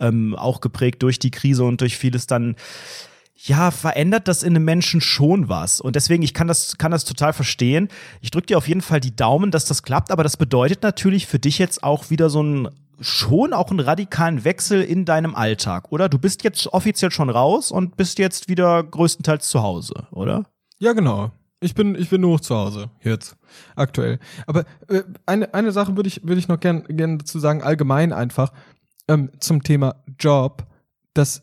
ähm, 0.00 0.34
auch 0.34 0.60
geprägt 0.60 1.02
durch 1.02 1.18
die 1.18 1.30
Krise 1.30 1.64
und 1.64 1.80
durch 1.80 1.96
vieles, 1.96 2.26
dann 2.26 2.56
ja, 3.36 3.70
verändert 3.70 4.28
das 4.28 4.42
in 4.42 4.54
einem 4.54 4.64
Menschen 4.64 5.00
schon 5.00 5.48
was. 5.48 5.80
Und 5.80 5.96
deswegen, 5.96 6.22
ich 6.22 6.34
kann 6.34 6.46
das, 6.46 6.78
kann 6.78 6.92
das 6.92 7.04
total 7.04 7.32
verstehen. 7.32 7.88
Ich 8.20 8.30
drücke 8.30 8.46
dir 8.46 8.58
auf 8.58 8.68
jeden 8.68 8.80
Fall 8.80 9.00
die 9.00 9.14
Daumen, 9.14 9.50
dass 9.50 9.64
das 9.64 9.82
klappt, 9.82 10.10
aber 10.10 10.22
das 10.22 10.36
bedeutet 10.36 10.82
natürlich 10.82 11.26
für 11.26 11.38
dich 11.38 11.58
jetzt 11.58 11.82
auch 11.82 12.10
wieder 12.10 12.30
so 12.30 12.42
ein 12.42 12.68
schon 13.00 13.52
auch 13.52 13.70
einen 13.70 13.80
radikalen 13.80 14.44
Wechsel 14.44 14.80
in 14.80 15.04
deinem 15.04 15.34
Alltag, 15.34 15.90
oder? 15.90 16.08
Du 16.08 16.18
bist 16.18 16.44
jetzt 16.44 16.72
offiziell 16.72 17.10
schon 17.10 17.28
raus 17.28 17.72
und 17.72 17.96
bist 17.96 18.18
jetzt 18.18 18.48
wieder 18.48 18.84
größtenteils 18.84 19.48
zu 19.48 19.62
Hause, 19.62 20.06
oder? 20.12 20.44
Ja, 20.78 20.92
genau. 20.92 21.32
Ich 21.60 21.74
bin, 21.74 21.94
ich 21.94 22.10
bin 22.10 22.20
nur 22.20 22.42
zu 22.42 22.54
Hause 22.54 22.90
jetzt, 23.02 23.36
aktuell. 23.74 24.18
Aber 24.46 24.64
äh, 24.88 25.02
eine, 25.24 25.52
eine 25.54 25.72
Sache 25.72 25.96
würde 25.96 26.08
ich, 26.08 26.22
würde 26.22 26.38
ich 26.38 26.46
noch 26.46 26.60
gern, 26.60 26.84
gern 26.88 27.18
dazu 27.18 27.38
sagen, 27.38 27.62
allgemein 27.62 28.12
einfach, 28.12 28.52
ähm, 29.08 29.30
zum 29.40 29.62
Thema 29.62 29.96
Job, 30.18 30.66
dass 31.14 31.42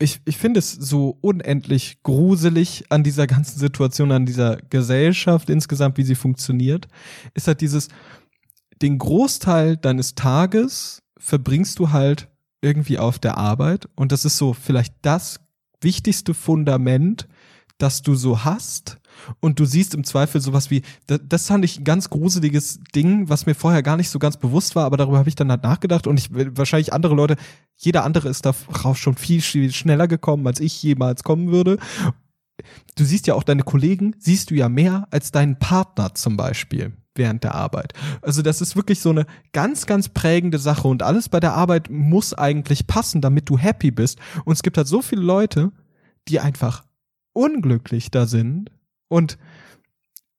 ich, 0.00 0.20
ich 0.24 0.36
finde 0.36 0.60
es 0.60 0.72
so 0.72 1.18
unendlich 1.20 2.02
gruselig 2.02 2.84
an 2.88 3.02
dieser 3.02 3.26
ganzen 3.26 3.58
Situation, 3.58 4.12
an 4.12 4.26
dieser 4.26 4.56
Gesellschaft 4.70 5.50
insgesamt, 5.50 5.98
wie 5.98 6.04
sie 6.04 6.14
funktioniert, 6.14 6.86
ist 7.34 7.48
halt 7.48 7.60
dieses, 7.60 7.88
den 8.80 8.98
Großteil 8.98 9.76
deines 9.76 10.14
Tages 10.14 11.02
verbringst 11.18 11.78
du 11.80 11.90
halt 11.90 12.28
irgendwie 12.60 12.98
auf 12.98 13.18
der 13.18 13.38
Arbeit. 13.38 13.88
Und 13.96 14.12
das 14.12 14.24
ist 14.24 14.38
so 14.38 14.52
vielleicht 14.52 14.94
das 15.02 15.40
wichtigste 15.80 16.32
Fundament, 16.32 17.28
das 17.78 18.02
du 18.02 18.14
so 18.14 18.44
hast 18.44 18.98
und 19.40 19.58
du 19.58 19.64
siehst 19.64 19.94
im 19.94 20.04
Zweifel 20.04 20.40
sowas 20.40 20.70
wie, 20.70 20.82
das, 21.06 21.20
das 21.24 21.46
fand 21.46 21.64
ich 21.64 21.78
ein 21.78 21.84
ganz 21.84 22.10
gruseliges 22.10 22.80
Ding, 22.94 23.28
was 23.28 23.46
mir 23.46 23.54
vorher 23.54 23.82
gar 23.82 23.96
nicht 23.96 24.10
so 24.10 24.18
ganz 24.18 24.36
bewusst 24.36 24.76
war, 24.76 24.84
aber 24.84 24.96
darüber 24.96 25.18
habe 25.18 25.28
ich 25.28 25.34
dann 25.34 25.50
halt 25.50 25.62
nachgedacht 25.62 26.06
und 26.06 26.18
ich 26.18 26.30
wahrscheinlich 26.32 26.92
andere 26.92 27.14
Leute, 27.14 27.36
jeder 27.76 28.04
andere 28.04 28.28
ist 28.28 28.44
darauf 28.44 28.96
schon 28.98 29.16
viel, 29.16 29.40
viel 29.40 29.72
schneller 29.72 30.08
gekommen, 30.08 30.46
als 30.46 30.60
ich 30.60 30.82
jemals 30.82 31.22
kommen 31.22 31.50
würde. 31.50 31.78
Du 32.96 33.04
siehst 33.04 33.26
ja 33.26 33.34
auch 33.34 33.44
deine 33.44 33.62
Kollegen, 33.62 34.16
siehst 34.18 34.50
du 34.50 34.54
ja 34.54 34.68
mehr 34.68 35.06
als 35.10 35.30
deinen 35.30 35.58
Partner 35.58 36.14
zum 36.14 36.36
Beispiel 36.36 36.92
während 37.14 37.44
der 37.44 37.54
Arbeit. 37.54 37.92
Also 38.22 38.42
das 38.42 38.60
ist 38.60 38.76
wirklich 38.76 39.00
so 39.00 39.10
eine 39.10 39.26
ganz, 39.52 39.86
ganz 39.86 40.08
prägende 40.08 40.58
Sache 40.58 40.88
und 40.88 41.02
alles 41.02 41.28
bei 41.28 41.40
der 41.40 41.52
Arbeit 41.52 41.90
muss 41.90 42.32
eigentlich 42.32 42.86
passen, 42.86 43.20
damit 43.20 43.48
du 43.48 43.58
happy 43.58 43.90
bist. 43.90 44.18
Und 44.44 44.54
es 44.54 44.62
gibt 44.62 44.78
halt 44.78 44.88
so 44.88 45.02
viele 45.02 45.22
Leute, 45.22 45.72
die 46.28 46.40
einfach 46.40 46.84
unglücklich 47.32 48.10
da 48.10 48.26
sind 48.26 48.70
und 49.08 49.38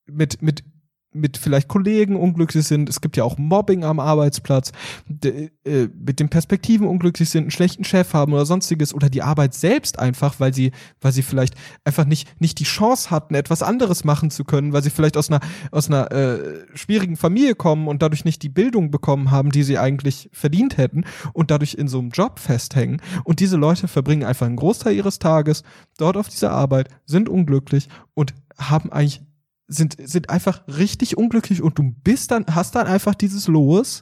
mit, 0.06 0.42
mit 0.42 0.64
mit 1.12 1.38
vielleicht 1.38 1.68
Kollegen 1.68 2.16
unglücklich 2.16 2.68
sind. 2.68 2.88
Es 2.88 3.02
gibt 3.02 3.18
ja 3.18 3.24
auch 3.24 3.38
Mobbing 3.40 3.84
am 3.84 4.00
Arbeitsplatz, 4.00 4.72
de, 5.08 5.50
äh, 5.66 5.88
mit 5.98 6.20
den 6.20 6.30
Perspektiven 6.30 6.88
unglücklich 6.88 7.30
sind, 7.30 7.44
einen 7.44 7.52
schlechten 7.52 7.84
Chef 7.84 8.14
haben 8.14 8.34
oder 8.34 8.46
sonstiges 8.46 8.94
oder 8.94 9.10
die 9.10 9.24
Arbeit 9.24 9.56
selbst 9.56 9.98
einfach, 9.98 10.40
weil 10.40 10.54
sie, 10.54 10.72
weil 11.02 11.12
sie 11.12 11.24
vielleicht 11.24 11.56
einfach 11.84 12.06
nicht 12.06 12.40
nicht 12.40 12.60
die 12.60 12.64
Chance 12.64 13.10
hatten, 13.10 13.34
etwas 13.34 13.64
anderes 13.64 14.04
machen 14.04 14.30
zu 14.30 14.44
können, 14.44 14.72
weil 14.72 14.84
sie 14.84 14.92
vielleicht 14.92 15.18
aus 15.18 15.32
einer 15.32 15.40
aus 15.72 15.88
einer 15.88 16.12
äh, 16.12 16.66
schwierigen 16.76 17.18
Familie 17.18 17.56
kommen 17.56 17.88
und 17.88 18.04
dadurch 18.04 18.24
nicht 18.24 18.44
die 18.44 18.50
Bildung 18.50 18.92
bekommen 18.92 19.32
haben, 19.32 19.52
die 19.52 19.64
sie 19.64 19.80
eigentlich 19.80 20.30
verdient 20.32 20.78
hätten 20.78 21.06
und 21.34 21.50
dadurch 21.50 21.74
in 21.74 21.88
so 21.88 21.98
einem 21.98 22.10
Job 22.10 22.38
festhängen. 22.38 23.02
Und 23.24 23.40
diese 23.40 23.58
Leute 23.58 23.88
verbringen 23.88 24.24
einfach 24.24 24.46
einen 24.46 24.58
Großteil 24.58 24.96
ihres 24.96 25.18
Tages 25.18 25.64
dort 25.98 26.18
auf 26.18 26.30
dieser 26.30 26.52
Arbeit, 26.52 26.90
sind 27.06 27.30
unglücklich 27.30 27.90
und 28.14 28.36
haben 28.60 28.92
eigentlich 28.92 29.22
sind, 29.68 29.98
sind 30.04 30.30
einfach 30.30 30.68
richtig 30.68 31.18
unglücklich 31.18 31.62
und 31.62 31.78
du 31.78 31.94
bist 32.04 32.32
dann, 32.32 32.46
hast 32.50 32.76
dann 32.76 32.88
einfach 32.88 33.16
dieses 33.16 33.48
Los 33.48 34.02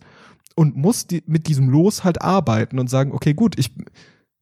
und 0.55 0.75
musst 0.75 1.11
die, 1.11 1.23
mit 1.27 1.47
diesem 1.47 1.69
Los 1.69 2.03
halt 2.03 2.21
arbeiten 2.21 2.79
und 2.79 2.89
sagen, 2.89 3.11
okay, 3.11 3.33
gut, 3.33 3.59
ich, 3.59 3.75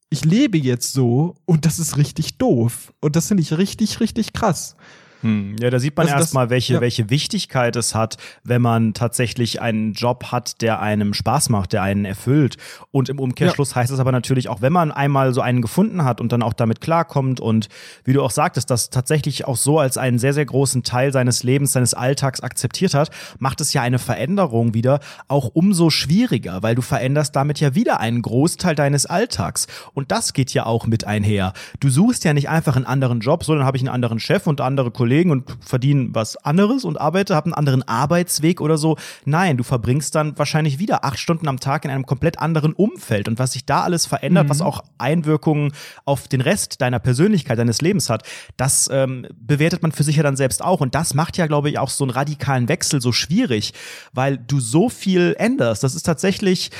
ich 0.09 0.23
lebe 0.23 0.57
jetzt 0.57 0.93
so 0.93 1.35
und 1.45 1.65
das 1.65 1.79
ist 1.79 1.97
richtig 1.97 2.37
doof. 2.37 2.93
Und 3.01 3.15
das 3.15 3.27
finde 3.27 3.41
ich 3.41 3.57
richtig, 3.57 3.99
richtig 3.99 4.33
krass. 4.33 4.77
Hm, 5.25 5.55
ja, 5.59 5.71
da 5.71 5.79
sieht 5.79 5.97
man 5.97 6.05
also 6.05 6.19
erstmal, 6.19 6.51
welche, 6.51 6.75
ja. 6.75 6.81
welche 6.81 7.09
Wichtigkeit 7.09 7.75
es 7.75 7.95
hat, 7.95 8.17
wenn 8.43 8.61
man 8.61 8.93
tatsächlich 8.93 9.59
einen 9.59 9.93
Job 9.93 10.25
hat, 10.25 10.61
der 10.61 10.81
einem 10.81 11.15
Spaß 11.15 11.49
macht, 11.49 11.73
der 11.73 11.81
einen 11.81 12.05
erfüllt. 12.05 12.57
Und 12.91 13.09
im 13.09 13.17
Umkehrschluss 13.19 13.71
ja. 13.71 13.77
heißt 13.77 13.91
es 13.91 13.99
aber 13.99 14.11
natürlich 14.11 14.49
auch, 14.49 14.61
wenn 14.61 14.71
man 14.71 14.91
einmal 14.91 15.33
so 15.33 15.41
einen 15.41 15.63
gefunden 15.63 16.03
hat 16.03 16.21
und 16.21 16.31
dann 16.31 16.43
auch 16.43 16.53
damit 16.53 16.79
klarkommt 16.79 17.39
und 17.39 17.69
wie 18.03 18.13
du 18.13 18.21
auch 18.21 18.29
sagtest, 18.29 18.69
das 18.69 18.91
tatsächlich 18.91 19.45
auch 19.45 19.57
so 19.57 19.79
als 19.79 19.97
einen 19.97 20.19
sehr, 20.19 20.33
sehr 20.35 20.45
großen 20.45 20.83
Teil 20.83 21.11
seines 21.11 21.41
Lebens, 21.41 21.71
seines 21.71 21.95
Alltags 21.95 22.41
akzeptiert 22.41 22.93
hat, 22.93 23.09
macht 23.39 23.61
es 23.61 23.73
ja 23.73 23.81
eine 23.81 23.97
Veränderung 23.97 24.75
wieder 24.75 24.99
auch 25.27 25.49
umso 25.55 25.89
schwieriger, 25.89 26.61
weil 26.61 26.75
du 26.75 26.83
veränderst 26.83 27.35
damit 27.35 27.59
ja 27.59 27.73
wieder 27.73 27.99
einen 27.99 28.21
Großteil 28.21 28.75
deines 28.75 29.07
Alltags. 29.07 29.65
Und 29.95 30.11
das 30.11 30.33
geht 30.33 30.53
ja 30.53 30.67
auch 30.67 30.85
mit 30.85 31.07
einher. 31.07 31.53
Du 31.79 31.89
suchst 31.89 32.23
ja 32.25 32.33
nicht 32.35 32.47
einfach 32.47 32.75
einen 32.75 32.85
anderen 32.85 33.21
Job, 33.21 33.43
sondern 33.43 33.65
habe 33.65 33.77
ich 33.77 33.81
einen 33.81 33.89
anderen 33.89 34.19
Chef 34.19 34.45
und 34.45 34.61
andere 34.61 34.91
Kollegen 34.91 35.14
Kollegen 35.15 35.31
und 35.31 35.57
verdienen 35.61 36.13
was 36.13 36.35
anderes 36.35 36.83
und 36.83 36.99
arbeite, 36.99 37.35
habe 37.35 37.45
einen 37.45 37.53
anderen 37.53 37.87
Arbeitsweg 37.87 38.59
oder 38.59 38.77
so. 38.77 38.97
Nein, 39.23 39.55
du 39.55 39.63
verbringst 39.63 40.13
dann 40.13 40.37
wahrscheinlich 40.37 40.77
wieder 40.77 41.05
acht 41.05 41.17
Stunden 41.19 41.47
am 41.47 41.61
Tag 41.61 41.85
in 41.85 41.91
einem 41.91 42.05
komplett 42.05 42.39
anderen 42.39 42.73
Umfeld 42.73 43.29
und 43.29 43.39
was 43.39 43.53
sich 43.53 43.65
da 43.65 43.83
alles 43.83 44.05
verändert, 44.05 44.45
mhm. 44.45 44.49
was 44.49 44.61
auch 44.61 44.83
Einwirkungen 44.97 45.71
auf 46.03 46.27
den 46.27 46.41
Rest 46.41 46.81
deiner 46.81 46.99
Persönlichkeit, 46.99 47.57
deines 47.57 47.79
Lebens 47.79 48.09
hat, 48.09 48.23
das 48.57 48.89
ähm, 48.91 49.25
bewertet 49.39 49.83
man 49.83 49.93
für 49.93 50.03
sich 50.03 50.17
ja 50.17 50.23
dann 50.23 50.35
selbst 50.35 50.61
auch 50.61 50.81
und 50.81 50.95
das 50.95 51.13
macht 51.13 51.37
ja, 51.37 51.47
glaube 51.47 51.69
ich, 51.69 51.79
auch 51.79 51.89
so 51.89 52.03
einen 52.03 52.11
radikalen 52.11 52.67
Wechsel 52.67 52.99
so 52.99 53.13
schwierig, 53.13 53.73
weil 54.11 54.37
du 54.37 54.59
so 54.59 54.89
viel 54.89 55.33
änderst. 55.39 55.81
Das 55.81 55.95
ist 55.95 56.03
tatsächlich, 56.03 56.71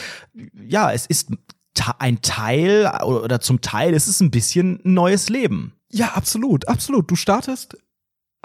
ja, 0.53 0.91
es 0.91 1.05
ist 1.05 1.29
ein 1.99 2.21
Teil 2.21 2.91
oder 3.03 3.39
zum 3.39 3.61
Teil 3.61 3.93
ist 3.93 4.07
es 4.07 4.19
ein 4.19 4.31
bisschen 4.31 4.81
ein 4.83 4.93
neues 4.93 5.29
Leben. 5.29 5.73
Ja, 5.91 6.09
absolut, 6.15 6.67
absolut. 6.67 7.09
Du 7.09 7.15
startest 7.15 7.77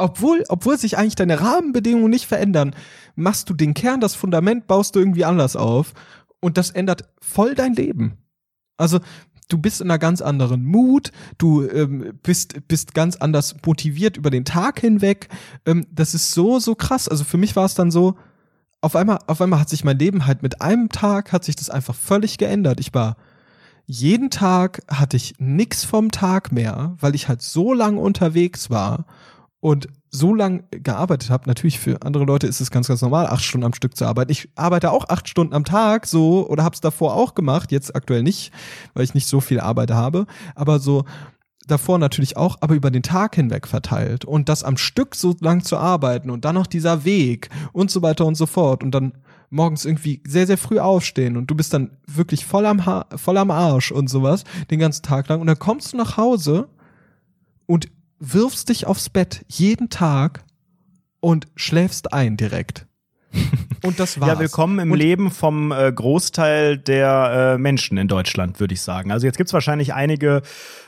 obwohl, 0.01 0.45
obwohl 0.49 0.79
sich 0.79 0.99
eigentlich 0.99 1.15
deine 1.15 1.41
Rahmenbedingungen 1.41 2.11
nicht 2.11 2.27
verändern, 2.27 2.75
machst 3.15 3.49
du 3.51 3.55
den 3.55 3.75
Kern, 3.75 4.01
das 4.01 4.15
Fundament 4.15 4.67
baust 4.67 4.95
du 4.95 5.01
irgendwie 5.01 5.25
anders 5.25 5.57
auf 5.57 5.93
und 6.41 6.57
das 6.57 6.71
ändert 6.71 7.09
voll 7.21 7.55
dein 7.55 7.75
Leben. 7.75 8.19
Also 8.77 9.01
du 9.49 9.59
bist 9.59 9.81
in 9.81 9.91
einer 9.91 9.99
ganz 9.99 10.23
anderen 10.23 10.65
Mut, 10.65 11.13
du 11.39 11.69
ähm, 11.69 12.19
bist 12.23 12.67
bist 12.69 12.95
ganz 12.95 13.17
anders 13.17 13.57
motiviert 13.65 14.17
über 14.17 14.31
den 14.31 14.45
Tag 14.45 14.81
hinweg. 14.81 15.29
Ähm, 15.67 15.87
das 15.91 16.15
ist 16.15 16.33
so 16.33 16.59
so 16.59 16.75
krass. 16.75 17.09
Also 17.09 17.25
für 17.25 17.37
mich 17.37 17.57
war 17.57 17.67
es 17.67 17.75
dann 17.75 17.91
so, 17.91 18.17
auf 18.81 18.97
einmal 18.97 19.19
auf 19.27 19.41
einmal 19.41 19.61
hat 19.61 19.69
sich 19.69 19.85
mein 19.85 19.99
Leben 19.99 20.27
halt 20.27 20.43
mit 20.43 20.63
einem 20.63 20.89
Tag 20.89 21.33
hat 21.33 21.45
sich 21.45 21.57
das 21.57 21.69
einfach 21.71 21.95
völlig 21.95 22.39
geändert. 22.39 22.81
Ich 22.81 22.95
war 22.95 23.17
jeden 23.87 24.31
Tag 24.31 24.83
hatte 24.89 25.17
ich 25.17 25.35
nix 25.39 25.85
vom 25.85 26.11
Tag 26.11 26.53
mehr, 26.53 26.97
weil 27.01 27.15
ich 27.15 27.29
halt 27.29 27.43
so 27.43 27.75
lang 27.75 27.99
unterwegs 27.99 28.71
war 28.71 29.05
und 29.61 29.89
so 30.09 30.35
lang 30.35 30.65
gearbeitet 30.71 31.31
habe, 31.31 31.47
natürlich 31.47 31.79
für 31.79 32.03
andere 32.03 32.25
Leute 32.25 32.47
ist 32.47 32.61
es 32.61 32.71
ganz, 32.71 32.89
ganz 32.89 33.03
normal, 33.03 33.27
acht 33.27 33.45
Stunden 33.45 33.67
am 33.67 33.75
Stück 33.75 33.97
zu 33.97 34.07
arbeiten. 34.07 34.33
Ich 34.33 34.49
arbeite 34.57 34.91
auch 34.91 35.09
acht 35.09 35.29
Stunden 35.29 35.55
am 35.55 35.65
Tag 35.65 36.07
so 36.07 36.49
oder 36.49 36.65
habe 36.65 36.75
es 36.75 36.81
davor 36.81 37.15
auch 37.15 37.35
gemacht, 37.35 37.71
jetzt 37.71 37.95
aktuell 37.95 38.23
nicht, 38.23 38.53
weil 38.95 39.05
ich 39.05 39.15
nicht 39.15 39.29
so 39.29 39.41
viel 39.41 39.61
Arbeit 39.61 39.91
habe, 39.91 40.27
aber 40.55 40.81
so 40.81 41.05
davor 41.67 41.99
natürlich 41.99 42.37
auch, 42.37 42.57
aber 42.61 42.75
über 42.75 42.91
den 42.91 43.03
Tag 43.03 43.37
hinweg 43.37 43.67
verteilt. 43.67 44.25
Und 44.25 44.49
das 44.49 44.65
am 44.65 44.77
Stück 44.77 45.15
so 45.15 45.37
lang 45.41 45.63
zu 45.63 45.77
arbeiten 45.77 46.31
und 46.31 46.45
dann 46.45 46.55
noch 46.55 46.67
dieser 46.67 47.05
Weg 47.05 47.49
und 47.73 47.91
so 47.91 48.03
weiter 48.03 48.27
und 48.27 48.35
so 48.35 48.47
fort. 48.47 48.83
Und 48.83 48.93
dann 48.93 49.13
morgens 49.51 49.85
irgendwie 49.85 50.23
sehr, 50.27 50.47
sehr 50.47 50.59
früh 50.59 50.79
aufstehen 50.79 51.37
und 51.37 51.51
du 51.51 51.55
bist 51.55 51.75
dann 51.75 51.91
wirklich 52.07 52.47
voll 52.47 52.67
am, 52.67 52.87
ha 52.87 53.07
voll 53.17 53.37
am 53.37 53.51
Arsch 53.51 53.91
und 53.93 54.09
sowas 54.09 54.45
den 54.71 54.79
ganzen 54.79 55.03
Tag 55.03 55.29
lang. 55.29 55.41
Und 55.41 55.47
dann 55.47 55.59
kommst 55.59 55.93
du 55.93 55.97
nach 55.97 56.17
Hause 56.17 56.69
und 57.67 57.89
wirfst 58.21 58.69
dich 58.69 58.87
aufs 58.87 59.09
Bett 59.09 59.45
jeden 59.49 59.89
Tag 59.89 60.45
und 61.19 61.49
schläfst 61.57 62.13
ein 62.13 62.37
direkt. 62.37 62.87
Und 63.83 63.99
das 63.99 64.21
war's. 64.21 64.29
Ja, 64.29 64.39
willkommen 64.39 64.79
im 64.79 64.93
und 64.93 64.99
Leben 64.99 65.31
vom 65.31 65.73
äh, 65.73 65.91
Großteil 65.91 66.77
der 66.77 67.55
äh, 67.55 67.59
Menschen 67.59 67.97
in 67.97 68.09
Deutschland, 68.09 68.61
würde 68.61 68.75
ich 68.75 68.83
sagen. 68.83 69.11
Also 69.11 69.27
jetzt 69.27 69.39
gibt's 69.39 69.55
wahrscheinlich 69.55 69.95
einige 69.95 70.43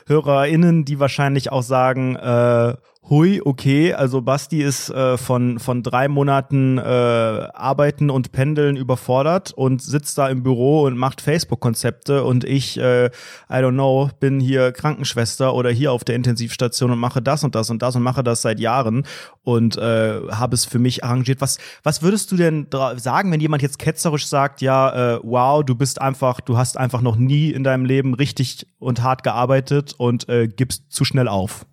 HörerInnen, 0.05 0.85
die 0.85 0.99
wahrscheinlich 0.99 1.51
auch 1.51 1.63
sagen, 1.63 2.15
äh, 2.17 2.75
hui, 3.09 3.41
okay, 3.43 3.93
also 3.93 4.21
Basti 4.21 4.61
ist 4.63 4.89
äh, 4.89 5.17
von, 5.17 5.59
von 5.59 5.83
drei 5.83 6.07
Monaten 6.07 6.77
äh, 6.77 6.81
Arbeiten 6.81 8.09
und 8.09 8.31
Pendeln 8.31 8.77
überfordert 8.77 9.51
und 9.51 9.81
sitzt 9.81 10.17
da 10.17 10.29
im 10.29 10.41
Büro 10.41 10.83
und 10.83 10.97
macht 10.97 11.19
Facebook-Konzepte 11.19 12.23
und 12.23 12.45
ich, 12.45 12.79
äh, 12.79 13.07
I 13.07 13.11
don't 13.49 13.73
know, 13.73 14.09
bin 14.21 14.39
hier 14.39 14.71
Krankenschwester 14.71 15.53
oder 15.53 15.69
hier 15.69 15.91
auf 15.91 16.05
der 16.05 16.15
Intensivstation 16.15 16.91
und 16.91 16.99
mache 16.99 17.21
das 17.21 17.43
und 17.43 17.55
das 17.55 17.69
und 17.69 17.81
das 17.81 17.95
und 17.97 18.03
mache 18.03 18.23
das 18.23 18.41
seit 18.41 18.59
Jahren 18.59 19.05
und 19.43 19.77
äh, 19.77 20.21
habe 20.31 20.55
es 20.55 20.63
für 20.63 20.79
mich 20.79 21.03
arrangiert. 21.03 21.41
Was, 21.41 21.57
was 21.83 22.01
würdest 22.01 22.31
du 22.31 22.37
denn 22.37 22.67
sagen, 22.95 23.31
wenn 23.33 23.41
jemand 23.41 23.61
jetzt 23.61 23.79
ketzerisch 23.79 24.27
sagt, 24.27 24.61
ja, 24.61 25.15
äh, 25.15 25.19
wow, 25.23 25.63
du 25.63 25.75
bist 25.75 25.99
einfach, 26.01 26.39
du 26.39 26.57
hast 26.57 26.77
einfach 26.77 27.01
noch 27.01 27.17
nie 27.17 27.51
in 27.51 27.65
deinem 27.65 27.83
Leben 27.83 28.13
richtig 28.13 28.65
und 28.79 29.03
hart 29.03 29.23
gearbeitet 29.23 29.93
und 29.97 30.29
äh, 30.29 30.47
gibst 30.47 30.89
zu 30.89 31.03
schnell 31.03 31.27
auf? 31.27 31.65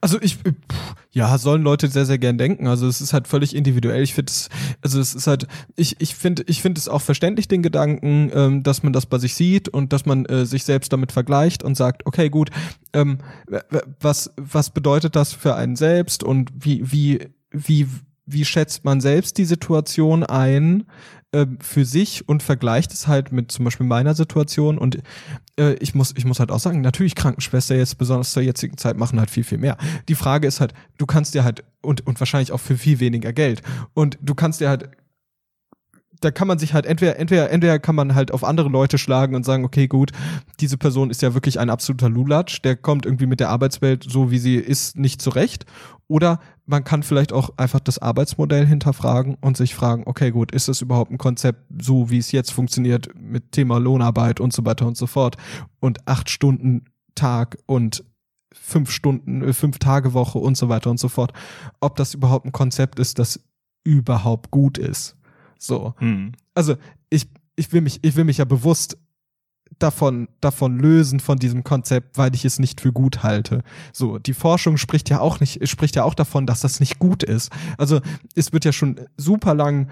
Also 0.00 0.20
ich, 0.20 0.38
ja, 1.10 1.36
sollen 1.38 1.62
Leute 1.62 1.88
sehr, 1.88 2.06
sehr 2.06 2.18
gern 2.18 2.38
denken. 2.38 2.66
Also 2.66 2.86
es 2.86 3.00
ist 3.00 3.12
halt 3.12 3.28
völlig 3.28 3.54
individuell. 3.54 4.02
Ich 4.02 4.14
finde 4.14 4.30
es, 4.30 4.48
also 4.80 5.00
es 5.00 5.14
ist 5.14 5.26
halt, 5.26 5.46
ich, 5.76 6.00
ich 6.00 6.14
finde, 6.14 6.44
ich 6.46 6.62
finde 6.62 6.78
es 6.78 6.88
auch 6.88 7.02
verständlich, 7.02 7.48
den 7.48 7.62
Gedanken, 7.62 8.30
ähm, 8.34 8.62
dass 8.62 8.82
man 8.82 8.92
das 8.92 9.06
bei 9.06 9.18
sich 9.18 9.34
sieht 9.34 9.68
und 9.68 9.92
dass 9.92 10.06
man 10.06 10.24
äh, 10.26 10.46
sich 10.46 10.64
selbst 10.64 10.92
damit 10.92 11.12
vergleicht 11.12 11.62
und 11.62 11.76
sagt, 11.76 12.06
okay, 12.06 12.30
gut, 12.30 12.50
ähm, 12.92 13.18
was, 14.00 14.32
was 14.36 14.70
bedeutet 14.70 15.16
das 15.16 15.32
für 15.32 15.54
einen 15.54 15.76
selbst 15.76 16.22
und 16.22 16.50
wie, 16.54 16.90
wie, 16.90 17.28
wie, 17.50 17.86
wie 18.26 18.44
schätzt 18.44 18.84
man 18.84 19.00
selbst 19.00 19.38
die 19.38 19.44
Situation 19.44 20.24
ein? 20.24 20.84
Äh, 21.32 21.46
für 21.60 21.84
sich 21.84 22.28
und 22.28 22.42
vergleicht 22.42 22.92
es 22.92 23.06
halt 23.06 23.32
mit 23.32 23.50
zum 23.50 23.64
Beispiel 23.64 23.86
meiner 23.86 24.14
Situation 24.14 24.78
und 24.78 24.98
äh, 25.58 25.74
ich 25.74 25.94
muss 25.94 26.14
ich 26.16 26.24
muss 26.24 26.40
halt 26.40 26.50
auch 26.50 26.58
sagen, 26.58 26.80
natürlich 26.80 27.14
Krankenschwester 27.14 27.74
jetzt 27.74 27.98
besonders 27.98 28.32
zur 28.32 28.42
jetzigen 28.42 28.76
Zeit 28.76 28.96
machen 28.96 29.18
halt 29.18 29.30
viel 29.30 29.44
viel 29.44 29.58
mehr. 29.58 29.76
Die 30.08 30.14
Frage 30.14 30.46
ist 30.46 30.60
halt, 30.60 30.74
du 30.98 31.06
kannst 31.06 31.34
dir 31.34 31.44
halt 31.44 31.64
und 31.80 32.06
und 32.06 32.20
wahrscheinlich 32.20 32.52
auch 32.52 32.60
für 32.60 32.76
viel 32.76 33.00
weniger 33.00 33.32
Geld 33.32 33.62
und 33.94 34.18
du 34.20 34.34
kannst 34.34 34.60
dir 34.60 34.68
halt 34.68 34.90
da 36.24 36.30
kann 36.30 36.48
man 36.48 36.58
sich 36.58 36.72
halt 36.72 36.86
entweder, 36.86 37.18
entweder, 37.18 37.50
entweder 37.50 37.78
kann 37.78 37.94
man 37.94 38.14
halt 38.14 38.32
auf 38.32 38.44
andere 38.44 38.68
Leute 38.68 38.98
schlagen 38.98 39.34
und 39.34 39.44
sagen, 39.44 39.64
okay, 39.64 39.88
gut, 39.88 40.12
diese 40.60 40.78
Person 40.78 41.10
ist 41.10 41.22
ja 41.22 41.34
wirklich 41.34 41.58
ein 41.58 41.70
absoluter 41.70 42.08
Lulatsch, 42.08 42.62
der 42.62 42.76
kommt 42.76 43.04
irgendwie 43.04 43.26
mit 43.26 43.40
der 43.40 43.50
Arbeitswelt 43.50 44.04
so 44.08 44.30
wie 44.30 44.38
sie 44.38 44.56
ist 44.56 44.96
nicht 44.96 45.20
zurecht. 45.20 45.66
Oder 46.08 46.40
man 46.66 46.84
kann 46.84 47.02
vielleicht 47.02 47.32
auch 47.32 47.50
einfach 47.56 47.80
das 47.80 47.98
Arbeitsmodell 47.98 48.66
hinterfragen 48.66 49.36
und 49.40 49.56
sich 49.56 49.74
fragen, 49.74 50.02
okay, 50.06 50.30
gut, 50.30 50.52
ist 50.52 50.68
das 50.68 50.82
überhaupt 50.82 51.10
ein 51.10 51.18
Konzept, 51.18 51.64
so 51.80 52.10
wie 52.10 52.18
es 52.18 52.32
jetzt 52.32 52.52
funktioniert 52.52 53.08
mit 53.14 53.52
Thema 53.52 53.78
Lohnarbeit 53.78 54.38
und 54.38 54.52
so 54.52 54.64
weiter 54.64 54.86
und 54.86 54.96
so 54.96 55.06
fort 55.06 55.36
und 55.80 56.06
acht 56.06 56.30
Stunden 56.30 56.84
Tag 57.14 57.58
und 57.66 58.04
fünf 58.52 58.90
Stunden, 58.90 59.42
äh, 59.42 59.52
fünf 59.52 59.78
Tage 59.78 60.12
Woche 60.12 60.38
und 60.38 60.56
so 60.56 60.68
weiter 60.68 60.90
und 60.90 61.00
so 61.00 61.08
fort, 61.08 61.32
ob 61.80 61.96
das 61.96 62.14
überhaupt 62.14 62.46
ein 62.46 62.52
Konzept 62.52 62.98
ist, 62.98 63.18
das 63.18 63.40
überhaupt 63.84 64.50
gut 64.50 64.78
ist. 64.78 65.16
So. 65.62 65.94
Hm. 65.98 66.32
Also 66.54 66.74
ich, 67.08 67.28
ich 67.54 67.72
will 67.72 67.82
mich, 67.82 68.00
ich 68.02 68.16
will 68.16 68.24
mich 68.24 68.38
ja 68.38 68.44
bewusst 68.44 68.98
davon, 69.78 70.28
davon 70.40 70.78
lösen 70.78 71.20
von 71.20 71.38
diesem 71.38 71.62
Konzept, 71.62 72.18
weil 72.18 72.34
ich 72.34 72.44
es 72.44 72.58
nicht 72.58 72.80
für 72.80 72.92
gut 72.92 73.22
halte. 73.22 73.62
So, 73.92 74.18
die 74.18 74.34
Forschung 74.34 74.76
spricht 74.76 75.08
ja 75.08 75.20
auch 75.20 75.38
nicht, 75.38 75.66
spricht 75.68 75.94
ja 75.94 76.02
auch 76.02 76.14
davon, 76.14 76.46
dass 76.46 76.60
das 76.60 76.80
nicht 76.80 76.98
gut 76.98 77.22
ist. 77.22 77.50
Also, 77.78 78.00
es 78.34 78.52
wird 78.52 78.64
ja 78.64 78.72
schon 78.72 79.00
super 79.16 79.54
lang 79.54 79.88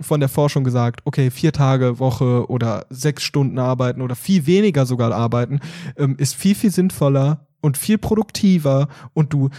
von 0.00 0.20
der 0.20 0.28
Forschung 0.28 0.62
gesagt, 0.62 1.00
okay, 1.04 1.30
vier 1.30 1.52
Tage 1.52 1.98
Woche 1.98 2.48
oder 2.48 2.86
sechs 2.90 3.24
Stunden 3.24 3.58
arbeiten 3.58 4.00
oder 4.00 4.14
viel 4.14 4.46
weniger 4.46 4.86
sogar 4.86 5.12
arbeiten, 5.12 5.60
ähm, 5.96 6.16
ist 6.18 6.34
viel, 6.34 6.54
viel 6.54 6.70
sinnvoller 6.70 7.46
und 7.60 7.78
viel 7.78 7.98
produktiver 7.98 8.88
und 9.12 9.32
du 9.32 9.50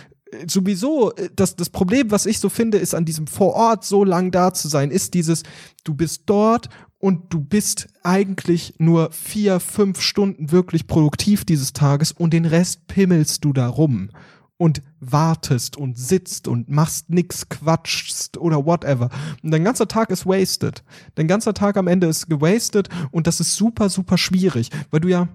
sowieso, 0.48 1.14
äh, 1.14 1.30
das, 1.36 1.56
das 1.56 1.70
Problem, 1.70 2.12
was 2.12 2.26
ich 2.26 2.40
so 2.40 2.50
finde, 2.50 2.78
ist 2.78 2.96
an 2.96 3.06
diesem 3.06 3.28
vor 3.28 3.54
Ort 3.54 3.86
so 3.86 4.04
lang 4.04 4.32
da 4.32 4.54
zu 4.54 4.68
sein, 4.68 4.92
ist 4.92 5.14
dieses, 5.14 5.44
du 5.84 5.94
bist 5.94 6.24
dort 6.26 6.70
und 7.00 7.34
du 7.34 7.40
bist 7.40 7.88
eigentlich 8.04 8.76
nur 8.78 9.12
vier, 9.12 9.60
fünf 9.60 10.02
Stunden 10.02 10.52
wirklich 10.52 10.88
produktiv 10.88 11.46
dieses 11.46 11.74
Tages 11.74 12.12
und 12.12 12.34
den 12.34 12.46
Rest 12.46 12.88
pimmelst 12.88 13.46
du 13.46 13.54
da 13.54 13.68
rum 13.68 14.10
und 14.58 14.82
wartest 15.00 15.76
und 15.78 15.98
sitzt 15.98 16.48
und 16.48 16.70
machst 16.70 17.10
nix, 17.10 17.50
quatschst 17.50 18.38
oder 18.38 18.66
whatever. 18.66 19.10
Und 19.44 19.52
dein 19.52 19.66
ganzer 19.66 19.88
Tag 19.88 20.10
ist 20.12 20.26
wasted. 20.26 20.84
Dein 21.16 21.28
ganzer 21.28 21.54
Tag 21.54 21.76
am 21.78 21.88
Ende 21.88 22.08
ist 22.08 22.30
gewastet 22.30 22.88
und 23.12 23.28
das 23.28 23.40
ist 23.40 23.56
super, 23.56 23.90
super 23.90 24.18
schwierig, 24.18 24.70
weil 24.92 25.02
du 25.02 25.10
ja 25.10 25.28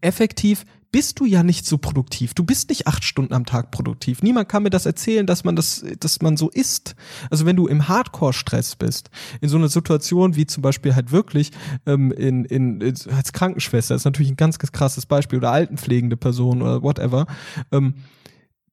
effektiv 0.00 0.64
bist 0.92 1.18
du 1.18 1.24
ja 1.24 1.42
nicht 1.42 1.66
so 1.66 1.78
produktiv. 1.78 2.34
Du 2.34 2.44
bist 2.44 2.68
nicht 2.68 2.86
acht 2.86 3.02
Stunden 3.02 3.32
am 3.32 3.46
Tag 3.46 3.70
produktiv. 3.70 4.22
Niemand 4.22 4.48
kann 4.48 4.62
mir 4.62 4.70
das 4.70 4.86
erzählen, 4.86 5.26
dass 5.26 5.42
man 5.42 5.56
das, 5.56 5.84
dass 5.98 6.20
man 6.20 6.36
so 6.36 6.50
ist. 6.50 6.94
Also 7.30 7.46
wenn 7.46 7.56
du 7.56 7.66
im 7.66 7.88
Hardcore-Stress 7.88 8.76
bist, 8.76 9.10
in 9.40 9.48
so 9.48 9.56
einer 9.56 9.68
Situation 9.68 10.36
wie 10.36 10.46
zum 10.46 10.62
Beispiel 10.62 10.94
halt 10.94 11.10
wirklich 11.10 11.50
ähm, 11.86 12.12
in, 12.12 12.44
in, 12.44 12.82
als 12.82 13.32
Krankenschwester, 13.32 13.94
ist 13.94 14.04
natürlich 14.04 14.30
ein 14.30 14.36
ganz, 14.36 14.58
ganz 14.58 14.70
krasses 14.72 15.06
Beispiel 15.06 15.38
oder 15.38 15.50
altenpflegende 15.50 16.18
Person 16.18 16.60
oder 16.60 16.82
whatever. 16.82 17.26
Ähm, 17.72 17.94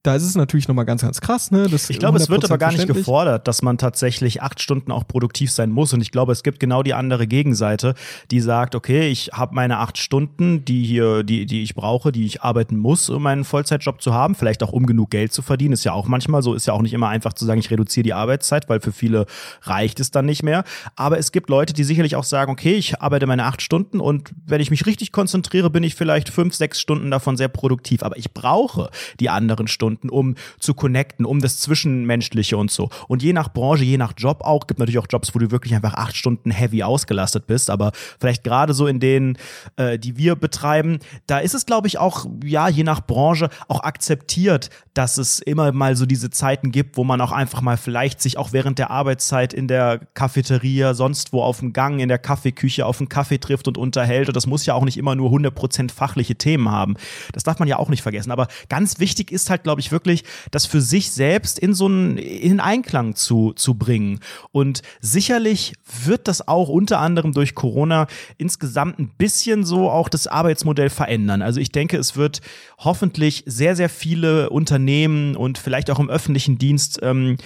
da 0.03 0.15
ist 0.15 0.23
es 0.23 0.35
natürlich 0.35 0.69
nochmal 0.69 0.85
ganz, 0.85 1.01
ganz 1.01 1.19
krass. 1.19 1.51
Ne? 1.51 1.67
Das 1.67 1.89
ich 1.89 1.99
glaube, 1.99 2.17
es 2.17 2.29
wird 2.29 2.45
aber 2.45 2.57
gar 2.57 2.71
nicht 2.71 2.87
gefordert, 2.87 3.49
dass 3.49 3.61
man 3.61 3.77
tatsächlich 3.77 4.41
acht 4.41 4.61
Stunden 4.61 4.93
auch 4.93 5.05
produktiv 5.05 5.51
sein 5.51 5.71
muss. 5.71 5.91
Und 5.91 5.99
ich 5.99 6.11
glaube, 6.11 6.31
es 6.31 6.41
gibt 6.41 6.61
genau 6.61 6.83
die 6.83 6.93
andere 6.93 7.27
Gegenseite, 7.27 7.95
die 8.31 8.39
sagt, 8.39 8.75
okay, 8.75 9.09
ich 9.09 9.31
habe 9.33 9.53
meine 9.55 9.79
acht 9.79 9.97
Stunden, 9.97 10.63
die 10.63 10.85
hier, 10.85 11.23
die, 11.23 11.45
die 11.45 11.63
ich 11.63 11.75
brauche, 11.75 12.13
die 12.13 12.25
ich 12.25 12.41
arbeiten 12.41 12.77
muss, 12.77 13.09
um 13.09 13.27
einen 13.27 13.43
Vollzeitjob 13.43 14.01
zu 14.01 14.13
haben, 14.13 14.35
vielleicht 14.35 14.63
auch 14.63 14.71
um 14.71 14.85
genug 14.85 15.09
Geld 15.09 15.33
zu 15.33 15.41
verdienen. 15.41 15.73
Ist 15.73 15.83
ja 15.83 15.91
auch 15.91 16.07
manchmal 16.07 16.43
so, 16.43 16.53
ist 16.53 16.65
ja 16.65 16.73
auch 16.73 16.81
nicht 16.81 16.93
immer 16.93 17.09
einfach 17.09 17.33
zu 17.33 17.43
sagen, 17.43 17.59
ich 17.59 17.69
reduziere 17.69 18.05
die 18.05 18.13
Arbeitszeit, 18.13 18.69
weil 18.69 18.79
für 18.79 18.93
viele 18.93 19.25
reicht 19.63 19.99
es 19.99 20.11
dann 20.11 20.25
nicht 20.25 20.43
mehr. 20.43 20.63
Aber 20.95 21.17
es 21.17 21.33
gibt 21.33 21.49
Leute, 21.49 21.73
die 21.73 21.83
sicherlich 21.83 22.15
auch 22.15 22.23
sagen, 22.23 22.53
okay, 22.53 22.75
ich 22.75 23.01
arbeite 23.01 23.27
meine 23.27 23.43
acht 23.43 23.61
Stunden 23.61 23.99
und 23.99 24.31
wenn 24.45 24.61
ich 24.61 24.71
mich 24.71 24.85
richtig 24.85 25.11
konzentriere, 25.11 25.69
bin 25.69 25.83
ich 25.83 25.95
vielleicht 25.95 26.29
fünf, 26.29 26.55
sechs 26.55 26.79
Stunden 26.79 27.11
davon 27.11 27.35
sehr 27.35 27.49
produktiv. 27.49 28.01
Aber 28.01 28.17
ich 28.17 28.33
brauche 28.33 28.89
die 29.19 29.29
anderen 29.29 29.67
Stunden 29.67 29.88
Stunden, 29.89 30.09
um 30.09 30.35
zu 30.59 30.73
connecten, 30.73 31.25
um 31.25 31.39
das 31.39 31.59
Zwischenmenschliche 31.59 32.57
und 32.57 32.69
so. 32.69 32.89
Und 33.07 33.23
je 33.23 33.33
nach 33.33 33.51
Branche, 33.51 33.83
je 33.83 33.97
nach 33.97 34.13
Job 34.15 34.41
auch, 34.41 34.67
gibt 34.67 34.79
natürlich 34.79 34.99
auch 34.99 35.07
Jobs, 35.09 35.33
wo 35.33 35.39
du 35.39 35.49
wirklich 35.49 35.73
einfach 35.73 35.95
acht 35.95 36.15
Stunden 36.15 36.51
heavy 36.51 36.83
ausgelastet 36.83 37.47
bist, 37.47 37.69
aber 37.69 37.91
vielleicht 38.19 38.43
gerade 38.43 38.73
so 38.73 38.85
in 38.85 38.99
denen, 38.99 39.37
äh, 39.77 39.97
die 39.97 40.17
wir 40.17 40.35
betreiben, 40.35 40.99
da 41.25 41.39
ist 41.39 41.55
es, 41.55 41.65
glaube 41.65 41.87
ich, 41.87 41.97
auch, 41.97 42.25
ja, 42.43 42.69
je 42.69 42.83
nach 42.83 43.01
Branche 43.01 43.49
auch 43.67 43.81
akzeptiert, 43.81 44.69
dass 44.93 45.17
es 45.17 45.39
immer 45.39 45.71
mal 45.71 45.95
so 45.95 46.05
diese 46.05 46.29
Zeiten 46.29 46.71
gibt, 46.71 46.97
wo 46.97 47.03
man 47.03 47.21
auch 47.21 47.31
einfach 47.31 47.61
mal 47.61 47.77
vielleicht 47.77 48.21
sich 48.21 48.37
auch 48.37 48.53
während 48.53 48.77
der 48.77 48.91
Arbeitszeit 48.91 49.53
in 49.53 49.67
der 49.67 49.99
Cafeteria, 50.13 50.93
sonst 50.93 51.33
wo 51.33 51.41
auf 51.41 51.59
dem 51.59 51.73
Gang, 51.73 51.99
in 51.99 52.09
der 52.09 52.19
Kaffeeküche 52.19 52.85
auf 52.85 52.99
einen 52.99 53.09
Kaffee 53.09 53.39
trifft 53.39 53.67
und 53.67 53.77
unterhält. 53.77 54.27
Und 54.27 54.35
das 54.35 54.45
muss 54.45 54.65
ja 54.65 54.73
auch 54.73 54.83
nicht 54.83 54.97
immer 54.97 55.15
nur 55.15 55.31
100% 55.31 55.91
fachliche 55.91 56.35
Themen 56.35 56.69
haben. 56.69 56.95
Das 57.33 57.43
darf 57.43 57.59
man 57.59 57.67
ja 57.67 57.77
auch 57.77 57.89
nicht 57.89 58.01
vergessen. 58.01 58.31
Aber 58.31 58.47
ganz 58.67 58.99
wichtig 58.99 59.31
ist 59.31 59.49
halt, 59.49 59.63
glaube 59.63 59.78
glaube 59.79 59.81
ich, 59.81 59.91
wirklich, 59.91 60.23
das 60.51 60.65
für 60.65 60.81
sich 60.81 61.11
selbst 61.11 61.59
in 61.59 61.73
so 61.73 61.85
einen 61.85 62.17
in 62.17 62.59
Einklang 62.59 63.15
zu, 63.15 63.53
zu 63.53 63.75
bringen. 63.75 64.19
Und 64.51 64.81
sicherlich 64.99 65.73
wird 66.05 66.27
das 66.27 66.47
auch 66.47 66.69
unter 66.69 66.99
anderem 66.99 67.31
durch 67.31 67.55
Corona 67.55 68.07
insgesamt 68.37 68.99
ein 68.99 69.09
bisschen 69.17 69.63
so 69.63 69.89
auch 69.89 70.09
das 70.09 70.27
Arbeitsmodell 70.27 70.89
verändern. 70.89 71.41
Also 71.41 71.59
ich 71.59 71.71
denke, 71.71 71.97
es 71.97 72.15
wird 72.15 72.41
hoffentlich 72.77 73.43
sehr, 73.45 73.75
sehr 73.75 73.89
viele 73.89 74.49
Unternehmen 74.49 75.35
und 75.35 75.57
vielleicht 75.57 75.89
auch 75.89 75.99
im 75.99 76.09
öffentlichen 76.09 76.57
Dienst 76.57 76.99
ähm, 77.01 77.37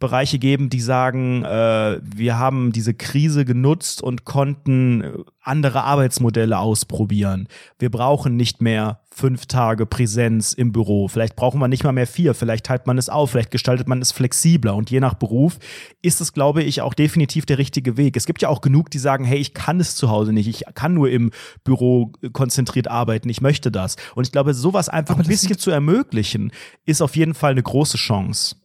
Bereiche 0.00 0.38
geben, 0.38 0.70
die 0.70 0.80
sagen, 0.80 1.44
äh, 1.44 2.00
wir 2.02 2.38
haben 2.38 2.72
diese 2.72 2.94
Krise 2.94 3.44
genutzt 3.44 4.02
und 4.02 4.24
konnten 4.24 5.02
äh, 5.02 5.12
andere 5.42 5.84
Arbeitsmodelle 5.84 6.58
ausprobieren. 6.58 7.48
Wir 7.78 7.90
brauchen 7.90 8.36
nicht 8.36 8.62
mehr 8.62 9.00
fünf 9.12 9.46
Tage 9.46 9.86
Präsenz 9.86 10.52
im 10.52 10.72
Büro. 10.72 11.08
Vielleicht 11.08 11.36
brauchen 11.36 11.60
wir 11.60 11.68
nicht 11.68 11.84
mal 11.84 11.92
mehr 11.92 12.06
vier. 12.06 12.32
Vielleicht 12.34 12.66
teilt 12.66 12.86
man 12.86 12.96
es 12.96 13.08
auf. 13.08 13.30
Vielleicht 13.30 13.50
gestaltet 13.50 13.88
man 13.88 14.00
es 14.00 14.12
flexibler. 14.12 14.74
Und 14.74 14.90
je 14.90 15.00
nach 15.00 15.14
Beruf 15.14 15.58
ist 16.00 16.20
es, 16.20 16.32
glaube 16.32 16.62
ich, 16.62 16.80
auch 16.80 16.94
definitiv 16.94 17.44
der 17.44 17.58
richtige 17.58 17.96
Weg. 17.96 18.16
Es 18.16 18.26
gibt 18.26 18.40
ja 18.40 18.48
auch 18.48 18.60
genug, 18.60 18.90
die 18.90 18.98
sagen, 18.98 19.24
hey, 19.24 19.38
ich 19.38 19.52
kann 19.52 19.80
es 19.80 19.96
zu 19.96 20.08
Hause 20.08 20.32
nicht. 20.32 20.48
Ich 20.48 20.64
kann 20.74 20.94
nur 20.94 21.10
im 21.10 21.30
Büro 21.64 22.12
konzentriert 22.32 22.88
arbeiten. 22.88 23.28
Ich 23.28 23.40
möchte 23.40 23.70
das. 23.70 23.96
Und 24.14 24.26
ich 24.26 24.32
glaube, 24.32 24.54
sowas 24.54 24.88
einfach 24.88 25.14
Aber 25.14 25.24
ein 25.24 25.28
bisschen 25.28 25.58
zu 25.58 25.70
ermöglichen, 25.70 26.52
ist 26.86 27.02
auf 27.02 27.16
jeden 27.16 27.34
Fall 27.34 27.50
eine 27.50 27.62
große 27.62 27.98
Chance. 27.98 28.56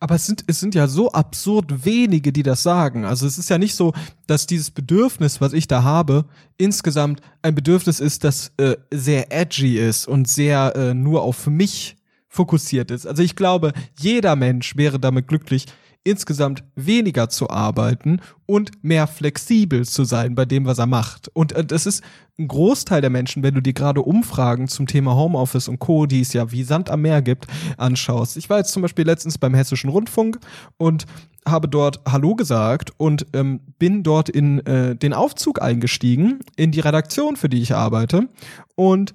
Aber 0.00 0.14
es 0.14 0.24
sind, 0.24 0.44
es 0.46 0.58
sind 0.58 0.74
ja 0.74 0.88
so 0.88 1.12
absurd 1.12 1.84
wenige, 1.84 2.32
die 2.32 2.42
das 2.42 2.62
sagen. 2.62 3.04
Also 3.04 3.26
es 3.26 3.36
ist 3.36 3.50
ja 3.50 3.58
nicht 3.58 3.74
so, 3.74 3.92
dass 4.26 4.46
dieses 4.46 4.70
Bedürfnis, 4.70 5.42
was 5.42 5.52
ich 5.52 5.68
da 5.68 5.82
habe, 5.82 6.24
insgesamt 6.56 7.20
ein 7.42 7.54
Bedürfnis 7.54 8.00
ist, 8.00 8.24
das 8.24 8.52
äh, 8.56 8.76
sehr 8.90 9.30
edgy 9.30 9.78
ist 9.78 10.08
und 10.08 10.26
sehr 10.26 10.74
äh, 10.74 10.94
nur 10.94 11.22
auf 11.22 11.46
mich 11.46 11.96
fokussiert 12.28 12.90
ist. 12.90 13.06
Also 13.06 13.22
ich 13.22 13.36
glaube, 13.36 13.72
jeder 13.98 14.36
Mensch 14.36 14.74
wäre 14.76 14.98
damit 14.98 15.28
glücklich, 15.28 15.66
insgesamt 16.02 16.64
weniger 16.76 17.28
zu 17.28 17.50
arbeiten 17.50 18.20
und 18.46 18.70
mehr 18.82 19.06
flexibel 19.06 19.84
zu 19.84 20.04
sein 20.04 20.34
bei 20.34 20.44
dem, 20.44 20.64
was 20.64 20.78
er 20.78 20.86
macht. 20.86 21.28
Und 21.34 21.52
äh, 21.52 21.64
das 21.64 21.86
ist 21.86 22.02
ein 22.38 22.48
Großteil 22.48 23.02
der 23.02 23.10
Menschen, 23.10 23.42
wenn 23.42 23.54
du 23.54 23.60
dir 23.60 23.74
gerade 23.74 24.00
Umfragen 24.00 24.66
zum 24.66 24.86
Thema 24.86 25.14
Homeoffice 25.14 25.68
und 25.68 25.78
Co., 25.78 26.06
die 26.06 26.22
es 26.22 26.32
ja 26.32 26.50
wie 26.52 26.62
Sand 26.62 26.88
am 26.88 27.02
Meer 27.02 27.20
gibt, 27.20 27.46
anschaust. 27.76 28.38
Ich 28.38 28.48
war 28.48 28.58
jetzt 28.58 28.72
zum 28.72 28.82
Beispiel 28.82 29.04
letztens 29.04 29.36
beim 29.36 29.54
Hessischen 29.54 29.90
Rundfunk 29.90 30.40
und 30.78 31.04
habe 31.46 31.68
dort 31.68 32.00
Hallo 32.06 32.34
gesagt 32.34 32.92
und 32.96 33.26
ähm, 33.34 33.60
bin 33.78 34.02
dort 34.02 34.28
in 34.28 34.64
äh, 34.66 34.96
den 34.96 35.12
Aufzug 35.12 35.60
eingestiegen, 35.60 36.40
in 36.56 36.70
die 36.70 36.80
Redaktion, 36.80 37.36
für 37.36 37.48
die 37.48 37.60
ich 37.60 37.74
arbeite. 37.74 38.28
Und 38.74 39.12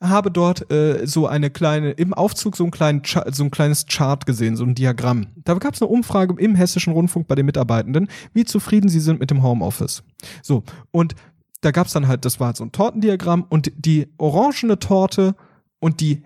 habe 0.00 0.30
dort 0.30 0.70
äh, 0.70 1.06
so 1.06 1.26
eine 1.26 1.50
kleine, 1.50 1.92
im 1.92 2.12
Aufzug 2.12 2.56
so, 2.56 2.64
einen 2.64 2.70
kleinen 2.70 3.02
so 3.32 3.44
ein 3.44 3.50
kleines 3.50 3.86
Chart 3.86 4.26
gesehen, 4.26 4.56
so 4.56 4.64
ein 4.64 4.74
Diagramm. 4.74 5.28
Da 5.36 5.54
gab 5.54 5.74
es 5.74 5.82
eine 5.82 5.90
Umfrage 5.90 6.34
im 6.38 6.54
Hessischen 6.54 6.92
Rundfunk 6.92 7.28
bei 7.28 7.34
den 7.34 7.46
Mitarbeitenden, 7.46 8.08
wie 8.34 8.44
zufrieden 8.44 8.88
sie 8.88 9.00
sind 9.00 9.20
mit 9.20 9.30
dem 9.30 9.42
Homeoffice. 9.42 10.02
So, 10.42 10.64
und 10.90 11.14
da 11.62 11.70
gab 11.70 11.86
es 11.86 11.94
dann 11.94 12.08
halt, 12.08 12.24
das 12.24 12.38
war 12.40 12.48
halt 12.48 12.56
so 12.56 12.64
ein 12.64 12.72
Tortendiagramm 12.72 13.44
und 13.48 13.72
die 13.76 14.08
orangene 14.18 14.78
Torte 14.78 15.34
und 15.78 16.00
die 16.00 16.22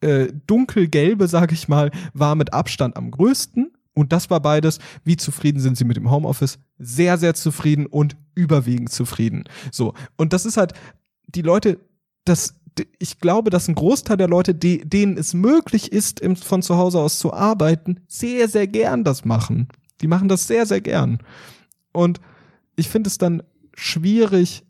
äh, 0.00 0.28
dunkelgelbe, 0.46 1.26
sag 1.26 1.52
ich 1.52 1.68
mal, 1.68 1.90
war 2.12 2.34
mit 2.34 2.52
Abstand 2.52 2.96
am 2.96 3.10
größten. 3.10 3.72
Und 3.94 4.12
das 4.12 4.28
war 4.28 4.40
beides. 4.40 4.78
Wie 5.04 5.16
zufrieden 5.16 5.58
sind 5.58 5.78
sie 5.78 5.84
mit 5.84 5.96
dem 5.96 6.10
Homeoffice? 6.10 6.58
Sehr, 6.78 7.16
sehr 7.16 7.34
zufrieden 7.34 7.86
und 7.86 8.16
überwiegend 8.34 8.92
zufrieden. 8.92 9.44
So. 9.72 9.94
Und 10.16 10.34
das 10.34 10.44
ist 10.44 10.58
halt, 10.58 10.74
die 11.26 11.40
Leute, 11.40 11.80
das, 12.26 12.54
ich 12.98 13.18
glaube, 13.20 13.50
dass 13.50 13.68
ein 13.68 13.74
Großteil 13.74 14.16
der 14.16 14.28
Leute, 14.28 14.54
die, 14.54 14.78
denen 14.78 15.16
es 15.16 15.34
möglich 15.34 15.92
ist, 15.92 16.22
von 16.42 16.62
zu 16.62 16.76
Hause 16.76 17.00
aus 17.00 17.18
zu 17.18 17.32
arbeiten, 17.32 18.00
sehr, 18.08 18.48
sehr 18.48 18.66
gern 18.66 19.04
das 19.04 19.24
machen. 19.24 19.68
Die 20.00 20.06
machen 20.06 20.28
das 20.28 20.46
sehr, 20.46 20.66
sehr 20.66 20.80
gern. 20.80 21.18
Und 21.92 22.20
ich 22.76 22.88
finde 22.88 23.08
es 23.08 23.18
dann 23.18 23.42
schwierig, 23.74 24.64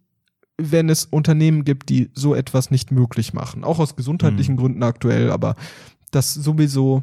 wenn 0.58 0.88
es 0.88 1.04
Unternehmen 1.04 1.64
gibt, 1.64 1.88
die 1.88 2.10
so 2.14 2.34
etwas 2.34 2.70
nicht 2.70 2.90
möglich 2.90 3.34
machen. 3.34 3.64
Auch 3.64 3.78
aus 3.78 3.96
gesundheitlichen 3.96 4.54
mhm. 4.54 4.58
Gründen 4.58 4.82
aktuell, 4.82 5.30
aber 5.30 5.54
das 6.10 6.32
sowieso 6.32 7.02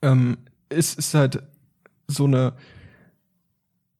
ähm, 0.00 0.38
ist, 0.68 0.98
ist 0.98 1.14
halt 1.14 1.42
so 2.08 2.24
eine 2.24 2.54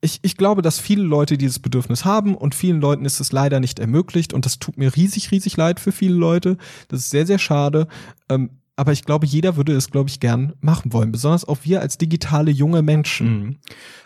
ich, 0.02 0.18
ich 0.22 0.36
glaube, 0.36 0.62
dass 0.62 0.80
viele 0.80 1.04
Leute 1.04 1.38
dieses 1.38 1.60
Bedürfnis 1.60 2.04
haben 2.04 2.34
und 2.34 2.54
vielen 2.54 2.80
Leuten 2.80 3.04
ist 3.04 3.20
es 3.20 3.30
leider 3.30 3.60
nicht 3.60 3.78
ermöglicht 3.78 4.34
und 4.34 4.44
das 4.44 4.58
tut 4.58 4.76
mir 4.76 4.94
riesig, 4.94 5.30
riesig 5.30 5.56
leid 5.56 5.78
für 5.78 5.92
viele 5.92 6.16
Leute. 6.16 6.58
Das 6.88 7.00
ist 7.00 7.10
sehr, 7.10 7.24
sehr 7.24 7.38
schade. 7.38 7.86
Ähm, 8.28 8.50
aber 8.74 8.92
ich 8.92 9.04
glaube, 9.04 9.26
jeder 9.26 9.56
würde 9.56 9.74
es, 9.74 9.90
glaube 9.90 10.10
ich, 10.10 10.18
gern 10.18 10.54
machen 10.60 10.92
wollen, 10.92 11.12
besonders 11.12 11.46
auch 11.46 11.58
wir 11.62 11.80
als 11.80 11.98
digitale 11.98 12.50
junge 12.50 12.82
Menschen. 12.82 13.38
Mhm. 13.38 13.56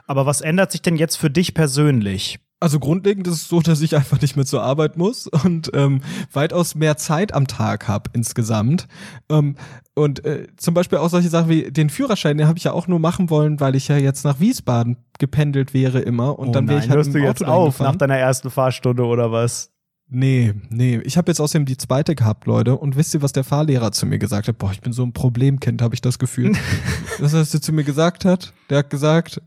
Aber 0.07 0.27
was 0.27 0.43
ändert 0.43 0.71
sich 0.71 0.83
denn 0.83 0.97
jetzt 0.97 1.17
für 1.17 1.31
dich 1.31 1.55
persönlich? 1.55 2.41
Also 2.59 2.81
grundlegend 2.81 3.27
ist 3.27 3.35
es 3.35 3.49
so, 3.49 3.61
dass 3.61 3.83
ich 3.83 3.95
einfach 3.95 4.21
nicht 4.23 4.35
mehr 4.35 4.47
zur 4.47 4.63
Arbeit 4.63 4.97
muss 4.97 5.27
und 5.27 5.71
ähm, 5.75 6.01
weitaus 6.33 6.75
mehr 6.75 6.97
Zeit 6.97 7.35
am 7.35 7.47
Tag 7.47 7.87
habe 7.87 8.11
insgesamt. 8.15 8.89
Ähm, 9.29 9.57
und 9.95 10.25
äh, 10.25 10.47
zum 10.57 10.73
Beispiel 10.73 10.99
auch 10.99 11.11
solche 11.11 11.29
Sachen 11.29 11.51
wie 11.51 11.71
den 11.71 11.91
Führerschein, 11.91 12.39
den 12.39 12.49
habe 12.49 12.57
ich 12.57 12.65
ja 12.65 12.73
auch 12.73 12.87
nur 12.87 12.99
machen 12.99 13.29
wollen, 13.29 13.61
weil 13.61 13.75
ich 13.75 13.89
ja 13.89 13.99
jetzt 13.99 14.25
nach 14.25 14.41
Wiesbaden 14.41 14.97
gependelt 15.19 15.75
wäre 15.75 16.01
immer. 16.01 16.39
Und 16.39 16.49
oh 16.49 16.53
dann 16.53 16.67
wäre 16.67 16.81
ich 16.81 16.89
halt 16.89 16.97
Hörst 16.97 17.15
du 17.15 17.19
jetzt 17.19 17.45
auf 17.45 17.81
nach 17.81 17.97
deiner 17.97 18.17
ersten 18.17 18.51
Fahrstunde 18.51 19.05
oder 19.05 19.31
was? 19.33 19.71
Nee, 20.09 20.55
nee. 20.71 21.01
Ich 21.05 21.17
habe 21.17 21.31
jetzt 21.31 21.41
außerdem 21.41 21.67
die 21.67 21.77
zweite 21.77 22.15
gehabt, 22.15 22.47
Leute. 22.47 22.77
Und 22.77 22.97
wisst 22.97 23.13
ihr, 23.13 23.23
was 23.23 23.33
der 23.33 23.45
Fahrlehrer 23.45 23.93
zu 23.93 24.07
mir 24.07 24.19
gesagt 24.19 24.49
hat? 24.49 24.57
Boah, 24.57 24.71
ich 24.71 24.81
bin 24.81 24.93
so 24.93 25.03
ein 25.03 25.13
Problemkind, 25.13 25.83
habe 25.83 25.95
ich 25.95 26.01
das 26.01 26.19
Gefühl. 26.19 26.53
was 27.19 27.35
er 27.35 27.45
zu 27.45 27.73
mir 27.73 27.85
gesagt 27.85 28.25
hat? 28.25 28.53
Der 28.71 28.79
hat 28.79 28.91
gesagt, 28.91 29.43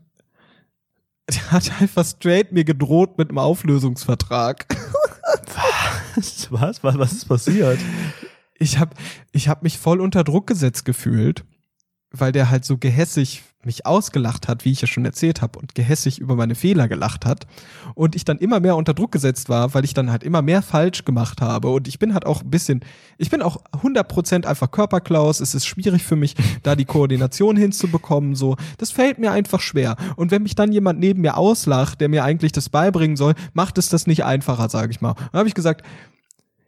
der 1.34 1.50
hat 1.52 1.80
einfach 1.80 2.04
straight 2.04 2.52
mir 2.52 2.64
gedroht 2.64 3.18
mit 3.18 3.28
einem 3.28 3.38
Auflösungsvertrag. 3.38 4.66
Was? 6.14 6.48
Was? 6.50 6.82
Was, 6.82 7.12
ist 7.12 7.28
passiert? 7.28 7.78
Ich 8.58 8.78
habe 8.78 8.94
ich 9.32 9.48
hab 9.48 9.62
mich 9.62 9.78
voll 9.78 10.00
unter 10.00 10.24
Druck 10.24 10.46
gesetzt 10.46 10.84
gefühlt, 10.84 11.44
weil 12.12 12.32
der 12.32 12.50
halt 12.50 12.64
so 12.64 12.76
gehässig 12.76 13.42
mich 13.62 13.84
ausgelacht 13.84 14.48
hat, 14.48 14.64
wie 14.64 14.72
ich 14.72 14.80
ja 14.80 14.86
schon 14.86 15.04
erzählt 15.04 15.42
habe, 15.42 15.58
und 15.58 15.74
gehässig 15.74 16.18
über 16.18 16.34
meine 16.34 16.54
Fehler 16.54 16.88
gelacht 16.88 17.26
hat. 17.26 17.46
Und 17.94 18.16
ich 18.16 18.24
dann 18.24 18.38
immer 18.38 18.58
mehr 18.58 18.76
unter 18.76 18.94
Druck 18.94 19.12
gesetzt 19.12 19.50
war, 19.50 19.74
weil 19.74 19.84
ich 19.84 19.92
dann 19.92 20.10
halt 20.10 20.22
immer 20.22 20.40
mehr 20.40 20.62
falsch 20.62 21.04
gemacht 21.04 21.42
habe. 21.42 21.68
Und 21.68 21.86
ich 21.86 21.98
bin 21.98 22.14
halt 22.14 22.24
auch 22.24 22.42
ein 22.42 22.50
bisschen, 22.50 22.80
ich 23.18 23.28
bin 23.28 23.42
auch 23.42 23.62
100% 23.82 24.46
einfach 24.46 24.70
Körperklaus. 24.70 25.40
Es 25.40 25.54
ist 25.54 25.66
schwierig 25.66 26.02
für 26.02 26.16
mich, 26.16 26.36
da 26.62 26.74
die 26.74 26.86
Koordination 26.86 27.56
hinzubekommen. 27.56 28.34
So, 28.34 28.56
das 28.78 28.90
fällt 28.90 29.18
mir 29.18 29.32
einfach 29.32 29.60
schwer. 29.60 29.96
Und 30.16 30.30
wenn 30.30 30.42
mich 30.42 30.54
dann 30.54 30.72
jemand 30.72 30.98
neben 30.98 31.20
mir 31.20 31.36
auslacht, 31.36 32.00
der 32.00 32.08
mir 32.08 32.24
eigentlich 32.24 32.52
das 32.52 32.70
beibringen 32.70 33.16
soll, 33.16 33.34
macht 33.52 33.76
es 33.76 33.90
das 33.90 34.06
nicht 34.06 34.24
einfacher, 34.24 34.70
sage 34.70 34.90
ich 34.90 35.02
mal. 35.02 35.14
Dann 35.32 35.40
habe 35.40 35.48
ich 35.48 35.54
gesagt, 35.54 35.84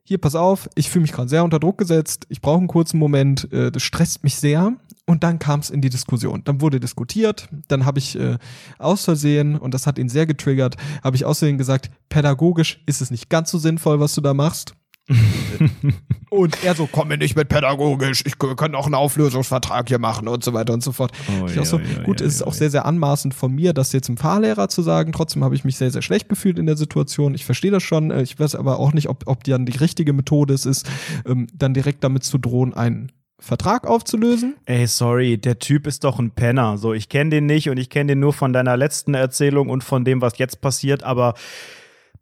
hier, 0.05 0.19
pass 0.19 0.35
auf, 0.35 0.69
ich 0.75 0.91
fühle 0.91 1.03
mich 1.03 1.13
gerade 1.13 1.29
sehr 1.29 1.45
unter 1.45 1.61
Druck 1.61 1.79
gesetzt, 1.79 2.27
ich 2.29 2.41
brauche 2.41 2.59
einen 2.59 2.69
kurzen 2.69 2.99
Moment, 2.99 3.53
äh, 3.53 3.71
das 3.71 3.83
stresst 3.83 4.25
mich 4.25 4.37
sehr. 4.37 4.77
Und 5.05 5.25
dann 5.25 5.41
kam 5.41 5.59
es 5.59 5.69
in 5.69 5.81
die 5.81 5.91
Diskussion. 5.91 6.43
Dann 6.45 6.61
wurde 6.61 6.79
diskutiert, 6.79 7.49
dann 7.67 7.85
habe 7.85 7.99
ich 7.99 8.17
äh, 8.17 8.39
aus 8.79 9.05
Versehen, 9.05 9.59
und 9.59 9.75
das 9.75 9.89
hat 9.89 9.99
ihn 9.99 10.09
sehr 10.09 10.27
getriggert, 10.27 10.77
habe 11.03 11.17
ich 11.17 11.25
aus 11.25 11.41
Versehen 11.41 11.59
gesagt, 11.59 11.91
pädagogisch 12.09 12.81
ist 12.87 13.03
es 13.03 13.11
nicht 13.11 13.29
ganz 13.29 13.51
so 13.51 13.59
sinnvoll, 13.59 13.99
was 13.99 14.15
du 14.15 14.21
da 14.21 14.33
machst. 14.33 14.75
und 16.31 16.65
er 16.65 16.75
so, 16.75 16.89
komm 16.91 17.09
mir 17.09 17.19
nicht 17.19 17.37
mit 17.37 17.49
pädagogisch, 17.49 18.25
ich 18.27 18.39
kann 18.39 18.75
auch 18.75 18.87
einen 18.87 18.95
Auflösungsvertrag 18.95 19.89
hier 19.89 19.99
machen 19.99 20.29
und 20.29 20.45
so 20.45 20.53
weiter 20.53 20.73
und 20.73 20.83
so 20.83 20.93
fort. 20.93 21.13
Oh, 21.29 21.47
ich 21.47 21.55
ja, 21.55 21.63
auch 21.63 21.67
so, 21.67 21.79
ja, 21.79 22.03
gut, 22.05 22.21
ja, 22.21 22.27
es 22.27 22.37
ist 22.37 22.43
auch 22.43 22.55
sehr, 22.55 22.71
sehr 22.71 22.87
anmaßend 22.87 23.35
von 23.35 23.53
mir, 23.53 23.73
das 23.73 23.93
jetzt 23.93 24.09
im 24.09 24.17
Fahrlehrer 24.17 24.69
zu 24.69 24.83
sagen. 24.83 25.13
Trotzdem 25.13 25.45
habe 25.45 25.55
ich 25.55 25.65
mich 25.65 25.77
sehr, 25.77 25.91
sehr 25.91 26.03
schlecht 26.03 26.29
gefühlt 26.29 26.59
in 26.59 26.67
der 26.67 26.77
Situation. 26.77 27.35
Ich 27.35 27.45
verstehe 27.45 27.71
das 27.71 27.83
schon. 27.83 28.11
Ich 28.21 28.39
weiß 28.39 28.55
aber 28.55 28.79
auch 28.79 28.93
nicht, 28.93 29.09
ob, 29.09 29.25
ob 29.27 29.45
dann 29.45 29.67
die 29.67 29.77
richtige 29.77 30.13
Methode 30.13 30.55
es 30.55 30.67
ist, 30.67 30.89
ähm, 31.27 31.47
dann 31.55 31.75
direkt 31.75 32.05
damit 32.05 32.25
zu 32.25 32.39
drohen, 32.39 32.75
einen 32.75 33.13
Vertrag 33.43 33.89
aufzulösen. 33.89 34.55
Ey, 34.67 34.87
sorry, 34.87 35.37
der 35.37 35.59
Typ 35.59 35.89
ist 35.89 36.05
doch 36.05 36.21
ein 36.21 36.31
Penner. 36.31 36.79
So, 36.79 36.93
ich 36.93 37.09
kenne 37.09 37.31
den 37.31 37.47
nicht 37.47 37.69
und 37.69 37.77
ich 37.77 37.91
kenne 37.91 38.13
den 38.13 38.21
nur 38.21 38.33
von 38.33 38.53
deiner 38.53 38.77
letzten 38.77 39.15
Erzählung 39.15 39.69
und 39.69 39.83
von 39.83 40.05
dem, 40.05 40.21
was 40.21 40.39
jetzt 40.39 40.61
passiert, 40.61 41.03
aber 41.03 41.35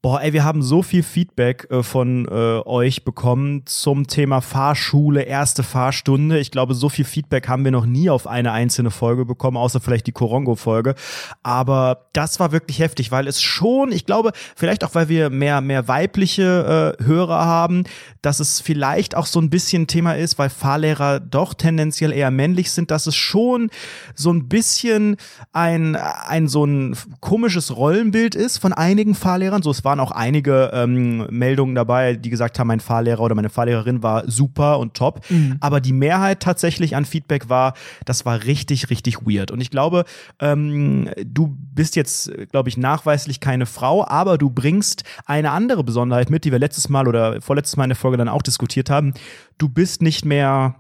Boah, 0.03 0.23
ey, 0.23 0.33
wir 0.33 0.45
haben 0.45 0.63
so 0.63 0.83
viel 0.83 1.03
Feedback 1.03 1.67
äh, 1.69 1.83
von 1.83 2.25
äh, 2.25 2.63
euch 2.65 3.05
bekommen 3.05 3.67
zum 3.67 4.07
Thema 4.07 4.41
Fahrschule, 4.41 5.25
erste 5.25 5.63
Fahrstunde. 5.63 6.39
Ich 6.39 6.51
glaube, 6.51 6.73
so 6.73 6.89
viel 6.89 7.05
Feedback 7.05 7.49
haben 7.49 7.67
wir 7.67 7.71
noch 7.71 7.85
nie 7.85 8.09
auf 8.09 8.27
eine 8.27 8.53
einzelne 8.53 8.91
Folge 8.91 9.27
bekommen, 9.27 9.59
außer 9.59 9.79
vielleicht 9.79 10.07
die 10.07 10.13
Korongo-Folge. 10.13 10.95
Aber 11.43 12.07
das 12.15 12.41
war 12.41 12.51
wirklich 12.51 12.79
heftig, 12.79 13.13
weil 13.13 13.29
es 13.29 13.43
schon, 13.43 13.93
ich 13.93 14.07
glaube, 14.07 14.33
vielleicht 14.57 14.85
auch, 14.85 14.95
weil 14.95 15.11
wir 15.11 15.29
mehr, 15.29 15.61
mehr 15.61 15.87
weibliche 15.87 16.97
äh, 16.99 17.05
Hörer 17.05 17.45
haben, 17.45 17.85
dass 18.23 18.41
es 18.41 18.59
vielleicht 18.59 19.15
auch 19.15 19.27
so 19.27 19.39
ein 19.39 19.51
bisschen 19.51 19.87
Thema 19.87 20.15
ist, 20.15 20.39
weil 20.39 20.49
Fahrlehrer 20.49 21.21
doch 21.21 21.53
tendenziell 21.53 22.13
eher 22.13 22.31
männlich 22.31 22.71
sind, 22.71 22.91
dass 22.91 23.07
es 23.07 23.17
schon 23.17 23.69
so 24.15 24.33
ein 24.33 24.49
bisschen 24.49 25.19
ein, 25.53 25.95
ein 25.95 26.49
so 26.49 26.65
ein 26.65 26.97
komisches 27.21 27.77
Rollenbild 27.77 28.35
ist 28.35 28.57
von 28.57 28.73
einigen 28.73 29.15
Fahrlehrern. 29.15 29.61
So, 29.61 29.71
es 29.71 29.85
war 29.85 29.90
waren 29.91 29.99
auch 29.99 30.13
einige 30.13 30.71
ähm, 30.73 31.27
Meldungen 31.31 31.75
dabei, 31.75 32.15
die 32.15 32.31
gesagt 32.31 32.61
haben, 32.61 32.69
mein 32.69 32.79
Fahrlehrer 32.79 33.23
oder 33.23 33.35
meine 33.35 33.49
Fahrlehrerin 33.49 34.05
war 34.05 34.31
super 34.31 34.79
und 34.79 34.95
top. 34.95 35.29
Mhm. 35.29 35.57
Aber 35.59 35.81
die 35.81 35.93
Mehrheit 35.93 36.39
tatsächlich 36.39 36.95
an 36.95 37.05
Feedback 37.05 37.49
war, 37.49 37.75
das 38.05 38.25
war 38.25 38.45
richtig, 38.45 38.89
richtig 38.89 39.27
weird. 39.27 39.51
Und 39.51 39.61
ich 39.61 39.71
glaube, 39.71 40.05
ähm, 40.39 41.11
du 41.27 41.57
bist 41.75 41.97
jetzt, 41.97 42.31
glaube 42.53 42.69
ich, 42.69 42.77
nachweislich 42.77 43.41
keine 43.41 43.67
Frau, 43.67 44.07
aber 44.07 44.39
du 44.39 44.49
bringst 44.49 45.03
eine 45.27 45.51
andere 45.51 45.83
Besonderheit 45.83 46.31
mit, 46.31 46.45
die 46.45 46.53
wir 46.53 46.61
letztes 46.61 46.89
Mal 46.89 47.09
oder 47.09 47.43
vorletztes 47.43 47.77
Mal 47.77 47.85
in 47.85 47.91
der 47.91 47.97
Folge 47.97 48.17
dann 48.17 48.29
auch 48.29 48.43
diskutiert 48.43 48.91
haben. 48.91 49.13
Du 49.59 49.69
bist 49.69 50.03
nicht 50.03 50.25
mehr 50.25 50.77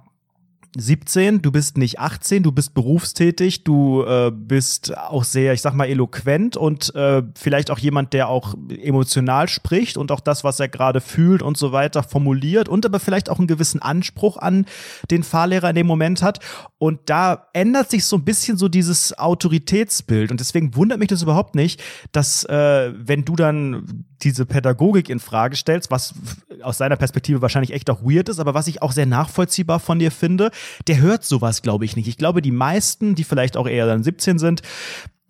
17, 0.76 1.42
du 1.42 1.50
bist 1.50 1.76
nicht 1.78 1.98
18, 1.98 2.42
du 2.44 2.52
bist 2.52 2.74
berufstätig, 2.74 3.64
du 3.64 4.04
äh, 4.04 4.30
bist 4.32 4.96
auch 4.96 5.24
sehr, 5.24 5.52
ich 5.52 5.62
sag 5.62 5.74
mal, 5.74 5.86
eloquent 5.86 6.56
und 6.56 6.94
äh, 6.94 7.22
vielleicht 7.34 7.70
auch 7.70 7.78
jemand, 7.78 8.12
der 8.12 8.28
auch 8.28 8.54
emotional 8.68 9.48
spricht 9.48 9.96
und 9.96 10.12
auch 10.12 10.20
das, 10.20 10.44
was 10.44 10.60
er 10.60 10.68
gerade 10.68 11.00
fühlt 11.00 11.42
und 11.42 11.56
so 11.56 11.72
weiter 11.72 12.02
formuliert 12.02 12.68
und 12.68 12.86
aber 12.86 13.00
vielleicht 13.00 13.30
auch 13.30 13.38
einen 13.38 13.48
gewissen 13.48 13.82
Anspruch 13.82 14.36
an 14.36 14.66
den 15.10 15.24
Fahrlehrer 15.24 15.70
in 15.70 15.76
dem 15.76 15.86
Moment 15.88 16.22
hat. 16.22 16.38
Und 16.78 17.00
da 17.06 17.48
ändert 17.52 17.90
sich 17.90 18.04
so 18.04 18.16
ein 18.16 18.24
bisschen 18.24 18.56
so 18.56 18.68
dieses 18.68 19.18
Autoritätsbild. 19.18 20.30
Und 20.30 20.40
deswegen 20.40 20.76
wundert 20.76 20.98
mich 20.98 21.08
das 21.08 21.22
überhaupt 21.22 21.54
nicht, 21.54 21.82
dass 22.12 22.44
äh, 22.44 22.92
wenn 22.96 23.24
du 23.24 23.34
dann 23.34 24.04
diese 24.22 24.46
Pädagogik 24.46 25.08
in 25.08 25.18
Frage 25.18 25.56
stellst, 25.56 25.90
was 25.90 26.14
aus 26.62 26.78
seiner 26.78 26.96
Perspektive 26.96 27.42
wahrscheinlich 27.42 27.72
echt 27.72 27.90
auch 27.90 28.02
weird 28.02 28.28
ist, 28.28 28.38
aber 28.38 28.54
was 28.54 28.66
ich 28.66 28.82
auch 28.82 28.92
sehr 28.92 29.06
nachvollziehbar 29.06 29.80
von 29.80 29.98
dir 29.98 30.10
finde, 30.10 30.50
der 30.86 31.00
hört 31.00 31.24
sowas, 31.24 31.62
glaube 31.62 31.84
ich, 31.84 31.96
nicht. 31.96 32.08
Ich 32.08 32.16
glaube, 32.16 32.42
die 32.42 32.52
meisten, 32.52 33.14
die 33.14 33.24
vielleicht 33.24 33.56
auch 33.56 33.66
eher 33.66 33.86
dann 33.86 34.02
17 34.02 34.38
sind, 34.38 34.62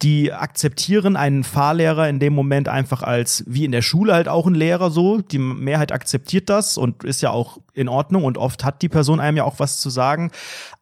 die 0.03 0.33
akzeptieren 0.33 1.17
einen 1.17 1.45
Fahrlehrer 1.45 2.09
in 2.09 2.21
dem 2.21 2.33
Moment 2.33 2.69
einfach 2.69 3.03
als, 3.03 3.45
wie 3.47 3.67
in 3.67 3.73
der 3.73 3.83
Schule 3.83 4.15
halt 4.15 4.29
auch 4.29 4.47
ein 4.47 4.55
Lehrer 4.55 4.91
so. 4.91 5.21
Die 5.21 5.39
Mehrheit 5.39 5.93
akzeptiert 5.93 6.49
das 6.49 6.79
und 6.79 7.05
ist 7.05 7.21
ja 7.21 7.31
auch 7.31 7.59
in 7.75 7.89
Ordnung 7.89 8.25
und 8.25 8.39
oft 8.39 8.65
hat 8.65 8.83
die 8.83 8.89
Person 8.89 9.21
einem 9.21 9.37
ja 9.37 9.45
auch 9.45 9.59
was 9.59 9.81
zu 9.81 9.91
sagen. 9.91 10.31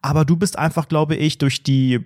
Aber 0.01 0.23
du 0.23 0.37
bist 0.37 0.57
einfach, 0.57 0.87
glaube 0.87 1.15
ich, 1.15 1.37
durch 1.37 1.63
die 1.63 1.95
äh, 1.95 2.01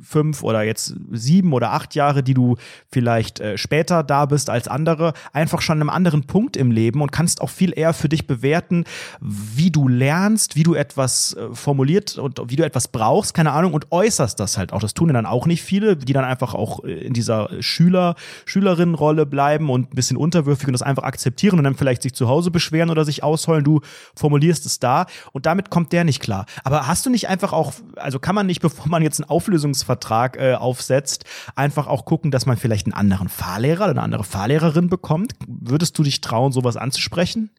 fünf 0.00 0.42
oder 0.42 0.62
jetzt 0.62 0.94
sieben 1.12 1.52
oder 1.52 1.72
acht 1.72 1.94
Jahre, 1.94 2.22
die 2.22 2.34
du 2.34 2.56
vielleicht 2.90 3.40
äh, 3.40 3.58
später 3.58 4.02
da 4.02 4.24
bist 4.24 4.48
als 4.48 4.66
andere, 4.66 5.12
einfach 5.32 5.60
schon 5.60 5.74
an 5.74 5.82
einem 5.82 5.90
anderen 5.90 6.26
Punkt 6.26 6.56
im 6.56 6.70
Leben 6.70 7.02
und 7.02 7.12
kannst 7.12 7.42
auch 7.42 7.50
viel 7.50 7.72
eher 7.76 7.92
für 7.92 8.08
dich 8.08 8.26
bewerten, 8.26 8.84
wie 9.20 9.70
du 9.70 9.88
lernst, 9.88 10.56
wie 10.56 10.62
du 10.62 10.74
etwas 10.74 11.34
äh, 11.34 11.54
formuliert 11.54 12.16
und 12.16 12.40
wie 12.46 12.56
du 12.56 12.64
etwas 12.64 12.88
brauchst, 12.88 13.34
keine 13.34 13.52
Ahnung, 13.52 13.74
und 13.74 13.92
äußerst 13.92 14.40
das 14.40 14.56
halt 14.56 14.72
auch. 14.72 14.80
Das 14.80 14.94
tun 14.94 15.08
ja 15.08 15.12
dann 15.12 15.26
auch 15.26 15.46
nicht 15.46 15.62
viele, 15.62 15.96
die 15.96 16.12
dann 16.14 16.24
einfach 16.24 16.53
auch 16.54 16.80
in 16.80 17.12
dieser 17.12 17.50
Schüler, 17.60 18.14
Schülerinnenrolle 18.44 19.26
bleiben 19.26 19.70
und 19.70 19.92
ein 19.92 19.94
bisschen 19.94 20.16
unterwürfig 20.16 20.66
und 20.66 20.72
das 20.72 20.82
einfach 20.82 21.04
akzeptieren 21.04 21.58
und 21.58 21.64
dann 21.64 21.74
vielleicht 21.74 22.02
sich 22.02 22.14
zu 22.14 22.28
Hause 22.28 22.50
beschweren 22.50 22.90
oder 22.90 23.04
sich 23.04 23.22
ausheulen. 23.22 23.64
Du 23.64 23.80
formulierst 24.16 24.66
es 24.66 24.78
da 24.78 25.06
und 25.32 25.46
damit 25.46 25.70
kommt 25.70 25.92
der 25.92 26.04
nicht 26.04 26.20
klar. 26.20 26.46
Aber 26.64 26.86
hast 26.86 27.06
du 27.06 27.10
nicht 27.10 27.28
einfach 27.28 27.52
auch, 27.52 27.72
also 27.96 28.18
kann 28.18 28.34
man 28.34 28.46
nicht, 28.46 28.60
bevor 28.62 28.88
man 28.88 29.02
jetzt 29.02 29.20
einen 29.20 29.30
Auflösungsvertrag 29.30 30.36
äh, 30.36 30.54
aufsetzt, 30.54 31.24
einfach 31.54 31.86
auch 31.86 32.04
gucken, 32.04 32.30
dass 32.30 32.46
man 32.46 32.56
vielleicht 32.56 32.86
einen 32.86 32.94
anderen 32.94 33.28
Fahrlehrer 33.28 33.84
oder 33.84 33.90
eine 33.90 34.02
andere 34.02 34.24
Fahrlehrerin 34.24 34.88
bekommt? 34.88 35.34
Würdest 35.46 35.98
du 35.98 36.02
dich 36.02 36.20
trauen, 36.20 36.52
sowas 36.52 36.76
anzusprechen? 36.76 37.50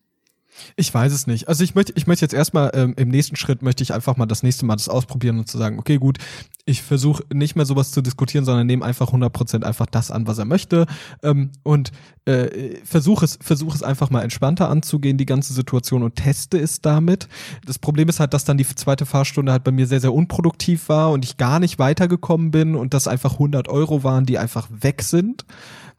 Ich 0.75 0.93
weiß 0.93 1.11
es 1.13 1.27
nicht. 1.27 1.47
Also 1.47 1.63
ich 1.63 1.75
möchte, 1.75 1.93
ich 1.95 2.07
möchte 2.07 2.23
jetzt 2.25 2.33
erstmal 2.33 2.71
ähm, 2.73 2.93
im 2.97 3.09
nächsten 3.09 3.35
Schritt 3.35 3.61
möchte 3.61 3.83
ich 3.83 3.93
einfach 3.93 4.17
mal 4.17 4.25
das 4.25 4.43
nächste 4.43 4.65
Mal 4.65 4.75
das 4.75 4.89
ausprobieren 4.89 5.39
und 5.39 5.49
zu 5.49 5.57
sagen, 5.57 5.79
okay, 5.79 5.97
gut, 5.97 6.17
ich 6.65 6.81
versuche 6.81 7.23
nicht 7.33 7.55
mehr 7.55 7.65
sowas 7.65 7.91
zu 7.91 8.01
diskutieren, 8.01 8.43
sondern 8.43 8.65
nehme 8.65 8.83
einfach 8.83 9.13
100% 9.13 9.63
einfach 9.63 9.85
das 9.85 10.11
an, 10.11 10.27
was 10.27 10.37
er 10.39 10.45
möchte 10.45 10.87
ähm, 11.21 11.51
und 11.63 11.91
äh, 12.25 12.77
versuche 12.83 13.25
es, 13.25 13.37
versuche 13.39 13.75
es 13.75 13.83
einfach 13.83 14.09
mal 14.09 14.21
entspannter 14.21 14.69
anzugehen, 14.69 15.17
die 15.17 15.27
ganze 15.27 15.53
Situation 15.53 16.01
und 16.01 16.15
teste 16.15 16.57
es 16.57 16.81
damit. 16.81 17.27
Das 17.65 17.77
Problem 17.77 18.09
ist 18.09 18.19
halt, 18.19 18.33
dass 18.33 18.45
dann 18.45 18.57
die 18.57 18.65
zweite 18.65 19.05
Fahrstunde 19.05 19.51
halt 19.51 19.63
bei 19.63 19.71
mir 19.71 19.85
sehr, 19.85 20.01
sehr 20.01 20.13
unproduktiv 20.13 20.89
war 20.89 21.11
und 21.11 21.23
ich 21.23 21.37
gar 21.37 21.59
nicht 21.59 21.77
weitergekommen 21.77 22.49
bin 22.49 22.75
und 22.75 22.93
das 22.93 23.07
einfach 23.07 23.33
100 23.33 23.67
Euro 23.67 24.03
waren, 24.03 24.25
die 24.25 24.39
einfach 24.39 24.67
weg 24.71 25.03
sind. 25.03 25.45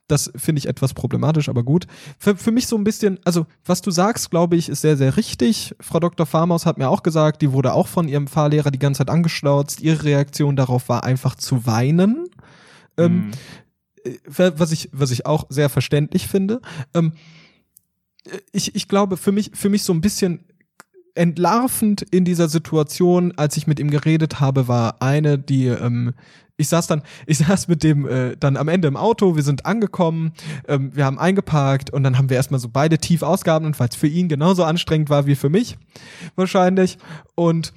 Das 0.09 0.31
finde 0.37 0.61
ich 0.61 0.69
etwas 0.69 0.95
problematisch, 0.95 1.49
aber 1.49 1.65
gut. 1.65 1.87
Für, 2.19 2.37
für 2.37 2.53
mich 2.53 2.67
so 2.69 2.77
ein 2.77 2.85
bisschen, 2.85 3.19
also 3.25 3.47
was 3.65 3.83
du 3.83 3.91
sagst, 3.91 4.31
glaube 4.31 4.57
ich, 4.57 4.69
ist 4.69 4.81
sehr, 4.81 4.97
sehr 4.97 5.17
richtig. 5.17 5.75
Frau 5.81 5.99
Dr. 5.99 6.27
Farmaus 6.27 6.65
hat 6.65 6.79
mir 6.79 6.89
auch 6.89 7.03
gesagt, 7.03 7.43
die 7.43 7.53
wurde 7.53 7.73
auch 7.73 7.89
von 7.89 8.07
ihrem 8.07 8.29
Fahrlehrer 8.29 8.71
die 8.71 8.79
ganze 8.79 8.99
Zeit 8.99 9.11
angeschnauzt. 9.11 9.81
Ihre 9.81 10.05
Reaktion 10.05 10.55
darauf 10.55 10.89
war 10.89 11.05
einfach 11.05 11.35
zu 11.35 11.67
weinen. 11.67 12.29
Ähm, 12.97 13.13
mhm. 13.13 13.31
Ähm, 14.05 14.53
was, 14.57 14.73
ich, 14.73 14.89
was 14.93 15.11
ich 15.11 15.27
auch 15.27 15.47
sehr 15.49 15.69
verständlich 15.69 16.29
finde. 16.29 16.61
Ähm, 16.95 17.13
ich, 18.53 18.75
ich 18.75 18.89
glaube, 18.89 19.17
für 19.17 19.33
mich, 19.33 19.51
für 19.55 19.69
mich 19.69 19.83
so 19.83 19.93
ein 19.93 20.01
bisschen 20.01 20.45
entlarvend 21.17 22.03
in 22.03 22.25
dieser 22.25 22.49
Situation, 22.49 23.33
als 23.37 23.57
ich 23.57 23.67
mit 23.67 23.81
ihm 23.81 23.91
geredet 23.91 24.41
habe, 24.41 24.69
war 24.69 25.01
eine, 25.01 25.39
die 25.39 25.67
ähm, 25.67 26.15
ich 26.57 26.69
saß 26.69 26.87
dann, 26.87 27.03
ich 27.27 27.39
saß 27.39 27.69
mit 27.69 27.83
dem 27.83 28.07
äh, 28.07 28.37
dann 28.37 28.57
am 28.57 28.69
Ende 28.69 28.89
im 28.89 28.97
Auto, 28.97 29.37
wir 29.37 29.43
sind 29.43 29.67
angekommen, 29.67 30.33
ähm, 30.69 30.95
wir 30.95 31.05
haben 31.05 31.19
eingeparkt 31.19 31.91
und 31.91 32.03
dann 32.03 32.19
haben 32.19 32.31
wir 32.31 32.37
erstmal 32.37 32.61
so 32.61 32.69
beide 32.69 32.99
tief 32.99 33.23
ausgeatmet, 33.23 33.79
weil 33.79 33.89
es 33.89 33.97
für 33.97 34.07
ihn 34.07 34.29
genauso 34.29 34.65
anstrengend 34.65 35.11
war 35.11 35.27
wie 35.27 35.37
für 35.37 35.51
mich 35.51 35.79
wahrscheinlich. 36.35 36.99
Und 37.35 37.73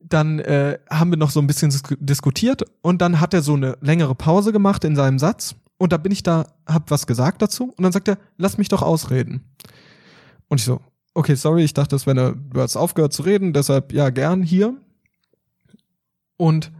dann 0.00 0.40
äh, 0.40 0.78
haben 0.90 1.10
wir 1.10 1.16
noch 1.16 1.30
so 1.30 1.40
ein 1.40 1.46
bisschen 1.46 1.70
dis 1.70 1.82
diskutiert 2.00 2.64
und 2.82 3.00
dann 3.00 3.20
hat 3.20 3.34
er 3.34 3.42
so 3.42 3.54
eine 3.54 3.78
längere 3.80 4.14
Pause 4.14 4.52
gemacht 4.52 4.84
in 4.84 4.96
seinem 4.96 5.18
Satz 5.18 5.54
und 5.78 5.92
da 5.92 5.96
bin 5.96 6.12
ich 6.12 6.22
da, 6.22 6.46
hab 6.66 6.90
was 6.90 7.06
gesagt 7.06 7.40
dazu 7.40 7.72
und 7.76 7.82
dann 7.82 7.92
sagt 7.92 8.08
er, 8.08 8.18
lass 8.36 8.58
mich 8.58 8.68
doch 8.68 8.82
ausreden. 8.82 9.44
Und 10.48 10.60
ich 10.60 10.64
so, 10.64 10.80
okay, 11.14 11.34
sorry, 11.34 11.64
ich 11.64 11.74
dachte, 11.74 11.94
das 11.94 12.06
wäre 12.06 12.36
du 12.36 12.60
hast 12.60 12.76
aufgehört 12.76 13.12
zu 13.12 13.22
reden, 13.22 13.52
deshalb 13.52 13.92
ja 13.92 14.10
gern 14.10 14.42
hier. 14.42 14.74
Und 16.36 16.72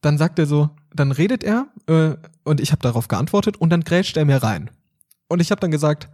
dann 0.00 0.18
sagt 0.18 0.38
er 0.38 0.46
so, 0.46 0.70
dann 0.94 1.12
redet 1.12 1.42
er 1.42 1.68
äh, 1.86 2.16
und 2.44 2.60
ich 2.60 2.72
habe 2.72 2.82
darauf 2.82 3.08
geantwortet 3.08 3.56
und 3.56 3.70
dann 3.70 3.82
grätscht 3.82 4.16
er 4.16 4.24
mir 4.24 4.42
rein. 4.42 4.70
Und 5.28 5.40
ich 5.40 5.50
habe 5.50 5.60
dann 5.60 5.70
gesagt, 5.70 6.08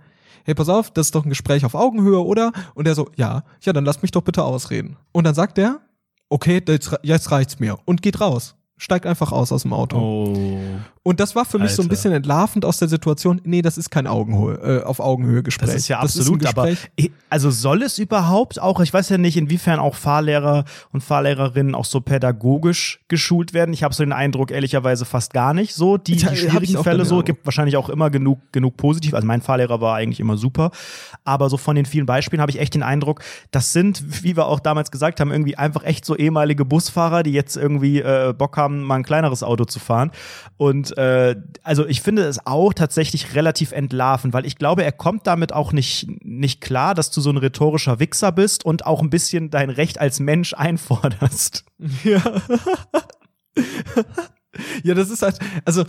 hey, 0.45 0.55
pass 0.55 0.69
auf, 0.69 0.91
das 0.91 1.09
ist 1.09 1.15
doch 1.15 1.25
ein 1.25 1.31
Gespräch 1.31 1.65
auf 1.65 1.75
Augenhöhe, 1.75 2.25
oder? 2.25 2.53
Und 2.75 2.89
er 2.89 2.95
so, 2.95 3.11
ja, 3.17 3.45
ja, 3.63 3.73
dann 3.73 3.85
lass 3.85 4.03
mich 4.03 4.11
doch 4.11 4.23
bitte 4.23 4.43
ausreden. 4.43 4.97
Und 5.13 5.25
dann 5.25 5.35
sagt 5.35 5.59
er, 5.59 5.81
okay, 6.29 6.63
jetzt, 6.67 6.99
jetzt 7.03 7.31
reicht's 7.31 7.61
mir 7.61 7.79
und 7.85 8.03
geht 8.03 8.21
raus 8.21 8.57
steigt 8.83 9.07
einfach 9.07 9.31
aus 9.31 9.53
aus 9.53 9.63
dem 9.63 9.73
Auto. 9.73 9.97
Oh. 9.97 10.37
Und 11.05 11.21
das 11.21 11.35
war 11.37 11.45
für 11.45 11.59
mich 11.59 11.71
Alter. 11.71 11.77
so 11.77 11.83
ein 11.83 11.89
bisschen 11.89 12.13
entlarvend 12.13 12.65
aus 12.65 12.79
der 12.79 12.89
Situation. 12.89 13.41
Nee, 13.45 13.63
das 13.63 13.79
ist 13.79 13.91
kein 13.91 14.07
Augenhöhe, 14.07 14.81
äh, 14.81 14.85
auf 14.85 14.99
Augenhöhe 14.99 15.43
Gespräch. 15.43 15.69
Das 15.69 15.77
ist 15.77 15.89
ja 15.89 16.01
absolut, 16.01 16.43
ist 16.43 16.49
aber 16.49 16.71
also 17.29 17.51
soll 17.51 17.83
es 17.83 17.99
überhaupt 17.99 18.61
auch, 18.61 18.81
ich 18.81 18.93
weiß 18.93 19.09
ja 19.09 19.19
nicht, 19.19 19.37
inwiefern 19.37 19.79
auch 19.79 19.95
Fahrlehrer 19.95 20.65
und 20.93 21.01
Fahrlehrerinnen 21.03 21.75
auch 21.75 21.85
so 21.85 22.01
pädagogisch 22.01 23.01
geschult 23.09 23.53
werden. 23.53 23.73
Ich 23.73 23.85
habe 23.85 23.95
so 23.95 24.05
den 24.05 24.13
Eindruck, 24.13 24.51
ehrlicherweise 24.51 25.05
fast 25.05 25.33
gar 25.33 25.55
nicht 25.55 25.75
so. 25.75 25.97
Die, 25.97 26.17
die 26.17 26.37
schwierigen 26.37 26.83
Fälle 26.83 27.05
so, 27.05 27.23
gibt 27.23 27.47
wahrscheinlich 27.47 27.77
auch 27.77 27.89
immer 27.89 28.11
genug, 28.11 28.41
genug 28.53 28.77
positiv. 28.77 29.15
Also 29.15 29.27
mein 29.27 29.43
Fahrlehrer 29.43 29.81
war 29.81 29.97
eigentlich 29.97 30.21
immer 30.21 30.37
super. 30.37 30.73
Aber 31.25 31.51
so 31.51 31.57
von 31.57 31.77
den 31.77 31.87
vielen 31.87 32.07
Beispielen 32.07 32.41
habe 32.41 32.51
ich 32.51 32.59
echt 32.59 32.75
den 32.75 32.83
Eindruck, 32.83 33.23
das 33.51 33.73
sind, 33.73 34.25
wie 34.25 34.37
wir 34.37 34.47
auch 34.47 34.61
damals 34.61 34.91
gesagt 34.91 35.21
haben, 35.21 35.31
irgendwie 35.31 35.57
einfach 35.57 35.85
echt 35.85 36.05
so 36.05 36.17
ehemalige 36.17 36.65
Busfahrer, 36.65 37.23
die 37.23 37.33
jetzt 37.33 37.57
irgendwie 37.57 38.01
äh, 38.01 38.35
Bock 38.37 38.57
haben, 38.57 38.72
haben, 38.73 38.83
mal 38.83 38.97
ein 38.97 39.03
kleineres 39.03 39.43
Auto 39.43 39.65
zu 39.65 39.79
fahren. 39.79 40.11
Und 40.57 40.97
äh, 40.97 41.37
also 41.63 41.87
ich 41.87 42.01
finde 42.03 42.23
es 42.23 42.47
auch 42.47 42.73
tatsächlich 42.73 43.35
relativ 43.35 43.73
entlarvend, 43.73 44.35
weil 44.35 44.47
ich 44.47 44.57
glaube, 44.57 44.85
er 44.85 44.93
kommt 44.93 45.27
damit 45.27 45.53
auch 45.53 45.73
nicht, 45.73 46.07
nicht 46.25 46.61
klar, 46.61 46.95
dass 46.95 47.11
du 47.11 47.21
so 47.21 47.31
ein 47.31 47.37
rhetorischer 47.37 48.01
Wichser 48.01 48.33
bist 48.33 48.65
und 48.65 48.87
auch 48.87 49.03
ein 49.03 49.11
bisschen 49.11 49.51
dein 49.51 49.71
Recht 49.71 50.01
als 50.01 50.21
Mensch 50.21 50.55
einforderst. 50.55 51.65
Ja. 52.05 52.23
ja, 54.85 54.95
das 54.95 55.11
ist 55.11 55.23
halt, 55.23 55.39
also 55.65 55.85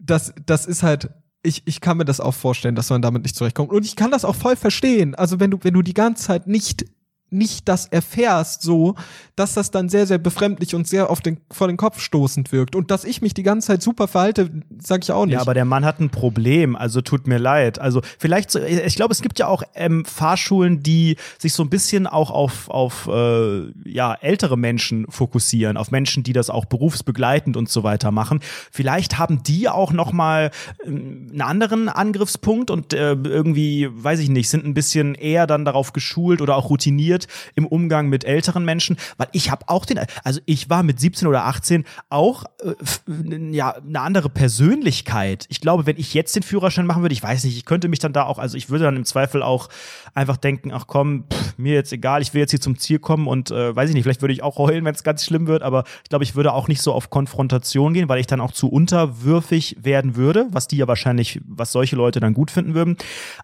das, 0.00 0.32
das 0.46 0.64
ist 0.64 0.82
halt 0.82 1.10
ich, 1.42 1.62
ich 1.66 1.80
kann 1.80 1.96
mir 1.96 2.04
das 2.04 2.20
auch 2.20 2.34
vorstellen, 2.34 2.74
dass 2.74 2.90
man 2.90 3.02
damit 3.02 3.22
nicht 3.22 3.36
zurechtkommt. 3.36 3.70
Und 3.70 3.84
ich 3.84 3.96
kann 3.96 4.10
das 4.10 4.24
auch 4.24 4.34
voll 4.34 4.56
verstehen. 4.56 5.14
Also 5.14 5.40
wenn 5.40 5.50
du, 5.50 5.58
wenn 5.62 5.74
du 5.74 5.82
die 5.82 5.94
ganze 5.94 6.24
Zeit 6.24 6.46
nicht 6.46 6.84
nicht 7.30 7.68
das 7.68 7.86
erfährst, 7.86 8.62
so, 8.62 8.94
dass 9.36 9.54
das 9.54 9.70
dann 9.70 9.88
sehr, 9.88 10.06
sehr 10.06 10.18
befremdlich 10.18 10.74
und 10.74 10.86
sehr 10.86 11.10
auf 11.10 11.20
den, 11.20 11.38
vor 11.50 11.68
den 11.68 11.76
Kopf 11.76 12.00
stoßend 12.00 12.52
wirkt. 12.52 12.76
Und 12.76 12.90
dass 12.90 13.04
ich 13.04 13.22
mich 13.22 13.34
die 13.34 13.42
ganze 13.42 13.68
Zeit 13.68 13.82
super 13.82 14.08
verhalte, 14.08 14.50
sag 14.78 15.02
ich 15.02 15.12
auch 15.12 15.24
nicht. 15.24 15.34
Ja, 15.34 15.40
aber 15.40 15.54
der 15.54 15.64
Mann 15.64 15.84
hat 15.84 16.00
ein 16.00 16.10
Problem, 16.10 16.76
also 16.76 17.00
tut 17.00 17.26
mir 17.26 17.38
leid. 17.38 17.78
Also 17.78 18.02
vielleicht, 18.18 18.54
ich 18.54 18.96
glaube, 18.96 19.12
es 19.12 19.22
gibt 19.22 19.38
ja 19.38 19.46
auch 19.46 19.62
ähm, 19.74 20.04
Fahrschulen, 20.04 20.82
die 20.82 21.16
sich 21.38 21.52
so 21.52 21.62
ein 21.62 21.70
bisschen 21.70 22.06
auch 22.06 22.30
auf, 22.30 22.68
auf 22.68 23.08
äh, 23.08 23.70
ja, 23.84 24.14
ältere 24.14 24.58
Menschen 24.58 25.06
fokussieren, 25.08 25.76
auf 25.76 25.90
Menschen, 25.90 26.22
die 26.22 26.32
das 26.32 26.50
auch 26.50 26.64
berufsbegleitend 26.64 27.56
und 27.56 27.68
so 27.68 27.82
weiter 27.82 28.10
machen. 28.10 28.40
Vielleicht 28.70 29.18
haben 29.18 29.42
die 29.42 29.68
auch 29.68 29.92
noch 29.92 30.12
mal 30.12 30.50
äh, 30.84 30.86
einen 30.86 31.42
anderen 31.42 31.88
Angriffspunkt 31.88 32.70
und 32.70 32.92
äh, 32.92 33.12
irgendwie, 33.12 33.88
weiß 33.90 34.20
ich 34.20 34.28
nicht, 34.28 34.48
sind 34.48 34.64
ein 34.64 34.74
bisschen 34.74 35.14
eher 35.14 35.46
dann 35.46 35.64
darauf 35.64 35.92
geschult 35.92 36.40
oder 36.40 36.56
auch 36.56 36.70
routiniert, 36.70 37.19
wird 37.20 37.26
im 37.54 37.66
Umgang 37.66 38.08
mit 38.08 38.24
älteren 38.24 38.64
Menschen, 38.64 38.96
weil 39.16 39.28
ich 39.32 39.50
habe 39.50 39.68
auch 39.68 39.84
den, 39.84 40.00
also 40.24 40.40
ich 40.46 40.70
war 40.70 40.82
mit 40.82 41.00
17 41.00 41.28
oder 41.28 41.44
18 41.44 41.84
auch 42.08 42.44
äh, 42.62 43.52
ja 43.52 43.70
eine 43.74 44.00
andere 44.00 44.28
Persönlichkeit. 44.28 45.46
Ich 45.48 45.60
glaube, 45.60 45.86
wenn 45.86 45.96
ich 45.96 46.14
jetzt 46.14 46.36
den 46.36 46.42
Führerschein 46.42 46.86
machen 46.86 47.02
würde, 47.02 47.12
ich 47.12 47.22
weiß 47.22 47.44
nicht, 47.44 47.56
ich 47.56 47.64
könnte 47.64 47.88
mich 47.88 47.98
dann 47.98 48.12
da 48.12 48.24
auch, 48.24 48.38
also 48.38 48.56
ich 48.56 48.70
würde 48.70 48.84
dann 48.84 48.96
im 48.96 49.04
Zweifel 49.04 49.42
auch 49.42 49.68
einfach 50.14 50.36
denken, 50.36 50.72
ach 50.72 50.86
komm, 50.86 51.24
pff, 51.32 51.58
mir 51.58 51.74
jetzt 51.74 51.92
egal, 51.92 52.22
ich 52.22 52.32
will 52.34 52.40
jetzt 52.40 52.50
hier 52.50 52.60
zum 52.60 52.78
Ziel 52.78 52.98
kommen 52.98 53.26
und 53.26 53.50
äh, 53.50 53.74
weiß 53.74 53.90
ich 53.90 53.94
nicht, 53.94 54.04
vielleicht 54.04 54.22
würde 54.22 54.34
ich 54.34 54.42
auch 54.42 54.56
heulen, 54.56 54.84
wenn 54.84 54.94
es 54.94 55.02
ganz 55.02 55.24
schlimm 55.24 55.46
wird, 55.46 55.62
aber 55.62 55.84
ich 56.02 56.08
glaube, 56.08 56.24
ich 56.24 56.34
würde 56.34 56.52
auch 56.52 56.68
nicht 56.68 56.82
so 56.82 56.92
auf 56.92 57.10
Konfrontation 57.10 57.94
gehen, 57.94 58.08
weil 58.08 58.20
ich 58.20 58.26
dann 58.26 58.40
auch 58.40 58.52
zu 58.52 58.68
unterwürfig 58.68 59.76
werden 59.80 60.16
würde, 60.16 60.46
was 60.50 60.68
die 60.68 60.76
ja 60.76 60.88
wahrscheinlich, 60.88 61.40
was 61.46 61.72
solche 61.72 61.96
Leute 61.96 62.20
dann 62.20 62.34
gut 62.34 62.50
finden 62.50 62.74
würden. 62.74 62.96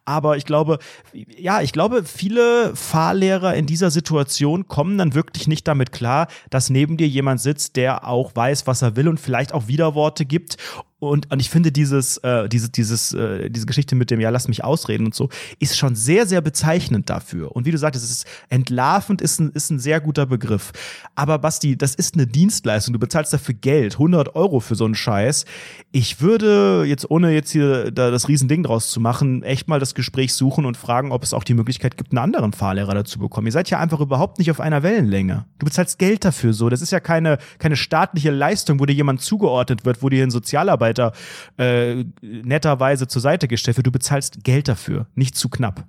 Aber 0.05 0.37
ich 0.37 0.45
glaube, 0.45 0.79
ja, 1.12 1.61
ich 1.61 1.72
glaube, 1.72 2.05
viele 2.05 2.74
Fahrlehrer 2.74 3.55
in 3.55 3.66
in 3.67 3.69
dieser 3.69 3.91
Situation 3.91 4.69
kommen 4.69 4.97
dann 4.97 5.14
wirklich 5.14 5.49
nicht 5.49 5.67
damit 5.67 5.91
klar, 5.91 6.29
dass 6.51 6.71
neben 6.71 6.97
dir 6.97 7.09
jemand 7.09 7.41
sitzt, 7.41 7.75
der 7.75 8.07
auch 8.07 8.31
weiß, 8.37 8.69
was 8.69 8.81
er 8.81 8.95
will 8.95 9.09
und 9.09 9.19
vielleicht 9.19 9.53
auch 9.53 9.67
Widerworte 9.67 10.25
gibt 10.25 10.57
und, 10.99 11.30
und 11.30 11.40
ich 11.40 11.51
finde 11.51 11.72
dieses, 11.72 12.16
äh, 12.18 12.49
diese, 12.49 12.70
dieses, 12.70 13.12
äh, 13.12 13.51
diese 13.51 13.66
Geschichte 13.66 13.94
mit 13.94 14.11
dem, 14.11 14.18
ja, 14.18 14.30
lass 14.30 14.49
mich 14.49 14.64
ausreden 14.64 15.05
und 15.05 15.14
so, 15.14 15.28
ist 15.59 15.76
schon 15.76 15.94
sehr, 15.94 16.26
sehr 16.26 16.40
bezeichnend 16.40 17.11
dafür. 17.11 17.55
Und 17.55 17.66
wie 17.66 17.70
du 17.70 17.76
sagtest, 17.76 18.03
es 18.03 18.11
ist 18.11 18.26
entlarvend, 18.49 19.20
ist 19.20 19.38
ein, 19.38 19.51
ist 19.51 19.70
ein 19.70 19.78
sehr 19.78 20.01
guter 20.01 20.24
Begriff. 20.24 20.72
Aber 21.14 21.38
Basti, 21.38 21.76
das 21.76 21.94
ist 21.94 22.14
eine 22.14 22.26
Dienstleistung. 22.26 22.94
Du 22.94 22.99
bezahlst 22.99 23.30
dafür 23.34 23.55
Geld, 23.55 23.94
100 23.94 24.34
Euro 24.34 24.61
für 24.61 24.74
so 24.74 24.86
einen 24.86 24.94
Scheiß. 24.94 25.44
Ich 25.92 26.22
würde 26.22 26.84
jetzt, 26.86 27.11
ohne 27.11 27.30
jetzt 27.32 27.51
hier 27.51 27.90
da 27.90 28.11
das 28.11 28.28
Riesending 28.28 28.62
draus 28.62 28.90
zu 28.90 28.99
machen, 28.99 29.42
echt 29.42 29.68
mal 29.68 29.78
das 29.78 29.94
Gespräch 29.94 30.32
suchen 30.32 30.64
und 30.64 30.78
fragen, 30.78 31.12
ob 31.12 31.22
es 31.22 31.34
auch 31.34 31.44
die 31.44 31.55
Möglichkeit 31.55 31.99
gibt, 31.99 32.12
einen 32.12 32.18
anderen 32.18 32.55
Fahrlehrer 32.55 32.94
dazu 32.94 33.18
bekommen. 33.18 33.47
Ihr 33.47 33.53
seid 33.53 33.68
ja 33.68 33.78
einfach 33.80 34.01
überhaupt 34.01 34.38
nicht 34.38 34.51
auf 34.51 34.61
einer 34.61 34.82
Wellenlänge. 34.82 35.44
Du 35.59 35.66
bezahlst 35.66 35.99
Geld 35.99 36.24
dafür 36.24 36.55
so. 36.55 36.70
Das 36.70 36.80
ist 36.80 36.90
ja 36.90 37.01
keine, 37.01 37.36
keine 37.59 37.76
staatliche 37.76 38.30
Leistung, 38.30 38.80
wo 38.80 38.86
dir 38.86 38.94
jemand 38.94 39.20
zugeordnet 39.20 39.84
wird, 39.84 40.03
wo 40.03 40.09
dir 40.09 40.22
ein 40.22 40.30
Sozialarbeiter 40.30 40.86
Mitarbeiter 40.87 41.12
äh, 41.59 42.05
netterweise 42.22 43.09
zur 43.09 43.22
Seite 43.22 43.49
gestellt 43.49 43.76
wird. 43.76 43.87
Du 43.87 43.93
bezahlst 43.93 44.45
Geld 44.45 44.68
dafür, 44.68 45.07
nicht 45.14 45.37
zu 45.37 45.49
knapp. 45.49 45.84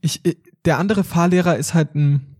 Ich, 0.00 0.24
äh, 0.24 0.36
der 0.64 0.78
andere 0.78 1.04
Fahrlehrer 1.04 1.56
ist 1.56 1.74
halt 1.74 1.94
ein, 1.94 2.36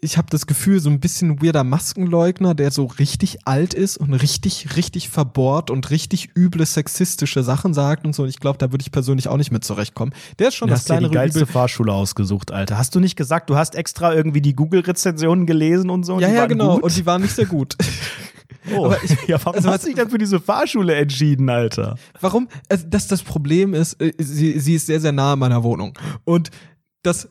ich 0.00 0.16
habe 0.16 0.28
das 0.30 0.46
Gefühl, 0.46 0.78
so 0.78 0.90
ein 0.90 1.00
bisschen 1.00 1.42
weirder 1.42 1.64
Maskenleugner, 1.64 2.54
der 2.54 2.70
so 2.70 2.84
richtig 2.84 3.38
alt 3.46 3.74
ist 3.74 3.96
und 3.96 4.14
richtig, 4.14 4.76
richtig 4.76 5.08
verbohrt 5.08 5.70
und 5.70 5.90
richtig 5.90 6.36
üble 6.36 6.64
sexistische 6.64 7.42
Sachen 7.42 7.74
sagt 7.74 8.06
und 8.06 8.14
so. 8.14 8.22
Und 8.22 8.28
ich 8.28 8.38
glaube, 8.38 8.58
da 8.58 8.70
würde 8.70 8.82
ich 8.82 8.92
persönlich 8.92 9.28
auch 9.28 9.36
nicht 9.36 9.50
mit 9.50 9.64
zurechtkommen. 9.64 10.12
Der 10.38 10.48
ist 10.48 10.54
schon 10.54 10.68
du 10.68 10.74
das 10.74 10.82
hast 10.82 10.88
ja 10.90 11.00
die 11.00 11.10
geilste 11.10 11.40
Übel. 11.40 11.52
Fahrschule 11.52 11.92
ausgesucht, 11.92 12.52
Alter. 12.52 12.78
Hast 12.78 12.94
du 12.94 13.00
nicht 13.00 13.16
gesagt, 13.16 13.50
du 13.50 13.56
hast 13.56 13.74
extra 13.74 14.14
irgendwie 14.14 14.40
die 14.40 14.54
Google-Rezensionen 14.54 15.46
gelesen 15.46 15.90
und 15.90 16.04
so? 16.04 16.14
Und 16.14 16.20
Ja, 16.20 16.28
ja, 16.28 16.46
genau. 16.46 16.74
Gut? 16.74 16.84
Und 16.84 16.96
die 16.96 17.06
waren 17.06 17.22
nicht 17.22 17.34
sehr 17.34 17.46
gut. 17.46 17.76
oh. 18.74 18.86
aber 18.86 19.02
ich- 19.02 19.28
ja, 19.28 19.38
warum 19.44 19.56
also 19.56 19.70
hast 19.70 19.84
du 19.84 19.88
dich 19.88 19.96
dann 19.96 20.10
für 20.10 20.18
diese 20.18 20.40
Fahrschule 20.40 20.94
entschieden, 20.94 21.48
Alter? 21.48 21.96
Warum? 22.20 22.48
Also 22.68 22.86
das, 22.88 23.06
das 23.08 23.22
Problem 23.22 23.74
ist, 23.74 24.00
äh, 24.00 24.12
sie, 24.18 24.58
sie 24.60 24.74
ist 24.74 24.86
sehr, 24.86 25.00
sehr 25.00 25.12
nah 25.12 25.32
an 25.34 25.38
meiner 25.38 25.62
Wohnung. 25.62 25.98
Und 26.24 26.50
das, 27.02 27.28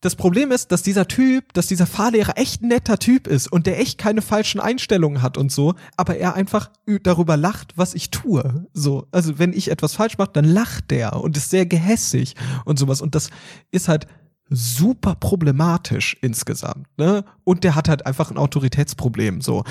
das 0.00 0.14
Problem 0.14 0.52
ist, 0.52 0.72
dass 0.72 0.82
dieser 0.82 1.08
Typ, 1.08 1.52
dass 1.54 1.66
dieser 1.66 1.86
Fahrlehrer 1.86 2.36
echt 2.36 2.62
ein 2.62 2.68
netter 2.68 2.98
Typ 2.98 3.26
ist 3.26 3.50
und 3.50 3.66
der 3.66 3.80
echt 3.80 3.98
keine 3.98 4.22
falschen 4.22 4.60
Einstellungen 4.60 5.22
hat 5.22 5.36
und 5.38 5.50
so, 5.50 5.74
aber 5.96 6.16
er 6.18 6.34
einfach 6.34 6.70
darüber 7.02 7.36
lacht, 7.36 7.72
was 7.76 7.94
ich 7.94 8.10
tue. 8.10 8.66
So, 8.72 9.06
also 9.10 9.38
wenn 9.38 9.52
ich 9.52 9.70
etwas 9.70 9.94
falsch 9.94 10.18
mache, 10.18 10.30
dann 10.32 10.44
lacht 10.44 10.90
der 10.90 11.14
und 11.14 11.36
ist 11.36 11.50
sehr 11.50 11.66
gehässig 11.66 12.34
und 12.64 12.78
sowas. 12.78 13.00
Und 13.00 13.14
das 13.14 13.30
ist 13.70 13.88
halt 13.88 14.06
super 14.48 15.16
problematisch 15.16 16.16
insgesamt, 16.20 16.86
ne? 16.98 17.24
Und 17.42 17.64
der 17.64 17.74
hat 17.74 17.88
halt 17.88 18.06
einfach 18.06 18.30
ein 18.30 18.36
Autoritätsproblem, 18.36 19.40
so. 19.40 19.64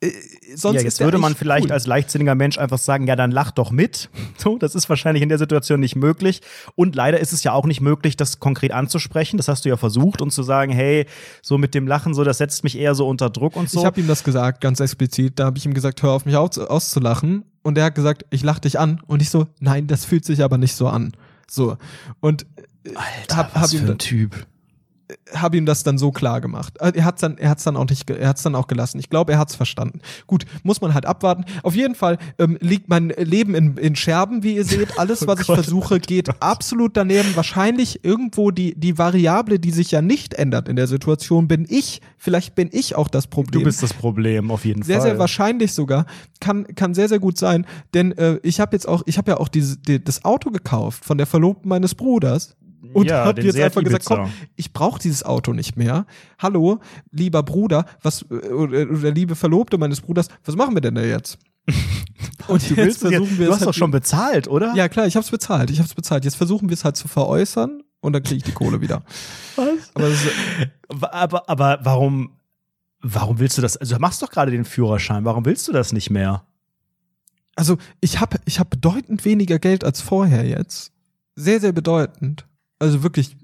Äh, 0.00 0.12
Sonst 0.54 0.76
ja, 0.76 0.82
jetzt 0.82 1.00
würde 1.00 1.18
man 1.18 1.34
vielleicht 1.34 1.66
cool. 1.66 1.72
als 1.72 1.86
leichtsinniger 1.86 2.34
Mensch 2.34 2.58
einfach 2.58 2.78
sagen, 2.78 3.06
ja, 3.06 3.16
dann 3.16 3.30
lach 3.30 3.50
doch 3.50 3.70
mit. 3.70 4.08
So, 4.36 4.56
das 4.56 4.74
ist 4.74 4.88
wahrscheinlich 4.88 5.22
in 5.22 5.28
der 5.28 5.36
Situation 5.36 5.80
nicht 5.80 5.96
möglich. 5.96 6.40
Und 6.74 6.96
leider 6.96 7.20
ist 7.20 7.34
es 7.34 7.44
ja 7.44 7.52
auch 7.52 7.66
nicht 7.66 7.82
möglich, 7.82 8.16
das 8.16 8.40
konkret 8.40 8.72
anzusprechen. 8.72 9.36
Das 9.36 9.48
hast 9.48 9.66
du 9.66 9.68
ja 9.68 9.76
versucht 9.76 10.22
und 10.22 10.30
zu 10.30 10.42
sagen, 10.42 10.72
hey, 10.72 11.04
so 11.42 11.58
mit 11.58 11.74
dem 11.74 11.86
Lachen, 11.86 12.14
so, 12.14 12.24
das 12.24 12.38
setzt 12.38 12.64
mich 12.64 12.78
eher 12.78 12.94
so 12.94 13.06
unter 13.06 13.28
Druck 13.28 13.56
und 13.56 13.68
so. 13.68 13.80
Ich 13.80 13.84
habe 13.84 14.00
ihm 14.00 14.06
das 14.06 14.24
gesagt, 14.24 14.62
ganz 14.62 14.80
explizit. 14.80 15.38
Da 15.38 15.44
habe 15.44 15.58
ich 15.58 15.66
ihm 15.66 15.74
gesagt, 15.74 16.02
hör 16.02 16.12
auf 16.12 16.24
mich 16.24 16.36
aus, 16.36 16.58
auszulachen. 16.58 17.44
Und 17.62 17.76
er 17.76 17.84
hat 17.84 17.94
gesagt, 17.94 18.24
ich 18.30 18.42
lach 18.42 18.60
dich 18.60 18.78
an. 18.78 19.02
Und 19.06 19.20
ich 19.20 19.28
so, 19.28 19.46
nein, 19.58 19.86
das 19.86 20.06
fühlt 20.06 20.24
sich 20.24 20.42
aber 20.42 20.56
nicht 20.56 20.74
so 20.74 20.88
an. 20.88 21.12
So. 21.46 21.76
Und 22.20 22.46
äh, 22.84 22.94
Alter, 22.94 23.36
hab, 23.36 23.54
was 23.54 23.62
hab, 23.62 23.72
ihm, 23.74 23.86
für 23.86 23.92
ein 23.92 23.98
Typ. 23.98 24.46
Hab 25.34 25.54
ihm 25.54 25.66
das 25.66 25.82
dann 25.82 25.98
so 25.98 26.10
klar 26.12 26.40
gemacht. 26.40 26.74
Äh, 26.80 26.92
Er 26.94 27.04
hat's 27.04 27.20
dann, 27.20 27.38
er 27.38 27.50
hat's 27.50 27.64
dann 27.64 27.76
auch 27.76 27.88
nicht, 27.88 28.08
er 28.10 28.28
hat's 28.28 28.42
dann 28.42 28.54
auch 28.54 28.66
gelassen. 28.66 28.98
Ich 28.98 29.08
glaube, 29.10 29.32
er 29.32 29.38
hat's 29.38 29.54
verstanden. 29.54 30.00
Gut, 30.26 30.44
muss 30.62 30.80
man 30.80 30.94
halt 30.94 31.06
abwarten. 31.06 31.44
Auf 31.62 31.74
jeden 31.74 31.94
Fall 31.94 32.18
ähm, 32.38 32.56
liegt 32.60 32.88
mein 32.88 33.08
Leben 33.10 33.54
in, 33.54 33.76
in 33.76 33.96
Scherben, 33.96 34.42
wie 34.42 34.56
ihr 34.56 34.64
seht. 34.64 34.98
Alles, 34.98 35.26
was 35.26 35.40
ich 35.40 35.46
Gott, 35.46 35.56
versuche, 35.56 36.00
geht 36.00 36.42
absolut 36.42 36.96
daneben. 36.96 37.34
Wahrscheinlich 37.36 38.04
irgendwo 38.04 38.50
die, 38.50 38.74
die 38.78 38.98
Variable, 38.98 39.58
die 39.58 39.70
sich 39.70 39.90
ja 39.90 40.02
nicht 40.02 40.34
ändert 40.34 40.68
in 40.68 40.76
der 40.76 40.86
Situation, 40.86 41.48
bin 41.48 41.66
ich. 41.68 42.00
Vielleicht 42.18 42.54
bin 42.54 42.68
ich 42.72 42.94
auch 42.96 43.08
das 43.08 43.26
Problem. 43.26 43.60
Du 43.60 43.64
bist 43.64 43.82
das 43.82 43.94
Problem, 43.94 44.50
auf 44.50 44.64
jeden 44.64 44.82
Sehr, 44.82 45.00
Fall. 45.00 45.10
sehr 45.10 45.18
wahrscheinlich 45.18 45.72
sogar. 45.72 46.06
Kann, 46.40 46.66
kann 46.74 46.94
sehr, 46.94 47.08
sehr 47.08 47.18
gut 47.18 47.38
sein. 47.38 47.66
Denn 47.94 48.12
äh, 48.12 48.38
ich 48.42 48.60
habe 48.60 48.74
jetzt 48.76 48.86
auch, 48.86 49.02
ich 49.06 49.18
habe 49.18 49.32
ja 49.32 49.36
auch 49.38 49.48
diese, 49.48 49.78
die, 49.78 50.02
das 50.02 50.24
Auto 50.24 50.50
gekauft 50.50 51.04
von 51.04 51.18
der 51.18 51.26
Verlobten 51.26 51.68
meines 51.68 51.94
Bruders. 51.94 52.56
Und 52.94 53.06
Ja, 53.08 53.24
hab 53.26 53.36
den 53.36 53.44
jetzt 53.46 53.58
einfach 53.60 53.82
gesagt, 53.82 54.06
Ibiza. 54.06 54.22
komm, 54.22 54.32
ich 54.56 54.72
brauche 54.72 54.98
dieses 55.00 55.22
Auto 55.22 55.52
nicht 55.52 55.76
mehr. 55.76 56.06
Hallo, 56.38 56.80
lieber 57.10 57.42
Bruder, 57.42 57.84
was 58.02 58.22
äh, 58.30 58.48
oder, 58.48 59.10
liebe 59.10 59.36
Verlobte 59.36 59.76
meines 59.78 60.00
Bruders, 60.00 60.28
was 60.44 60.56
machen 60.56 60.74
wir 60.74 60.80
denn 60.80 60.94
da 60.94 61.02
jetzt? 61.02 61.38
Und 62.48 62.68
du, 62.70 62.74
jetzt, 62.74 63.02
wir 63.04 63.20
du 63.20 63.52
hast 63.52 63.60
halt 63.60 63.68
doch 63.68 63.74
schon 63.74 63.90
bezahlt, 63.90 64.48
oder? 64.48 64.74
Ja, 64.74 64.88
klar, 64.88 65.06
ich 65.06 65.14
hab's 65.16 65.30
bezahlt. 65.30 65.70
Ich 65.70 65.78
hab's 65.78 65.94
bezahlt. 65.94 66.24
Jetzt 66.24 66.36
versuchen 66.36 66.68
wir 66.68 66.74
es 66.74 66.84
halt 66.84 66.96
zu 66.96 67.06
veräußern 67.06 67.82
und 68.00 68.12
dann 68.14 68.22
kriege 68.22 68.36
ich 68.36 68.42
die 68.44 68.52
Kohle 68.52 68.80
wieder. 68.80 69.02
Was? 69.56 69.66
Aber 69.94 70.08
ist, 70.08 70.26
Aber, 70.88 71.48
aber 71.48 71.78
warum, 71.82 72.30
warum 73.02 73.38
willst 73.38 73.58
du 73.58 73.62
das? 73.62 73.76
Also 73.76 73.94
du 73.96 74.00
machst 74.00 74.22
doch 74.22 74.30
gerade 74.30 74.50
den 74.50 74.64
Führerschein. 74.64 75.24
Warum 75.24 75.44
willst 75.44 75.68
du 75.68 75.72
das 75.72 75.92
nicht 75.92 76.10
mehr? 76.10 76.44
also 77.56 77.76
ich 78.00 78.20
habe 78.20 78.38
ich 78.46 78.58
hab 78.58 78.70
bedeutend 78.70 79.26
weniger 79.26 79.58
Geld 79.58 79.84
als 79.84 80.00
vorher 80.00 80.46
jetzt. 80.46 80.92
Sehr, 81.36 81.60
sehr 81.60 81.72
bedeutend. 81.72 82.46
Also 82.80 83.02
wirklich, 83.04 83.36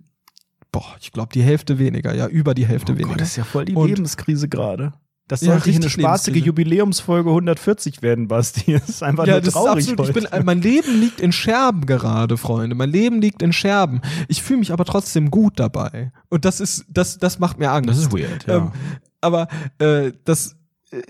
boah, 0.73 0.97
ich 1.01 1.13
glaube 1.13 1.29
die 1.33 1.43
Hälfte 1.43 1.79
weniger, 1.79 2.15
ja, 2.15 2.27
über 2.27 2.55
die 2.55 2.67
Hälfte 2.67 2.93
Oh 2.93 2.97
weniger. 2.97 3.11
Gott, 3.11 3.21
das 3.21 3.29
ist 3.29 3.37
ja 3.37 3.45
voll 3.45 3.65
die 3.67 3.75
Und- 3.75 3.87
Lebenskrise 3.89 4.49
gerade. 4.49 4.93
Das 5.29 5.41
Ja, 5.41 5.55
sollte 5.55 5.71
hier 5.71 5.81
eine 5.81 5.91
spaßige. 5.91 6.37
Jubiläumsfolge 6.37 7.31
140 7.31 8.01
werden, 8.01 8.29
Basti. 8.29 8.75
Das 8.79 8.89
ist 8.89 9.03
einfach 9.03 9.27
ja, 9.27 9.33
nur 9.33 9.41
das 9.41 9.49
ist 9.49 9.55
traurig 9.55 9.91
absolut, 9.91 10.09
ich 10.09 10.15
bin, 10.31 10.45
mein 10.45 10.63
Leben 10.63 11.01
liegt 11.01 11.21
in 11.21 11.33
Scherben 11.33 11.85
gerade, 11.85 12.37
Freunde. 12.37 12.77
Mein 12.77 12.91
Leben 12.91 13.21
liegt 13.21 13.43
in 13.43 13.53
Scherben. 13.53 14.03
Ich 14.29 14.41
fühle 14.41 14.61
mich 14.61 14.73
aber 14.73 14.85
trotzdem 14.85 15.33
gut 15.33 15.59
dabei. 15.59 16.13
Und 16.29 16.45
das 16.45 16.61
ist, 16.61 16.85
das, 16.89 17.19
das 17.19 17.41
macht 17.41 17.59
mir 17.59 17.73
Angst. 17.73 17.91
Das 17.91 17.99
ist 17.99 18.13
weird, 18.13 18.47
ja. 18.47 18.57
Ähm, 18.59 18.73
aber 19.21 19.49
äh, 19.79 20.13
das, 20.25 20.55
äh, 20.93 21.03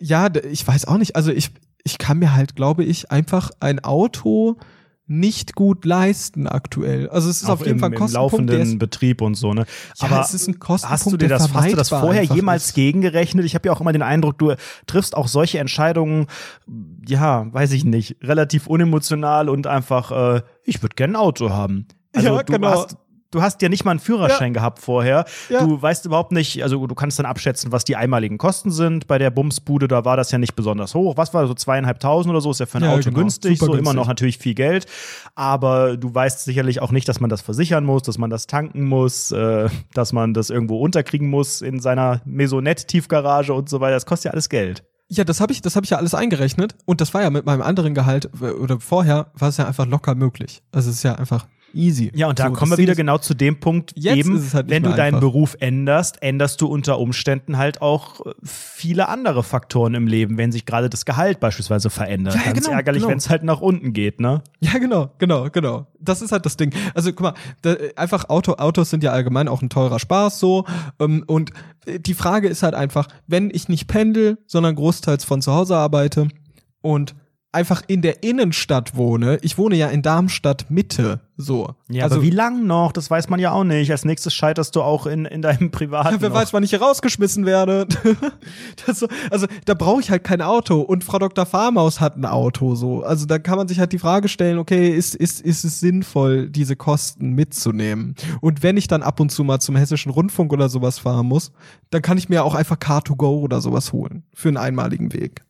ja, 0.00 0.28
ich 0.50 0.66
weiß 0.66 0.86
auch 0.86 0.98
nicht. 0.98 1.14
Also 1.14 1.30
ich, 1.30 1.50
ich 1.84 1.98
kann 1.98 2.18
mir 2.18 2.34
halt, 2.34 2.56
glaube 2.56 2.82
ich, 2.82 3.12
einfach 3.12 3.52
ein 3.60 3.78
Auto 3.84 4.58
nicht 5.10 5.54
gut 5.54 5.84
leisten 5.84 6.46
aktuell. 6.46 7.08
Also 7.08 7.30
es 7.30 7.42
ist 7.42 7.48
Auch 7.48 7.54
auf 7.54 7.60
jeden 7.60 7.72
im, 7.72 7.78
Fall 7.80 7.88
ein 7.88 7.92
im 7.94 7.98
Kostenpunkt, 7.98 8.50
der 8.50 8.58
laufenden 8.58 8.74
ist, 8.74 8.78
Betrieb 8.78 9.22
und 9.22 9.34
so, 9.34 9.54
ne? 9.54 9.64
ja, 9.98 10.06
Aber 10.06 10.20
es 10.20 10.34
ist 10.34 10.46
ein 10.48 10.58
Kostenpunkt, 10.58 10.92
Hast 11.04 11.12
du 11.12 11.16
dir 11.16 11.28
das, 11.28 11.52
hast 11.52 11.72
du 11.72 11.76
das 11.76 11.88
vorher 11.88 12.22
jemals 12.22 12.66
ist. 12.66 12.74
gegengerechnet? 12.74 13.44
Ich 13.46 13.54
habe 13.54 13.66
ja 13.68 13.72
auch 13.72 13.80
immer 13.80 13.92
den 13.92 14.02
Eindruck, 14.02 14.38
du 14.38 14.54
triffst 14.86 15.16
auch 15.16 15.26
solche 15.28 15.58
Entscheidungen, 15.58 16.26
ja, 17.06 17.52
weiß 17.52 17.72
ich 17.72 17.84
nicht, 17.84 18.16
relativ 18.22 18.66
unemotional 18.66 19.48
und 19.48 19.66
einfach, 19.66 20.10
äh, 20.36 20.42
ich 20.64 20.82
würde 20.82 20.94
gerne 20.94 21.14
ein 21.14 21.16
Auto 21.16 21.50
haben. 21.50 21.86
Also 22.14 22.28
Ja, 22.28 22.42
du 22.42 22.52
genau. 22.52 22.68
hast 22.70 22.96
du 23.30 23.42
hast 23.42 23.60
ja 23.62 23.68
nicht 23.68 23.84
mal 23.84 23.92
einen 23.92 24.00
Führerschein 24.00 24.52
gehabt 24.54 24.78
vorher. 24.78 25.24
Ja. 25.48 25.60
Du 25.64 25.80
weißt 25.80 26.06
überhaupt 26.06 26.32
nicht, 26.32 26.62
also 26.62 26.86
du 26.86 26.94
kannst 26.94 27.18
dann 27.18 27.26
abschätzen, 27.26 27.72
was 27.72 27.84
die 27.84 27.96
einmaligen 27.96 28.38
Kosten 28.38 28.70
sind. 28.70 29.06
Bei 29.06 29.18
der 29.18 29.30
Bumsbude, 29.30 29.88
da 29.88 30.04
war 30.04 30.16
das 30.16 30.30
ja 30.30 30.38
nicht 30.38 30.54
besonders 30.56 30.94
hoch. 30.94 31.16
Was 31.16 31.34
war 31.34 31.42
das, 31.42 31.48
so 31.48 31.54
zweieinhalbtausend 31.54 32.30
oder 32.30 32.40
so? 32.40 32.50
Ist 32.50 32.60
ja 32.60 32.66
für 32.66 32.78
ein 32.78 32.84
Ja, 32.84 32.92
Auto 32.92 33.04
genau. 33.10 33.18
günstig, 33.20 33.58
Super 33.58 33.66
so 33.66 33.72
immer 33.72 33.82
günstig. 33.82 33.96
noch 33.96 34.06
natürlich 34.06 34.38
viel 34.38 34.54
Geld. 34.54 34.86
Aber 35.34 35.96
du 35.96 36.14
weißt 36.14 36.44
sicherlich 36.44 36.80
auch 36.80 36.90
nicht, 36.90 37.08
dass 37.08 37.20
man 37.20 37.30
das 37.30 37.42
versichern 37.42 37.84
muss, 37.84 38.02
dass 38.02 38.18
man 38.18 38.30
das 38.30 38.46
tanken 38.46 38.84
muss, 38.84 39.30
äh, 39.32 39.68
dass 39.94 40.12
man 40.12 40.34
das 40.34 40.50
irgendwo 40.50 40.78
unterkriegen 40.80 41.28
muss 41.28 41.60
in 41.62 41.80
seiner 41.80 42.20
Maisonette-Tiefgarage 42.24 43.52
und 43.52 43.68
so 43.68 43.80
weiter. 43.80 43.94
Das 43.94 44.06
kostet 44.06 44.26
ja 44.26 44.30
alles 44.32 44.48
Geld. 44.48 44.84
Ja, 45.10 45.24
das 45.24 45.40
habe 45.40 45.52
ich, 45.52 45.62
das 45.62 45.74
habe 45.74 45.84
ich 45.84 45.90
ja 45.90 45.96
alles 45.96 46.14
eingerechnet 46.14 46.74
und 46.84 47.00
das 47.00 47.14
war 47.14 47.22
ja 47.22 47.30
mit 47.30 47.46
meinem 47.46 47.62
anderen 47.62 47.94
Gehalt 47.94 48.28
oder 48.42 48.78
vorher 48.78 49.28
war 49.32 49.48
es 49.48 49.56
ja 49.56 49.66
einfach 49.66 49.86
locker 49.86 50.14
möglich. 50.14 50.62
Also 50.70 50.90
es 50.90 50.96
ist 50.96 51.02
ja 51.02 51.14
einfach 51.14 51.46
easy. 51.78 52.10
Ja, 52.14 52.28
und 52.28 52.38
da 52.38 52.48
So, 52.48 52.52
kommen 52.52 52.72
wir 52.72 52.78
wieder 52.78 52.94
genau 52.94 53.18
zu 53.18 53.34
dem 53.34 53.60
Punkt, 53.60 53.92
Jetzt 53.94 54.16
eben, 54.16 54.36
ist 54.36 54.46
es 54.46 54.54
halt 54.54 54.68
wenn 54.68 54.82
du 54.82 54.90
deinen 54.90 55.14
einfach. 55.14 55.20
Beruf 55.20 55.56
änderst, 55.60 56.22
änderst 56.22 56.60
du 56.60 56.66
unter 56.66 56.98
Umständen 56.98 57.56
halt 57.56 57.80
auch 57.80 58.26
äh, 58.26 58.32
viele 58.42 59.08
andere 59.08 59.42
Faktoren 59.42 59.94
im 59.94 60.06
Leben, 60.06 60.36
wenn 60.36 60.52
sich 60.52 60.66
gerade 60.66 60.90
das 60.90 61.04
Gehalt 61.04 61.40
beispielsweise 61.40 61.90
verändert. 61.90 62.34
Ja, 62.34 62.40
ja, 62.40 62.52
Ganz 62.52 62.64
genau, 62.66 62.76
ärgerlich, 62.76 63.02
genau. 63.02 63.10
wenn 63.10 63.18
es 63.18 63.30
halt 63.30 63.44
nach 63.44 63.60
unten 63.60 63.92
geht, 63.92 64.20
ne? 64.20 64.42
Ja, 64.60 64.78
genau, 64.78 65.12
genau, 65.18 65.48
genau. 65.50 65.86
Das 66.00 66.20
ist 66.20 66.32
halt 66.32 66.44
das 66.44 66.56
Ding. 66.56 66.74
Also 66.94 67.12
guck 67.12 67.20
mal, 67.20 67.34
da, 67.62 67.76
einfach 67.96 68.28
Auto, 68.28 68.54
Autos 68.54 68.90
sind 68.90 69.02
ja 69.02 69.12
allgemein 69.12 69.48
auch 69.48 69.62
ein 69.62 69.70
teurer 69.70 69.98
Spaß 69.98 70.40
so. 70.40 70.64
Ähm, 70.98 71.24
und 71.26 71.52
äh, 71.86 72.00
die 72.00 72.14
Frage 72.14 72.48
ist 72.48 72.62
halt 72.62 72.74
einfach, 72.74 73.08
wenn 73.26 73.50
ich 73.52 73.68
nicht 73.68 73.86
pendel, 73.86 74.38
sondern 74.46 74.74
großteils 74.74 75.24
von 75.24 75.40
zu 75.40 75.52
Hause 75.52 75.76
arbeite 75.76 76.28
und 76.80 77.14
einfach 77.50 77.82
in 77.86 78.02
der 78.02 78.22
Innenstadt 78.22 78.94
wohne. 78.94 79.38
Ich 79.42 79.56
wohne 79.56 79.76
ja 79.76 79.88
in 79.88 80.02
Darmstadt 80.02 80.70
Mitte, 80.70 81.20
so. 81.36 81.74
Ja, 81.88 82.04
also 82.04 82.16
aber 82.16 82.24
wie 82.24 82.30
lang 82.30 82.66
noch? 82.66 82.92
Das 82.92 83.10
weiß 83.10 83.30
man 83.30 83.40
ja 83.40 83.52
auch 83.52 83.64
nicht. 83.64 83.90
Als 83.90 84.04
nächstes 84.04 84.34
scheiterst 84.34 84.76
du 84.76 84.82
auch 84.82 85.06
in, 85.06 85.24
in 85.24 85.40
deinem 85.40 85.70
privaten. 85.72 86.14
Ja, 86.14 86.20
wer 86.20 86.28
noch. 86.28 86.36
weiß, 86.36 86.52
wann 86.52 86.62
ich 86.62 86.70
hier 86.70 86.82
rausgeschmissen 86.82 87.46
werde. 87.46 87.86
so, 88.92 89.08
also 89.30 89.46
da 89.64 89.74
brauche 89.74 90.00
ich 90.00 90.10
halt 90.10 90.24
kein 90.24 90.42
Auto. 90.42 90.80
Und 90.80 91.04
Frau 91.04 91.18
Dr. 91.18 91.46
Farmaus 91.46 92.00
hat 92.00 92.16
ein 92.16 92.26
Auto, 92.26 92.74
so. 92.74 93.02
Also 93.02 93.24
da 93.24 93.38
kann 93.38 93.56
man 93.56 93.68
sich 93.68 93.78
halt 93.78 93.92
die 93.92 93.98
Frage 93.98 94.28
stellen, 94.28 94.58
okay, 94.58 94.90
ist, 94.90 95.14
ist, 95.14 95.40
ist 95.40 95.64
es 95.64 95.80
sinnvoll, 95.80 96.50
diese 96.50 96.76
Kosten 96.76 97.30
mitzunehmen? 97.30 98.14
Und 98.40 98.62
wenn 98.62 98.76
ich 98.76 98.88
dann 98.88 99.02
ab 99.02 99.20
und 99.20 99.30
zu 99.30 99.42
mal 99.42 99.60
zum 99.60 99.76
Hessischen 99.76 100.10
Rundfunk 100.10 100.52
oder 100.52 100.68
sowas 100.68 100.98
fahren 100.98 101.26
muss, 101.26 101.52
dann 101.90 102.02
kann 102.02 102.18
ich 102.18 102.28
mir 102.28 102.44
auch 102.44 102.54
einfach 102.54 102.76
Car2Go 102.76 103.40
oder 103.40 103.60
sowas 103.60 103.92
holen. 103.92 104.24
Für 104.34 104.48
einen 104.48 104.58
einmaligen 104.58 105.12
Weg. 105.14 105.44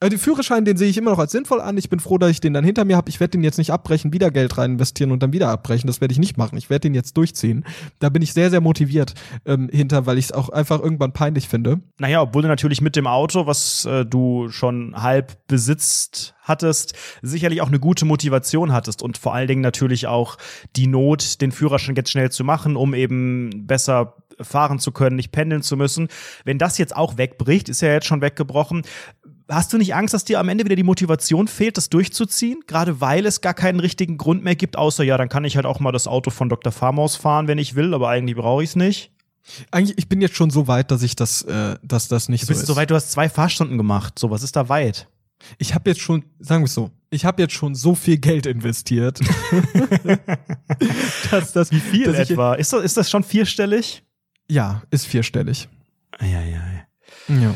Also 0.00 0.10
den 0.10 0.20
Führerschein, 0.20 0.64
den 0.64 0.76
sehe 0.76 0.88
ich 0.88 0.96
immer 0.96 1.10
noch 1.10 1.18
als 1.18 1.32
sinnvoll 1.32 1.60
an. 1.60 1.76
Ich 1.76 1.90
bin 1.90 1.98
froh, 1.98 2.18
dass 2.18 2.30
ich 2.30 2.40
den 2.40 2.54
dann 2.54 2.64
hinter 2.64 2.84
mir 2.84 2.96
habe. 2.96 3.08
Ich 3.08 3.18
werde 3.18 3.32
den 3.32 3.42
jetzt 3.42 3.58
nicht 3.58 3.72
abbrechen, 3.72 4.12
wieder 4.12 4.30
Geld 4.30 4.56
rein 4.56 4.78
und 4.78 5.22
dann 5.22 5.32
wieder 5.32 5.48
abbrechen. 5.48 5.88
Das 5.88 6.00
werde 6.00 6.12
ich 6.12 6.20
nicht 6.20 6.36
machen. 6.36 6.56
Ich 6.56 6.70
werde 6.70 6.82
den 6.82 6.94
jetzt 6.94 7.16
durchziehen. 7.16 7.64
Da 7.98 8.08
bin 8.08 8.22
ich 8.22 8.32
sehr, 8.32 8.50
sehr 8.50 8.60
motiviert 8.60 9.14
ähm, 9.44 9.68
hinter, 9.72 10.06
weil 10.06 10.16
ich 10.16 10.26
es 10.26 10.32
auch 10.32 10.50
einfach 10.50 10.80
irgendwann 10.80 11.12
peinlich 11.12 11.48
finde. 11.48 11.80
Naja, 11.98 12.22
obwohl 12.22 12.42
du 12.42 12.48
natürlich 12.48 12.80
mit 12.80 12.94
dem 12.94 13.08
Auto, 13.08 13.46
was 13.46 13.86
äh, 13.86 14.06
du 14.06 14.50
schon 14.50 14.94
halb 14.94 15.36
besitzt 15.48 16.36
hattest, 16.42 16.94
sicherlich 17.20 17.60
auch 17.60 17.68
eine 17.68 17.80
gute 17.80 18.04
Motivation 18.04 18.72
hattest 18.72 19.02
und 19.02 19.18
vor 19.18 19.34
allen 19.34 19.48
Dingen 19.48 19.62
natürlich 19.62 20.06
auch 20.06 20.38
die 20.76 20.86
Not, 20.86 21.40
den 21.40 21.50
Führerschein 21.50 21.96
jetzt 21.96 22.12
schnell 22.12 22.30
zu 22.30 22.44
machen, 22.44 22.76
um 22.76 22.94
eben 22.94 23.66
besser 23.66 24.14
fahren 24.40 24.78
zu 24.78 24.92
können, 24.92 25.16
nicht 25.16 25.32
pendeln 25.32 25.62
zu 25.62 25.76
müssen. 25.76 26.08
Wenn 26.44 26.58
das 26.58 26.78
jetzt 26.78 26.94
auch 26.94 27.16
wegbricht, 27.16 27.68
ist 27.68 27.80
ja 27.80 27.92
jetzt 27.92 28.06
schon 28.06 28.20
weggebrochen, 28.20 28.82
Hast 29.50 29.72
du 29.72 29.78
nicht 29.78 29.94
Angst, 29.94 30.12
dass 30.12 30.24
dir 30.24 30.40
am 30.40 30.48
Ende 30.50 30.64
wieder 30.64 30.76
die 30.76 30.82
Motivation 30.82 31.48
fehlt, 31.48 31.78
das 31.78 31.88
durchzuziehen? 31.88 32.60
Gerade 32.66 33.00
weil 33.00 33.24
es 33.24 33.40
gar 33.40 33.54
keinen 33.54 33.80
richtigen 33.80 34.18
Grund 34.18 34.44
mehr 34.44 34.56
gibt, 34.56 34.76
außer 34.76 35.04
ja, 35.04 35.16
dann 35.16 35.30
kann 35.30 35.44
ich 35.44 35.56
halt 35.56 35.64
auch 35.64 35.80
mal 35.80 35.92
das 35.92 36.06
Auto 36.06 36.30
von 36.30 36.50
Dr. 36.50 36.70
Farmaus 36.70 37.16
fahren, 37.16 37.48
wenn 37.48 37.56
ich 37.56 37.74
will, 37.74 37.94
aber 37.94 38.10
eigentlich 38.10 38.36
brauche 38.36 38.62
ich 38.62 38.70
es 38.70 38.76
nicht. 38.76 39.10
Eigentlich, 39.70 39.96
ich 39.96 40.08
bin 40.08 40.20
jetzt 40.20 40.36
schon 40.36 40.50
so 40.50 40.68
weit, 40.68 40.90
dass 40.90 41.02
ich 41.02 41.16
das, 41.16 41.42
äh, 41.42 41.76
dass 41.82 42.08
das 42.08 42.28
nicht 42.28 42.42
du 42.42 42.48
bist 42.48 42.60
so 42.60 42.64
ist. 42.64 42.68
so 42.68 42.76
weit, 42.76 42.90
du 42.90 42.94
hast 42.94 43.10
zwei 43.10 43.30
Fahrstunden 43.30 43.78
gemacht. 43.78 44.18
So, 44.18 44.30
was 44.30 44.42
ist 44.42 44.54
da 44.54 44.68
weit? 44.68 45.08
Ich 45.56 45.74
habe 45.74 45.88
jetzt 45.88 46.00
schon, 46.00 46.24
sagen 46.40 46.62
wir 46.62 46.66
es 46.66 46.74
so, 46.74 46.90
ich 47.08 47.24
habe 47.24 47.40
jetzt 47.40 47.54
schon 47.54 47.74
so 47.74 47.94
viel 47.94 48.18
Geld 48.18 48.44
investiert. 48.44 49.20
dass 51.30 51.52
das, 51.52 51.70
Wie 51.70 51.80
viel 51.80 52.14
etwa? 52.14 52.54
Ist 52.54 52.74
das, 52.74 52.84
ist 52.84 52.96
das 52.98 53.10
schon 53.10 53.22
vierstellig? 53.22 54.02
Ja, 54.50 54.82
ist 54.90 55.06
vierstellig. 55.06 55.68
Ja. 56.20 56.42
Ja. 57.28 57.54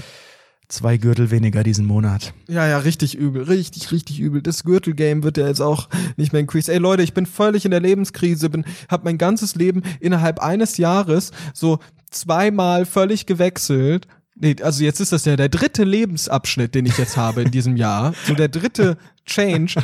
Zwei 0.73 0.97
Gürtel 0.97 1.31
weniger 1.31 1.63
diesen 1.63 1.85
Monat. 1.85 2.33
Ja, 2.49 2.67
ja, 2.67 2.79
richtig 2.79 3.15
übel, 3.15 3.43
richtig, 3.43 3.93
richtig 3.93 4.21
übel. 4.21 4.41
Das 4.41 4.65
Gürtelgame 4.65 5.23
wird 5.23 5.37
ja 5.37 5.47
jetzt 5.47 5.61
auch 5.61 5.91
nicht 6.17 6.33
mehr 6.33 6.41
increase. 6.41 6.73
Ey 6.73 6.79
Leute, 6.79 7.03
ich 7.03 7.13
bin 7.13 7.27
völlig 7.27 7.67
in 7.67 7.73
der 7.73 7.81
Lebenskrise, 7.81 8.49
bin, 8.49 8.65
hab 8.89 9.05
mein 9.05 9.19
ganzes 9.19 9.55
Leben 9.55 9.83
innerhalb 10.01 10.39
eines 10.39 10.79
Jahres 10.79 11.33
so 11.53 11.79
zweimal 12.11 12.87
völlig 12.87 13.27
gewechselt. 13.27 14.07
Nee, 14.35 14.57
also 14.63 14.83
jetzt 14.83 15.01
ist 15.01 15.13
das 15.13 15.27
ja 15.27 15.37
der 15.37 15.51
dritte 15.51 15.85
Lebensabschnitt, 15.85 16.75
den 16.75 16.87
ich 16.87 16.97
jetzt 16.97 17.19
habe 17.19 17.43
in 17.43 17.51
diesem 17.51 17.77
Jahr. 17.77 18.15
So 18.27 18.33
der 18.33 18.49
dritte 18.49 18.97
Change. 19.27 19.75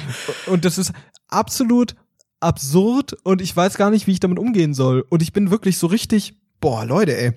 Und 0.46 0.64
das 0.64 0.78
ist 0.78 0.94
absolut 1.28 1.96
absurd 2.40 3.12
und 3.24 3.42
ich 3.42 3.54
weiß 3.54 3.76
gar 3.76 3.90
nicht, 3.90 4.06
wie 4.06 4.12
ich 4.12 4.20
damit 4.20 4.38
umgehen 4.38 4.72
soll. 4.72 5.04
Und 5.10 5.20
ich 5.20 5.34
bin 5.34 5.50
wirklich 5.50 5.76
so 5.76 5.86
richtig, 5.86 6.40
boah, 6.62 6.86
Leute, 6.86 7.14
ey. 7.14 7.32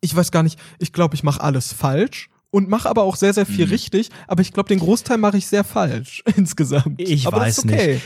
Ich 0.00 0.16
weiß 0.16 0.30
gar 0.30 0.44
nicht, 0.44 0.58
ich 0.78 0.94
glaube, 0.94 1.14
ich 1.14 1.24
mache 1.24 1.42
alles 1.42 1.74
falsch 1.74 2.30
und 2.50 2.68
mache 2.68 2.88
aber 2.88 3.02
auch 3.02 3.16
sehr, 3.16 3.34
sehr 3.34 3.46
viel 3.46 3.66
mhm. 3.66 3.72
richtig. 3.72 4.08
Aber 4.26 4.42
ich 4.42 4.52
glaube, 4.52 4.68
den 4.68 4.78
Großteil 4.78 5.18
mache 5.18 5.38
ich 5.38 5.46
sehr 5.46 5.64
falsch 5.64 6.22
insgesamt. 6.36 7.00
Ich 7.00 7.26
aber 7.26 7.38
weiß 7.40 7.60
okay. 7.60 7.94
nicht. 7.94 8.02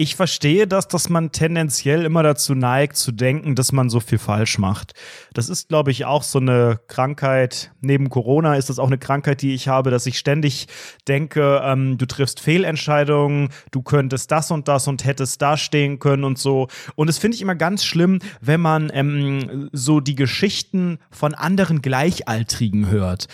Ich 0.00 0.14
verstehe 0.14 0.68
das, 0.68 0.86
dass 0.86 1.08
man 1.08 1.32
tendenziell 1.32 2.04
immer 2.04 2.22
dazu 2.22 2.54
neigt, 2.54 2.96
zu 2.96 3.10
denken, 3.10 3.56
dass 3.56 3.72
man 3.72 3.90
so 3.90 3.98
viel 3.98 4.18
falsch 4.18 4.56
macht. 4.56 4.92
Das 5.34 5.48
ist, 5.48 5.70
glaube 5.70 5.90
ich, 5.90 6.04
auch 6.04 6.22
so 6.22 6.38
eine 6.38 6.78
Krankheit. 6.86 7.72
Neben 7.80 8.08
Corona 8.08 8.54
ist 8.54 8.68
das 8.68 8.78
auch 8.78 8.86
eine 8.86 8.98
Krankheit, 8.98 9.42
die 9.42 9.54
ich 9.54 9.66
habe, 9.66 9.90
dass 9.90 10.06
ich 10.06 10.16
ständig 10.16 10.68
denke, 11.08 11.60
ähm, 11.64 11.98
du 11.98 12.06
triffst 12.06 12.38
Fehlentscheidungen, 12.38 13.48
du 13.72 13.82
könntest 13.82 14.30
das 14.30 14.52
und 14.52 14.68
das 14.68 14.86
und 14.86 15.04
hättest 15.04 15.42
da 15.42 15.56
stehen 15.56 15.98
können 15.98 16.22
und 16.22 16.38
so. 16.38 16.68
Und 16.94 17.08
das 17.08 17.18
finde 17.18 17.34
ich 17.34 17.42
immer 17.42 17.56
ganz 17.56 17.84
schlimm, 17.84 18.20
wenn 18.40 18.60
man 18.60 18.92
ähm, 18.94 19.68
so 19.72 19.98
die 19.98 20.14
Geschichten 20.14 21.00
von 21.10 21.34
anderen 21.34 21.82
Gleichaltrigen 21.82 22.88
hört. 22.88 23.26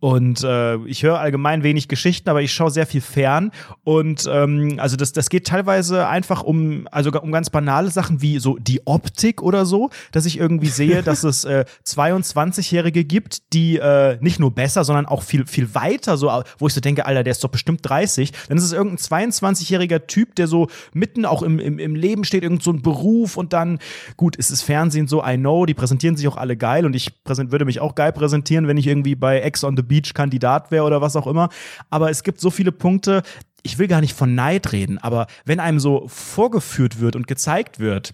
Und 0.00 0.44
äh, 0.44 0.76
ich 0.86 1.02
höre 1.02 1.18
allgemein 1.18 1.64
wenig 1.64 1.88
Geschichten, 1.88 2.30
aber 2.30 2.40
ich 2.40 2.52
schaue 2.52 2.70
sehr 2.70 2.86
viel 2.86 3.00
fern. 3.00 3.50
Und 3.82 4.28
ähm, 4.32 4.76
also 4.78 4.96
das, 4.96 5.12
das 5.12 5.28
geht 5.28 5.46
teilweise 5.46 6.06
einfach 6.06 6.44
um, 6.44 6.86
also 6.92 7.10
um 7.20 7.32
ganz 7.32 7.50
banale 7.50 7.90
Sachen 7.90 8.22
wie 8.22 8.38
so 8.38 8.58
die 8.58 8.86
Optik 8.86 9.42
oder 9.42 9.66
so, 9.66 9.90
dass 10.12 10.24
ich 10.24 10.38
irgendwie 10.38 10.68
sehe, 10.68 11.02
dass 11.08 11.24
es 11.24 11.44
äh, 11.44 11.64
22-Jährige 11.84 13.04
gibt, 13.04 13.52
die 13.52 13.78
äh, 13.78 14.18
nicht 14.20 14.38
nur 14.38 14.54
besser, 14.54 14.84
sondern 14.84 15.06
auch 15.06 15.22
viel, 15.22 15.46
viel 15.46 15.74
weiter, 15.74 16.16
so, 16.16 16.30
wo 16.58 16.68
ich 16.68 16.74
so 16.74 16.80
denke, 16.80 17.04
Alter, 17.04 17.24
der 17.24 17.32
ist 17.32 17.42
doch 17.42 17.50
bestimmt 17.50 17.80
30. 17.82 18.32
Dann 18.48 18.56
ist 18.56 18.64
es 18.64 18.72
irgendein 18.72 18.98
22-jähriger 18.98 20.06
Typ, 20.06 20.36
der 20.36 20.46
so 20.46 20.68
mitten 20.92 21.24
auch 21.24 21.42
im, 21.42 21.58
im, 21.58 21.80
im 21.80 21.96
Leben 21.96 22.22
steht, 22.22 22.44
irgend 22.44 22.62
so 22.62 22.70
ein 22.70 22.82
Beruf 22.82 23.36
und 23.36 23.52
dann, 23.52 23.80
gut, 24.16 24.36
es 24.38 24.52
ist 24.52 24.62
Fernsehen 24.62 25.08
so, 25.08 25.24
I 25.24 25.36
know, 25.36 25.66
die 25.66 25.74
präsentieren 25.74 26.16
sich 26.16 26.28
auch 26.28 26.36
alle 26.36 26.56
geil 26.56 26.86
und 26.86 26.94
ich 26.94 27.10
würde 27.24 27.64
mich 27.64 27.80
auch 27.80 27.96
geil 27.96 28.12
präsentieren, 28.12 28.68
wenn 28.68 28.76
ich 28.76 28.86
irgendwie 28.86 29.16
bei 29.16 29.40
Ex 29.40 29.64
on 29.64 29.76
the 29.76 29.87
Beach 29.88 30.14
Kandidat 30.14 30.70
wäre 30.70 30.84
oder 30.84 31.00
was 31.00 31.16
auch 31.16 31.26
immer. 31.26 31.48
Aber 31.90 32.10
es 32.10 32.22
gibt 32.22 32.40
so 32.40 32.50
viele 32.50 32.72
Punkte, 32.72 33.22
ich 33.62 33.78
will 33.78 33.88
gar 33.88 34.00
nicht 34.00 34.14
von 34.14 34.34
Neid 34.34 34.72
reden, 34.72 34.98
aber 34.98 35.26
wenn 35.44 35.60
einem 35.60 35.80
so 35.80 36.06
vorgeführt 36.06 37.00
wird 37.00 37.16
und 37.16 37.26
gezeigt 37.26 37.80
wird, 37.80 38.12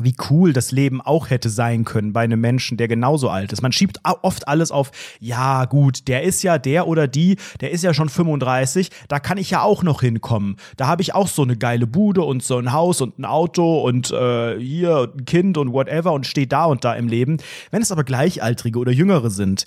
wie 0.00 0.14
cool 0.30 0.52
das 0.52 0.72
Leben 0.72 1.00
auch 1.00 1.30
hätte 1.30 1.50
sein 1.50 1.84
können 1.84 2.12
bei 2.12 2.22
einem 2.22 2.40
Menschen, 2.40 2.76
der 2.76 2.88
genauso 2.88 3.28
alt 3.28 3.52
ist. 3.52 3.62
Man 3.62 3.72
schiebt 3.72 3.98
oft 4.22 4.48
alles 4.48 4.70
auf, 4.70 4.90
ja 5.20 5.64
gut, 5.64 6.08
der 6.08 6.22
ist 6.22 6.42
ja 6.42 6.58
der 6.58 6.86
oder 6.86 7.08
die, 7.08 7.36
der 7.60 7.70
ist 7.70 7.84
ja 7.84 7.94
schon 7.94 8.08
35, 8.08 8.90
da 9.08 9.18
kann 9.18 9.38
ich 9.38 9.50
ja 9.50 9.62
auch 9.62 9.82
noch 9.82 10.00
hinkommen. 10.00 10.56
Da 10.76 10.86
habe 10.86 11.02
ich 11.02 11.14
auch 11.14 11.28
so 11.28 11.42
eine 11.42 11.56
geile 11.56 11.86
Bude 11.86 12.22
und 12.22 12.42
so 12.42 12.58
ein 12.58 12.72
Haus 12.72 13.00
und 13.00 13.18
ein 13.18 13.24
Auto 13.24 13.80
und 13.80 14.10
äh, 14.10 14.58
hier 14.58 15.10
ein 15.16 15.24
Kind 15.24 15.58
und 15.58 15.72
whatever 15.72 16.12
und 16.12 16.26
stehe 16.26 16.46
da 16.46 16.64
und 16.66 16.84
da 16.84 16.94
im 16.94 17.08
Leben. 17.08 17.38
Wenn 17.70 17.82
es 17.82 17.92
aber 17.92 18.04
Gleichaltrige 18.04 18.78
oder 18.78 18.92
Jüngere 18.92 19.30
sind, 19.30 19.64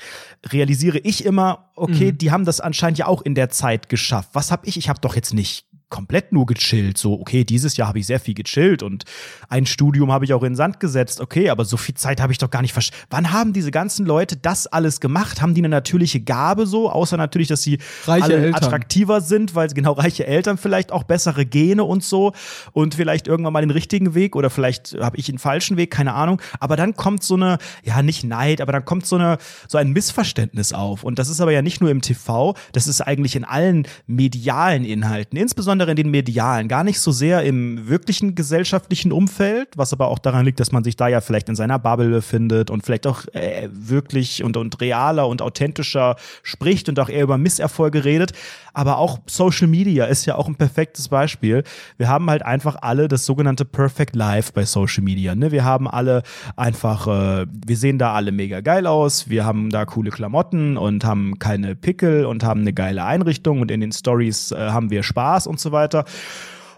realisiere 0.51 0.99
ich 0.99 1.25
immer, 1.25 1.69
okay, 1.75 2.11
mhm. 2.11 2.17
die 2.17 2.31
haben 2.31 2.45
das 2.45 2.59
anscheinend 2.59 2.97
ja 2.97 3.07
auch 3.07 3.21
in 3.21 3.35
der 3.35 3.49
Zeit 3.49 3.89
geschafft. 3.89 4.29
Was 4.33 4.51
habe 4.51 4.67
ich? 4.67 4.77
Ich 4.77 4.89
habe 4.89 4.99
doch 5.01 5.15
jetzt 5.15 5.33
nicht 5.33 5.65
komplett 5.91 6.31
nur 6.31 6.47
gechillt. 6.47 6.97
So, 6.97 7.19
okay, 7.19 7.43
dieses 7.43 7.77
Jahr 7.77 7.87
habe 7.89 7.99
ich 7.99 8.07
sehr 8.07 8.19
viel 8.19 8.33
gechillt 8.33 8.81
und 8.81 9.03
ein 9.49 9.67
Studium 9.67 10.11
habe 10.11 10.25
ich 10.25 10.33
auch 10.33 10.41
in 10.41 10.53
den 10.53 10.55
Sand 10.55 10.79
gesetzt. 10.79 11.21
Okay, 11.21 11.49
aber 11.51 11.65
so 11.65 11.77
viel 11.77 11.93
Zeit 11.93 12.19
habe 12.19 12.31
ich 12.31 12.39
doch 12.39 12.49
gar 12.49 12.63
nicht 12.63 12.73
verstanden. 12.73 13.05
Wann 13.11 13.31
haben 13.31 13.53
diese 13.53 13.69
ganzen 13.69 14.05
Leute 14.05 14.37
das 14.37 14.65
alles 14.65 14.99
gemacht? 14.99 15.41
Haben 15.41 15.53
die 15.53 15.61
eine 15.61 15.69
natürliche 15.69 16.21
Gabe 16.21 16.65
so? 16.65 16.89
Außer 16.89 17.17
natürlich, 17.17 17.49
dass 17.49 17.61
sie 17.61 17.77
reiche 18.05 18.23
alle 18.23 18.35
Eltern. 18.37 18.63
attraktiver 18.63 19.21
sind, 19.21 19.53
weil 19.53 19.67
genau 19.67 19.91
reiche 19.91 20.25
Eltern 20.25 20.57
vielleicht 20.57 20.91
auch 20.91 21.03
bessere 21.03 21.45
Gene 21.45 21.83
und 21.83 22.03
so 22.03 22.31
und 22.71 22.95
vielleicht 22.95 23.27
irgendwann 23.27 23.53
mal 23.53 23.61
den 23.61 23.71
richtigen 23.71 24.15
Weg 24.15 24.35
oder 24.35 24.49
vielleicht 24.49 24.97
habe 24.99 25.17
ich 25.17 25.25
den 25.25 25.37
falschen 25.37 25.77
Weg, 25.77 25.91
keine 25.91 26.13
Ahnung. 26.13 26.41
Aber 26.59 26.77
dann 26.77 26.95
kommt 26.95 27.21
so 27.23 27.35
eine, 27.35 27.57
ja, 27.83 28.01
nicht 28.01 28.23
Neid, 28.23 28.61
aber 28.61 28.71
dann 28.71 28.85
kommt 28.85 29.05
so 29.05 29.17
eine, 29.17 29.37
so 29.67 29.77
ein 29.77 29.91
Missverständnis 29.91 30.71
auf. 30.71 31.03
Und 31.03 31.19
das 31.19 31.27
ist 31.27 31.41
aber 31.41 31.51
ja 31.51 31.61
nicht 31.61 31.81
nur 31.81 31.91
im 31.91 32.01
TV, 32.01 32.55
das 32.71 32.87
ist 32.87 33.01
eigentlich 33.01 33.35
in 33.35 33.43
allen 33.43 33.87
medialen 34.07 34.85
Inhalten, 34.85 35.37
insbesondere 35.37 35.80
insbesondere 35.81 35.91
in 35.91 35.95
den 35.95 36.11
medialen, 36.11 36.67
gar 36.67 36.83
nicht 36.83 36.99
so 36.99 37.11
sehr 37.11 37.43
im 37.43 37.87
wirklichen 37.87 38.35
gesellschaftlichen 38.35 39.11
Umfeld, 39.11 39.69
was 39.75 39.93
aber 39.93 40.07
auch 40.07 40.19
daran 40.19 40.45
liegt, 40.45 40.59
dass 40.59 40.71
man 40.71 40.83
sich 40.83 40.95
da 40.95 41.07
ja 41.07 41.21
vielleicht 41.21 41.49
in 41.49 41.55
seiner 41.55 41.79
Bubble 41.79 42.09
befindet 42.09 42.69
und 42.69 42.85
vielleicht 42.85 43.07
auch 43.07 43.25
äh, 43.33 43.67
wirklich 43.71 44.43
und, 44.43 44.57
und 44.57 44.79
realer 44.79 45.27
und 45.27 45.41
authentischer 45.41 46.15
spricht 46.43 46.87
und 46.89 46.99
auch 46.99 47.09
eher 47.09 47.23
über 47.23 47.37
Misserfolge 47.37 48.05
redet. 48.05 48.33
Aber 48.73 48.97
auch 48.97 49.19
Social 49.25 49.67
Media 49.67 50.05
ist 50.05 50.25
ja 50.25 50.35
auch 50.35 50.47
ein 50.47 50.55
perfektes 50.55 51.09
Beispiel. 51.09 51.63
Wir 51.97 52.07
haben 52.07 52.29
halt 52.29 52.43
einfach 52.43 52.77
alle 52.81 53.07
das 53.07 53.25
sogenannte 53.25 53.65
Perfect 53.65 54.15
Life 54.15 54.51
bei 54.53 54.63
Social 54.63 55.03
Media. 55.03 55.35
Ne? 55.35 55.51
Wir 55.51 55.65
haben 55.65 55.87
alle 55.89 56.23
einfach, 56.55 57.07
äh, 57.07 57.45
wir 57.49 57.77
sehen 57.77 57.97
da 57.97 58.13
alle 58.13 58.31
mega 58.31 58.61
geil 58.61 58.87
aus, 58.87 59.29
wir 59.29 59.45
haben 59.45 59.69
da 59.71 59.85
coole 59.85 60.11
Klamotten 60.11 60.77
und 60.77 61.03
haben 61.03 61.37
keine 61.39 61.75
Pickel 61.75 62.25
und 62.25 62.43
haben 62.43 62.61
eine 62.61 62.73
geile 62.73 63.03
Einrichtung 63.03 63.61
und 63.61 63.71
in 63.71 63.81
den 63.81 63.91
Stories 63.91 64.51
äh, 64.51 64.69
haben 64.69 64.89
wir 64.89 65.03
Spaß 65.03 65.47
und 65.47 65.59
so 65.59 65.70
weiter. 65.71 66.05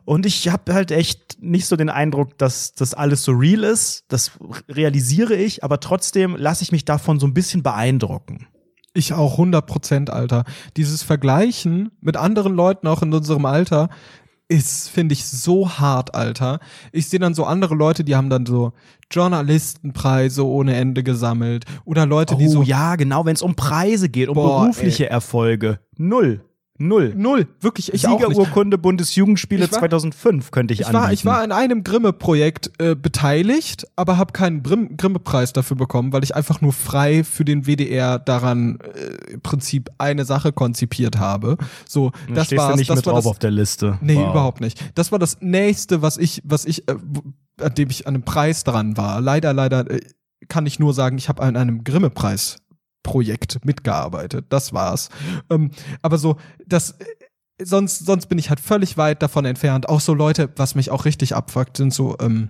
Und 0.05 0.25
ich 0.25 0.49
habe 0.49 0.73
halt 0.73 0.91
echt 0.91 1.41
nicht 1.41 1.65
so 1.65 1.75
den 1.75 1.89
Eindruck, 1.89 2.37
dass 2.37 2.73
das 2.73 2.93
alles 2.93 3.23
so 3.23 3.31
real 3.31 3.63
ist. 3.63 4.05
Das 4.09 4.31
realisiere 4.69 5.35
ich, 5.35 5.63
aber 5.63 5.79
trotzdem 5.79 6.35
lasse 6.35 6.63
ich 6.63 6.71
mich 6.71 6.85
davon 6.85 7.19
so 7.19 7.27
ein 7.27 7.33
bisschen 7.33 7.63
beeindrucken. 7.63 8.47
Ich 8.93 9.13
auch 9.13 9.33
100 9.33 9.65
Prozent, 9.65 10.09
Alter. 10.09 10.43
Dieses 10.77 11.03
Vergleichen 11.03 11.91
mit 12.01 12.17
anderen 12.17 12.53
Leuten 12.53 12.87
auch 12.87 13.01
in 13.01 13.13
unserem 13.13 13.45
Alter 13.45 13.89
ist, 14.49 14.89
finde 14.89 15.13
ich, 15.13 15.25
so 15.25 15.69
hart, 15.79 16.13
Alter. 16.13 16.59
Ich 16.91 17.07
sehe 17.07 17.19
dann 17.19 17.33
so 17.33 17.45
andere 17.45 17.73
Leute, 17.73 18.03
die 18.03 18.15
haben 18.15 18.29
dann 18.29 18.45
so 18.45 18.73
Journalistenpreise 19.09 20.45
ohne 20.45 20.75
Ende 20.75 21.01
gesammelt 21.01 21.65
oder 21.85 22.05
Leute, 22.05 22.35
oh, 22.35 22.37
die 22.37 22.47
so 22.47 22.61
ja, 22.61 22.95
genau, 22.95 23.25
wenn 23.25 23.35
es 23.35 23.41
um 23.41 23.55
Preise 23.55 24.09
geht, 24.09 24.29
um 24.29 24.35
Boah, 24.35 24.61
berufliche 24.61 25.05
ey. 25.05 25.11
Erfolge, 25.11 25.79
null. 25.97 26.43
Null. 26.87 27.13
Null, 27.15 27.47
wirklich, 27.61 27.93
ich. 27.93 28.01
Siegerurkunde 28.01 28.77
Bundesjugendspiele 28.77 29.71
war- 29.71 29.79
2005 29.79 30.51
könnte 30.51 30.73
ich, 30.73 30.81
Ich 30.81 30.85
anbieten. 30.87 31.03
war, 31.03 31.13
ich 31.13 31.25
war 31.25 31.43
in 31.43 31.51
einem 31.51 31.83
Grimme-Projekt 31.83 32.71
äh, 32.79 32.95
beteiligt, 32.95 33.87
aber 33.95 34.17
habe 34.17 34.33
keinen 34.33 34.61
Grimme-Preis 34.63 35.53
dafür 35.53 35.77
bekommen, 35.77 36.13
weil 36.13 36.23
ich 36.23 36.35
einfach 36.35 36.61
nur 36.61 36.73
frei 36.73 37.23
für 37.23 37.45
den 37.45 37.65
WDR 37.65 38.19
daran 38.19 38.79
äh, 38.81 39.33
im 39.33 39.41
Prinzip 39.41 39.89
eine 39.97 40.25
Sache 40.25 40.51
konzipiert 40.51 41.17
habe. 41.17 41.57
So, 41.87 42.11
Da 42.27 42.35
das 42.35 42.49
du 42.49 42.55
nicht 42.75 42.89
das 42.89 42.97
mit 42.97 43.05
war 43.05 43.13
drauf 43.13 43.23
das, 43.23 43.25
auf 43.31 43.39
der 43.39 43.51
Liste. 43.51 43.97
Nee, 44.01 44.15
Wow. 44.17 44.31
überhaupt 44.31 44.61
nicht. 44.61 44.79
Das 44.95 45.11
war 45.11 45.19
das 45.19 45.37
nächste, 45.41 46.01
was 46.01 46.17
ich, 46.17 46.41
was 46.45 46.65
ich, 46.65 46.87
äh, 46.89 46.95
an 47.61 47.73
dem 47.75 47.89
ich 47.89 48.07
an 48.07 48.15
einem 48.15 48.23
Preis 48.23 48.63
dran 48.63 48.97
war. 48.97 49.21
Leider, 49.21 49.53
leider 49.53 49.89
äh, 49.89 50.01
kann 50.49 50.65
ich 50.65 50.77
nur 50.79 50.93
sagen, 50.93 51.17
ich 51.17 51.29
habe 51.29 51.41
an 51.41 51.55
einem 51.55 51.83
Grimme-Preis 51.85 52.57
Projekt 53.03 53.63
mitgearbeitet. 53.65 54.45
Das 54.49 54.73
war's. 54.73 55.09
Ähm, 55.49 55.71
aber 56.01 56.17
so, 56.17 56.37
das, 56.65 56.91
äh, 56.91 57.05
sonst, 57.63 58.05
sonst 58.05 58.27
bin 58.27 58.37
ich 58.37 58.49
halt 58.49 58.59
völlig 58.59 58.97
weit 58.97 59.21
davon 59.21 59.45
entfernt. 59.45 59.89
Auch 59.89 59.99
so 59.99 60.13
Leute, 60.13 60.49
was 60.55 60.75
mich 60.75 60.89
auch 60.89 61.05
richtig 61.05 61.35
abfuckt, 61.35 61.77
sind 61.77 61.93
so, 61.93 62.17
ähm, 62.19 62.49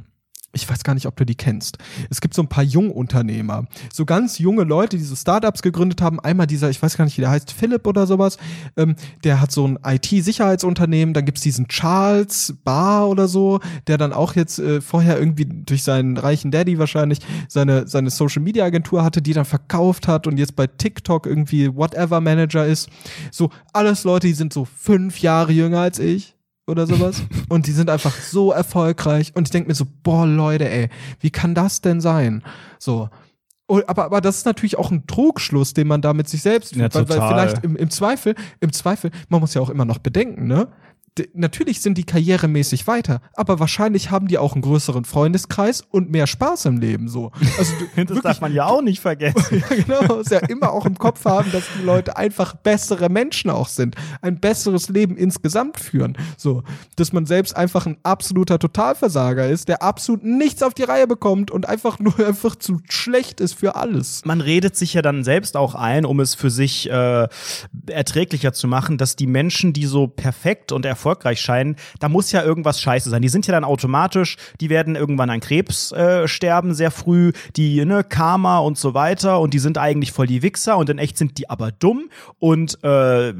ich 0.53 0.69
weiß 0.69 0.83
gar 0.83 0.93
nicht, 0.93 1.07
ob 1.07 1.15
du 1.15 1.25
die 1.25 1.35
kennst. 1.35 1.79
Es 2.11 2.21
gibt 2.21 2.35
so 2.35 2.43
ein 2.43 2.47
paar 2.47 2.63
Jungunternehmer, 2.63 3.65
so 3.91 4.05
ganz 4.05 4.37
junge 4.37 4.63
Leute, 4.63 4.97
die 4.97 5.03
so 5.03 5.15
Startups 5.15 5.63
gegründet 5.63 6.01
haben. 6.01 6.19
Einmal 6.19 6.45
dieser, 6.45 6.69
ich 6.69 6.81
weiß 6.81 6.95
gar 6.95 7.05
nicht, 7.05 7.17
wie 7.17 7.21
der 7.21 7.31
heißt, 7.31 7.51
Philipp 7.51 7.87
oder 7.87 8.05
sowas. 8.05 8.37
Ähm, 8.77 8.95
der 9.23 9.41
hat 9.41 9.51
so 9.51 9.67
ein 9.67 9.79
IT-Sicherheitsunternehmen. 9.83 11.13
Dann 11.15 11.25
gibt's 11.25 11.41
diesen 11.41 11.67
Charles 11.67 12.53
Barr 12.63 13.09
oder 13.09 13.27
so, 13.27 13.59
der 13.87 13.97
dann 13.97 14.13
auch 14.13 14.35
jetzt 14.35 14.59
äh, 14.59 14.79
vorher 14.79 15.17
irgendwie 15.17 15.45
durch 15.45 15.81
seinen 15.81 16.17
reichen 16.17 16.51
Daddy 16.51 16.77
wahrscheinlich 16.77 17.19
seine, 17.47 17.87
seine 17.87 18.11
Social-Media-Agentur 18.11 19.03
hatte, 19.03 19.23
die 19.23 19.33
dann 19.33 19.45
verkauft 19.45 20.07
hat 20.07 20.27
und 20.27 20.37
jetzt 20.37 20.55
bei 20.55 20.67
TikTok 20.67 21.25
irgendwie 21.25 21.75
Whatever 21.75 22.21
Manager 22.21 22.65
ist. 22.65 22.89
So 23.31 23.49
alles 23.73 24.03
Leute, 24.03 24.27
die 24.27 24.33
sind 24.33 24.53
so 24.53 24.65
fünf 24.65 25.19
Jahre 25.19 25.51
jünger 25.51 25.79
als 25.79 25.97
ich 25.97 26.35
oder 26.67 26.87
sowas. 26.87 27.23
und 27.49 27.67
die 27.67 27.71
sind 27.71 27.89
einfach 27.89 28.13
so 28.13 28.51
erfolgreich. 28.51 29.33
Und 29.35 29.47
ich 29.47 29.51
denke 29.51 29.69
mir 29.69 29.75
so, 29.75 29.85
boah, 30.03 30.25
Leute, 30.25 30.69
ey, 30.69 30.89
wie 31.19 31.31
kann 31.31 31.55
das 31.55 31.81
denn 31.81 32.01
sein? 32.01 32.43
So. 32.79 33.09
Oh, 33.67 33.81
aber, 33.87 34.05
aber 34.05 34.21
das 34.21 34.37
ist 34.37 34.45
natürlich 34.45 34.77
auch 34.77 34.91
ein 34.91 35.07
Trugschluss, 35.07 35.73
den 35.73 35.87
man 35.87 36.01
da 36.01 36.13
mit 36.13 36.27
sich 36.27 36.41
selbst 36.41 36.75
Ja, 36.75 36.89
führt, 36.89 37.09
weil, 37.09 37.17
weil 37.17 37.27
vielleicht 37.29 37.63
im, 37.63 37.75
im 37.75 37.89
Zweifel, 37.89 38.35
im 38.59 38.73
Zweifel, 38.73 39.11
man 39.29 39.39
muss 39.39 39.53
ja 39.53 39.61
auch 39.61 39.69
immer 39.69 39.85
noch 39.85 39.99
bedenken, 39.99 40.47
ne? 40.47 40.67
Natürlich 41.33 41.81
sind 41.81 41.97
die 41.97 42.05
karrieremäßig 42.05 42.87
weiter, 42.87 43.21
aber 43.35 43.59
wahrscheinlich 43.59 44.09
haben 44.09 44.27
die 44.27 44.39
auch 44.39 44.53
einen 44.53 44.63
größeren 44.63 45.05
Freundeskreis 45.05 45.81
und 45.81 46.09
mehr 46.09 46.25
Spaß 46.25 46.65
im 46.65 46.79
Leben 46.79 47.07
so. 47.07 47.31
Also 47.57 47.73
du, 47.95 48.05
Das 48.13 48.21
darf 48.21 48.41
man 48.41 48.53
ja 48.53 48.65
auch 48.65 48.81
nicht 48.81 48.99
vergessen. 48.99 49.63
ja, 49.69 49.75
genau, 49.75 50.15
muss 50.15 50.29
ja 50.29 50.39
immer 50.39 50.71
auch 50.71 50.85
im 50.85 50.97
Kopf 50.97 51.25
haben, 51.25 51.51
dass 51.51 51.65
die 51.77 51.85
Leute 51.85 52.17
einfach 52.17 52.55
bessere 52.55 53.09
Menschen 53.09 53.51
auch 53.51 53.67
sind, 53.67 53.95
ein 54.21 54.39
besseres 54.39 54.89
Leben 54.89 55.15
insgesamt 55.15 55.79
führen. 55.79 56.17
So, 56.35 56.63
dass 56.95 57.13
man 57.13 57.27
selbst 57.27 57.55
einfach 57.55 57.85
ein 57.85 57.97
absoluter 58.01 58.57
Totalversager 58.57 59.47
ist, 59.47 59.67
der 59.67 59.83
absolut 59.83 60.23
nichts 60.23 60.63
auf 60.63 60.73
die 60.73 60.83
Reihe 60.83 61.05
bekommt 61.05 61.51
und 61.51 61.69
einfach 61.69 61.99
nur 61.99 62.17
einfach 62.25 62.55
zu 62.55 62.79
schlecht 62.89 63.39
ist 63.39 63.53
für 63.53 63.75
alles. 63.75 64.23
man 64.25 64.41
redet 64.41 64.75
sich 64.75 64.95
ja 64.95 65.03
dann 65.03 65.23
selbst 65.23 65.57
auch 65.57 65.75
ein, 65.75 66.05
um 66.05 66.19
es 66.19 66.33
für 66.33 66.49
sich 66.49 66.89
äh, 66.89 67.27
erträglicher 67.87 68.53
zu 68.53 68.67
machen, 68.67 68.97
dass 68.97 69.15
die 69.15 69.27
Menschen, 69.27 69.73
die 69.73 69.85
so 69.85 70.07
perfekt 70.07 70.71
und 70.71 70.85
erfolgreich 70.85 71.02
scheinen, 71.35 71.75
da 71.99 72.09
muss 72.09 72.31
ja 72.31 72.43
irgendwas 72.43 72.79
scheiße 72.79 73.09
sein. 73.09 73.21
Die 73.21 73.29
sind 73.29 73.47
ja 73.47 73.53
dann 73.53 73.63
automatisch, 73.63 74.37
die 74.59 74.69
werden 74.69 74.95
irgendwann 74.95 75.29
an 75.29 75.39
Krebs 75.39 75.91
äh, 75.91 76.27
sterben 76.27 76.73
sehr 76.73 76.91
früh, 76.91 77.31
die 77.55 77.83
ne, 77.85 78.03
Karma 78.03 78.59
und 78.59 78.77
so 78.77 78.93
weiter 78.93 79.39
und 79.39 79.53
die 79.53 79.59
sind 79.59 79.77
eigentlich 79.77 80.11
voll 80.11 80.27
die 80.27 80.41
Wichser 80.41 80.77
und 80.77 80.89
in 80.89 80.97
echt 80.97 81.17
sind 81.17 81.37
die 81.37 81.49
aber 81.49 81.71
dumm 81.71 82.09
und 82.39 82.83
äh, 82.83 83.33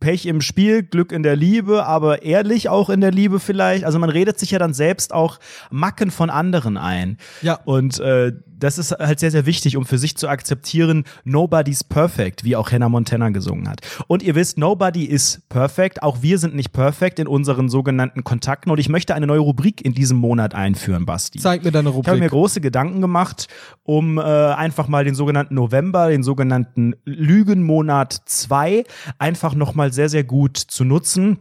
Pech 0.00 0.26
im 0.26 0.40
Spiel, 0.40 0.82
Glück 0.82 1.12
in 1.12 1.22
der 1.22 1.36
Liebe, 1.36 1.86
aber 1.86 2.22
ehrlich 2.22 2.68
auch 2.68 2.90
in 2.90 3.00
der 3.00 3.10
Liebe 3.10 3.40
vielleicht. 3.40 3.84
Also 3.84 3.98
man 3.98 4.10
redet 4.10 4.38
sich 4.38 4.50
ja 4.50 4.58
dann 4.58 4.74
selbst 4.74 5.12
auch 5.12 5.38
Macken 5.70 6.10
von 6.10 6.30
anderen 6.30 6.76
ein. 6.76 7.18
Ja. 7.42 7.60
Und 7.64 8.00
äh, 8.00 8.32
das 8.58 8.78
ist 8.78 8.92
halt 8.92 9.20
sehr, 9.20 9.30
sehr 9.30 9.46
wichtig, 9.46 9.76
um 9.76 9.86
für 9.86 9.98
sich 9.98 10.16
zu 10.16 10.28
akzeptieren, 10.28 11.04
nobody's 11.24 11.84
perfect, 11.84 12.44
wie 12.44 12.56
auch 12.56 12.72
Hannah 12.72 12.88
Montana 12.88 13.30
gesungen 13.30 13.68
hat. 13.68 13.80
Und 14.06 14.22
ihr 14.22 14.34
wisst, 14.34 14.58
nobody 14.58 15.04
is 15.04 15.42
perfect. 15.48 16.02
Auch 16.02 16.22
wir 16.22 16.37
sind 16.38 16.54
nicht 16.54 16.72
perfekt 16.72 17.18
in 17.18 17.26
unseren 17.26 17.68
sogenannten 17.68 18.24
Kontakten. 18.24 18.70
Und 18.70 18.78
ich 18.78 18.88
möchte 18.88 19.14
eine 19.14 19.26
neue 19.26 19.40
Rubrik 19.40 19.84
in 19.84 19.92
diesem 19.92 20.18
Monat 20.18 20.54
einführen, 20.54 21.06
Basti. 21.06 21.38
Zeig 21.38 21.64
mir 21.64 21.70
deine 21.70 21.90
Ich 21.90 21.94
habe 21.94 22.12
mir 22.12 22.14
Rubrik. 22.16 22.30
große 22.30 22.60
Gedanken 22.60 23.00
gemacht, 23.00 23.48
um 23.82 24.18
äh, 24.18 24.22
einfach 24.22 24.88
mal 24.88 25.04
den 25.04 25.14
sogenannten 25.14 25.54
November, 25.54 26.08
den 26.08 26.22
sogenannten 26.22 26.94
Lügenmonat 27.04 28.22
2 28.24 28.84
einfach 29.18 29.54
nochmal 29.54 29.92
sehr, 29.92 30.08
sehr 30.08 30.24
gut 30.24 30.56
zu 30.56 30.84
nutzen. 30.84 31.38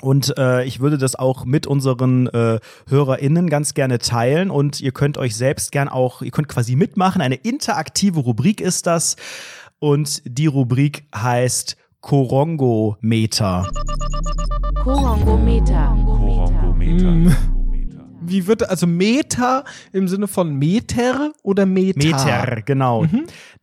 Und 0.00 0.36
äh, 0.36 0.64
ich 0.64 0.80
würde 0.80 0.98
das 0.98 1.14
auch 1.14 1.44
mit 1.44 1.68
unseren 1.68 2.26
äh, 2.26 2.58
HörerInnen 2.88 3.48
ganz 3.48 3.72
gerne 3.74 3.98
teilen. 3.98 4.50
Und 4.50 4.80
ihr 4.80 4.90
könnt 4.90 5.16
euch 5.16 5.36
selbst 5.36 5.70
gern 5.70 5.88
auch, 5.88 6.22
ihr 6.22 6.32
könnt 6.32 6.48
quasi 6.48 6.74
mitmachen. 6.74 7.22
Eine 7.22 7.36
interaktive 7.36 8.18
Rubrik 8.18 8.60
ist 8.60 8.88
das. 8.88 9.14
Und 9.78 10.22
die 10.24 10.46
Rubrik 10.46 11.04
heißt 11.14 11.76
Korongo-Meter. 12.02 13.68
Korongometer. 14.82 15.94
Mm. 17.10 17.32
Wie 18.24 18.46
wird 18.48 18.68
also 18.68 18.88
Meter 18.88 19.64
im 19.92 20.08
Sinne 20.08 20.26
von 20.26 20.52
Meter 20.54 21.32
oder 21.42 21.64
Meter? 21.64 21.98
Meter, 21.98 22.62
genau. 22.62 23.06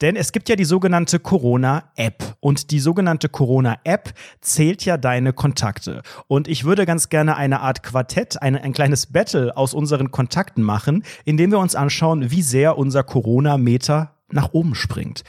Denn 0.01 0.15
es 0.15 0.31
gibt 0.31 0.47
ja 0.47 0.55
die 0.55 0.63
sogenannte 0.63 1.19
Corona-App. 1.19 2.37
Und 2.39 2.71
die 2.71 2.79
sogenannte 2.79 3.27
Corona-App 3.27 4.13
zählt 4.39 4.85
ja 4.85 4.95
deine 4.95 5.33
Kontakte. 5.33 6.01
Und 6.27 6.47
ich 6.47 6.63
würde 6.63 6.85
ganz 6.85 7.09
gerne 7.09 7.35
eine 7.35 7.59
Art 7.59 7.83
Quartett, 7.83 8.41
ein, 8.41 8.55
ein 8.55 8.71
kleines 8.71 9.07
Battle 9.07 9.55
aus 9.55 9.73
unseren 9.73 10.11
Kontakten 10.11 10.63
machen, 10.63 11.03
indem 11.25 11.51
wir 11.51 11.59
uns 11.59 11.75
anschauen, 11.75 12.31
wie 12.31 12.41
sehr 12.41 12.77
unser 12.77 13.03
Corona-Meter 13.03 14.15
nach 14.31 14.53
oben 14.53 14.75
springt. 14.75 15.23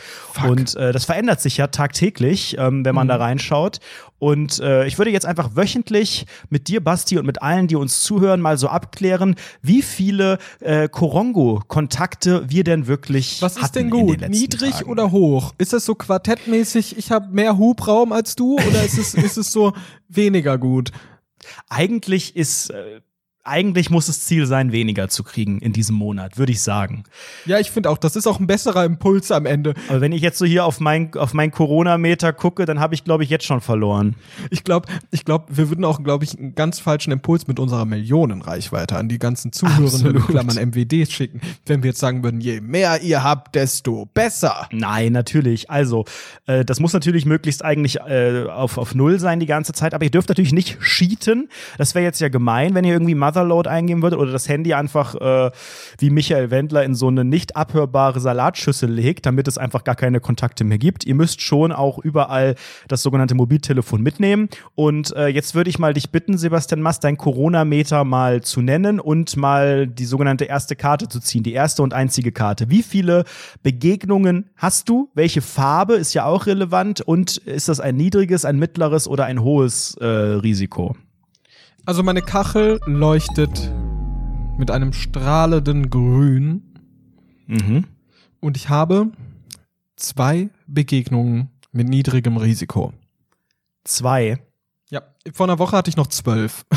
Und 0.47 0.75
äh, 0.77 0.93
das 0.93 1.05
verändert 1.05 1.41
sich 1.41 1.57
ja 1.57 1.69
tagtäglich, 1.69 2.57
ähm, 2.59 2.85
wenn 2.85 2.95
man 2.95 3.09
da 3.09 3.17
reinschaut. 3.17 3.81
Und 4.19 4.61
äh, 4.61 4.87
ich 4.87 4.99
würde 4.99 5.11
jetzt 5.11 5.25
einfach 5.25 5.57
wöchentlich 5.57 6.27
mit 6.51 6.69
dir, 6.69 6.85
Basti, 6.85 7.19
und 7.19 7.25
mit 7.25 7.43
allen, 7.43 7.69
die 7.69 7.77
uns 7.77 8.03
zuhören, 8.03 8.41
mal 8.41 8.59
so 8.59 8.69
abklären, 8.69 9.35
wie 9.63 9.81
viele 9.81 10.39
äh, 10.61 10.89
Korongo-Kontakte 10.89 12.51
wir 12.51 12.63
denn 12.63 12.87
wirklich 12.87 13.41
Was 13.41 13.57
ist 13.57 13.73
denn 13.73 13.89
gut? 13.89 14.29
Niedrig 14.29 14.73
Tagen. 14.73 14.91
oder 14.91 15.11
hoch? 15.11 15.55
Ist 15.57 15.73
das 15.73 15.87
so 15.87 15.95
quartettmäßig, 15.95 16.99
ich 16.99 17.11
habe 17.11 17.29
mehr 17.33 17.57
Hubraum 17.57 18.13
als 18.13 18.37
du 18.37 18.55
oder 18.55 18.85
ist 18.85 18.99
es, 18.99 19.15
ist 19.15 19.39
es 19.39 19.53
so 19.53 19.73
weniger 20.09 20.59
gut? 20.59 20.93
Eigentlich 21.71 22.37
ist 22.37 22.71
äh, 22.71 23.01
eigentlich 23.43 23.89
muss 23.89 24.09
es 24.09 24.27
Ziel 24.27 24.47
sein, 24.47 24.71
weniger 24.71 25.09
zu 25.09 25.25
kriegen 25.25 25.61
in 25.61 25.73
diesem 25.73 25.97
Monat, 25.97 26.37
würde 26.37 26.53
ich 26.53 26.61
sagen. 26.61 27.05
Ja, 27.47 27.59
ich 27.59 27.71
finde 27.71 27.89
auch, 27.89 27.97
das 27.97 28.15
ist 28.15 28.27
auch 28.27 28.39
ein 28.39 28.47
besserer 28.47 28.85
Impuls 28.85 29.31
am 29.33 29.47
Ende. 29.47 29.75
Aber 29.89 30.03
wenn 30.03 30.13
ich 30.13 30.21
jetzt 30.21 30.39
so 30.39 30.45
hier 30.45 30.67
auf 30.67 30.79
mein, 30.79 31.15
auf 31.15 31.33
mein 31.33 31.51
Corona-Meter 31.51 32.35
gucke, 32.35 32.67
dann 32.67 32.81
habe 32.81 32.95
ich, 32.95 33.03
glaube 33.03 33.25
ich, 33.25 33.31
jetzt 33.31 33.47
schon 33.47 33.63
verloren. 33.63 34.15
Ich 34.51 34.63
glaube, 34.63 34.89
ich 35.11 35.25
glaube, 35.25 35.47
wir 35.49 35.71
würden 35.71 35.85
auch, 35.87 36.03
glaube 36.03 36.25
ich, 36.25 36.39
einen 36.39 36.55
ganz 36.55 36.81
falschen 36.81 37.13
Impuls 37.13 37.47
mit 37.47 37.59
unserer 37.59 37.87
Millionenreichweite 37.87 38.97
an 38.97 39.09
die 39.09 39.19
ganzen 39.19 39.53
Zuhörenden 39.53 40.17
in. 40.17 40.27
Klammern 40.27 40.57
MWDs 40.57 41.11
schicken, 41.11 41.41
wenn 41.65 41.83
wir 41.83 41.91
jetzt 41.91 42.01
sagen 42.01 42.23
würden, 42.23 42.41
je 42.41 42.61
mehr 42.61 43.01
ihr 43.01 43.25
habt, 43.25 43.55
desto 43.55 44.07
besser. 44.13 44.69
Nein, 44.71 45.13
natürlich. 45.13 45.71
Also, 45.71 46.05
äh, 46.47 46.65
das 46.65 46.79
muss 46.79 46.93
natürlich 46.93 47.25
möglichst 47.25 47.65
eigentlich 47.65 47.97
äh, 48.01 48.45
auf, 48.51 48.77
auf 48.77 48.95
Null 48.95 49.19
sein 49.19 49.41
die 49.41 49.47
ganze 49.47 49.73
Zeit, 49.73 49.95
aber 49.95 50.05
ihr 50.05 50.11
dürft 50.11 50.29
natürlich 50.29 50.53
nicht 50.53 50.79
cheaten. 50.81 51.49
Das 51.79 51.95
wäre 51.95 52.05
jetzt 52.05 52.21
ja 52.21 52.29
gemein, 52.29 52.75
wenn 52.75 52.85
ihr 52.85 52.93
irgendwie 52.93 53.15
Motherload 53.31 53.69
eingeben 53.69 54.03
würdet 54.03 54.19
oder 54.19 54.33
das 54.33 54.49
Handy 54.49 54.75
einfach 54.75 55.15
äh, 55.15 55.51
wie 55.99 56.11
Michael 56.11 56.51
Wendler 56.51 56.85
in 56.85 56.95
so 56.95 57.09
eine 57.09 57.25
nicht 57.25 57.57
abhörbare 57.57 58.19
Salatschüssel 58.19 58.91
legt, 58.91 59.27
damit 59.27 59.47
es 59.47 59.57
einfach 59.57 59.85
gar 59.85 59.95
keine 59.95 60.21
Kontakte 60.21 60.65
mehr 60.65 60.79
gibt. 60.79 61.05
Ihr 61.05 61.15
müsst 61.15 61.41
schon 61.41 61.73
auch 61.73 61.99
überall 61.99 62.57
das 62.89 63.03
sogenannte 63.03 63.35
Mobiltelefon 63.35 64.03
mitnehmen. 64.03 64.49
Und 64.75 65.15
äh, 65.15 65.29
jetzt 65.29 65.55
würde 65.55 65.71
ich 65.71 65.79
mal 65.79 65.95
dich 65.95 66.11
bitten, 66.11 66.39
Sebastian 66.39 66.83
Mast, 66.83 67.05
dein 67.05 67.17
Corona-Meter 67.17 68.05
mal 68.05 68.41
zu 68.43 68.63
nennen 68.63 68.99
und 68.99 69.37
mal 69.37 69.87
die 69.87 70.05
sogenannte 70.05 70.45
erste 70.45 70.75
Karte 70.75 71.09
zu 71.09 71.21
ziehen, 71.21 71.43
die 71.43 71.53
erste 71.53 71.83
und 71.83 71.95
einzige 71.95 72.33
Karte. 72.33 72.69
Wie 72.69 72.83
viele 72.83 73.25
Begegnungen 73.63 74.51
hast 74.57 74.89
du? 74.89 75.09
Welche 75.15 75.43
Farbe 75.43 75.95
ist 75.95 76.15
ja 76.15 76.25
auch 76.25 76.47
relevant? 76.47 77.01
Und 77.01 77.37
ist 77.39 77.69
das 77.69 77.81
ein 77.81 77.97
niedriges, 77.97 78.45
ein 78.45 78.59
mittleres 78.59 79.07
oder 79.07 79.27
ein 79.27 79.43
hohes 79.43 79.97
äh, 80.01 80.07
Risiko? 80.07 80.97
Also 81.87 82.03
meine 82.03 82.23
Kachel 82.23 82.81
leuchtet 82.87 83.73
mit 84.59 84.71
einem 84.71 84.93
strahlenden 84.93 85.91
Grün 85.91 86.63
Mhm. 87.47 87.85
und 88.41 88.57
ich 88.57 88.69
habe 88.69 89.11
zwei 89.97 90.51
Begegnungen 90.67 91.49
mit 91.73 91.89
niedrigem 91.89 92.37
Risiko. 92.37 92.93
Zwei. 93.85 94.39
Ja, 94.91 95.03
vor 95.33 95.47
einer 95.47 95.59
Woche 95.59 95.77
hatte 95.77 95.89
ich 95.91 95.97
noch 95.97 96.07
zwölf. 96.09 96.65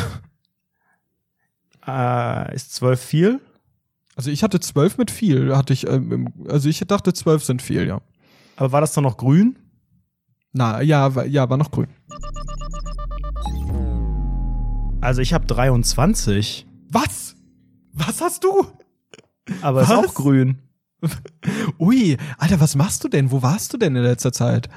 Äh, 1.86 2.56
ist 2.56 2.74
zwölf 2.76 3.01
viel? 3.01 3.41
Also 4.16 4.32
ich 4.32 4.41
hatte 4.41 4.62
zwölf 4.62 4.97
mit 4.97 5.12
viel, 5.12 5.54
hatte 5.54 5.74
ich, 5.74 5.86
ähm, 5.86 6.32
also 6.47 6.70
ich 6.70 6.80
dachte 6.80 7.12
zwölf 7.12 7.43
sind 7.43 7.62
viel, 7.62 7.86
ja. 7.86 7.99
Aber 8.56 8.72
war 8.72 8.80
das 8.80 8.93
dann 8.93 9.04
noch 9.04 9.18
grün? 9.18 9.60
Na, 10.54 10.82
ja, 10.82 11.10
ja, 11.26 11.49
war 11.49 11.58
noch 11.58 11.72
grün. 11.72 11.88
Also 15.04 15.22
ich 15.22 15.34
habe 15.34 15.46
23. 15.46 16.66
Was? 16.90 17.36
Was 17.92 18.22
hast 18.22 18.46
du? 18.46 18.66
Aber 19.62 19.82
was? 19.82 19.90
ist 19.90 19.96
auch 19.96 20.14
grün. 20.14 20.60
Ui, 21.80 22.18
Alter, 22.38 22.62
was 22.62 22.76
machst 22.76 23.04
du 23.04 23.10
denn? 23.10 23.30
Wo 23.30 23.42
warst 23.42 23.74
du 23.74 23.78
denn 23.78 23.98
in 23.98 24.04
letzter 24.04 24.32
Zeit? 24.32 24.70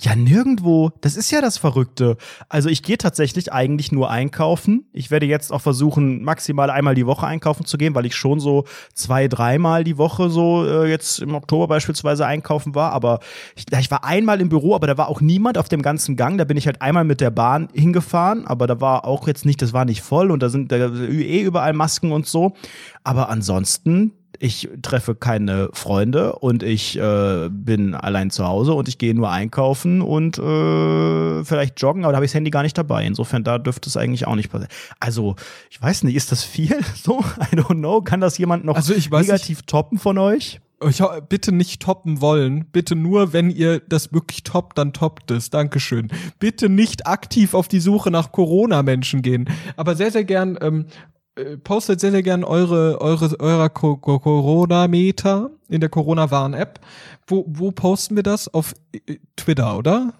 Ja, 0.00 0.14
nirgendwo. 0.14 0.92
Das 1.00 1.16
ist 1.16 1.30
ja 1.32 1.40
das 1.40 1.58
Verrückte. 1.58 2.16
Also 2.48 2.68
ich 2.68 2.84
gehe 2.84 2.98
tatsächlich 2.98 3.52
eigentlich 3.52 3.90
nur 3.90 4.10
einkaufen. 4.10 4.86
Ich 4.92 5.10
werde 5.10 5.26
jetzt 5.26 5.52
auch 5.52 5.60
versuchen, 5.60 6.22
maximal 6.22 6.70
einmal 6.70 6.94
die 6.94 7.06
Woche 7.06 7.26
einkaufen 7.26 7.66
zu 7.66 7.78
gehen, 7.78 7.96
weil 7.96 8.06
ich 8.06 8.14
schon 8.14 8.38
so 8.38 8.64
zwei, 8.94 9.26
dreimal 9.26 9.82
die 9.82 9.98
Woche 9.98 10.30
so 10.30 10.64
äh, 10.64 10.88
jetzt 10.88 11.18
im 11.18 11.34
Oktober 11.34 11.66
beispielsweise 11.66 12.26
einkaufen 12.26 12.76
war. 12.76 12.92
Aber 12.92 13.18
ich, 13.56 13.64
ich 13.76 13.90
war 13.90 14.04
einmal 14.04 14.40
im 14.40 14.48
Büro, 14.48 14.76
aber 14.76 14.86
da 14.86 14.96
war 14.96 15.08
auch 15.08 15.20
niemand 15.20 15.58
auf 15.58 15.68
dem 15.68 15.82
ganzen 15.82 16.14
Gang. 16.14 16.38
Da 16.38 16.44
bin 16.44 16.56
ich 16.56 16.66
halt 16.66 16.80
einmal 16.80 17.04
mit 17.04 17.20
der 17.20 17.30
Bahn 17.30 17.68
hingefahren, 17.72 18.46
aber 18.46 18.68
da 18.68 18.80
war 18.80 19.04
auch 19.04 19.26
jetzt 19.26 19.44
nicht, 19.46 19.60
das 19.62 19.72
war 19.72 19.84
nicht 19.84 20.02
voll 20.02 20.30
und 20.30 20.44
da 20.44 20.48
sind 20.48 20.70
da 20.70 20.76
eh 20.76 21.42
überall 21.42 21.72
Masken 21.72 22.12
und 22.12 22.26
so. 22.26 22.54
Aber 23.02 23.30
ansonsten 23.30 24.12
ich 24.38 24.68
treffe 24.82 25.14
keine 25.14 25.70
Freunde 25.72 26.34
und 26.34 26.62
ich 26.62 26.98
äh, 26.98 27.48
bin 27.50 27.94
allein 27.94 28.30
zu 28.30 28.46
Hause 28.46 28.74
und 28.74 28.88
ich 28.88 28.98
gehe 28.98 29.14
nur 29.14 29.30
einkaufen 29.30 30.00
und 30.00 30.38
äh, 30.38 31.44
vielleicht 31.44 31.80
joggen, 31.80 32.04
aber 32.04 32.12
da 32.12 32.16
habe 32.16 32.24
ich 32.24 32.30
das 32.30 32.36
Handy 32.36 32.50
gar 32.50 32.62
nicht 32.62 32.78
dabei. 32.78 33.04
Insofern, 33.04 33.44
da 33.44 33.58
dürfte 33.58 33.88
es 33.88 33.96
eigentlich 33.96 34.26
auch 34.26 34.36
nicht 34.36 34.50
passieren. 34.50 34.72
Also, 35.00 35.36
ich 35.70 35.80
weiß 35.80 36.04
nicht, 36.04 36.14
ist 36.14 36.32
das 36.32 36.44
viel? 36.44 36.78
So, 36.98 37.20
I 37.52 37.56
don't 37.56 37.76
know. 37.76 38.02
Kann 38.02 38.20
das 38.20 38.38
jemand 38.38 38.64
noch 38.64 38.74
also 38.74 38.92
negativ 38.92 39.58
nicht. 39.58 39.66
toppen 39.68 39.98
von 39.98 40.18
euch? 40.18 40.60
Ich 40.88 41.02
bitte 41.28 41.52
nicht 41.52 41.82
toppen 41.82 42.20
wollen. 42.20 42.66
Bitte 42.66 42.94
nur, 42.94 43.32
wenn 43.32 43.50
ihr 43.50 43.80
das 43.80 44.12
wirklich 44.12 44.42
toppt, 44.42 44.78
dann 44.78 44.92
toppt 44.92 45.30
es. 45.30 45.50
Dankeschön. 45.50 46.08
Bitte 46.38 46.68
nicht 46.68 47.06
aktiv 47.06 47.54
auf 47.54 47.68
die 47.68 47.80
Suche 47.80 48.10
nach 48.10 48.30
Corona-Menschen 48.32 49.22
gehen. 49.22 49.48
Aber 49.76 49.96
sehr, 49.96 50.10
sehr 50.10 50.24
gern 50.24 50.58
ähm, 50.60 50.86
äh, 50.86 51.17
postet 51.62 52.00
sehr, 52.00 52.10
sehr 52.10 52.22
gern 52.22 52.44
eure, 52.44 53.00
eure, 53.00 53.38
eurer 53.40 53.68
Corona-Meter 53.68 55.50
in 55.68 55.80
der 55.80 55.88
Corona-Warn-App. 55.88 56.80
Wo, 57.26 57.44
wo 57.48 57.70
posten 57.70 58.16
wir 58.16 58.22
das? 58.22 58.52
Auf 58.52 58.74
äh, 58.92 59.16
Twitter, 59.36 59.76
oder? 59.76 60.14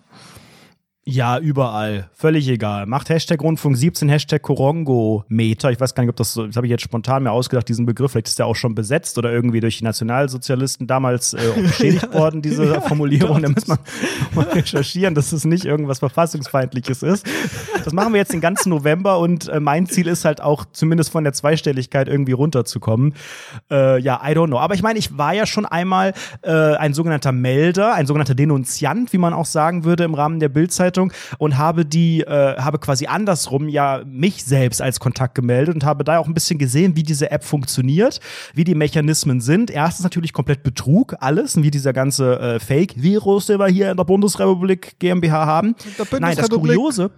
Ja, 1.10 1.39
überall. 1.39 2.10
Völlig 2.12 2.47
egal. 2.48 2.85
Macht 2.85 3.09
Hashtag 3.09 3.40
Rundfunk 3.40 3.78
17, 3.78 4.10
Hashtag 4.10 4.43
Korongo-Meter. 4.43 5.70
Ich 5.70 5.80
weiß 5.80 5.94
gar 5.94 6.02
nicht, 6.02 6.10
ob 6.10 6.16
das 6.16 6.35
so, 6.35 6.47
das 6.47 6.55
habe 6.56 6.66
ich 6.66 6.70
jetzt 6.70 6.82
spontan 6.82 7.22
mir 7.22 7.32
ausgedacht, 7.32 7.66
diesen 7.66 7.86
Begriff. 7.86 8.12
Vielleicht 8.12 8.28
ist 8.28 8.39
der 8.39 8.44
auch 8.44 8.56
schon 8.56 8.74
besetzt 8.74 9.16
oder 9.16 9.32
irgendwie 9.32 9.60
durch 9.60 9.78
die 9.78 9.85
Nationalsozialisten 9.85 10.86
damals 10.86 11.32
äh, 11.32 11.39
beschädigt 11.62 12.12
worden, 12.12 12.43
diese 12.43 12.82
Formulierung. 12.82 13.40
Da 13.40 13.48
muss 13.48 13.66
man 13.66 13.78
mal 14.35 14.44
recherchieren, 14.48 15.14
dass 15.14 15.32
es 15.32 15.47
nicht 15.47 15.64
irgendwas 15.64 16.01
Verfassungsfeindliches 16.01 17.02
ist. 17.02 17.26
Das 17.82 17.94
machen 17.94 18.12
wir 18.12 18.18
jetzt 18.18 18.35
den 18.35 18.43
ganzen 18.43 18.68
November 18.68 19.18
und 19.18 19.48
äh, 19.48 19.60
mein 19.60 19.86
Ziel 19.86 20.09
ist 20.09 20.26
halt 20.26 20.43
auch, 20.43 20.66
zumindest 20.72 21.09
von 21.09 21.24
der 21.24 21.32
Zweistelligkeit 21.32 22.09
irgendwie 22.09 22.32
runterzukommen. 22.32 23.14
Äh, 23.70 23.98
ja, 24.02 24.20
I 24.22 24.32
don't 24.32 24.48
know. 24.48 24.59
Aber 24.59 24.74
ich 24.74 24.82
meine, 24.82 24.98
ich 24.98 25.16
war 25.16 25.32
ja 25.32 25.47
schon 25.47 25.64
einmal 25.64 26.12
äh, 26.43 26.52
ein 26.52 26.93
sogenannter 26.93 27.32
Melder, 27.32 27.94
ein 27.94 28.05
sogenannter 28.05 28.35
Denunziant, 28.35 29.14
wie 29.14 29.18
man 29.18 29.32
auch 29.32 29.47
sagen 29.47 29.85
würde 29.85 30.05
im 30.05 30.12
Rahmen 30.12 30.39
der 30.39 30.51
Bildzeitung. 30.51 30.97
Veranstaltung 30.98 31.12
und 31.38 31.58
habe 31.58 31.84
die, 31.84 32.20
äh, 32.20 32.56
habe 32.56 32.78
quasi 32.78 33.06
andersrum 33.06 33.68
ja 33.68 34.02
mich 34.04 34.44
selbst 34.44 34.82
als 34.82 35.00
Kontakt 35.00 35.34
gemeldet 35.34 35.74
und 35.74 35.84
habe 35.84 36.04
da 36.04 36.18
auch 36.18 36.26
ein 36.26 36.34
bisschen 36.34 36.58
gesehen, 36.58 36.96
wie 36.96 37.02
diese 37.02 37.30
App 37.30 37.44
funktioniert, 37.44 38.20
wie 38.54 38.64
die 38.64 38.74
Mechanismen 38.74 39.40
sind. 39.40 39.70
Erstens 39.70 40.04
natürlich 40.04 40.32
komplett 40.32 40.62
Betrug, 40.62 41.14
alles, 41.20 41.60
wie 41.62 41.70
dieser 41.70 41.92
ganze 41.92 42.38
äh, 42.38 42.60
Fake-Virus, 42.60 43.46
den 43.46 43.58
wir 43.58 43.68
hier 43.68 43.90
in 43.90 43.96
der 43.96 44.04
Bundesrepublik 44.04 44.98
GmbH 44.98 45.46
haben. 45.46 45.74
Nein, 46.18 46.36
das 46.36 46.50
Kuriose 46.50 47.10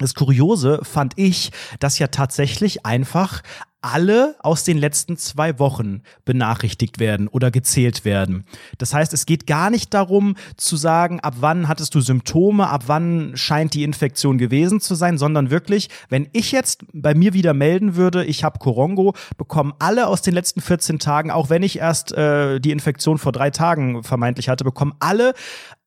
das 0.00 0.14
Kuriose 0.14 0.80
fand 0.82 1.12
ich, 1.16 1.52
dass 1.78 1.98
ja 1.98 2.08
tatsächlich 2.08 2.84
einfach 2.84 3.42
alle 3.82 4.36
aus 4.40 4.64
den 4.64 4.76
letzten 4.76 5.16
zwei 5.16 5.58
Wochen 5.58 6.02
benachrichtigt 6.24 6.98
werden 6.98 7.28
oder 7.28 7.50
gezählt 7.50 8.04
werden. 8.04 8.44
Das 8.78 8.92
heißt, 8.92 9.12
es 9.14 9.26
geht 9.26 9.46
gar 9.46 9.70
nicht 9.70 9.94
darum 9.94 10.36
zu 10.56 10.76
sagen, 10.76 11.20
ab 11.20 11.36
wann 11.40 11.66
hattest 11.66 11.94
du 11.94 12.00
Symptome, 12.00 12.68
ab 12.68 12.84
wann 12.86 13.32
scheint 13.36 13.74
die 13.74 13.84
Infektion 13.84 14.36
gewesen 14.36 14.80
zu 14.80 14.94
sein, 14.94 15.16
sondern 15.16 15.50
wirklich, 15.50 15.88
wenn 16.08 16.28
ich 16.32 16.52
jetzt 16.52 16.84
bei 16.92 17.14
mir 17.14 17.32
wieder 17.32 17.54
melden 17.54 17.96
würde, 17.96 18.24
ich 18.24 18.44
habe 18.44 18.58
Corongo, 18.58 19.14
bekommen 19.38 19.72
alle 19.78 20.08
aus 20.08 20.20
den 20.22 20.34
letzten 20.34 20.60
14 20.60 20.98
Tagen, 20.98 21.30
auch 21.30 21.48
wenn 21.48 21.62
ich 21.62 21.78
erst 21.78 22.12
äh, 22.12 22.60
die 22.60 22.72
Infektion 22.72 23.16
vor 23.16 23.32
drei 23.32 23.50
Tagen 23.50 24.02
vermeintlich 24.02 24.48
hatte, 24.50 24.64
bekommen 24.64 24.94
alle 25.00 25.32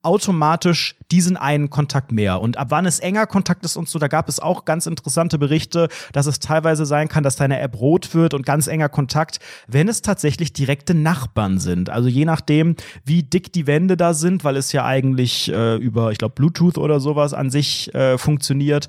automatisch 0.04 0.96
diesen 1.10 1.36
einen 1.36 1.70
Kontakt 1.70 2.12
mehr. 2.12 2.40
Und 2.40 2.56
ab 2.56 2.68
wann 2.70 2.86
es 2.86 2.98
enger 2.98 3.26
Kontakt 3.26 3.64
ist 3.64 3.76
und 3.76 3.88
so, 3.88 3.98
da 3.98 4.08
gab 4.08 4.28
es 4.28 4.40
auch 4.40 4.64
ganz 4.64 4.86
interessante 4.86 5.38
Berichte, 5.38 5.88
dass 6.12 6.26
es 6.26 6.40
teilweise 6.40 6.86
sein 6.86 7.08
kann, 7.08 7.22
dass 7.22 7.36
deine 7.36 7.60
App 7.60 7.78
rot 7.80 8.14
wird 8.14 8.34
und 8.34 8.46
ganz 8.46 8.66
enger 8.66 8.88
Kontakt, 8.88 9.38
wenn 9.66 9.88
es 9.88 10.02
tatsächlich 10.02 10.52
direkte 10.52 10.94
Nachbarn 10.94 11.58
sind. 11.58 11.90
Also 11.90 12.08
je 12.08 12.24
nachdem, 12.24 12.76
wie 13.04 13.22
dick 13.22 13.52
die 13.52 13.66
Wände 13.66 13.96
da 13.96 14.14
sind, 14.14 14.44
weil 14.44 14.56
es 14.56 14.72
ja 14.72 14.84
eigentlich 14.84 15.50
äh, 15.52 15.76
über, 15.76 16.10
ich 16.12 16.18
glaube, 16.18 16.34
Bluetooth 16.34 16.78
oder 16.78 17.00
sowas 17.00 17.34
an 17.34 17.50
sich 17.50 17.94
äh, 17.94 18.18
funktioniert 18.18 18.88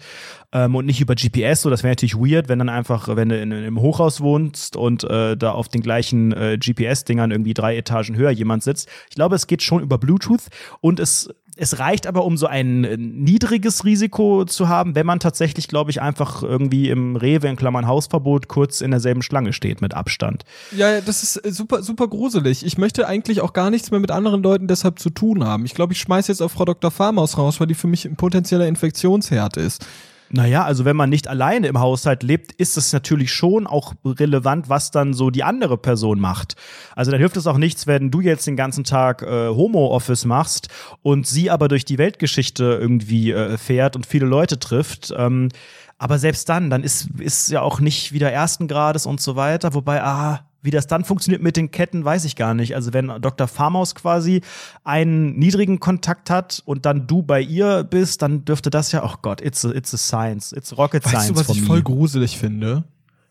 ähm, 0.56 0.74
und 0.74 0.86
nicht 0.86 1.02
über 1.02 1.16
GPS. 1.16 1.62
So, 1.62 1.70
das 1.70 1.84
wäre 1.84 1.92
natürlich 1.92 2.16
weird, 2.16 2.48
wenn 2.48 2.60
dann 2.60 2.70
einfach, 2.70 3.14
wenn 3.14 3.28
du 3.28 3.40
in, 3.40 3.52
in 3.52 3.58
einem 3.58 3.82
Hochhaus 3.82 4.22
wohnst 4.22 4.78
und 4.78 5.04
äh, 5.04 5.36
da 5.36 5.52
auf 5.52 5.68
den 5.68 5.82
gleichen 5.82 6.32
äh, 6.32 6.58
GPS-Dingern 6.58 7.32
irgendwie 7.32 7.54
drei 7.54 7.76
Etagen 7.76 8.16
höher 8.16 8.32
jemand 8.32 8.64
sitzt. 8.64 8.88
Ich 9.10 9.16
glaube, 9.16 9.36
es 9.36 9.48
geht 9.48 9.62
schon 9.62 9.84
über 9.84 9.98
Bluetooth 9.98 10.44
und 10.80 11.00
es 11.00 11.30
es 11.58 11.80
reicht 11.80 12.06
aber, 12.06 12.26
um 12.26 12.36
so 12.36 12.48
ein 12.48 12.84
äh, 12.84 12.98
niedriges 12.98 13.86
Risiko 13.86 14.44
zu 14.44 14.68
haben, 14.68 14.94
wenn 14.94 15.06
man 15.06 15.22
tatsächlich, 15.22 15.70
glaube 15.70 15.90
ich, 15.90 16.02
einfach 16.02 16.44
irgendwie 16.44 16.90
im 16.90 17.16
Rewe 17.16 17.48
in 17.48 17.56
Klammern 17.56 17.88
Hausverbot 17.88 18.50
kurz 18.50 18.82
in 18.82 18.92
derselben 18.92 19.22
Schlange 19.22 19.54
steht 19.54 19.82
mit 19.82 19.94
Abstand. 19.94 20.44
Ja, 20.76 21.00
das 21.00 21.24
ist 21.24 21.38
äh, 21.46 21.52
super, 21.52 21.82
super 21.82 22.10
gruselig. 22.10 22.66
Ich 22.66 22.78
möchte 22.78 23.08
eigentlich 23.08 23.40
auch 23.40 23.54
gar 23.54 23.70
nichts 23.70 23.90
mehr 23.90 24.02
mit 24.02 24.12
anderen 24.12 24.44
Leuten 24.44 24.68
deshalb 24.68 25.00
zu 25.00 25.10
tun 25.10 25.46
haben. 25.46 25.64
Ich 25.64 25.76
glaube, 25.76 25.94
ich 25.94 26.00
schmeiß 26.00 26.28
jetzt 26.28 26.42
auf 26.42 26.52
Frau 26.52 26.66
Dr. 26.66 26.92
Farmaus 26.92 27.38
raus, 27.38 27.62
weil 27.62 27.68
die 27.68 27.74
für 27.74 27.88
mich 27.88 28.04
ein 28.04 28.18
potenzieller 28.18 28.68
Infektionsherd 28.68 29.56
ist. 29.56 29.86
Naja, 30.30 30.64
also 30.64 30.86
wenn 30.86 30.96
man 30.96 31.10
nicht 31.10 31.28
alleine 31.28 31.68
im 31.68 31.80
Haushalt 31.80 32.24
lebt, 32.24 32.52
ist 32.54 32.78
es 32.78 32.92
natürlich 32.92 33.32
schon 33.32 33.68
auch 33.68 33.94
relevant, 34.04 34.70
was 34.70 34.92
dann 34.92 35.14
so 35.14 35.30
die 35.30 35.44
andere 35.44 35.78
Person 35.78 36.20
macht. 36.20 36.56
Also 36.96 37.12
dann 37.12 37.20
hilft 37.20 37.38
es 37.38 37.48
auch 37.48 37.58
nichts, 37.58 37.86
wenn 37.86 38.10
du 38.12 38.22
jetzt 38.22 38.48
den 38.48 38.56
ganzen 38.56 38.84
Tag 38.84 39.22
äh, 39.22 39.50
Homo-Office 39.50 40.26
machst 40.26 40.70
und 41.04 41.28
sie 41.28 41.52
aber 41.52 41.68
durch 41.68 41.86
die 41.86 41.98
Weltgeschichte 41.98 42.78
irgendwie 42.82 43.32
äh, 43.32 43.58
fährt 43.58 43.96
und 43.96 44.06
viele 44.06 44.26
Leute 44.26 44.60
trifft. 44.60 45.14
Ähm, 45.16 45.50
aber 45.98 46.18
selbst 46.18 46.50
dann, 46.50 46.70
dann 46.70 46.84
ist, 46.84 47.10
ist 47.20 47.52
ja 47.52 47.62
auch 47.62 47.80
nicht 47.80 48.12
wieder 48.12 48.32
ersten 48.32 48.68
Grades 48.68 49.06
und 49.06 49.22
so 49.22 49.36
weiter. 49.36 49.74
Wobei, 49.74 50.04
ah, 50.04 50.46
wie 50.66 50.72
das 50.72 50.88
dann 50.88 51.06
funktioniert 51.06 51.42
mit 51.42 51.56
den 51.56 51.72
Ketten, 51.72 52.04
weiß 52.04 52.26
ich 52.26 52.36
gar 52.36 52.54
nicht. 52.54 52.76
Also 52.76 52.94
wenn 52.94 53.08
Dr. 53.22 53.48
Farmaus 53.48 53.96
quasi 53.96 54.42
einen 54.84 55.38
niedrigen 55.38 55.80
Kontakt 55.80 56.30
hat 56.30 56.62
und 56.66 56.86
dann 56.86 57.08
du 57.08 57.22
bei 57.22 57.42
ihr 57.42 57.84
bist, 57.84 58.22
dann 58.22 58.44
dürfte 58.46 58.70
das 58.70 58.92
ja, 58.92 59.04
oh 59.04 59.16
Gott, 59.22 59.42
it's 59.42 59.64
a, 59.64 59.72
it's 59.72 59.94
a 59.94 59.98
science, 59.98 60.52
it's 60.52 60.78
rocket 60.78 61.06
weißt 61.06 61.12
science. 61.12 61.30
Weißt 61.40 61.50
du, 61.50 61.54
was 61.54 61.58
ich 61.58 61.64
voll 61.64 61.84
gruselig 61.84 62.38
finde? 62.38 62.84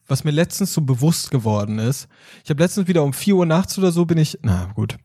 Was 0.06 0.24
mir 0.24 0.31
letztens 0.31 0.73
so 0.73 0.82
bewusst 0.82 1.31
geworden 1.31 1.78
ist. 1.78 2.09
Ich 2.44 2.51
habe 2.51 2.62
letztens 2.62 2.89
wieder 2.89 3.02
um 3.02 3.12
4 3.12 3.36
Uhr 3.36 3.47
nachts 3.47 3.78
oder 3.78 3.90
so 3.90 4.05
bin 4.05 4.19
ich, 4.19 4.39
na 4.43 4.70
gut, 4.74 4.97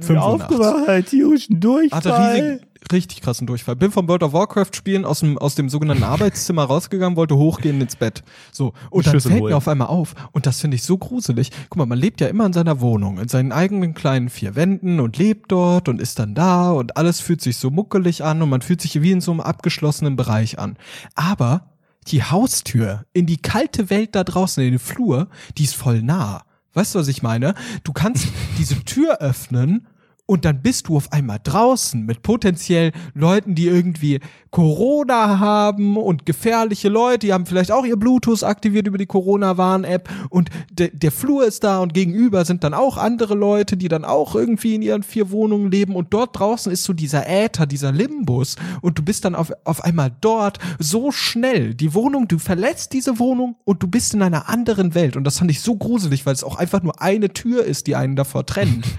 5 0.00 0.10
Uhr 0.10 0.24
Aufgewacht, 0.24 1.06
tierischen 1.06 1.60
Durchfall. 1.60 1.98
Hatte 1.98 2.36
riesig, 2.36 2.67
richtig 2.92 3.20
krassen 3.20 3.46
Durchfall. 3.46 3.76
Bin 3.76 3.90
vom 3.90 4.08
World 4.08 4.22
of 4.22 4.32
Warcraft 4.32 4.70
spielen 4.74 5.04
aus 5.04 5.20
dem, 5.20 5.38
aus 5.38 5.54
dem 5.54 5.68
sogenannten 5.68 6.02
Arbeitszimmer 6.04 6.64
rausgegangen, 6.64 7.16
wollte 7.16 7.36
hochgehen 7.36 7.80
ins 7.80 7.96
Bett. 7.96 8.22
So. 8.52 8.72
Und 8.90 9.06
dann 9.06 9.20
fällt 9.20 9.42
mir 9.42 9.56
auf 9.56 9.68
einmal 9.68 9.88
auf. 9.88 10.14
Und 10.32 10.46
das 10.46 10.60
finde 10.60 10.76
ich 10.76 10.82
so 10.82 10.98
gruselig. 10.98 11.50
Guck 11.68 11.78
mal, 11.78 11.86
man 11.86 11.98
lebt 11.98 12.20
ja 12.20 12.28
immer 12.28 12.46
in 12.46 12.52
seiner 12.52 12.80
Wohnung, 12.80 13.18
in 13.18 13.28
seinen 13.28 13.52
eigenen 13.52 13.94
kleinen 13.94 14.28
vier 14.28 14.56
Wänden 14.56 15.00
und 15.00 15.18
lebt 15.18 15.52
dort 15.52 15.88
und 15.88 16.00
ist 16.00 16.18
dann 16.18 16.34
da 16.34 16.70
und 16.70 16.96
alles 16.96 17.20
fühlt 17.20 17.40
sich 17.40 17.56
so 17.56 17.70
muckelig 17.70 18.24
an 18.24 18.42
und 18.42 18.48
man 18.48 18.62
fühlt 18.62 18.80
sich 18.80 19.00
wie 19.02 19.12
in 19.12 19.20
so 19.20 19.30
einem 19.30 19.40
abgeschlossenen 19.40 20.16
Bereich 20.16 20.58
an. 20.58 20.76
Aber 21.14 21.72
die 22.08 22.22
Haustür 22.22 23.04
in 23.12 23.26
die 23.26 23.36
kalte 23.36 23.90
Welt 23.90 24.14
da 24.14 24.24
draußen, 24.24 24.62
in 24.62 24.70
den 24.70 24.78
Flur, 24.78 25.28
die 25.56 25.64
ist 25.64 25.74
voll 25.74 26.02
nah. 26.02 26.44
Weißt 26.74 26.94
du, 26.94 26.98
was 26.98 27.08
ich 27.08 27.22
meine? 27.22 27.54
Du 27.84 27.92
kannst 27.92 28.28
diese 28.58 28.82
Tür 28.84 29.18
öffnen 29.20 29.86
und 30.28 30.44
dann 30.44 30.60
bist 30.60 30.88
du 30.88 30.96
auf 30.96 31.10
einmal 31.10 31.40
draußen 31.42 32.04
mit 32.04 32.22
potenziell 32.22 32.92
Leuten, 33.14 33.54
die 33.54 33.66
irgendwie 33.66 34.20
Corona 34.50 35.38
haben 35.38 35.96
und 35.96 36.26
gefährliche 36.26 36.90
Leute, 36.90 37.20
die 37.20 37.32
haben 37.32 37.46
vielleicht 37.46 37.72
auch 37.72 37.86
ihr 37.86 37.96
Bluetooth 37.96 38.44
aktiviert 38.44 38.86
über 38.86 38.98
die 38.98 39.06
Corona-Warn-App 39.06 40.08
und 40.28 40.50
de 40.70 40.90
der 40.92 41.12
Flur 41.12 41.46
ist 41.46 41.64
da 41.64 41.78
und 41.78 41.94
gegenüber 41.94 42.44
sind 42.44 42.62
dann 42.62 42.74
auch 42.74 42.98
andere 42.98 43.34
Leute, 43.34 43.78
die 43.78 43.88
dann 43.88 44.04
auch 44.04 44.34
irgendwie 44.34 44.74
in 44.74 44.82
ihren 44.82 45.02
vier 45.02 45.30
Wohnungen 45.30 45.70
leben 45.70 45.96
und 45.96 46.12
dort 46.12 46.38
draußen 46.38 46.70
ist 46.70 46.84
so 46.84 46.92
dieser 46.92 47.26
Äther, 47.26 47.64
dieser 47.64 47.92
Limbus 47.92 48.56
und 48.82 48.98
du 48.98 49.02
bist 49.02 49.24
dann 49.24 49.34
auf, 49.34 49.50
auf 49.64 49.82
einmal 49.82 50.14
dort 50.20 50.58
so 50.78 51.10
schnell. 51.10 51.74
Die 51.74 51.94
Wohnung, 51.94 52.28
du 52.28 52.38
verlässt 52.38 52.92
diese 52.92 53.18
Wohnung 53.18 53.56
und 53.64 53.82
du 53.82 53.88
bist 53.88 54.12
in 54.12 54.20
einer 54.20 54.50
anderen 54.50 54.94
Welt 54.94 55.16
und 55.16 55.24
das 55.24 55.38
fand 55.38 55.50
ich 55.50 55.62
so 55.62 55.74
gruselig, 55.76 56.26
weil 56.26 56.34
es 56.34 56.44
auch 56.44 56.56
einfach 56.56 56.82
nur 56.82 57.00
eine 57.00 57.32
Tür 57.32 57.64
ist, 57.64 57.86
die 57.86 57.96
einen 57.96 58.14
davor 58.14 58.44
trennt. 58.44 58.84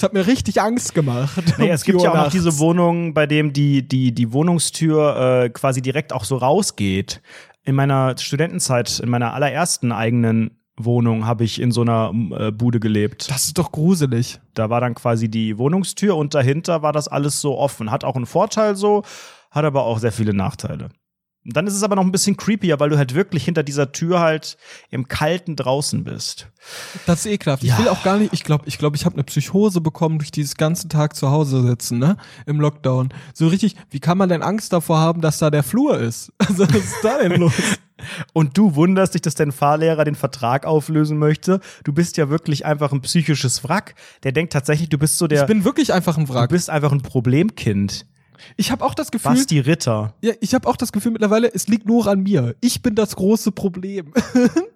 Das 0.00 0.04
hat 0.04 0.14
mir 0.14 0.26
richtig 0.26 0.62
Angst 0.62 0.94
gemacht. 0.94 1.42
Nee, 1.58 1.68
es 1.68 1.84
gibt 1.84 2.00
ja 2.00 2.10
auch 2.10 2.24
noch 2.24 2.30
diese 2.30 2.58
Wohnungen, 2.58 3.12
bei 3.12 3.26
dem 3.26 3.52
die, 3.52 3.86
die, 3.86 4.14
die 4.14 4.32
Wohnungstür 4.32 5.42
äh, 5.44 5.50
quasi 5.50 5.82
direkt 5.82 6.14
auch 6.14 6.24
so 6.24 6.38
rausgeht. 6.38 7.20
In 7.64 7.74
meiner 7.74 8.16
Studentenzeit, 8.16 8.98
in 9.00 9.10
meiner 9.10 9.34
allerersten 9.34 9.92
eigenen 9.92 10.52
Wohnung 10.78 11.26
habe 11.26 11.44
ich 11.44 11.60
in 11.60 11.70
so 11.70 11.82
einer 11.82 12.14
äh, 12.30 12.50
Bude 12.50 12.80
gelebt. 12.80 13.30
Das 13.30 13.44
ist 13.44 13.58
doch 13.58 13.72
gruselig. 13.72 14.40
Da 14.54 14.70
war 14.70 14.80
dann 14.80 14.94
quasi 14.94 15.28
die 15.28 15.58
Wohnungstür 15.58 16.16
und 16.16 16.32
dahinter 16.32 16.80
war 16.80 16.94
das 16.94 17.06
alles 17.06 17.42
so 17.42 17.58
offen. 17.58 17.90
Hat 17.90 18.02
auch 18.02 18.16
einen 18.16 18.24
Vorteil 18.24 18.76
so, 18.76 19.02
hat 19.50 19.66
aber 19.66 19.84
auch 19.84 19.98
sehr 19.98 20.12
viele 20.12 20.32
Nachteile. 20.32 20.88
Und 21.44 21.56
dann 21.56 21.66
ist 21.66 21.74
es 21.74 21.82
aber 21.82 21.96
noch 21.96 22.04
ein 22.04 22.12
bisschen 22.12 22.36
creepier, 22.36 22.78
weil 22.80 22.90
du 22.90 22.98
halt 22.98 23.14
wirklich 23.14 23.44
hinter 23.44 23.62
dieser 23.62 23.92
Tür 23.92 24.20
halt 24.20 24.58
im 24.90 25.08
Kalten 25.08 25.56
draußen 25.56 26.04
bist. 26.04 26.48
Das 27.06 27.20
ist 27.20 27.32
ekelhaft. 27.32 27.62
Ja. 27.62 27.74
Ich 27.74 27.80
will 27.80 27.88
auch 27.88 28.02
gar 28.02 28.18
nicht, 28.18 28.34
ich 28.34 28.44
glaube, 28.44 28.64
ich 28.66 28.76
glaube, 28.76 28.96
ich 28.96 29.06
habe 29.06 29.14
eine 29.14 29.24
Psychose 29.24 29.80
bekommen 29.80 30.18
durch 30.18 30.30
dieses 30.30 30.56
ganze 30.56 30.88
Tag 30.88 31.16
zu 31.16 31.30
Hause 31.30 31.62
sitzen, 31.66 31.98
ne? 31.98 32.18
Im 32.44 32.60
Lockdown. 32.60 33.08
So 33.32 33.48
richtig, 33.48 33.76
wie 33.88 34.00
kann 34.00 34.18
man 34.18 34.28
denn 34.28 34.42
Angst 34.42 34.74
davor 34.74 34.98
haben, 34.98 35.22
dass 35.22 35.38
da 35.38 35.50
der 35.50 35.62
Flur 35.62 35.98
ist? 35.98 36.30
Also, 36.50 36.68
was 36.68 36.76
ist 36.76 36.96
da 37.02 37.18
denn 37.18 37.40
los? 37.40 37.52
Und 38.32 38.56
du 38.58 38.74
wunderst 38.74 39.14
dich, 39.14 39.22
dass 39.22 39.34
dein 39.34 39.52
Fahrlehrer 39.52 40.04
den 40.04 40.14
Vertrag 40.14 40.66
auflösen 40.66 41.18
möchte. 41.18 41.60
Du 41.84 41.92
bist 41.92 42.16
ja 42.16 42.28
wirklich 42.28 42.64
einfach 42.66 42.92
ein 42.92 43.02
psychisches 43.02 43.62
Wrack. 43.64 43.94
Der 44.24 44.32
denkt 44.32 44.52
tatsächlich, 44.52 44.88
du 44.88 44.98
bist 44.98 45.18
so 45.18 45.26
der, 45.26 45.42
Ich 45.42 45.46
bin 45.46 45.64
wirklich 45.64 45.92
einfach 45.92 46.18
ein 46.18 46.26
du 46.26 46.34
Wrack. 46.34 46.50
bist 46.50 46.70
einfach 46.70 46.92
ein 46.92 47.02
Problemkind. 47.02 48.06
Ich 48.56 48.70
habe 48.70 48.84
auch 48.84 48.94
das 48.94 49.10
Gefühl, 49.10 49.32
Basti 49.32 49.60
Ritter. 49.60 50.14
ja, 50.22 50.32
ich 50.40 50.54
habe 50.54 50.68
auch 50.68 50.76
das 50.76 50.92
Gefühl 50.92 51.12
mittlerweile, 51.12 51.52
es 51.52 51.68
liegt 51.68 51.86
nur 51.86 52.06
an 52.06 52.22
mir. 52.22 52.54
Ich 52.60 52.82
bin 52.82 52.94
das 52.94 53.16
große 53.16 53.52
Problem. 53.52 54.12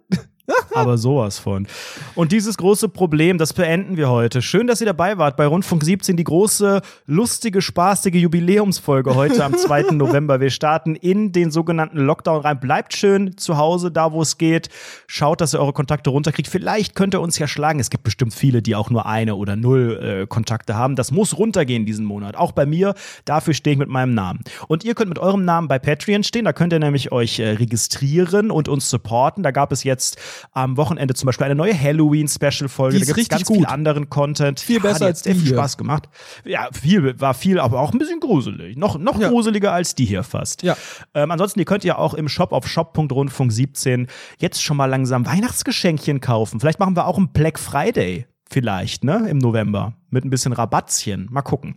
Aber 0.74 0.98
sowas 0.98 1.38
von. 1.38 1.66
Und 2.14 2.32
dieses 2.32 2.58
große 2.58 2.88
Problem, 2.88 3.38
das 3.38 3.52
beenden 3.54 3.96
wir 3.96 4.10
heute. 4.10 4.42
Schön, 4.42 4.66
dass 4.66 4.80
ihr 4.80 4.86
dabei 4.86 5.16
wart 5.16 5.36
bei 5.36 5.46
Rundfunk 5.46 5.82
17, 5.82 6.16
die 6.16 6.24
große, 6.24 6.82
lustige, 7.06 7.62
spaßige 7.62 8.14
Jubiläumsfolge 8.14 9.14
heute 9.14 9.42
am 9.42 9.54
2. 9.56 9.92
November. 9.92 10.40
Wir 10.40 10.50
starten 10.50 10.96
in 10.96 11.32
den 11.32 11.50
sogenannten 11.50 11.98
Lockdown 11.98 12.42
rein. 12.42 12.60
Bleibt 12.60 12.94
schön 12.94 13.36
zu 13.38 13.56
Hause, 13.56 13.90
da 13.90 14.12
wo 14.12 14.20
es 14.20 14.36
geht. 14.36 14.68
Schaut, 15.06 15.40
dass 15.40 15.54
ihr 15.54 15.60
eure 15.60 15.72
Kontakte 15.72 16.10
runterkriegt. 16.10 16.48
Vielleicht 16.48 16.94
könnt 16.94 17.14
ihr 17.14 17.22
uns 17.22 17.38
ja 17.38 17.48
schlagen. 17.48 17.80
Es 17.80 17.88
gibt 17.88 18.04
bestimmt 18.04 18.34
viele, 18.34 18.60
die 18.60 18.74
auch 18.74 18.90
nur 18.90 19.06
eine 19.06 19.36
oder 19.36 19.56
null 19.56 20.24
äh, 20.24 20.26
Kontakte 20.26 20.74
haben. 20.74 20.94
Das 20.94 21.10
muss 21.10 21.38
runtergehen 21.38 21.86
diesen 21.86 22.04
Monat. 22.04 22.36
Auch 22.36 22.52
bei 22.52 22.66
mir. 22.66 22.94
Dafür 23.24 23.54
stehe 23.54 23.72
ich 23.72 23.78
mit 23.78 23.88
meinem 23.88 24.12
Namen. 24.12 24.40
Und 24.68 24.84
ihr 24.84 24.94
könnt 24.94 25.08
mit 25.08 25.18
eurem 25.18 25.46
Namen 25.46 25.68
bei 25.68 25.78
Patreon 25.78 26.22
stehen. 26.22 26.44
Da 26.44 26.52
könnt 26.52 26.72
ihr 26.74 26.80
nämlich 26.80 27.12
euch 27.12 27.38
äh, 27.38 27.50
registrieren 27.50 28.50
und 28.50 28.68
uns 28.68 28.90
supporten. 28.90 29.42
Da 29.42 29.50
gab 29.50 29.72
es 29.72 29.84
jetzt 29.84 30.18
am 30.52 30.76
Wochenende 30.76 31.14
zum 31.14 31.26
Beispiel 31.26 31.44
eine 31.46 31.54
neue 31.54 31.78
Halloween-Special-Folge. 31.78 32.98
Da 33.00 33.04
gibt 33.06 33.18
es 33.18 33.28
ganz 33.28 33.44
gut. 33.44 33.56
viel 33.56 33.66
anderen 33.66 34.08
Content. 34.10 34.60
Viel 34.60 34.80
besser 34.80 34.98
die 34.98 35.04
hat 35.04 35.08
als 35.08 35.20
sehr 35.20 35.34
die 35.34 35.40
viel 35.40 35.48
hier. 35.48 35.56
Spaß 35.56 35.76
gemacht. 35.76 36.08
Ja, 36.44 36.68
viel 36.72 37.18
war 37.20 37.34
viel, 37.34 37.58
aber 37.60 37.80
auch 37.80 37.92
ein 37.92 37.98
bisschen 37.98 38.20
gruselig. 38.20 38.76
Noch, 38.76 38.98
noch 38.98 39.18
Ja. 39.20 39.28
gruseliger 39.28 39.72
als 39.72 39.94
die 39.94 40.04
hier 40.04 40.22
fast. 40.22 40.62
Ja. 40.62 40.76
Ähm, 41.14 41.30
ansonsten, 41.30 41.58
ihr 41.60 41.64
könnt 41.66 41.84
ja 41.84 41.98
auch 41.98 42.14
im 42.14 42.28
Shop 42.28 42.52
auf 42.52 42.66
shop.rundfunk17 42.66 44.08
jetzt 44.38 44.62
schon 44.62 44.76
mal 44.76 44.86
langsam 44.86 45.26
Weihnachtsgeschenkchen 45.26 46.20
kaufen. 46.20 46.60
Vielleicht 46.60 46.78
machen 46.80 46.96
wir 46.96 47.06
auch 47.06 47.16
einen 47.18 47.28
Black 47.28 47.58
Friday. 47.58 48.26
Vielleicht, 48.54 49.02
ne? 49.02 49.26
Im 49.28 49.38
November. 49.38 49.94
Mit 50.10 50.24
ein 50.24 50.30
bisschen 50.30 50.52
Rabattchen. 50.52 51.26
Mal 51.28 51.42
gucken. 51.42 51.74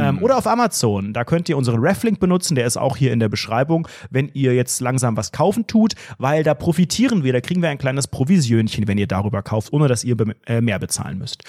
Ähm, 0.00 0.22
oder 0.22 0.38
auf 0.38 0.46
Amazon. 0.46 1.12
Da 1.12 1.24
könnt 1.24 1.50
ihr 1.50 1.58
unseren 1.58 1.78
Reflink 1.78 2.20
benutzen. 2.20 2.54
Der 2.54 2.66
ist 2.66 2.78
auch 2.78 2.96
hier 2.96 3.12
in 3.12 3.20
der 3.20 3.28
Beschreibung, 3.28 3.86
wenn 4.08 4.30
ihr 4.32 4.54
jetzt 4.54 4.80
langsam 4.80 5.18
was 5.18 5.30
kaufen 5.30 5.66
tut, 5.66 5.92
weil 6.16 6.42
da 6.42 6.54
profitieren 6.54 7.22
wir. 7.22 7.34
Da 7.34 7.42
kriegen 7.42 7.60
wir 7.60 7.68
ein 7.68 7.76
kleines 7.76 8.08
Provisionchen, 8.08 8.88
wenn 8.88 8.96
ihr 8.96 9.06
darüber 9.06 9.42
kauft, 9.42 9.74
ohne 9.74 9.88
dass 9.88 10.04
ihr 10.04 10.16
äh, 10.46 10.62
mehr 10.62 10.78
bezahlen 10.78 11.18
müsst. 11.18 11.44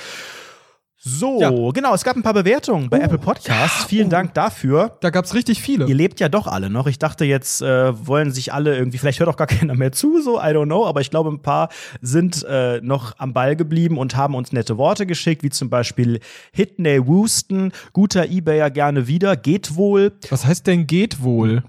So, 0.99 1.40
Ja. 1.40 1.52
genau. 1.72 1.94
Es 1.94 2.03
gab 2.03 2.15
ein 2.15 2.24
paar 2.24 2.34
Bewertungen 2.34 2.90
bei 2.90 2.98
Oh, 2.99 3.03
Apple 3.03 3.19
Podcasts. 3.19 3.86
Vielen 3.86 4.07
oh. 4.07 4.11
Dank 4.11 4.34
dafür. 4.34 4.98
Da 5.02 5.11
gab's 5.11 5.36
richtig 5.36 5.61
viele. 5.61 5.86
Ihr 5.86 5.94
lebt 5.94 6.19
ja 6.19 6.28
doch 6.28 6.48
alle 6.48 6.72
noch. 6.72 6.88
Ich 6.88 6.98
dachte 6.98 7.24
jetzt, 7.24 7.61
äh, 7.61 8.07
wollen 8.07 8.32
sich 8.32 8.52
alle 8.52 8.76
irgendwie, 8.76 8.98
vielleicht 8.98 9.19
hört 9.19 9.30
auch 9.30 9.38
gar 9.38 9.45
keiner 9.48 9.76
mehr 9.76 9.91
zu, 9.91 10.19
so, 10.22 10.40
I 10.40 10.45
don't 10.48 10.65
know, 10.65 10.88
aber 10.88 11.02
ich 11.02 11.11
glaube, 11.11 11.30
ein 11.30 11.41
paar 11.41 11.69
sind 12.02 12.44
äh, 12.49 12.82
noch 12.82 13.14
am 13.19 13.32
Ball 13.34 13.56
geblieben 13.56 13.98
und 13.99 14.15
haben 14.15 14.34
uns 14.34 14.52
nette 14.52 14.78
Worte 14.80 15.06
geschickt, 15.06 15.44
wie 15.44 15.52
zum 15.52 15.69
Beispiel 15.69 16.19
Hitney 16.52 17.06
Wooston, 17.06 17.72
guter 17.94 18.26
Ebayer 18.28 18.72
gerne 18.72 19.07
wieder, 19.07 19.36
geht 19.36 19.76
wohl. 19.76 20.14
Was 20.30 20.45
heißt 20.48 20.65
denn 20.65 20.88
geht 20.88 21.22
wohl? 21.22 21.64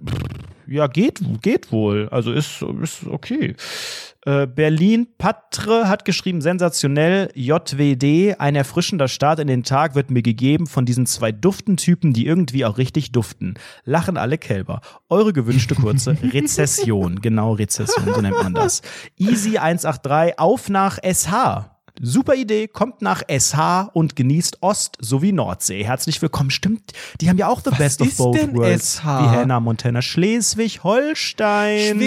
Ja, 0.67 0.87
geht, 0.87 1.21
geht 1.43 1.71
wohl. 1.71 2.09
Also 2.11 2.33
ist, 2.33 2.63
ist 2.83 3.07
okay. 3.07 3.55
Äh, 4.27 4.47
Berlin 4.49 5.07
Patre 5.17 5.89
hat 5.89 6.05
geschrieben, 6.05 6.41
sensationell, 6.41 7.31
JWD, 7.35 8.35
ein 8.41 8.57
erfrischender 8.57 9.07
Start 9.07 9.39
in 9.39 9.47
den 9.47 9.63
Tag 9.63 9.95
wird 9.95 10.11
mir 10.11 10.23
gegeben 10.23 10.67
von 10.67 10.85
diesen 10.85 11.07
zwei 11.07 11.31
Duftentypen, 11.31 12.13
die 12.13 12.27
irgendwie 12.27 12.65
auch 12.65 12.79
richtig 12.79 13.13
duften. 13.13 13.55
Lachen 13.85 14.17
alle 14.17 14.37
Kälber. 14.37 14.81
Eure 15.09 15.33
gewünschte 15.33 15.77
kurze 15.77 16.17
Rezession. 16.33 17.21
Genau, 17.21 17.53
Rezession, 17.53 18.13
so 18.13 18.21
nennt 18.21 18.43
man 18.43 18.55
das. 18.55 18.83
Easy 19.17 19.57
183, 19.59 20.39
auf 20.39 20.69
nach 20.69 20.99
SH. 20.99 21.71
Super 22.01 22.35
Idee, 22.37 22.69
kommt 22.69 23.03
nach 23.03 23.23
SH 23.29 23.91
und 23.93 24.15
genießt 24.15 24.63
Ost- 24.63 24.97
sowie 25.01 25.33
Nordsee. 25.33 25.85
Herzlich 25.85 26.23
willkommen. 26.23 26.51
Stimmt, 26.51 26.93
die 27.21 27.29
haben 27.29 27.39
ja 27.39 27.49
auch 27.49 27.61
the 27.61 27.71
Was 27.73 27.79
best 27.79 28.01
of 28.03 28.17
both 28.17 28.55
worlds. 28.55 28.99
SH? 28.99 29.05
Wie 29.05 29.09
Hannah 29.09 29.59
Montana. 29.61 30.01
Schleswig-Holstein. 30.03 31.99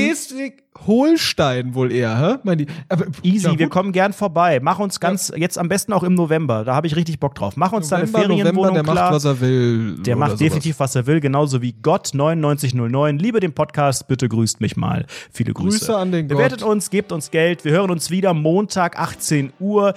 Schleswig-Holstein 0.81 1.75
wohl 1.75 1.91
eher, 1.91 2.17
hä? 2.17 2.37
Mein 2.43 2.59
die, 2.59 2.67
aber, 2.89 3.05
Easy, 3.23 3.47
ja, 3.47 3.59
wir 3.59 3.69
kommen 3.69 3.91
gern 3.91 4.13
vorbei. 4.13 4.59
Mach 4.61 4.79
uns 4.79 4.99
ganz, 4.99 5.31
jetzt 5.35 5.57
am 5.57 5.69
besten 5.69 5.93
auch 5.93 6.03
im 6.03 6.13
November. 6.13 6.63
Da 6.63 6.75
habe 6.75 6.87
ich 6.87 6.95
richtig 6.95 7.19
Bock 7.19 7.35
drauf. 7.35 7.55
Mach 7.57 7.71
uns 7.71 7.89
da 7.89 7.97
eine 7.97 8.07
Ferienwohnung 8.07 8.39
November, 8.39 8.71
der 8.73 8.83
klar. 8.83 8.95
macht, 8.95 9.13
was 9.13 9.25
er 9.25 9.41
will. 9.41 9.97
der 9.99 10.15
macht 10.15 10.39
definitiv, 10.39 10.79
was 10.79 10.95
er 10.95 11.05
will, 11.07 11.19
genauso 11.19 11.61
wie 11.61 11.73
Gott 11.73 12.11
9909. 12.13 13.19
Liebe 13.19 13.39
den 13.39 13.53
Podcast, 13.53 14.07
bitte 14.07 14.27
grüßt 14.29 14.61
mich 14.61 14.77
mal. 14.77 15.05
Viele 15.31 15.53
Grüße. 15.53 15.79
Grüße 15.79 15.97
an 15.97 16.11
den 16.11 16.27
Bewertet 16.27 16.61
Gott. 16.61 16.69
uns, 16.69 16.89
gebt 16.89 17.11
uns 17.11 17.31
Geld. 17.31 17.65
Wir 17.65 17.73
hören 17.73 17.91
uns 17.91 18.09
wieder 18.09 18.33
Montag 18.33 18.99
18 18.99 19.53
Uhr. 19.59 19.93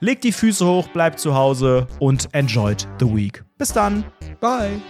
Legt 0.00 0.24
die 0.24 0.32
Füße 0.32 0.66
hoch, 0.66 0.88
bleibt 0.88 1.20
zu 1.20 1.34
Hause 1.34 1.86
und 2.00 2.28
enjoyed 2.32 2.88
the 2.98 3.06
week. 3.06 3.44
Bis 3.58 3.72
dann. 3.72 4.04
Bye. 4.40 4.80